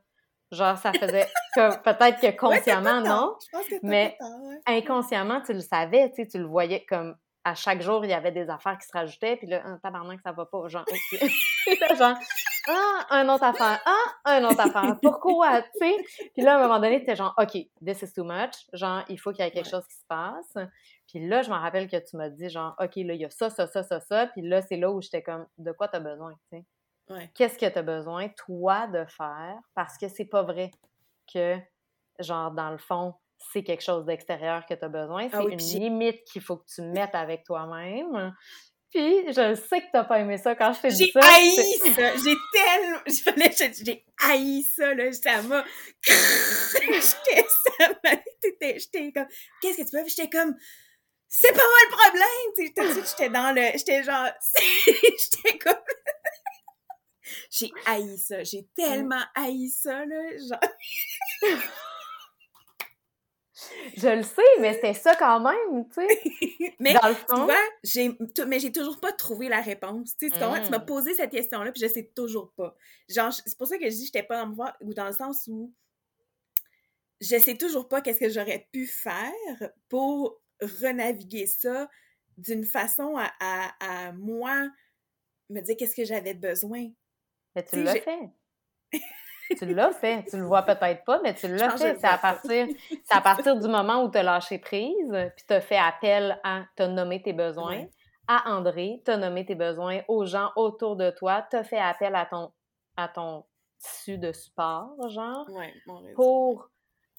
Genre, 0.52 0.78
ça 0.78 0.94
faisait 0.94 1.28
peut-être 1.56 2.22
que 2.22 2.38
consciemment, 2.38 3.02
non. 3.02 3.36
mais 3.84 4.18
inconsciemment, 4.66 5.42
tu 5.42 5.54
le 5.54 5.60
savais, 5.60 6.12
tu 6.12 6.38
le 6.38 6.46
voyais 6.46 6.86
comme 6.86 7.16
à 7.48 7.56
chaque 7.56 7.82
jour, 7.82 8.04
il 8.04 8.12
y 8.12 8.14
avait 8.14 8.34
des 8.34 8.50
affaires 8.50 8.78
qui 8.78 8.86
se 8.86 8.92
rajoutaient, 8.92 9.38
puis 9.38 9.48
là, 9.48 9.62
un 9.66 9.78
tabarnak, 9.78 10.20
ça 10.22 10.34
va 10.34 10.46
pas, 10.46 10.68
genre, 10.68 10.84
genre, 11.98 12.18
ah, 12.68 13.06
un 13.10 13.30
autre 13.30 13.46
affaire, 13.46 13.80
ah, 13.86 14.16
un 14.26 14.44
autre 14.44 14.60
affaire, 14.60 14.98
pourquoi, 15.02 15.62
tu 15.62 15.70
sais? 15.80 15.96
Puis 16.34 16.44
là, 16.44 16.56
à 16.56 16.60
un 16.60 16.68
moment 16.68 16.80
donné, 16.80 17.00
c'était 17.00 17.16
genre, 17.16 17.34
OK, 17.38 17.54
this 17.86 18.02
is 18.02 18.14
too 18.14 18.26
much, 18.26 18.68
genre, 18.74 19.04
il 19.08 19.18
faut 19.18 19.32
qu'il 19.32 19.46
y 19.46 19.48
ait 19.48 19.52
quelque 19.52 19.70
chose 19.70 19.88
qui 19.88 19.96
se 19.96 20.06
passe. 20.10 20.58
Puis 21.08 21.26
là, 21.26 21.42
je 21.42 21.50
me 21.50 21.56
rappelle 21.56 21.90
que 21.90 21.96
tu 21.96 22.18
m'as 22.18 22.28
dit, 22.28 22.50
genre, 22.50 22.76
OK, 22.80 22.98
là, 22.98 23.14
il 23.14 23.22
y 23.22 23.26
a 23.26 23.30
ça, 23.30 23.50
ça, 23.50 23.66
ça, 23.66 23.82
ça, 23.82 24.02
ça, 24.02 24.28
puis 24.28 24.42
là, 24.42 24.62
c'est 24.62 24.76
là 24.76 24.92
où 24.92 25.02
j'étais 25.02 25.22
comme, 25.22 25.46
de 25.58 25.72
quoi 25.72 25.88
t'as 25.88 26.02
besoin, 26.02 26.34
tu 26.52 26.58
sais? 26.58 26.66
Qu'est-ce 27.34 27.58
que 27.58 27.66
t'as 27.66 27.82
besoin, 27.82 28.28
toi, 28.30 28.88
de 28.88 29.06
faire? 29.06 29.58
Parce 29.76 29.98
que 29.98 30.08
c'est 30.08 30.26
pas 30.26 30.44
vrai 30.44 30.72
que, 31.32 31.58
genre, 32.20 32.52
dans 32.52 32.72
le 32.72 32.78
fond, 32.78 33.14
c'est 33.54 33.64
quelque 33.64 33.84
chose 33.84 34.06
d'extérieur 34.06 34.66
que 34.66 34.74
tu 34.74 34.84
as 34.84 34.90
besoin. 34.90 35.28
Ah 35.32 35.42
c'est 35.42 35.54
une 35.54 35.82
limite 35.84 36.24
qu'il 36.26 36.42
faut 36.42 36.58
que 36.58 36.66
tu 36.74 36.82
mettes 36.82 37.16
avec 37.16 37.44
toi-même. 37.44 38.34
Puis, 38.90 39.34
je 39.34 39.56
sais 39.56 39.82
que 39.82 39.88
t'as 39.92 40.06
pas 40.06 40.20
aimé 40.20 40.38
ça 40.38 40.56
quand 40.56 40.72
je 40.74 40.82
t'ai 40.82 40.88
dit 40.90 41.12
ça. 41.12 41.20
J'ai 41.20 41.28
haï 41.28 41.56
ça! 41.94 42.16
J'ai 42.16 42.36
tellement... 42.54 43.84
J'ai 43.84 44.06
haï 44.24 44.64
ça, 44.64 44.94
là. 44.94 45.12
Ça 45.12 45.42
m'a... 45.42 45.64
J'étais... 46.02 47.46
Ça 47.48 48.12
J'étais 48.62 49.12
comme... 49.12 49.28
Qu'est-ce 49.62 49.78
que 49.78 49.90
tu 49.90 49.98
veux? 49.98 50.08
J'étais 50.08 50.30
comme... 50.30 50.56
C'est 51.28 51.52
pas 51.52 51.58
moi 51.58 51.80
le 51.84 51.96
problème! 51.98 52.54
Tu 52.56 52.68
sais, 52.68 52.74
tout 52.74 52.88
de 52.88 52.94
suite, 52.94 53.16
j'étais 53.18 53.30
dans 53.30 53.54
le... 53.54 53.78
J'étais 53.78 54.04
genre... 54.04 54.28
J'étais 54.86 55.58
comme... 55.58 55.76
J'ai 57.50 57.72
haï 57.86 58.18
ça. 58.18 58.44
J'ai 58.44 58.68
tellement 58.76 59.24
haï 59.36 59.70
ça, 59.70 60.06
là. 60.06 60.38
Genre... 60.38 60.60
Je 63.98 64.08
le 64.08 64.24
sais, 64.24 64.42
mais 64.60 64.74
c'était 64.74 64.94
ça 64.94 65.16
quand 65.16 65.40
même, 65.40 65.88
tu 65.90 65.96
sais. 65.96 66.76
mais 66.80 66.94
dans 66.94 67.08
le 67.08 67.16
fond, 67.16 67.48
tu 67.84 68.12
vois, 68.36 68.46
mais 68.46 68.60
j'ai 68.60 68.72
toujours 68.72 69.00
pas 69.00 69.12
trouvé 69.12 69.50
la 69.50 69.62
réponse. 69.62 70.16
Tu 70.18 70.30
sais, 70.30 70.36
tu 70.36 70.40
m'as 70.40 70.80
mm. 70.80 70.86
posé 70.86 71.16
cette 71.16 71.32
question-là, 71.32 71.72
puis 71.72 71.82
je 71.82 71.88
sais 71.88 72.12
toujours 72.16 72.52
pas. 72.54 72.76
Genre, 73.10 73.34
c'est 73.34 73.58
pour 73.58 73.68
ça 73.68 73.78
que 73.78 73.86
je 73.86 73.96
dis 73.96 74.00
que 74.02 74.06
j'étais 74.06 74.28
pas 74.28 74.46
dans 74.46 74.54
voir, 74.54 74.78
ou 74.82 74.94
dans 74.94 75.08
le 75.08 75.14
sens 75.14 75.48
où 75.48 75.74
je 77.20 77.38
sais 77.38 77.58
toujours 77.58 77.88
pas 77.88 78.02
qu'est-ce 78.02 78.20
que 78.20 78.30
j'aurais 78.30 78.68
pu 78.72 78.86
faire 78.86 79.34
pour 79.90 80.40
renaviguer 80.62 81.48
ça 81.48 81.90
d'une 82.38 82.64
façon 82.64 83.16
à, 83.18 83.32
à, 83.80 84.12
moi 84.14 84.70
me 85.50 85.62
dire 85.62 85.76
qu'est-ce 85.78 85.96
que 85.96 86.06
j'avais 86.06 86.36
besoin. 86.36 86.90
Mais 87.58 87.64
tu 87.64 87.82
l'as 87.82 87.96
fait. 87.96 88.30
tu 89.58 89.66
l'as 89.74 89.92
fait. 89.92 90.24
Tu 90.30 90.38
le 90.38 90.44
vois 90.44 90.62
peut-être 90.62 91.04
pas, 91.04 91.20
mais 91.24 91.34
tu 91.34 91.48
l'as 91.48 91.72
fait. 91.72 91.98
C'est 92.00 92.06
à, 92.06 92.20
partir, 92.20 92.68
à 93.10 93.20
partir 93.20 93.58
du 93.58 93.68
moment 93.68 94.04
où 94.04 94.12
tu 94.12 94.20
as 94.20 94.24
lâché 94.24 94.60
prise, 94.60 95.10
puis 95.36 95.46
tu 95.48 95.54
as 95.54 95.62
fait 95.62 95.78
appel 95.78 96.40
à 96.44 96.66
te 96.76 96.84
nommer 96.84 97.20
tes 97.24 97.34
besoins, 97.34 97.86
à 98.28 98.52
André, 98.52 99.02
tu 99.04 99.10
as 99.10 99.18
nommé 99.18 99.44
tes 99.44 99.56
besoins 99.56 100.02
aux 100.08 100.24
gens 100.26 100.52
autour 100.56 100.98
de 100.98 101.10
toi, 101.10 101.48
tu 101.50 101.56
as 101.56 101.64
fait 101.64 101.80
appel 101.80 102.14
à 102.14 102.28
ton, 102.28 102.52
à 102.96 103.08
ton 103.08 103.44
tissu 103.80 104.20
de 104.20 104.32
support, 104.32 105.10
genre, 105.10 105.48
pour 106.14 106.70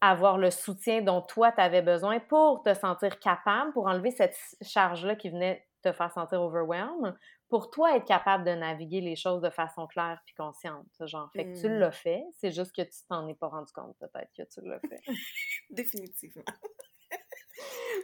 avoir 0.00 0.38
le 0.38 0.52
soutien 0.52 1.02
dont 1.02 1.22
toi, 1.22 1.50
tu 1.50 1.60
avais 1.60 1.82
besoin 1.82 2.20
pour 2.20 2.62
te 2.62 2.74
sentir 2.74 3.18
capable, 3.18 3.72
pour 3.72 3.88
enlever 3.88 4.12
cette 4.12 4.36
charge-là 4.62 5.16
qui 5.16 5.30
venait 5.30 5.66
te 5.82 5.90
faire 5.90 6.12
sentir 6.12 6.40
overwhelmed, 6.42 7.16
pour 7.48 7.70
toi 7.70 7.96
être 7.96 8.04
capable 8.04 8.44
de 8.44 8.50
naviguer 8.50 9.00
les 9.00 9.16
choses 9.16 9.40
de 9.40 9.50
façon 9.50 9.86
claire 9.86 10.20
puis 10.24 10.34
consciente. 10.34 10.86
Genre, 11.00 11.30
fait 11.32 11.44
que 11.44 11.60
tu 11.60 11.68
mmh. 11.68 11.78
l'as 11.78 11.92
fait, 11.92 12.24
c'est 12.34 12.50
juste 12.50 12.74
que 12.74 12.82
tu 12.82 13.04
t'en 13.08 13.26
es 13.26 13.34
pas 13.34 13.48
rendu 13.48 13.72
compte 13.72 13.96
peut-être 13.98 14.30
que 14.36 14.42
tu 14.42 14.60
l'as 14.66 14.80
fait. 14.80 15.00
Définitivement. 15.70 16.44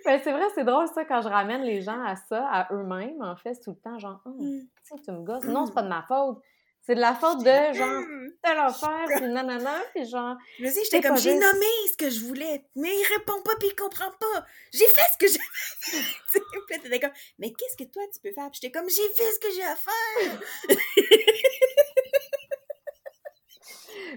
Ben, 0.05 0.21
c'est 0.23 0.33
vrai, 0.33 0.45
c'est 0.55 0.65
drôle 0.65 0.89
ça 0.89 1.05
quand 1.05 1.23
je 1.23 1.29
ramène 1.29 1.63
les 1.63 1.81
gens 1.81 2.03
à 2.03 2.17
ça, 2.17 2.47
à 2.51 2.75
eux-mêmes, 2.75 3.23
en 3.23 3.37
fait, 3.37 3.55
tout 3.63 3.71
le 3.71 3.77
temps, 3.77 3.99
genre, 3.99 4.21
oh, 4.27 4.33
tu 5.03 5.13
me 5.13 5.23
gosses. 5.23 5.45
Non, 5.45 5.65
c'est 5.65 5.73
pas 5.73 5.83
de 5.83 5.89
ma 5.89 6.03
faute. 6.03 6.43
C'est 6.87 6.95
de 6.95 7.01
la 7.01 7.15
faute 7.15 7.39
de 7.39 7.73
genre 7.75 8.03
telle 8.43 8.59
affaire, 8.59 9.07
puis 9.17 9.27
nanana, 9.29 9.81
puis 9.95 10.05
genre. 10.05 10.37
Je 10.59 10.65
me 10.65 10.69
j'étais 10.71 11.01
comme 11.01 11.17
j'ai 11.17 11.33
nommé 11.33 11.67
ce 11.91 11.97
que 11.97 12.11
je 12.11 12.21
voulais, 12.27 12.67
mais 12.77 12.91
il 12.91 13.07
répond 13.17 13.41
pas, 13.43 13.53
puis 13.59 13.69
il 13.69 13.75
comprend 13.75 14.11
pas. 14.21 14.45
J'ai 14.71 14.87
fait 14.87 15.01
ce 15.13 15.19
que 15.19 15.27
j'ai 15.27 15.39
fait. 15.39 16.41
puis 16.69 16.81
t'étais 16.81 17.01
comme, 17.01 17.13
mais 17.39 17.53
qu'est-ce 17.55 17.83
que 17.83 17.91
toi 17.91 18.03
tu 18.13 18.21
peux 18.21 18.33
faire? 18.33 18.51
Puis 18.51 18.61
j'étais 18.61 18.71
comme, 18.71 18.89
j'ai 18.89 19.09
fait 19.15 19.31
ce 19.33 19.41
que 19.41 19.51
j'ai 19.55 19.65
à 19.65 19.77
faire. 19.77 20.39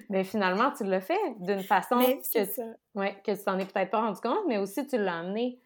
mais 0.09 0.25
finalement, 0.25 0.71
tu 0.71 0.83
l'as 0.83 0.99
fait 0.99 1.35
d'une 1.39 1.63
façon 1.63 1.99
que, 1.99 2.99
Ouais, 2.99 3.21
que 3.23 3.31
tu 3.31 3.43
t'en 3.45 3.57
es 3.59 3.65
peut-être 3.65 3.91
pas 3.91 4.01
rendu 4.01 4.19
compte, 4.19 4.45
mais 4.45 4.57
aussi 4.57 4.85
tu 4.85 4.97
l'as 4.97 5.19
amené 5.19 5.61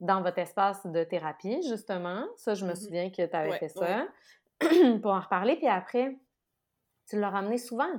dans 0.00 0.22
votre 0.22 0.38
espace 0.38 0.84
de 0.86 1.04
thérapie, 1.04 1.62
justement. 1.68 2.26
Ça, 2.36 2.54
je 2.54 2.64
me 2.64 2.72
mm-hmm. 2.72 2.84
souviens 2.84 3.10
que 3.10 3.24
tu 3.24 3.36
avais 3.36 3.58
fait 3.58 3.68
ça. 3.68 4.08
pour 5.02 5.12
en 5.12 5.20
reparler, 5.20 5.56
puis 5.56 5.68
après, 5.68 6.16
tu 7.08 7.18
l'as 7.18 7.30
ramené 7.30 7.58
souvent, 7.58 7.92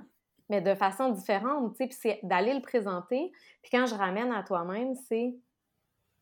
mais 0.50 0.62
de 0.62 0.76
façon 0.76 1.10
différente, 1.10 1.72
tu 1.72 1.78
sais, 1.78 1.88
puis 1.88 1.98
c'est 2.00 2.20
d'aller 2.24 2.54
le 2.54 2.62
présenter. 2.62 3.32
Puis 3.62 3.72
quand 3.72 3.86
je 3.86 3.96
ramène 3.96 4.32
à 4.32 4.44
toi-même, 4.44 4.96
c'est 4.96 5.36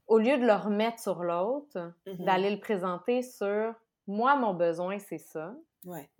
au 0.07 0.17
lieu 0.17 0.37
de 0.37 0.45
le 0.45 0.53
remettre 0.53 0.99
sur 0.99 1.23
l'autre, 1.23 1.93
mm-hmm. 2.05 2.23
d'aller 2.25 2.51
le 2.51 2.59
présenter 2.59 3.21
sur 3.21 3.73
moi, 4.07 4.35
mon 4.35 4.53
besoin, 4.53 4.99
c'est 4.99 5.17
ça. 5.17 5.55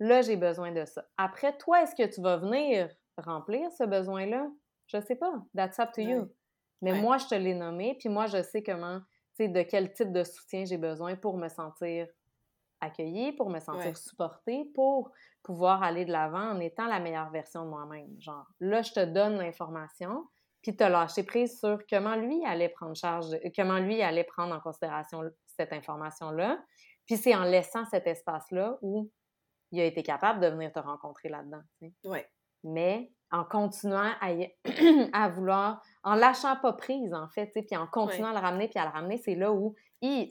Là, 0.00 0.22
j'ai 0.22 0.36
besoin 0.36 0.72
de 0.72 0.84
ça. 0.84 1.04
Après, 1.16 1.56
toi, 1.56 1.82
est-ce 1.82 1.94
que 1.94 2.12
tu 2.12 2.20
vas 2.20 2.36
venir 2.36 2.88
remplir 3.16 3.70
ce 3.72 3.84
besoin-là? 3.84 4.48
Je 4.86 5.00
sais 5.00 5.16
pas. 5.16 5.32
That's 5.54 5.78
up 5.78 5.92
to 5.92 6.00
you. 6.00 6.28
Mais 6.80 7.00
moi, 7.00 7.18
je 7.18 7.26
te 7.26 7.34
l'ai 7.34 7.54
nommé, 7.54 7.94
puis 7.98 8.08
moi, 8.08 8.26
je 8.26 8.42
sais 8.42 8.62
comment, 8.62 8.98
tu 9.36 9.44
sais, 9.44 9.48
de 9.48 9.62
quel 9.62 9.92
type 9.92 10.12
de 10.12 10.24
soutien 10.24 10.64
j'ai 10.64 10.78
besoin 10.78 11.14
pour 11.14 11.36
me 11.36 11.48
sentir 11.48 12.08
accueillie, 12.80 13.32
pour 13.32 13.50
me 13.50 13.60
sentir 13.60 13.96
supportée, 13.96 14.64
pour 14.74 15.12
pouvoir 15.42 15.82
aller 15.82 16.04
de 16.04 16.12
l'avant 16.12 16.52
en 16.52 16.60
étant 16.60 16.86
la 16.86 17.00
meilleure 17.00 17.30
version 17.30 17.64
de 17.64 17.70
moi-même. 17.70 18.14
Genre, 18.20 18.46
là, 18.60 18.82
je 18.82 18.92
te 18.92 19.04
donne 19.04 19.38
l'information, 19.38 20.26
puis 20.62 20.76
te 20.76 20.84
lâcher 20.84 21.24
prise 21.24 21.58
sur 21.58 21.78
comment 21.90 22.14
lui 22.14 22.44
allait 22.46 22.68
prendre 22.68 22.94
charge, 22.94 23.26
comment 23.56 23.78
lui 23.78 24.00
allait 24.02 24.24
prendre 24.24 24.54
en 24.54 24.60
considération 24.60 25.22
cette 25.46 25.72
information-là. 25.72 26.62
Puis 27.06 27.16
c'est 27.16 27.34
en 27.34 27.42
laissant 27.42 27.84
cet 27.86 28.06
espace-là 28.06 28.78
où 28.80 29.10
il 29.72 29.80
a 29.80 29.84
été 29.84 30.02
capable 30.02 30.40
de 30.40 30.46
venir 30.46 30.72
te 30.72 30.78
rencontrer 30.78 31.28
là-dedans. 31.28 31.62
Ouais. 32.04 32.28
Mais 32.62 33.10
en 33.32 33.44
continuant 33.44 34.12
à, 34.20 34.28
à, 35.12 35.28
vouloir, 35.30 35.82
en 36.04 36.14
lâchant 36.14 36.56
pas 36.56 36.74
prise, 36.74 37.12
en 37.12 37.28
fait, 37.28 37.50
puis 37.54 37.76
en 37.76 37.86
continuant 37.86 38.28
à 38.28 38.34
le 38.34 38.38
ramener, 38.38 38.68
puis 38.68 38.78
à 38.78 38.84
le 38.84 38.92
ramener, 38.92 39.16
c'est 39.16 39.34
là 39.34 39.52
où 39.52 39.74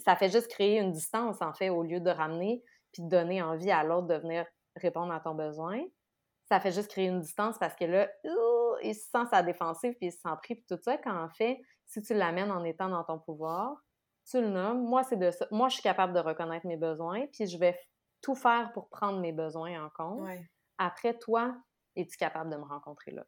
ça 0.06 0.16
fait 0.16 0.30
juste 0.30 0.50
créer 0.50 0.80
une 0.80 0.92
distance, 0.92 1.42
en 1.42 1.54
fait, 1.54 1.70
au 1.70 1.84
lieu 1.84 2.00
de 2.00 2.10
ramener 2.10 2.64
puis 2.94 3.04
de 3.04 3.10
donner 3.10 3.42
envie 3.42 3.72
à 3.72 3.84
l'autre 3.84 4.08
de 4.08 4.16
venir 4.16 4.46
répondre 4.76 5.14
à 5.14 5.20
ton 5.20 5.36
besoin. 5.36 5.82
Ça 6.46 6.60
fait 6.60 6.72
juste 6.72 6.90
créer 6.90 7.08
une 7.08 7.22
distance 7.22 7.58
parce 7.58 7.76
que 7.76 7.86
là, 7.86 8.10
il 8.84 8.96
se 8.96 9.10
sent 9.10 9.26
sa 9.30 9.44
défensive 9.44 9.94
puis 9.94 10.08
il 10.08 10.12
se 10.12 10.20
sent 10.20 10.36
pris 10.42 10.56
puis 10.56 10.66
tout 10.68 10.80
ça. 10.82 10.98
Quand 10.98 11.24
en 11.24 11.30
fait, 11.30 11.62
si 11.86 12.02
tu 12.02 12.14
l'amènes 12.14 12.52
en 12.52 12.64
étant 12.64 12.90
dans 12.90 13.04
ton 13.04 13.20
pouvoir, 13.20 13.82
tu 14.30 14.42
le 14.42 14.50
nommes. 14.50 14.84
Moi, 14.84 15.04
c'est 15.04 15.18
de 15.18 15.32
ça. 15.32 15.48
Moi, 15.52 15.70
je 15.70 15.76
suis 15.76 15.84
capable 15.84 16.14
de 16.14 16.20
reconnaître 16.20 16.68
mes 16.68 16.78
besoins 16.78 17.26
puis 17.28 17.48
je 17.48 17.58
vais 17.58 17.80
tout 18.22 18.36
faire 18.36 18.72
pour 18.74 18.90
prendre 18.90 19.20
mes 19.20 19.32
besoins 19.32 19.84
en 19.84 19.90
compte. 19.90 20.28
Après, 20.78 21.18
toi, 21.18 21.56
es-tu 21.96 22.18
capable 22.18 22.50
de 22.50 22.58
me 22.58 22.64
rencontrer 22.64 23.12
là? 23.12 23.26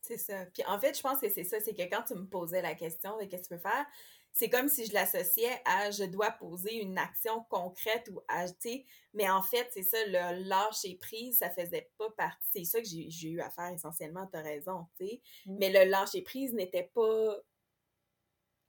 C'est 0.00 0.18
ça. 0.18 0.44
Puis 0.52 0.62
en 0.66 0.78
fait, 0.78 0.96
je 0.96 1.02
pense 1.02 1.20
que 1.20 1.28
c'est 1.28 1.44
ça. 1.44 1.60
C'est 1.60 1.74
que 1.74 1.82
quand 1.82 2.02
tu 2.02 2.14
me 2.14 2.26
posais 2.26 2.60
la 2.60 2.74
question 2.74 3.16
de 3.18 3.24
qu'est-ce 3.24 3.48
que 3.48 3.54
tu 3.54 3.60
peux 3.60 3.68
faire, 3.68 3.86
c'est 4.34 4.50
comme 4.50 4.68
si 4.68 4.84
je 4.84 4.92
l'associais 4.92 5.62
à 5.64 5.92
je 5.92 6.02
dois 6.02 6.32
poser 6.32 6.74
une 6.74 6.98
action 6.98 7.44
concrète 7.48 8.10
ou 8.12 8.20
acheter. 8.26 8.84
Mais 9.14 9.30
en 9.30 9.42
fait, 9.42 9.68
c'est 9.70 9.84
ça, 9.84 9.96
le 10.06 10.48
lâcher 10.48 10.96
prise, 10.96 11.38
ça 11.38 11.50
faisait 11.50 11.88
pas 11.96 12.10
partie. 12.10 12.48
C'est 12.52 12.64
ça 12.64 12.80
que 12.80 12.86
j'ai 12.86 13.28
eu 13.28 13.40
à 13.40 13.48
faire 13.50 13.72
essentiellement, 13.72 14.26
tu 14.26 14.36
as 14.36 14.42
raison, 14.42 14.88
tu 14.98 15.06
sais. 15.06 15.22
Mm. 15.46 15.56
Mais 15.60 15.70
le 15.70 15.88
lâcher 15.88 16.22
prise 16.22 16.52
n'était 16.52 16.90
pas 16.92 17.36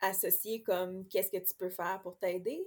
associé 0.02 0.62
comme 0.62 1.08
qu'est-ce 1.08 1.32
que 1.32 1.44
tu 1.44 1.56
peux 1.56 1.72
faire 1.72 2.00
pour 2.04 2.20
t'aider. 2.20 2.64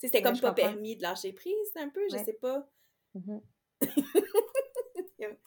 Tu 0.00 0.08
sais, 0.08 0.08
c'était 0.08 0.22
comme 0.22 0.40
pas 0.40 0.52
permis 0.52 0.96
de 0.96 1.02
lâcher 1.02 1.32
prise, 1.32 1.54
un 1.76 1.90
peu, 1.90 2.04
je 2.10 2.16
sais 2.24 2.32
pas. 2.32 2.68
Mm-hmm. 3.14 3.40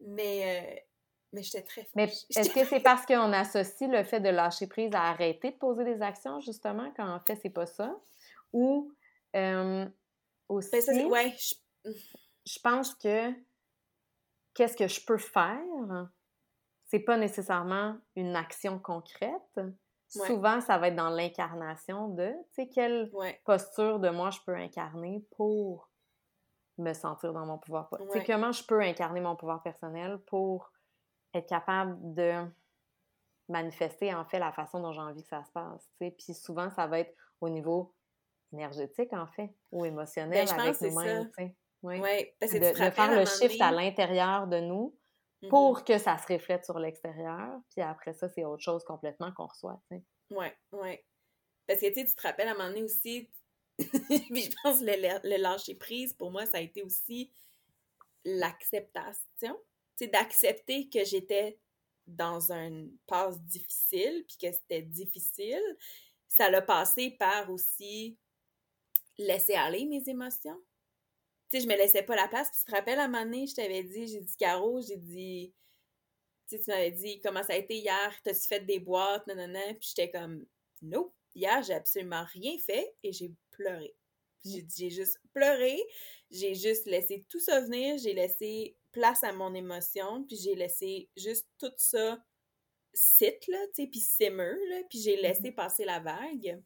mais. 0.00 0.86
Mais 1.32 1.42
j'étais 1.42 1.62
très 1.62 1.88
Mais 1.94 2.04
est-ce 2.36 2.50
que 2.50 2.64
c'est 2.64 2.80
parce 2.80 3.06
qu'on 3.06 3.32
associe 3.32 3.90
le 3.90 4.04
fait 4.04 4.20
de 4.20 4.28
lâcher 4.28 4.66
prise 4.66 4.94
à 4.94 5.02
arrêter 5.02 5.50
de 5.52 5.56
poser 5.56 5.84
des 5.84 6.02
actions, 6.02 6.40
justement, 6.40 6.92
quand 6.96 7.08
en 7.08 7.20
fait, 7.20 7.36
c'est 7.36 7.50
pas 7.50 7.66
ça? 7.66 7.94
Ou 8.52 8.92
euh, 9.34 9.86
aussi. 10.48 10.70
Ben, 10.70 10.82
ça, 10.82 11.06
ouais, 11.06 11.34
je... 12.44 12.58
pense 12.62 12.94
que 12.94 13.32
qu'est-ce 14.54 14.76
que 14.76 14.88
je 14.88 15.04
peux 15.04 15.18
faire? 15.18 16.08
C'est 16.84 17.00
pas 17.00 17.16
nécessairement 17.16 17.96
une 18.16 18.36
action 18.36 18.78
concrète. 18.78 19.60
Souvent, 20.08 20.60
ça 20.60 20.76
va 20.76 20.88
être 20.88 20.96
dans 20.96 21.08
l'incarnation 21.08 22.08
de, 22.08 22.34
tu 22.52 22.64
sais, 22.64 22.68
quelle 22.68 23.10
posture 23.46 23.98
de 23.98 24.10
moi 24.10 24.28
je 24.28 24.40
peux 24.44 24.54
incarner 24.54 25.24
pour 25.36 25.90
me 26.76 26.92
sentir 26.92 27.32
dans 27.32 27.46
mon 27.46 27.56
pouvoir. 27.56 27.88
Tu 27.98 28.18
sais, 28.18 28.24
comment 28.24 28.52
je 28.52 28.62
peux 28.64 28.80
incarner 28.82 29.20
mon 29.20 29.36
pouvoir 29.36 29.62
personnel 29.62 30.18
pour 30.26 30.71
être 31.34 31.48
capable 31.48 31.96
de 32.14 32.46
manifester 33.48 34.14
en 34.14 34.24
fait 34.24 34.38
la 34.38 34.52
façon 34.52 34.80
dont 34.80 34.92
j'ai 34.92 35.00
envie 35.00 35.22
que 35.22 35.28
ça 35.28 35.44
se 35.44 35.52
passe. 35.52 35.90
Puis 35.98 36.34
souvent, 36.34 36.70
ça 36.70 36.86
va 36.86 37.00
être 37.00 37.14
au 37.40 37.48
niveau 37.48 37.94
énergétique 38.52 39.12
en 39.12 39.26
fait, 39.26 39.54
ou 39.70 39.84
émotionnel 39.84 40.46
ben, 40.46 40.60
avec 40.60 40.80
nous-mêmes. 40.80 41.30
Oui, 41.82 42.00
parce 42.38 42.52
que 42.52 42.58
de, 42.58 42.90
faire 42.90 43.18
le 43.18 43.24
shift 43.24 43.60
à 43.60 43.72
l'intérieur 43.72 44.46
de 44.46 44.60
nous 44.60 44.96
mm-hmm. 45.42 45.48
pour 45.48 45.84
que 45.84 45.98
ça 45.98 46.16
se 46.16 46.32
reflète 46.32 46.64
sur 46.64 46.78
l'extérieur. 46.78 47.60
Puis 47.70 47.80
après 47.80 48.12
ça, 48.12 48.28
c'est 48.28 48.44
autre 48.44 48.62
chose 48.62 48.84
complètement 48.84 49.32
qu'on 49.32 49.46
reçoit. 49.46 49.80
Oui, 49.90 50.46
oui. 50.72 50.98
Parce 51.66 51.80
que 51.80 51.92
tu 51.92 52.14
te 52.14 52.22
rappelles 52.22 52.48
à 52.48 52.52
un 52.52 52.54
moment 52.54 52.68
donné 52.68 52.84
aussi, 52.84 53.28
puis 53.78 54.42
je 54.42 54.50
pense 54.62 54.78
que 54.78 54.84
le, 54.84 55.28
le 55.28 55.42
lâcher 55.42 55.74
prise, 55.74 56.12
pour 56.12 56.30
moi, 56.30 56.46
ça 56.46 56.58
a 56.58 56.60
été 56.60 56.82
aussi 56.82 57.32
l'acceptation 58.24 59.58
d'accepter 60.08 60.88
que 60.88 61.04
j'étais 61.04 61.58
dans 62.06 62.52
une 62.52 62.96
passe 63.06 63.40
difficile, 63.42 64.24
puis 64.26 64.36
que 64.38 64.52
c'était 64.52 64.82
difficile, 64.82 65.62
ça 66.28 66.50
l'a 66.50 66.62
passé 66.62 67.10
par 67.18 67.50
aussi 67.50 68.18
laisser 69.18 69.54
aller 69.54 69.84
mes 69.84 70.02
émotions. 70.08 70.60
Tu 71.50 71.58
sais, 71.58 71.64
je 71.64 71.68
me 71.68 71.76
laissais 71.76 72.02
pas 72.02 72.16
la 72.16 72.28
place. 72.28 72.48
Puis 72.50 72.60
tu 72.60 72.64
te 72.64 72.76
rappelles, 72.76 72.98
à 72.98 73.04
un 73.04 73.08
moment 73.08 73.24
donné, 73.24 73.46
je 73.46 73.54
t'avais 73.54 73.82
dit, 73.82 74.06
j'ai 74.06 74.20
dit, 74.20 74.36
Caro, 74.36 74.80
j'ai 74.80 74.96
dit, 74.96 75.54
tu 76.48 76.58
tu 76.58 76.70
m'avais 76.70 76.90
dit, 76.90 77.20
comment 77.20 77.42
ça 77.42 77.52
a 77.54 77.56
été 77.56 77.76
hier? 77.76 78.20
T'as-tu 78.24 78.46
fait 78.46 78.60
des 78.60 78.78
boîtes? 78.78 79.26
Non. 79.26 79.52
Puis 79.78 79.92
j'étais 79.94 80.10
comme, 80.10 80.44
non. 80.80 81.12
Hier, 81.34 81.62
j'ai 81.62 81.74
absolument 81.74 82.24
rien 82.32 82.58
fait 82.58 82.94
et 83.02 83.12
j'ai 83.12 83.32
pleuré. 83.50 83.94
J'ai 84.44 84.90
juste 84.90 85.18
pleuré, 85.32 85.80
j'ai 86.30 86.54
juste 86.54 86.86
laissé 86.86 87.24
tout 87.28 87.38
ça 87.38 87.60
venir, 87.60 87.96
j'ai 87.98 88.14
laissé 88.14 88.76
place 88.90 89.22
à 89.22 89.32
mon 89.32 89.54
émotion, 89.54 90.24
puis 90.24 90.36
j'ai 90.36 90.54
laissé 90.54 91.08
juste 91.16 91.46
tout 91.58 91.72
ça 91.76 92.18
sit, 92.94 93.46
là, 93.48 93.58
tu 93.74 93.82
sais, 93.82 93.88
puis 93.88 94.00
simmer, 94.00 94.54
là, 94.68 94.82
puis 94.88 95.00
j'ai 95.00 95.16
laissé 95.16 95.50
mm-hmm. 95.50 95.54
passer 95.54 95.84
la 95.84 96.00
vague. 96.00 96.62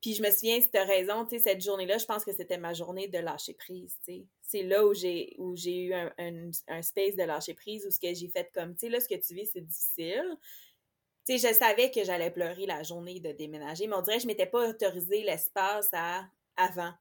Puis 0.00 0.14
je 0.14 0.22
me 0.22 0.30
souviens, 0.30 0.60
si 0.60 0.70
t'as 0.70 0.84
raison, 0.84 1.26
tu 1.26 1.36
sais, 1.36 1.50
cette 1.50 1.60
journée-là, 1.62 1.98
je 1.98 2.06
pense 2.06 2.24
que 2.24 2.32
c'était 2.32 2.56
ma 2.56 2.72
journée 2.72 3.08
de 3.08 3.18
lâcher 3.18 3.54
prise, 3.54 3.96
tu 4.06 4.14
sais. 4.14 4.26
C'est 4.42 4.62
là 4.62 4.86
où 4.86 4.94
j'ai 4.94 5.34
où 5.38 5.54
j'ai 5.54 5.76
eu 5.76 5.94
un, 5.94 6.10
un, 6.68 6.82
space 6.82 7.16
de 7.16 7.22
lâcher 7.22 7.54
prise, 7.54 7.86
où 7.86 7.90
ce 7.90 8.00
que 8.00 8.12
j'ai 8.14 8.28
fait 8.28 8.50
comme, 8.54 8.74
tu 8.74 8.86
sais, 8.86 8.88
là, 8.88 9.00
ce 9.00 9.08
que 9.08 9.20
tu 9.20 9.34
vis, 9.34 9.48
c'est 9.52 9.60
difficile. 9.60 10.36
Tu 11.26 11.38
sais, 11.38 11.48
je 11.48 11.54
savais 11.54 11.90
que 11.90 12.02
j'allais 12.02 12.30
pleurer 12.30 12.66
la 12.66 12.82
journée 12.82 13.20
de 13.20 13.32
déménager, 13.32 13.86
mais 13.86 13.96
on 13.96 14.02
dirait 14.02 14.16
que 14.16 14.22
je 14.22 14.26
m'étais 14.26 14.46
pas 14.46 14.68
autorisé 14.68 15.22
l'espace 15.22 15.88
à 15.92 16.24
avant 16.56 16.92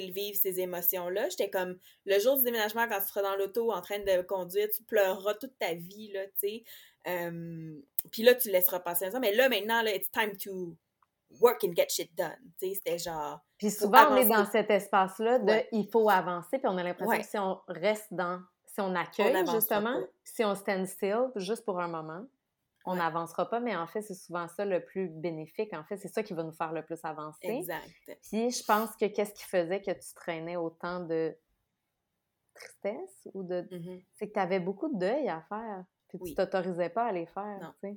vivre 0.00 0.36
ces 0.36 0.60
émotions-là. 0.60 1.28
J'étais 1.28 1.50
comme, 1.50 1.76
le 2.06 2.18
jour 2.18 2.36
du 2.36 2.44
déménagement, 2.44 2.88
quand 2.88 3.00
tu 3.00 3.06
seras 3.06 3.22
dans 3.22 3.36
l'auto 3.36 3.72
en 3.72 3.80
train 3.80 3.98
de 3.98 4.22
conduire, 4.22 4.68
tu 4.74 4.82
pleureras 4.84 5.34
toute 5.34 5.58
ta 5.58 5.74
vie, 5.74 6.10
là, 6.12 6.24
tu 6.40 6.48
sais. 6.48 6.64
puis 7.04 8.22
là, 8.22 8.34
tu 8.34 8.50
laisseras 8.50 8.80
passer 8.80 9.10
ça. 9.10 9.20
Mais 9.20 9.34
là, 9.34 9.48
maintenant, 9.48 9.82
là, 9.82 9.94
it's 9.94 10.10
time 10.10 10.36
to 10.36 10.76
work 11.40 11.64
and 11.64 11.74
get 11.76 11.88
shit 11.88 12.14
done. 12.16 12.36
Tu 12.58 12.68
sais, 12.68 12.74
c'était 12.74 12.98
genre... 12.98 13.40
Puis 13.58 13.70
souvent, 13.70 14.12
on 14.12 14.16
est 14.16 14.28
dans 14.28 14.46
cet 14.46 14.70
espace-là 14.70 15.38
de 15.38 15.52
il 15.72 15.88
faut 15.88 16.08
avancer, 16.08 16.58
puis 16.58 16.68
on 16.68 16.76
a 16.78 16.82
l'impression 16.82 17.18
que 17.18 17.26
si 17.26 17.38
on 17.38 17.60
reste 17.68 18.08
dans... 18.12 18.40
Si 18.66 18.80
on 18.80 18.94
accueille, 18.94 19.44
justement, 19.52 20.00
si 20.24 20.42
on 20.44 20.54
stand 20.54 20.86
still, 20.86 21.26
juste 21.36 21.62
pour 21.62 21.78
un 21.78 21.88
moment, 21.88 22.24
on 22.84 22.96
n'avancera 22.96 23.48
pas, 23.48 23.60
mais 23.60 23.76
en 23.76 23.86
fait, 23.86 24.02
c'est 24.02 24.14
souvent 24.14 24.48
ça 24.48 24.64
le 24.64 24.84
plus 24.84 25.08
bénéfique. 25.08 25.72
En 25.72 25.84
fait, 25.84 25.96
c'est 25.96 26.08
ça 26.08 26.22
qui 26.22 26.34
va 26.34 26.42
nous 26.42 26.52
faire 26.52 26.72
le 26.72 26.84
plus 26.84 26.98
avancer. 27.04 27.46
Exact. 27.46 27.88
Puis 28.22 28.50
je 28.50 28.64
pense 28.64 28.96
que 28.96 29.06
qu'est-ce 29.06 29.34
qui 29.34 29.44
faisait 29.44 29.80
que 29.80 29.92
tu 29.92 30.14
traînais 30.14 30.56
autant 30.56 31.00
de 31.00 31.36
tristesse 32.54 33.28
ou 33.34 33.42
de. 33.42 33.62
Mm-hmm. 33.62 34.04
C'est 34.14 34.28
que 34.28 34.32
tu 34.34 34.40
avais 34.40 34.60
beaucoup 34.60 34.92
de 34.92 34.98
deuil 34.98 35.28
à 35.28 35.42
faire. 35.42 35.84
Puis 36.08 36.18
tu 36.24 36.34
t'autorisais 36.34 36.90
pas 36.90 37.06
à 37.06 37.12
les 37.12 37.26
faire. 37.26 37.58
Non. 37.82 37.90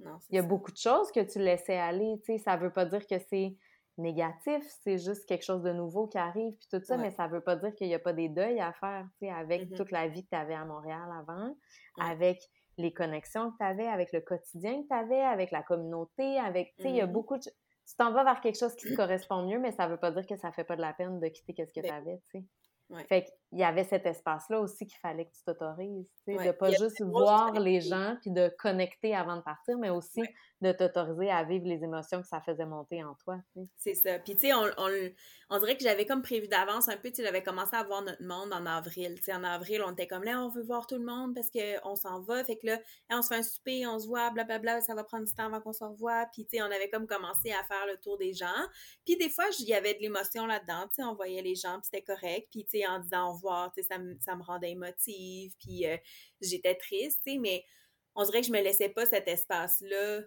non 0.00 0.18
Il 0.28 0.36
y 0.36 0.38
a 0.38 0.42
beaucoup 0.42 0.72
de 0.72 0.76
choses 0.76 1.10
que 1.10 1.20
tu 1.20 1.38
laissais 1.38 1.78
aller. 1.78 2.20
Tu 2.24 2.32
sais, 2.32 2.38
ça 2.38 2.56
veut 2.56 2.72
pas 2.72 2.84
dire 2.84 3.06
que 3.06 3.18
c'est 3.30 3.56
négatif, 3.98 4.64
c'est 4.82 4.98
juste 4.98 5.26
quelque 5.26 5.44
chose 5.44 5.62
de 5.62 5.72
nouveau 5.72 6.06
qui 6.06 6.16
arrive, 6.16 6.54
puis 6.54 6.66
tout 6.70 6.82
ça, 6.82 6.96
mais 6.96 7.10
ça 7.10 7.28
veut 7.28 7.42
pas 7.42 7.56
dire 7.56 7.74
qu'il 7.74 7.88
n'y 7.88 7.94
a 7.94 7.98
pas 7.98 8.14
des 8.14 8.30
deuils 8.30 8.58
à 8.58 8.72
faire, 8.72 9.06
tu 9.18 9.26
sais, 9.26 9.30
avec 9.30 9.64
mm-hmm. 9.64 9.76
toute 9.76 9.90
la 9.90 10.08
vie 10.08 10.24
que 10.24 10.30
tu 10.30 10.34
avais 10.34 10.54
à 10.54 10.64
Montréal 10.64 11.10
avant, 11.12 11.54
avec 12.00 12.40
les 12.78 12.92
connexions 12.92 13.50
que 13.52 13.56
tu 13.58 13.64
avais, 13.64 13.86
avec 13.86 14.12
le 14.12 14.20
quotidien 14.20 14.82
que 14.82 14.88
tu 14.88 14.94
avais, 14.94 15.22
avec 15.22 15.50
la 15.50 15.62
communauté, 15.62 16.38
avec, 16.38 16.74
tu 16.76 16.82
sais, 16.82 16.90
il 16.90 16.96
y 16.96 17.00
a 17.00 17.06
mm-hmm. 17.06 17.12
beaucoup 17.12 17.36
de... 17.36 17.42
Tu 17.42 17.96
t'en 17.96 18.12
vas 18.12 18.24
vers 18.24 18.40
quelque 18.40 18.58
chose 18.58 18.74
qui 18.76 18.88
te 18.88 18.94
correspond 18.94 19.42
mieux, 19.42 19.58
mais 19.58 19.72
ça 19.72 19.88
veut 19.88 19.96
pas 19.96 20.12
dire 20.12 20.26
que 20.26 20.36
ça 20.36 20.52
fait 20.52 20.64
pas 20.64 20.76
de 20.76 20.80
la 20.80 20.92
peine 20.92 21.18
de 21.18 21.28
quitter 21.28 21.52
qu'est-ce 21.52 21.72
que 21.72 21.80
ben 21.80 21.88
tu 21.88 21.94
avais, 21.94 22.22
tu 22.30 22.40
sais. 22.40 23.04
Fait 23.08 23.26
qu'il 23.52 23.60
y 23.60 23.64
avait 23.64 23.84
cet 23.84 24.06
espace-là 24.06 24.60
aussi 24.60 24.86
qu'il 24.86 24.98
fallait 24.98 25.26
que 25.26 25.32
tu 25.32 25.42
t'autorises, 25.44 26.10
tu 26.26 26.36
sais, 26.36 26.46
de 26.46 26.52
pas 26.52 26.70
juste 26.70 27.02
voir 27.02 27.52
les 27.60 27.80
gens 27.80 28.16
puis 28.22 28.30
de 28.30 28.50
connecter 28.58 29.14
avant 29.14 29.36
de 29.36 29.42
partir, 29.42 29.76
mais 29.78 29.90
aussi 29.90 30.22
de 30.62 30.72
t'autoriser 30.72 31.30
à 31.30 31.42
vivre 31.44 31.66
les 31.66 31.82
émotions 31.84 32.22
que 32.22 32.28
ça 32.28 32.40
faisait 32.40 32.64
monter 32.64 33.02
en 33.04 33.14
toi. 33.14 33.38
C'est 33.76 33.94
ça. 33.94 34.18
Puis 34.20 34.36
tu 34.36 34.42
sais, 34.42 34.54
on, 34.54 34.64
on, 35.50 35.58
dirait 35.58 35.76
que 35.76 35.82
j'avais 35.82 36.06
comme 36.06 36.22
prévu 36.22 36.48
d'avance 36.48 36.88
un 36.88 36.96
peu, 36.96 37.10
tu 37.10 37.16
sais, 37.16 37.24
j'avais 37.24 37.42
commencé 37.42 37.74
à 37.74 37.82
voir 37.82 38.02
notre 38.02 38.22
monde 38.22 38.52
en 38.52 38.64
avril. 38.64 39.16
Tu 39.16 39.24
sais, 39.24 39.34
en 39.34 39.44
avril, 39.44 39.82
on 39.84 39.92
était 39.92 40.06
comme 40.06 40.22
là, 40.22 40.40
on 40.40 40.48
veut 40.48 40.62
voir 40.62 40.86
tout 40.86 40.94
le 40.94 41.04
monde 41.04 41.34
parce 41.34 41.50
qu'on 41.50 41.94
s'en 41.96 42.22
va. 42.22 42.44
Fait 42.44 42.56
que 42.56 42.66
là, 42.66 42.78
on 43.10 43.22
se 43.22 43.28
fait 43.28 43.36
un 43.36 43.42
souper, 43.42 43.86
on 43.86 43.98
se 43.98 44.06
voit, 44.06 44.30
blablabla, 44.30 44.80
ça 44.80 44.94
va 44.94 45.04
prendre 45.04 45.24
du 45.24 45.34
temps 45.34 45.46
avant 45.46 45.60
qu'on 45.60 45.72
se 45.72 45.84
revoie. 45.84 46.26
Puis 46.32 46.46
tu 46.46 46.56
sais, 46.56 46.62
on 46.62 46.66
avait 46.66 46.88
comme 46.88 47.06
commencé 47.06 47.50
à 47.50 47.62
faire 47.64 47.86
le 47.86 47.98
tour 47.98 48.16
des 48.16 48.32
gens. 48.32 48.46
Puis 49.04 49.16
des 49.16 49.28
fois, 49.28 49.46
il 49.58 49.66
y 49.66 49.74
avait 49.74 49.94
de 49.94 50.00
l'émotion 50.00 50.46
là-dedans, 50.46 50.84
tu 50.88 50.94
sais, 50.96 51.02
on 51.02 51.14
voyait 51.14 51.42
les 51.42 51.56
gens, 51.56 51.80
puis 51.80 51.90
c'était 51.92 52.02
correct. 52.02 52.48
Puis 52.52 52.64
tu 52.64 52.78
sais, 52.78 52.86
en 52.86 53.00
disant 53.00 53.32
au 53.32 53.36
tu 53.74 53.82
sais, 53.82 53.88
ça, 53.88 53.98
me 53.98 54.42
rendait 54.42 54.70
émotive, 54.70 55.54
puis 55.58 55.86
euh, 55.86 55.96
j'étais 56.40 56.74
triste, 56.74 57.20
tu 57.24 57.32
sais, 57.32 57.38
mais 57.38 57.64
on 58.14 58.24
dirait 58.24 58.40
que 58.40 58.46
je 58.46 58.52
me 58.52 58.60
laissais 58.60 58.88
pas 58.88 59.06
cet 59.06 59.28
espace-là 59.28 60.22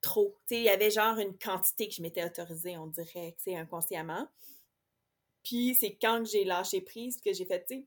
trop. 0.00 0.38
il 0.50 0.62
y 0.62 0.68
avait 0.68 0.90
genre 0.90 1.18
une 1.18 1.36
quantité 1.38 1.88
que 1.88 1.94
je 1.94 2.02
m'étais 2.02 2.24
autorisée, 2.24 2.76
on 2.78 2.86
dirait, 2.86 3.36
tu 3.42 3.54
inconsciemment. 3.54 4.28
Puis 5.42 5.74
c'est 5.74 5.96
quand 6.00 6.24
j'ai 6.24 6.44
lâché 6.44 6.80
prise 6.80 7.20
que 7.20 7.32
j'ai 7.32 7.44
fait, 7.44 7.64
tu 7.66 7.76
sais, 7.76 7.86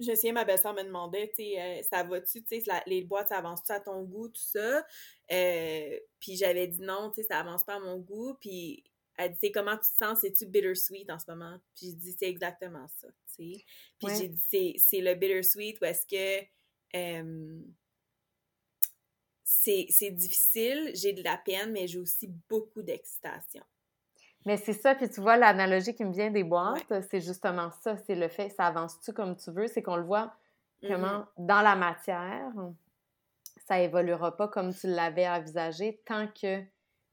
je 0.00 0.14
sais, 0.14 0.32
ma 0.32 0.44
belle-sœur 0.44 0.74
me 0.74 0.82
demandait, 0.82 1.28
tu 1.28 1.42
sais, 1.42 1.60
euh, 1.60 1.82
ça 1.82 2.02
va-tu, 2.02 2.42
tu 2.42 2.60
sais, 2.60 2.82
les 2.86 3.02
boîtes, 3.02 3.28
ça 3.28 3.38
avance-tu 3.38 3.70
à 3.72 3.80
ton 3.80 4.02
goût, 4.02 4.28
tout 4.28 4.40
ça? 4.40 4.84
Euh, 5.30 5.98
puis 6.18 6.36
j'avais 6.36 6.66
dit 6.66 6.80
non, 6.80 7.10
tu 7.10 7.20
sais, 7.20 7.28
ça 7.28 7.40
avance 7.40 7.64
pas 7.64 7.74
à 7.74 7.80
mon 7.80 7.98
goût. 7.98 8.34
Puis 8.40 8.82
elle 9.20 9.34
dit, 9.34 9.52
comment 9.52 9.76
tu 9.76 9.90
te 9.90 10.04
sens? 10.04 10.20
C'est-tu 10.20 10.46
bittersweet 10.46 11.10
en 11.10 11.18
ce 11.18 11.30
moment? 11.30 11.58
Puis 11.76 11.86
j'ai 11.86 11.92
dit, 11.92 12.16
c'est 12.18 12.28
exactement 12.28 12.86
ça, 12.88 13.08
tu 13.08 13.54
sais. 13.54 13.64
Puis 13.98 14.14
j'ai 14.18 14.28
dit, 14.28 14.78
c'est 14.78 15.00
le 15.00 15.14
bittersweet 15.14 15.80
où 15.80 15.84
est-ce 15.84 16.06
que 16.06 16.46
c'est 19.44 20.10
difficile, 20.10 20.90
j'ai 20.94 21.12
de 21.12 21.22
la 21.22 21.36
peine, 21.36 21.72
mais 21.72 21.86
j'ai 21.86 21.98
aussi 21.98 22.28
beaucoup 22.48 22.82
d'excitation. 22.82 23.62
Mais 24.46 24.56
c'est 24.56 24.72
ça, 24.72 24.94
puis 24.94 25.10
tu 25.10 25.20
vois, 25.20 25.36
l'analogie 25.36 25.94
qui 25.94 26.04
me 26.04 26.12
vient 26.12 26.30
des 26.30 26.44
boîtes, 26.44 26.92
c'est 27.10 27.20
justement 27.20 27.70
ça, 27.82 27.98
c'est 27.98 28.14
le 28.14 28.28
fait, 28.28 28.48
ça 28.48 28.66
avance-tu 28.66 29.12
comme 29.12 29.36
tu 29.36 29.50
veux, 29.50 29.66
c'est 29.66 29.82
qu'on 29.82 29.96
le 29.96 30.04
voit 30.04 30.34
mm-hmm. 30.82 30.88
comment, 30.88 31.26
dans 31.36 31.60
la 31.60 31.76
matière, 31.76 32.50
ça 33.66 33.80
évoluera 33.80 34.34
pas 34.36 34.48
comme 34.48 34.72
tu 34.72 34.86
l'avais 34.86 35.28
envisagé 35.28 36.00
tant 36.06 36.26
que, 36.26 36.60
tu 36.62 36.68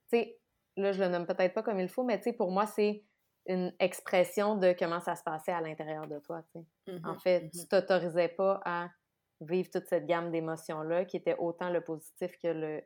sais, 0.10 0.40
là, 0.78 0.92
je 0.92 1.00
le 1.00 1.10
nomme 1.10 1.26
peut-être 1.26 1.54
pas 1.54 1.64
comme 1.64 1.80
il 1.80 1.90
faut, 1.90 2.04
mais 2.04 2.18
tu 2.18 2.26
sais, 2.26 2.34
pour 2.34 2.52
moi, 2.52 2.66
c'est 2.66 3.04
une 3.48 3.74
expression 3.80 4.56
de 4.56 4.76
comment 4.78 5.00
ça 5.00 5.16
se 5.16 5.24
passait 5.24 5.52
à 5.52 5.62
l'intérieur 5.62 6.08
de 6.08 6.20
toi, 6.20 6.44
tu 6.54 6.60
sais. 6.60 6.66
En 7.04 7.14
mm-hmm, 7.14 7.22
fait, 7.22 7.50
tu 7.50 7.58
mm-hmm. 7.58 7.68
t'autorisais 7.68 8.28
pas 8.30 8.62
à 8.66 8.90
vivre 9.42 9.70
toute 9.72 9.88
cette 9.88 10.06
gamme 10.06 10.32
d'émotions-là, 10.32 11.06
qui 11.06 11.18
était 11.18 11.36
autant 11.38 11.70
le 11.70 11.82
positif 11.82 12.38
que 12.40 12.48
le, 12.48 12.84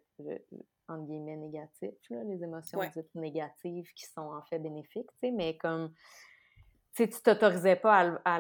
entre 0.88 1.06
guillemets, 1.06 1.38
négatif, 1.38 1.94
les 2.10 2.44
émotions 2.44 2.80
dites 2.94 3.16
négatives 3.16 3.92
qui 3.94 4.06
sont 4.06 4.22
en 4.22 4.44
fait 4.44 4.60
bénéfiques, 4.60 5.10
tu 5.14 5.28
sais, 5.28 5.32
mais 5.32 5.58
comme, 5.58 5.94
tu 6.94 7.10
tu 7.10 7.22
t'autorisais 7.22 7.78
pas 7.78 8.20
à, 8.26 8.40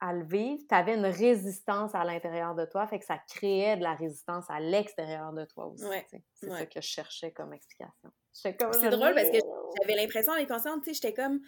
à, 0.00 0.12
le 0.12 0.24
vivre, 0.24 0.62
tu 0.68 0.74
avais 0.74 0.94
une 0.94 1.06
résistance 1.06 1.94
à 1.94 2.04
l'intérieur 2.04 2.54
de 2.54 2.66
toi, 2.66 2.86
fait 2.86 2.98
que 2.98 3.04
ça 3.06 3.18
créait 3.18 3.76
de 3.76 3.82
la 3.82 3.94
résistance 3.94 4.44
à 4.50 4.60
l'extérieur 4.60 5.32
de 5.32 5.44
toi 5.46 5.66
aussi, 5.66 5.84
C'est 6.34 6.50
ça 6.50 6.66
que 6.66 6.80
je 6.80 6.86
cherchais 6.86 7.32
comme 7.32 7.54
explication. 7.54 8.12
C'est 8.42 8.90
drôle 8.90 9.14
parce 9.14 9.30
que 9.30 9.38
j'avais 9.80 10.00
l'impression 10.00 10.34
d'être 10.34 10.48
consciente, 10.48 10.82
tu 10.82 10.90
sais, 10.90 10.94
j'étais 10.94 11.14
comme, 11.14 11.40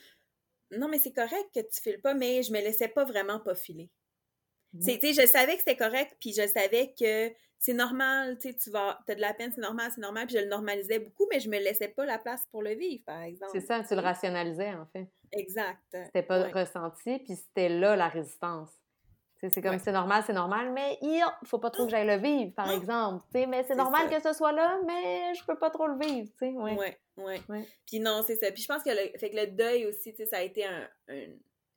non, 0.71 0.89
mais 0.89 0.99
c'est 0.99 1.13
correct 1.13 1.47
que 1.55 1.61
tu 1.61 1.81
files 1.81 2.01
pas, 2.01 2.15
mais 2.15 2.43
je 2.43 2.53
me 2.53 2.61
laissais 2.61 2.89
pas 2.89 3.05
vraiment 3.05 3.41
pas 3.41 3.55
filer. 3.55 3.91
Mmh. 4.75 4.81
Tu 4.81 5.01
sais, 5.01 5.23
je 5.23 5.27
savais 5.27 5.55
que 5.55 5.61
c'était 5.61 5.77
correct, 5.77 6.17
puis 6.21 6.33
je 6.33 6.47
savais 6.47 6.95
que 6.99 7.33
c'est 7.59 7.73
normal, 7.73 8.39
tu 8.39 8.51
sais, 8.51 8.57
tu 8.57 8.71
vas, 8.71 8.99
as 9.09 9.15
de 9.15 9.21
la 9.21 9.35
peine, 9.35 9.51
c'est 9.55 9.61
normal, 9.61 9.91
c'est 9.95 10.01
normal, 10.01 10.27
puis 10.27 10.37
je 10.37 10.43
le 10.43 10.49
normalisais 10.49 10.99
beaucoup, 10.99 11.27
mais 11.31 11.41
je 11.41 11.49
me 11.49 11.59
laissais 11.59 11.89
pas 11.89 12.05
la 12.05 12.19
place 12.19 12.45
pour 12.51 12.63
le 12.63 12.75
vivre, 12.75 13.03
par 13.05 13.23
exemple. 13.23 13.53
C'est 13.53 13.67
ça, 13.67 13.83
tu 13.83 13.95
le 13.95 14.01
rationalisais, 14.01 14.75
en 14.75 14.87
fait. 14.87 15.09
Exact. 15.33 15.81
C'était 15.91 16.23
pas 16.23 16.49
ressenti, 16.51 17.19
puis 17.19 17.37
c'était 17.37 17.69
là 17.69 17.97
la 17.97 18.09
résistance. 18.09 18.71
C'est 19.41 19.63
comme 19.63 19.79
c'est 19.79 19.93
normal, 19.93 20.25
c'est 20.27 20.33
normal, 20.33 20.73
mais 20.73 20.99
il 21.01 21.23
faut 21.45 21.61
pas 21.61 21.71
trop 21.71 21.85
que 21.85 21.91
j'aille 21.91 22.07
le 22.07 22.17
vivre, 22.17 22.53
par 22.55 22.71
exemple. 22.73 23.25
mais 23.33 23.63
c'est 23.63 23.77
normal 23.77 24.11
que 24.11 24.21
ce 24.21 24.33
soit 24.33 24.51
là, 24.53 24.79
mais 24.85 25.33
je 25.35 25.45
peux 25.45 25.57
pas 25.57 25.71
trop 25.71 25.87
le 25.87 25.97
vivre. 25.97 26.29
Oui, 26.41 26.57
ouais. 26.57 26.99
Ouais, 27.17 27.41
ouais. 27.49 27.69
Puis 27.87 28.01
non, 28.01 28.25
c'est 28.27 28.37
ça. 28.37 28.51
Puis 28.51 28.63
je 28.63 28.69
pense 28.69 28.83
que 28.83 28.91
le, 28.91 29.17
fait 29.19 29.31
que 29.31 29.37
le 29.37 29.47
deuil 29.49 29.87
aussi, 29.87 30.13
ça 30.29 30.39
a 30.39 30.43
été 30.43 30.65
un, 30.65 30.89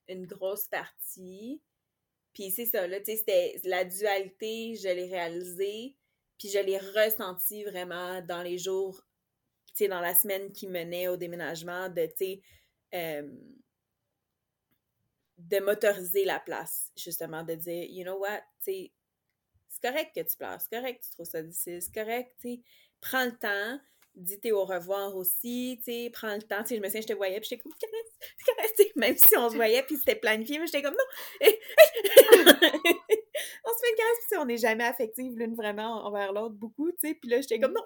une 0.07 0.26
grosse 0.26 0.68
partie. 0.68 1.62
Puis 2.34 2.51
c'est 2.51 2.66
ça, 2.66 2.88
là, 2.88 2.99
tu 2.99 3.12
sais, 3.12 3.18
c'était 3.18 3.59
la 3.66 3.84
dualité, 3.84 4.76
je 4.76 4.88
l'ai 4.88 5.07
réalisée, 5.07 5.95
puis 6.39 6.49
je 6.49 6.59
l'ai 6.59 6.78
ressenti 6.78 7.64
vraiment 7.66 8.22
dans 8.22 8.41
les 8.41 8.57
jours, 8.57 9.03
tu 9.68 9.84
sais, 9.84 9.88
dans 9.88 9.99
la 9.99 10.14
semaine 10.14 10.51
qui 10.51 10.68
menait 10.68 11.09
au 11.09 11.18
déménagement, 11.18 11.89
de, 11.89 12.05
tu 12.05 12.14
sais, 12.18 12.41
euh, 12.93 13.30
de 15.49 15.59
m'autoriser 15.59 16.25
la 16.25 16.39
place, 16.39 16.91
justement, 16.95 17.43
de 17.43 17.55
dire, 17.55 17.85
you 17.89 18.03
know 18.03 18.17
what, 18.17 18.41
c'est 18.59 18.91
correct 19.81 20.11
que 20.15 20.21
tu 20.21 20.37
pleures, 20.37 20.59
c'est 20.61 20.75
correct 20.75 20.99
que 20.99 21.05
tu 21.05 21.11
trouves 21.11 21.25
ça 21.25 21.41
difficile, 21.41 21.81
c'est 21.81 21.93
correct, 21.93 22.31
tu 22.41 22.61
prends 22.99 23.25
le 23.25 23.35
temps, 23.37 23.79
dis 24.15 24.51
au 24.51 24.65
revoir 24.65 25.15
aussi, 25.15 25.81
tu 25.83 26.09
prends 26.11 26.35
le 26.35 26.41
temps. 26.41 26.63
Je 26.69 26.75
me 26.75 26.85
souviens, 26.85 27.01
je 27.01 27.07
te 27.07 27.13
voyais, 27.13 27.39
puis 27.39 27.49
j'étais 27.49 27.63
comme, 27.63 27.73
même 28.95 29.17
si 29.17 29.37
on 29.37 29.49
se 29.49 29.55
voyait, 29.55 29.83
puis 29.83 29.97
c'était 29.97 30.15
planifié, 30.15 30.59
mais 30.59 30.67
j'étais 30.67 30.81
comme, 30.81 30.95
non! 30.95 31.47
on 33.72 33.78
se 33.78 33.84
fait 33.84 33.91
une 33.91 33.97
caresse, 33.97 34.26
puis 34.30 34.39
on 34.39 34.45
n'est 34.45 34.57
jamais 34.57 34.84
affective 34.84 35.38
l'une 35.38 35.55
vraiment 35.55 36.05
envers 36.05 36.34
l'autre 36.34 36.55
beaucoup, 36.55 36.91
tu 36.91 37.07
sais. 37.07 37.13
Puis 37.13 37.30
là, 37.30 37.41
j'étais 37.41 37.59
comme, 37.59 37.74
non, 37.74 37.82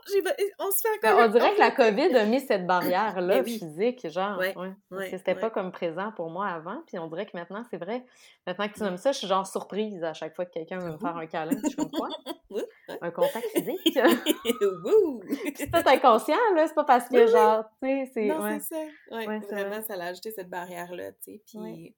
on 0.59 0.71
se 0.71 0.81
fait 0.81 0.89
encore. 0.97 1.17
Ben, 1.19 1.29
on 1.29 1.31
dirait 1.31 1.53
que 1.53 1.59
la 1.59 1.71
COVID 1.71 2.15
a 2.15 2.25
mis 2.25 2.39
cette 2.39 2.65
barrière-là 2.65 3.41
ben 3.41 3.45
physique, 3.45 4.09
genre. 4.09 4.37
Ouais, 4.37 4.55
ouais. 4.91 5.09
c'était 5.09 5.35
pas 5.35 5.49
comme 5.49 5.71
présent 5.71 6.11
pour 6.15 6.29
moi 6.29 6.47
avant, 6.47 6.81
puis 6.87 6.97
on 6.99 7.07
dirait 7.07 7.25
que 7.25 7.35
maintenant, 7.35 7.63
c'est 7.69 7.77
vrai. 7.77 8.05
Maintenant 8.47 8.67
que 8.67 8.73
tu 8.73 8.83
nommes 8.83 8.97
ça, 8.97 9.11
je 9.11 9.19
suis 9.19 9.27
genre 9.27 9.45
surprise 9.45 10.03
à 10.03 10.13
chaque 10.13 10.35
fois 10.35 10.45
que 10.45 10.51
quelqu'un 10.51 10.79
veut 10.79 10.91
me 10.91 10.97
faire 10.97 11.17
un 11.17 11.27
câlin. 11.27 11.57
Je 11.63 11.67
suis 11.67 11.75
comme 11.75 11.91
quoi? 11.91 12.09
un 13.01 13.11
contact 13.11 13.47
physique? 13.55 13.77
c'est 15.55 15.71
pas 15.71 15.83
inconscient, 15.85 16.35
là. 16.55 16.67
C'est 16.67 16.75
pas 16.75 16.83
parce 16.83 17.09
que, 17.09 17.27
genre, 17.27 17.65
tu 17.81 17.87
sais, 17.87 18.11
c'est. 18.13 18.25
Non, 18.25 18.59
c'est 18.59 18.75
ça. 18.75 19.15
Ouais, 19.15 19.39
vraiment, 19.39 19.81
ça 19.81 19.95
l'a 19.95 20.05
ajouté 20.07 20.31
cette 20.31 20.49
barrière-là, 20.49 21.11
tu 21.13 21.33
sais. 21.33 21.41
Puis. 21.45 21.95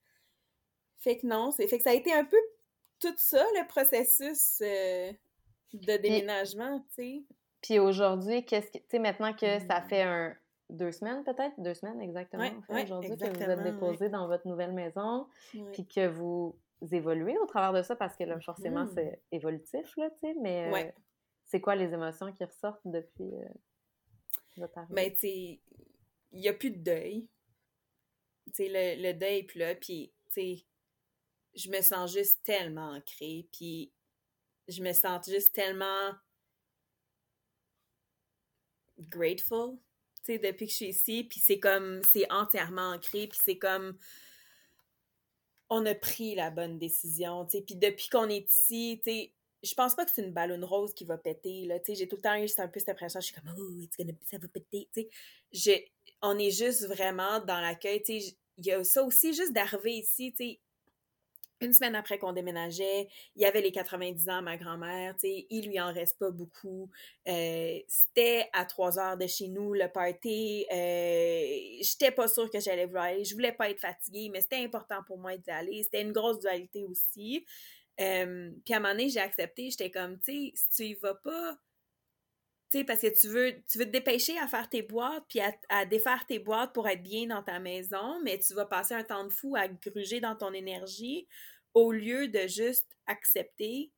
Fait 0.99 1.19
que 1.19 1.27
non, 1.27 1.51
c'est 1.51 1.67
fait 1.67 1.77
que 1.77 1.83
ça 1.83 1.91
a 1.91 1.93
été 1.93 2.11
un 2.11 2.25
peu 2.25 2.37
tout 2.99 3.13
ça, 3.17 3.43
le 3.55 3.67
processus 3.67 4.61
euh, 4.61 5.11
de 5.73 5.97
déménagement, 5.97 6.79
tu 6.89 6.95
sais. 6.95 7.23
Puis 7.61 7.79
aujourd'hui, 7.79 8.45
qu'est-ce 8.45 8.67
que, 8.67 8.77
tu 8.77 8.85
sais, 8.89 8.99
maintenant 8.99 9.33
que 9.33 9.59
ça 9.59 9.81
mmh. 9.81 9.89
fait 9.89 10.01
un, 10.03 10.35
deux 10.69 10.91
semaines 10.91 11.23
peut-être, 11.23 11.53
deux 11.57 11.73
semaines 11.73 12.01
exactement, 12.01 12.49
aujourd'hui, 12.69 13.17
que 13.17 13.25
vous 13.25 13.49
êtes 13.49 13.63
déposé 13.63 14.09
dans 14.09 14.27
votre 14.27 14.47
nouvelle 14.47 14.73
maison, 14.73 15.27
puis 15.73 15.85
que 15.85 16.07
vous 16.07 16.55
évoluez 16.91 17.37
au 17.39 17.45
travers 17.45 17.73
de 17.73 17.81
ça, 17.81 17.95
parce 17.95 18.15
que 18.15 18.23
là, 18.23 18.39
forcément, 18.39 18.85
mmh. 18.85 18.91
c'est 18.93 19.21
évolutif, 19.31 19.97
là, 19.97 20.09
tu 20.11 20.19
sais, 20.19 20.35
mais 20.41 20.71
euh, 20.71 20.91
c'est 21.45 21.61
quoi 21.61 21.75
les 21.75 21.93
émotions 21.93 22.31
qui 22.31 22.43
ressortent 22.43 22.85
depuis 22.85 23.33
euh, 23.35 23.47
votre 24.57 24.77
arrivée? 24.77 24.93
Ben, 24.93 25.11
tu 25.11 25.19
sais, 25.19 25.59
il 26.31 26.41
n'y 26.41 26.49
a 26.49 26.53
plus 26.53 26.71
de 26.71 26.77
deuil. 26.77 27.27
Tu 28.47 28.53
sais, 28.53 28.67
le, 28.69 29.01
le 29.01 29.13
deuil 29.13 29.39
est 29.39 29.43
plus 29.43 29.59
là, 29.59 29.75
puis, 29.75 30.13
tu 30.27 30.33
sais, 30.33 30.65
je 31.57 31.69
me 31.69 31.81
sens 31.81 32.13
juste 32.13 32.39
tellement 32.43 32.91
ancrée, 32.91 33.47
puis 33.51 33.91
je 34.67 34.81
me 34.81 34.93
sens 34.93 35.27
juste 35.27 35.53
tellement 35.53 36.13
grateful, 38.99 39.77
tu 40.23 40.33
sais, 40.33 40.39
depuis 40.39 40.67
que 40.67 40.71
je 40.71 40.77
suis 40.77 40.89
ici, 40.89 41.23
puis 41.23 41.39
c'est 41.39 41.59
comme, 41.59 42.01
c'est 42.03 42.31
entièrement 42.31 42.93
ancré, 42.93 43.27
puis 43.27 43.39
c'est 43.43 43.57
comme, 43.57 43.97
on 45.69 45.85
a 45.85 45.95
pris 45.95 46.35
la 46.35 46.51
bonne 46.51 46.77
décision, 46.77 47.45
tu 47.45 47.57
sais, 47.57 47.63
puis 47.63 47.75
depuis 47.75 48.09
qu'on 48.09 48.29
est 48.29 48.51
ici, 48.51 49.01
tu 49.03 49.11
sais, 49.11 49.33
je 49.63 49.73
pense 49.73 49.95
pas 49.95 50.05
que 50.05 50.11
c'est 50.11 50.23
une 50.23 50.33
ballonne 50.33 50.63
rose 50.63 50.93
qui 50.93 51.05
va 51.05 51.17
péter, 51.17 51.65
là, 51.65 51.79
tu 51.79 51.87
sais, 51.87 51.95
j'ai 51.95 52.07
tout 52.07 52.17
le 52.17 52.21
temps 52.21 52.35
eu 52.35 52.47
un 52.57 52.67
peu 52.67 52.79
cette 52.79 52.89
impression, 52.89 53.19
je 53.19 53.25
suis 53.25 53.35
comme, 53.35 53.53
oh, 53.57 54.05
ça 54.25 54.37
va 54.37 54.47
péter, 54.47 54.89
tu 54.93 55.07
sais, 55.53 55.91
on 56.21 56.37
est 56.37 56.51
juste 56.51 56.85
vraiment 56.87 57.39
dans 57.39 57.59
l'accueil, 57.59 58.03
tu 58.03 58.19
sais, 58.19 58.37
il 58.57 58.65
y 58.65 58.71
a 58.71 58.83
ça 58.83 59.03
aussi, 59.03 59.33
juste 59.33 59.53
d'arriver 59.53 59.93
ici, 59.93 60.33
tu 60.33 60.45
sais, 60.45 60.59
une 61.61 61.73
semaine 61.73 61.95
après 61.95 62.17
qu'on 62.19 62.33
déménageait, 62.33 63.07
il 63.35 63.41
y 63.41 63.45
avait 63.45 63.61
les 63.61 63.71
90 63.71 64.29
ans, 64.29 64.41
ma 64.41 64.57
grand-mère, 64.57 65.13
tu 65.15 65.27
sais, 65.27 65.47
il 65.49 65.67
lui 65.67 65.79
en 65.79 65.91
reste 65.91 66.19
pas 66.19 66.29
beaucoup. 66.29 66.89
Euh, 67.27 67.79
c'était 67.87 68.49
à 68.53 68.65
trois 68.65 68.99
heures 68.99 69.17
de 69.17 69.27
chez 69.27 69.47
nous, 69.47 69.73
le 69.73 69.87
party. 69.91 70.65
Euh, 70.71 71.81
j'étais 71.81 72.11
pas 72.11 72.27
sûre 72.27 72.49
que 72.49 72.59
j'allais 72.59 72.85
vouloir 72.85 73.05
aller. 73.05 73.23
Je 73.23 73.33
voulais 73.33 73.51
pas 73.51 73.69
être 73.69 73.79
fatiguée, 73.79 74.29
mais 74.31 74.41
c'était 74.41 74.63
important 74.63 75.01
pour 75.05 75.17
moi 75.17 75.35
d'y 75.37 75.49
aller. 75.49 75.83
C'était 75.83 76.01
une 76.01 76.11
grosse 76.11 76.39
dualité 76.39 76.83
aussi. 76.83 77.45
Euh, 77.99 78.51
puis 78.63 78.73
à 78.73 78.77
un 78.77 78.79
moment 78.79 78.93
donné, 78.93 79.09
j'ai 79.09 79.19
accepté. 79.19 79.69
J'étais 79.69 79.89
comme, 79.89 80.19
tu 80.19 80.31
sais, 80.31 80.51
si 80.55 80.69
tu 80.69 80.83
y 80.83 80.93
vas 80.95 81.15
pas, 81.15 81.57
tu 82.69 82.79
sais, 82.79 82.83
parce 82.83 82.99
que 82.99 83.19
tu 83.19 83.27
veux, 83.27 83.53
tu 83.69 83.77
veux 83.77 83.85
te 83.85 83.91
dépêcher 83.91 84.37
à 84.39 84.47
faire 84.47 84.69
tes 84.69 84.81
boîtes, 84.81 85.23
puis 85.29 85.39
à, 85.69 85.85
défaire 85.85 86.25
tes 86.27 86.39
boîtes 86.39 86.73
pour 86.73 86.87
être 86.87 87.01
bien 87.01 87.27
dans 87.27 87.41
ta 87.41 87.59
maison, 87.59 88.21
mais 88.23 88.39
tu 88.39 88.53
vas 88.53 88.65
passer 88.65 88.93
un 88.93 89.03
temps 89.03 89.23
de 89.23 89.29
fou 89.31 89.55
à 89.55 89.67
gruger 89.67 90.19
dans 90.19 90.35
ton 90.35 90.53
énergie 90.53 91.27
au 91.73 91.91
lieu 91.91 92.27
de 92.27 92.47
juste 92.47 92.87
accepter, 93.05 93.91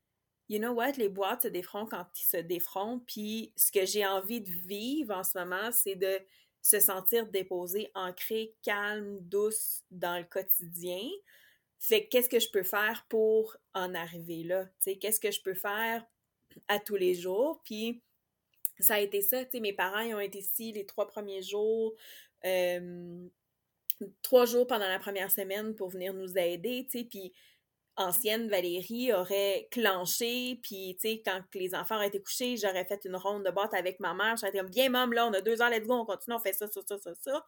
you 0.49 0.59
know 0.59 0.72
what, 0.72 0.93
les 0.97 1.09
boîtes 1.09 1.43
se 1.43 1.47
défront 1.47 1.86
quand 1.86 2.05
ils 2.20 2.26
se 2.26 2.38
défront, 2.38 2.99
puis 3.07 3.53
ce 3.55 3.72
que 3.72 3.86
j'ai 3.86 4.05
envie 4.05 4.41
de 4.41 4.51
vivre 4.51 5.15
en 5.15 5.24
ce 5.24 5.38
moment, 5.38 5.72
c'est 5.72 5.95
de 5.95 6.20
se 6.61 6.80
sentir 6.80 7.28
déposé, 7.28 7.89
ancré, 7.95 8.53
calme, 8.63 9.20
douce 9.22 9.84
dans 9.91 10.17
le 10.17 10.26
quotidien. 10.26 11.07
Fait 11.80 12.07
qu'est-ce 12.07 12.30
que 12.30 12.39
je 12.39 12.51
peux 12.51 12.63
faire 12.63 13.05
pour 13.07 13.55
en 13.74 13.95
arriver 13.95 14.43
là? 14.43 14.65
Tu 14.65 14.72
sais, 14.80 14.97
qu'est-ce 14.97 15.22
que 15.22 15.32
je 15.32 15.41
peux 15.41 15.53
faire 15.53 16.05
à 16.67 16.80
tous 16.80 16.97
les 16.97 17.15
jours? 17.15 17.61
Puis 17.63 18.03
ça 18.80 18.96
a 18.96 19.00
été 19.00 19.22
ça, 19.22 19.44
tu 19.46 19.52
sais, 19.52 19.60
mes 19.60 19.74
parents 19.74 20.00
ils 20.00 20.16
ont 20.16 20.20
été 20.20 20.40
ici 20.40 20.72
les 20.72 20.86
trois 20.86 21.08
premiers 21.08 21.42
jours, 21.42 21.94
trois 24.22 24.46
jours 24.46 24.68
pendant 24.68 24.88
la 24.88 25.00
première 25.00 25.32
semaine 25.32 25.76
pour 25.76 25.90
venir 25.90 26.14
nous 26.14 26.38
aider, 26.38 26.88
tu 26.90 27.06
puis 27.06 27.34
ancienne 28.00 28.50
Valérie 28.50 29.14
aurait 29.14 29.68
clenché, 29.72 30.60
puis 30.64 30.98
quand 31.26 31.42
les 31.54 31.76
enfants 31.76 31.96
auraient 31.96 32.08
été 32.08 32.22
couchés, 32.22 32.56
j'aurais 32.56 32.86
fait 32.86 33.02
une 33.04 33.18
ronde 33.18 33.46
de 33.46 33.52
boîte 33.52 33.74
avec 33.74 34.00
ma 34.00 34.14
mère, 34.14 34.38
j'aurais 34.38 34.50
été 34.50 34.60
comme, 34.60 34.72
viens 34.72 34.90
maman, 34.90 35.12
là, 35.14 35.28
on 35.28 35.34
a 35.34 35.42
deux 35.42 35.62
heures, 35.62 35.70
let's 35.70 35.86
go, 35.86 35.96
on 35.96 36.06
continue, 36.06 36.36
on 36.36 36.40
fait 36.40 36.54
ça, 36.54 36.68
ça, 36.68 36.82
ça, 36.88 36.98
ça, 36.98 37.14
ça. 37.14 37.46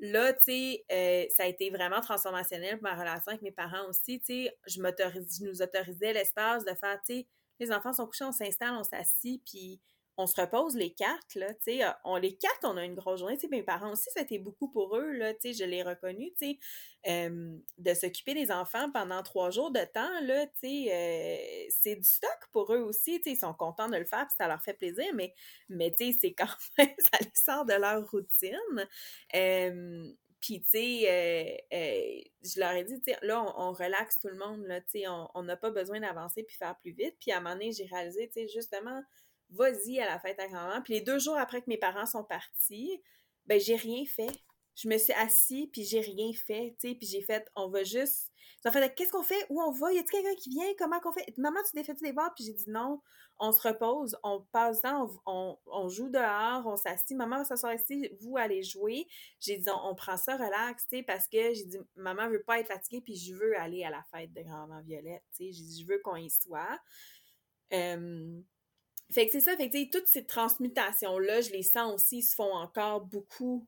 Là, 0.00 0.32
tu 0.32 0.40
sais, 0.46 0.84
euh, 0.90 1.26
ça 1.30 1.44
a 1.44 1.46
été 1.46 1.70
vraiment 1.70 2.00
transformationnel 2.00 2.80
pour 2.80 2.82
ma 2.82 2.94
relation 2.94 3.28
avec 3.28 3.42
mes 3.42 3.52
parents 3.52 3.88
aussi, 3.88 4.18
tu 4.18 4.26
sais, 4.26 4.58
je, 4.66 4.80
je 4.80 5.44
nous 5.44 5.62
autorisais 5.62 6.12
l'espace 6.12 6.64
de 6.64 6.74
faire, 6.74 7.00
tu 7.08 7.20
sais, 7.20 7.26
les 7.60 7.70
enfants 7.70 7.92
sont 7.92 8.06
couchés, 8.06 8.24
on 8.24 8.32
s'installe, 8.32 8.74
on 8.74 8.82
s'assit, 8.82 9.40
puis 9.44 9.80
on 10.16 10.26
se 10.26 10.40
repose 10.40 10.76
les 10.76 10.92
quatre, 10.92 11.34
là, 11.34 11.52
on 12.04 12.16
les 12.16 12.36
quatre, 12.36 12.60
on 12.64 12.76
a 12.76 12.84
une 12.84 12.94
grosse 12.94 13.20
journée, 13.20 13.38
mes 13.50 13.62
parents 13.62 13.92
aussi, 13.92 14.08
c'était 14.14 14.38
beaucoup 14.38 14.68
pour 14.68 14.96
eux, 14.96 15.12
là, 15.12 15.34
tu 15.34 15.52
je 15.52 15.64
l'ai 15.64 15.82
reconnu, 15.82 16.32
tu 16.40 16.58
de 17.06 17.94
s'occuper 17.94 18.34
des 18.34 18.50
enfants 18.50 18.90
pendant 18.90 19.22
trois 19.22 19.50
jours 19.50 19.70
de 19.70 19.84
temps, 19.92 20.20
là, 20.22 20.46
tu 20.46 20.86
sais, 20.86 21.68
c'est 21.70 21.96
du 21.96 22.08
stock 22.08 22.38
pour 22.52 22.72
eux 22.72 22.80
aussi, 22.80 23.20
ils 23.26 23.36
sont 23.36 23.54
contents 23.54 23.88
de 23.88 23.96
le 23.96 24.04
faire, 24.04 24.26
puis 24.26 24.36
ça 24.38 24.48
leur 24.48 24.62
fait 24.62 24.74
plaisir, 24.74 25.06
mais, 25.14 25.34
mais 25.68 25.92
tu 25.92 26.12
sais, 26.12 26.18
c'est 26.20 26.32
quand 26.32 26.46
même, 26.78 26.94
ça 26.98 27.18
les 27.20 27.30
sort 27.34 27.64
de 27.64 27.74
leur 27.74 28.08
routine. 28.10 28.88
Puis, 30.44 30.60
tu 30.60 30.78
je 30.78 32.60
leur 32.60 32.72
ai 32.72 32.84
dit, 32.84 33.00
là, 33.22 33.42
on, 33.56 33.72
relaxe 33.72 34.18
tout 34.18 34.28
le 34.28 34.36
monde, 34.36 34.66
là, 34.66 34.82
tu 34.82 35.02
on 35.08 35.42
n'a 35.42 35.56
pas 35.56 35.70
besoin 35.70 36.00
d'avancer 36.00 36.42
puis 36.42 36.54
faire 36.54 36.76
plus 36.78 36.92
vite. 36.92 37.16
Puis, 37.18 37.32
à 37.32 37.38
un 37.38 37.40
moment 37.40 37.54
donné, 37.54 37.72
j'ai 37.72 37.86
réalisé, 37.86 38.28
tu 38.28 38.42
sais, 38.42 38.48
justement, 38.48 39.02
vas-y 39.54 40.00
à 40.00 40.06
la 40.06 40.18
fête 40.18 40.38
à 40.38 40.48
grand-maman. 40.48 40.82
Puis 40.82 40.94
les 40.94 41.00
deux 41.00 41.18
jours 41.18 41.36
après 41.36 41.60
que 41.60 41.68
mes 41.68 41.78
parents 41.78 42.06
sont 42.06 42.24
partis, 42.24 43.00
ben 43.46 43.60
j'ai 43.60 43.76
rien 43.76 44.04
fait. 44.04 44.30
Je 44.76 44.88
me 44.88 44.98
suis 44.98 45.12
assise, 45.12 45.68
puis 45.72 45.84
j'ai 45.84 46.00
rien 46.00 46.32
fait, 46.32 46.76
puis 46.80 46.98
j'ai 47.02 47.22
fait, 47.22 47.48
on 47.54 47.68
va 47.68 47.84
juste... 47.84 48.32
Ça 48.60 48.72
fait, 48.72 48.94
qu'est-ce 48.94 49.12
qu'on 49.12 49.22
fait? 49.22 49.46
Où 49.50 49.60
on 49.60 49.70
va? 49.70 49.92
Y 49.92 49.98
a-t-il 49.98 50.22
quelqu'un 50.22 50.34
qui 50.34 50.50
vient? 50.50 50.66
Comment 50.78 50.98
qu'on 50.98 51.12
fait? 51.12 51.26
Maman, 51.36 51.60
tu 51.68 51.76
défais-tu 51.76 52.02
des 52.02 52.12
verres? 52.12 52.32
Puis 52.34 52.44
j'ai 52.44 52.54
dit 52.54 52.68
non, 52.68 53.00
on 53.38 53.52
se 53.52 53.66
repose, 53.66 54.16
on 54.22 54.42
passe 54.52 54.80
dans, 54.82 55.10
on, 55.26 55.88
joue 55.88 56.08
dehors, 56.08 56.66
on 56.66 56.76
s'assied. 56.76 57.16
Maman 57.16 57.38
va 57.38 57.44
s'asseoir 57.44 57.74
ici, 57.74 58.08
vous 58.20 58.36
allez 58.36 58.62
jouer. 58.62 59.06
J'ai 59.40 59.58
dit, 59.58 59.68
on, 59.70 59.94
prend 59.94 60.16
ça 60.16 60.36
relax, 60.36 60.86
parce 61.06 61.28
que 61.28 61.52
j'ai 61.52 61.64
dit, 61.64 61.78
maman 61.96 62.28
veut 62.28 62.42
pas 62.42 62.60
être 62.60 62.68
fatiguée, 62.68 63.00
puis 63.00 63.16
je 63.16 63.34
veux 63.34 63.58
aller 63.58 63.84
à 63.84 63.90
la 63.90 64.02
fête 64.14 64.32
de 64.32 64.42
grand-maman 64.42 64.82
Violette, 64.82 65.24
tu. 65.36 65.44
J'ai 65.44 65.64
dit, 65.64 65.82
je 65.82 65.86
veux 65.86 65.98
qu'on 65.98 66.16
y 66.16 66.30
soit. 66.30 66.80
Euh, 67.72 68.40
fait 69.14 69.26
que 69.26 69.32
c'est 69.32 69.40
ça, 69.40 69.56
fait 69.56 69.70
que 69.70 69.90
toutes 69.90 70.08
ces 70.08 70.24
transmutations-là, 70.24 71.40
je 71.40 71.50
les 71.50 71.62
sens 71.62 71.94
aussi, 71.94 72.22
se 72.22 72.34
font 72.34 72.52
encore 72.52 73.02
beaucoup 73.02 73.66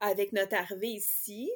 avec 0.00 0.32
notre 0.32 0.54
arrivée 0.54 0.90
ici. 0.90 1.50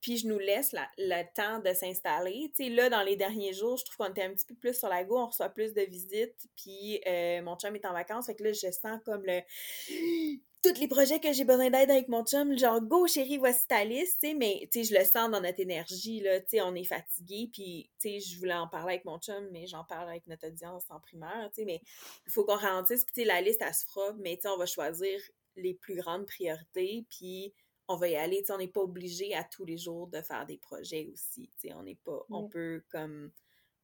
Puis 0.00 0.18
je 0.18 0.26
nous 0.26 0.38
laisse 0.38 0.74
le 0.98 1.22
temps 1.34 1.60
de 1.60 1.72
s'installer. 1.72 2.50
Tu 2.56 2.64
sais, 2.64 2.70
là, 2.70 2.90
dans 2.90 3.02
les 3.02 3.16
derniers 3.16 3.52
jours, 3.52 3.76
je 3.76 3.84
trouve 3.84 3.96
qu'on 3.98 4.12
était 4.12 4.24
un 4.24 4.34
petit 4.34 4.46
peu 4.46 4.54
plus 4.56 4.74
sur 4.74 4.88
la 4.88 5.04
go, 5.04 5.18
on 5.18 5.26
reçoit 5.26 5.50
plus 5.50 5.72
de 5.72 5.82
visites, 5.82 6.48
puis 6.56 7.00
euh, 7.06 7.40
mon 7.42 7.56
chum 7.56 7.74
est 7.76 7.86
en 7.86 7.92
vacances, 7.92 8.26
fait 8.26 8.34
que 8.34 8.42
là, 8.42 8.52
je 8.52 8.70
sens 8.70 8.98
comme 9.04 9.22
le 9.24 9.40
tous 10.62 10.78
les 10.78 10.88
projets 10.88 11.20
que 11.20 11.32
j'ai 11.32 11.44
besoin 11.44 11.70
d'aide 11.70 11.90
avec 11.90 12.08
mon 12.08 12.22
chum, 12.24 12.58
genre 12.58 12.82
go 12.82 13.06
chérie, 13.06 13.38
voici 13.38 13.66
ta 13.66 13.84
liste, 13.84 14.20
tu 14.20 14.28
sais, 14.28 14.34
mais 14.34 14.68
tu 14.70 14.84
sais, 14.84 14.92
je 14.92 14.98
le 14.98 15.04
sens 15.04 15.30
dans 15.30 15.40
notre 15.40 15.60
énergie, 15.60 16.20
là, 16.20 16.40
tu 16.40 16.48
sais, 16.48 16.60
on 16.60 16.74
est 16.74 16.84
fatigué, 16.84 17.48
puis 17.52 17.88
tu 18.00 18.10
sais, 18.10 18.20
je 18.20 18.38
voulais 18.38 18.54
en 18.54 18.68
parler 18.68 18.94
avec 18.94 19.04
mon 19.04 19.18
chum, 19.18 19.48
mais 19.52 19.66
j'en 19.66 19.84
parle 19.84 20.08
avec 20.08 20.26
notre 20.26 20.48
audience 20.48 20.84
en 20.90 21.00
primaire, 21.00 21.50
tu 21.54 21.60
sais, 21.60 21.64
mais 21.64 21.80
il 22.26 22.32
faut 22.32 22.44
qu'on 22.44 22.56
ralentisse, 22.56 23.04
puis 23.04 23.14
tu 23.14 23.20
sais, 23.22 23.26
la 23.26 23.40
liste, 23.40 23.62
elle 23.64 23.72
se 23.72 23.86
fera, 23.86 24.12
mais 24.18 24.36
tu 24.36 24.42
sais, 24.42 24.48
on 24.48 24.58
va 24.58 24.66
choisir 24.66 25.20
les 25.56 25.74
plus 25.74 25.94
grandes 25.94 26.26
priorités, 26.26 27.06
puis 27.08 27.54
on 27.90 27.96
va 27.96 28.08
y 28.08 28.16
aller, 28.16 28.44
on 28.50 28.58
n'est 28.58 28.68
pas 28.68 28.82
obligé 28.82 29.34
à 29.34 29.42
tous 29.42 29.64
les 29.64 29.76
jours 29.76 30.06
de 30.06 30.22
faire 30.22 30.46
des 30.46 30.58
projets 30.58 31.08
aussi, 31.12 31.50
on 31.74 31.82
n'est 31.82 31.96
pas, 31.96 32.24
on 32.30 32.48
peut 32.48 32.82
comme 32.90 33.32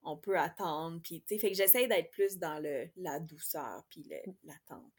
on 0.05 0.17
peut 0.17 0.39
attendre. 0.39 1.01
Puis, 1.03 1.21
tu 1.23 1.35
sais, 1.35 1.39
fait 1.41 1.51
que 1.51 1.57
j'essaie 1.57 1.89
d'être 1.89 2.11
plus 2.13 2.39
dans 2.39 2.63
le, 2.63 2.87
la 2.97 3.19
douceur 3.19 3.85
puis 3.91 4.09
l'attente. 4.45 4.93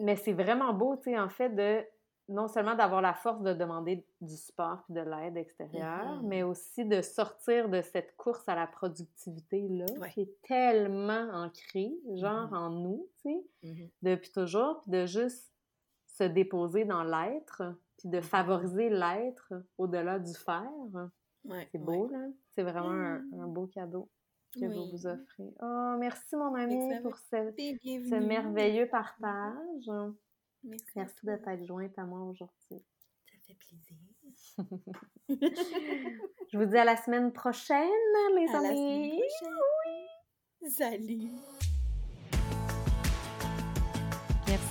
Mais 0.00 0.16
c'est 0.16 0.32
vraiment 0.32 0.72
beau, 0.72 0.96
tu 0.96 1.04
sais, 1.04 1.18
en 1.18 1.28
fait, 1.28 1.50
de 1.50 1.84
non 2.28 2.48
seulement 2.48 2.74
d'avoir 2.74 3.00
la 3.00 3.14
force 3.14 3.40
de 3.42 3.54
demander 3.54 4.04
du 4.20 4.36
support 4.36 4.82
puis 4.84 4.94
de 4.94 5.00
l'aide 5.00 5.36
extérieure, 5.36 6.20
mais 6.24 6.42
mmh. 6.42 6.48
aussi 6.48 6.84
de 6.84 7.00
sortir 7.00 7.70
de 7.70 7.80
cette 7.80 8.16
course 8.16 8.46
à 8.48 8.54
la 8.54 8.66
productivité-là, 8.66 9.86
qui 10.10 10.22
est 10.22 10.42
tellement 10.42 11.30
ancrée, 11.32 11.92
genre 12.16 12.50
mmh 12.50 12.54
en 12.54 12.70
nous, 12.70 13.08
tu 13.22 13.30
sais, 13.62 13.90
depuis 14.02 14.30
toujours, 14.30 14.82
puis 14.82 14.90
de 14.90 15.06
juste 15.06 15.50
se 16.06 16.24
déposer 16.24 16.84
dans 16.84 17.04
l'être, 17.04 17.62
puis 17.98 18.08
de 18.08 18.20
favoriser 18.20 18.88
l'être 18.88 19.52
au-delà 19.76 20.18
du 20.18 20.34
faire. 20.34 20.72
c'est 21.72 21.78
beau, 21.78 22.08
là. 22.08 22.26
C'est 22.54 22.62
vraiment 22.62 22.90
un 22.90 23.46
beau 23.46 23.66
cadeau 23.66 24.08
que 24.54 24.66
vous 24.66 24.90
vous 24.90 25.06
offrez. 25.06 25.54
Oh, 25.60 25.96
merci 25.98 26.36
mon 26.36 26.54
ami 26.54 27.00
pour 27.02 27.16
ce, 27.16 27.52
ce, 27.56 28.14
merveilleux 28.14 28.88
partage. 28.88 29.90
Merci, 30.64 30.86
merci 30.96 31.26
de 31.26 31.36
t'être 31.36 31.64
jointe 31.64 31.98
à 31.98 32.04
moi 32.04 32.22
aujourd'hui. 32.22 32.84
Ça 33.26 33.36
fait 33.46 33.54
plaisir. 33.54 33.96
Je 36.52 36.58
vous 36.58 36.64
dis 36.64 36.76
à 36.76 36.84
la 36.84 36.96
semaine 36.96 37.32
prochaine, 37.32 37.88
les 38.36 38.48
amis. 38.54 39.22
Oui. 39.22 40.70
Salut. 40.70 41.30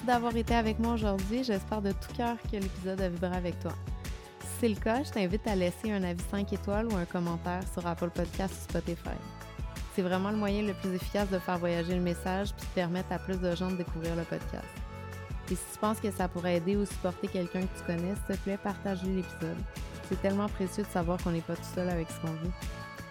D'avoir 0.07 0.35
été 0.37 0.55
avec 0.55 0.79
moi 0.79 0.93
aujourd'hui. 0.93 1.43
J'espère 1.43 1.81
de 1.81 1.91
tout 1.91 2.13
cœur 2.15 2.37
que 2.49 2.55
l'épisode 2.55 3.01
a 3.01 3.09
vibré 3.09 3.35
avec 3.35 3.59
toi. 3.59 3.73
Si 4.39 4.47
c'est 4.61 4.69
le 4.69 4.75
cas, 4.75 5.03
je 5.03 5.11
t'invite 5.11 5.45
à 5.45 5.53
laisser 5.53 5.91
un 5.91 6.01
avis 6.01 6.23
5 6.31 6.51
étoiles 6.53 6.87
ou 6.87 6.95
un 6.95 7.03
commentaire 7.03 7.61
sur 7.73 7.85
Apple 7.85 8.09
Podcast 8.09 8.53
ou 8.53 8.63
Spotify. 8.71 9.17
C'est 9.93 10.01
vraiment 10.01 10.31
le 10.31 10.37
moyen 10.37 10.63
le 10.63 10.73
plus 10.73 10.95
efficace 10.95 11.29
de 11.29 11.37
faire 11.39 11.57
voyager 11.57 11.93
le 11.93 12.01
message 12.01 12.53
puis 12.55 12.65
de 12.65 12.73
permettre 12.73 13.11
à 13.11 13.19
plus 13.19 13.37
de 13.37 13.53
gens 13.53 13.69
de 13.69 13.75
découvrir 13.75 14.15
le 14.15 14.23
podcast. 14.23 14.65
Et 15.51 15.55
si 15.55 15.63
tu 15.73 15.79
penses 15.79 15.99
que 15.99 16.09
ça 16.09 16.29
pourrait 16.29 16.55
aider 16.55 16.77
ou 16.77 16.85
supporter 16.85 17.27
quelqu'un 17.27 17.61
que 17.61 17.77
tu 17.77 17.83
connais, 17.85 18.15
s'il 18.15 18.37
te 18.37 18.43
plaît, 18.43 18.57
partage 18.57 19.03
l'épisode. 19.03 19.57
C'est 20.07 20.21
tellement 20.21 20.47
précieux 20.47 20.83
de 20.83 20.89
savoir 20.89 21.21
qu'on 21.21 21.31
n'est 21.31 21.41
pas 21.41 21.55
tout 21.55 21.75
seul 21.75 21.89
avec 21.89 22.07
ce 22.09 22.19
qu'on 22.21 22.33
vit. 22.33 22.51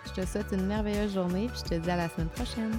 Je 0.07 0.23
te 0.23 0.27
souhaite 0.27 0.51
une 0.51 0.67
merveilleuse 0.67 1.13
journée 1.13 1.49
puis 1.49 1.61
je 1.63 1.69
te 1.69 1.75
dis 1.75 1.91
à 1.91 1.97
la 1.97 2.09
semaine 2.09 2.29
prochaine. 2.29 2.73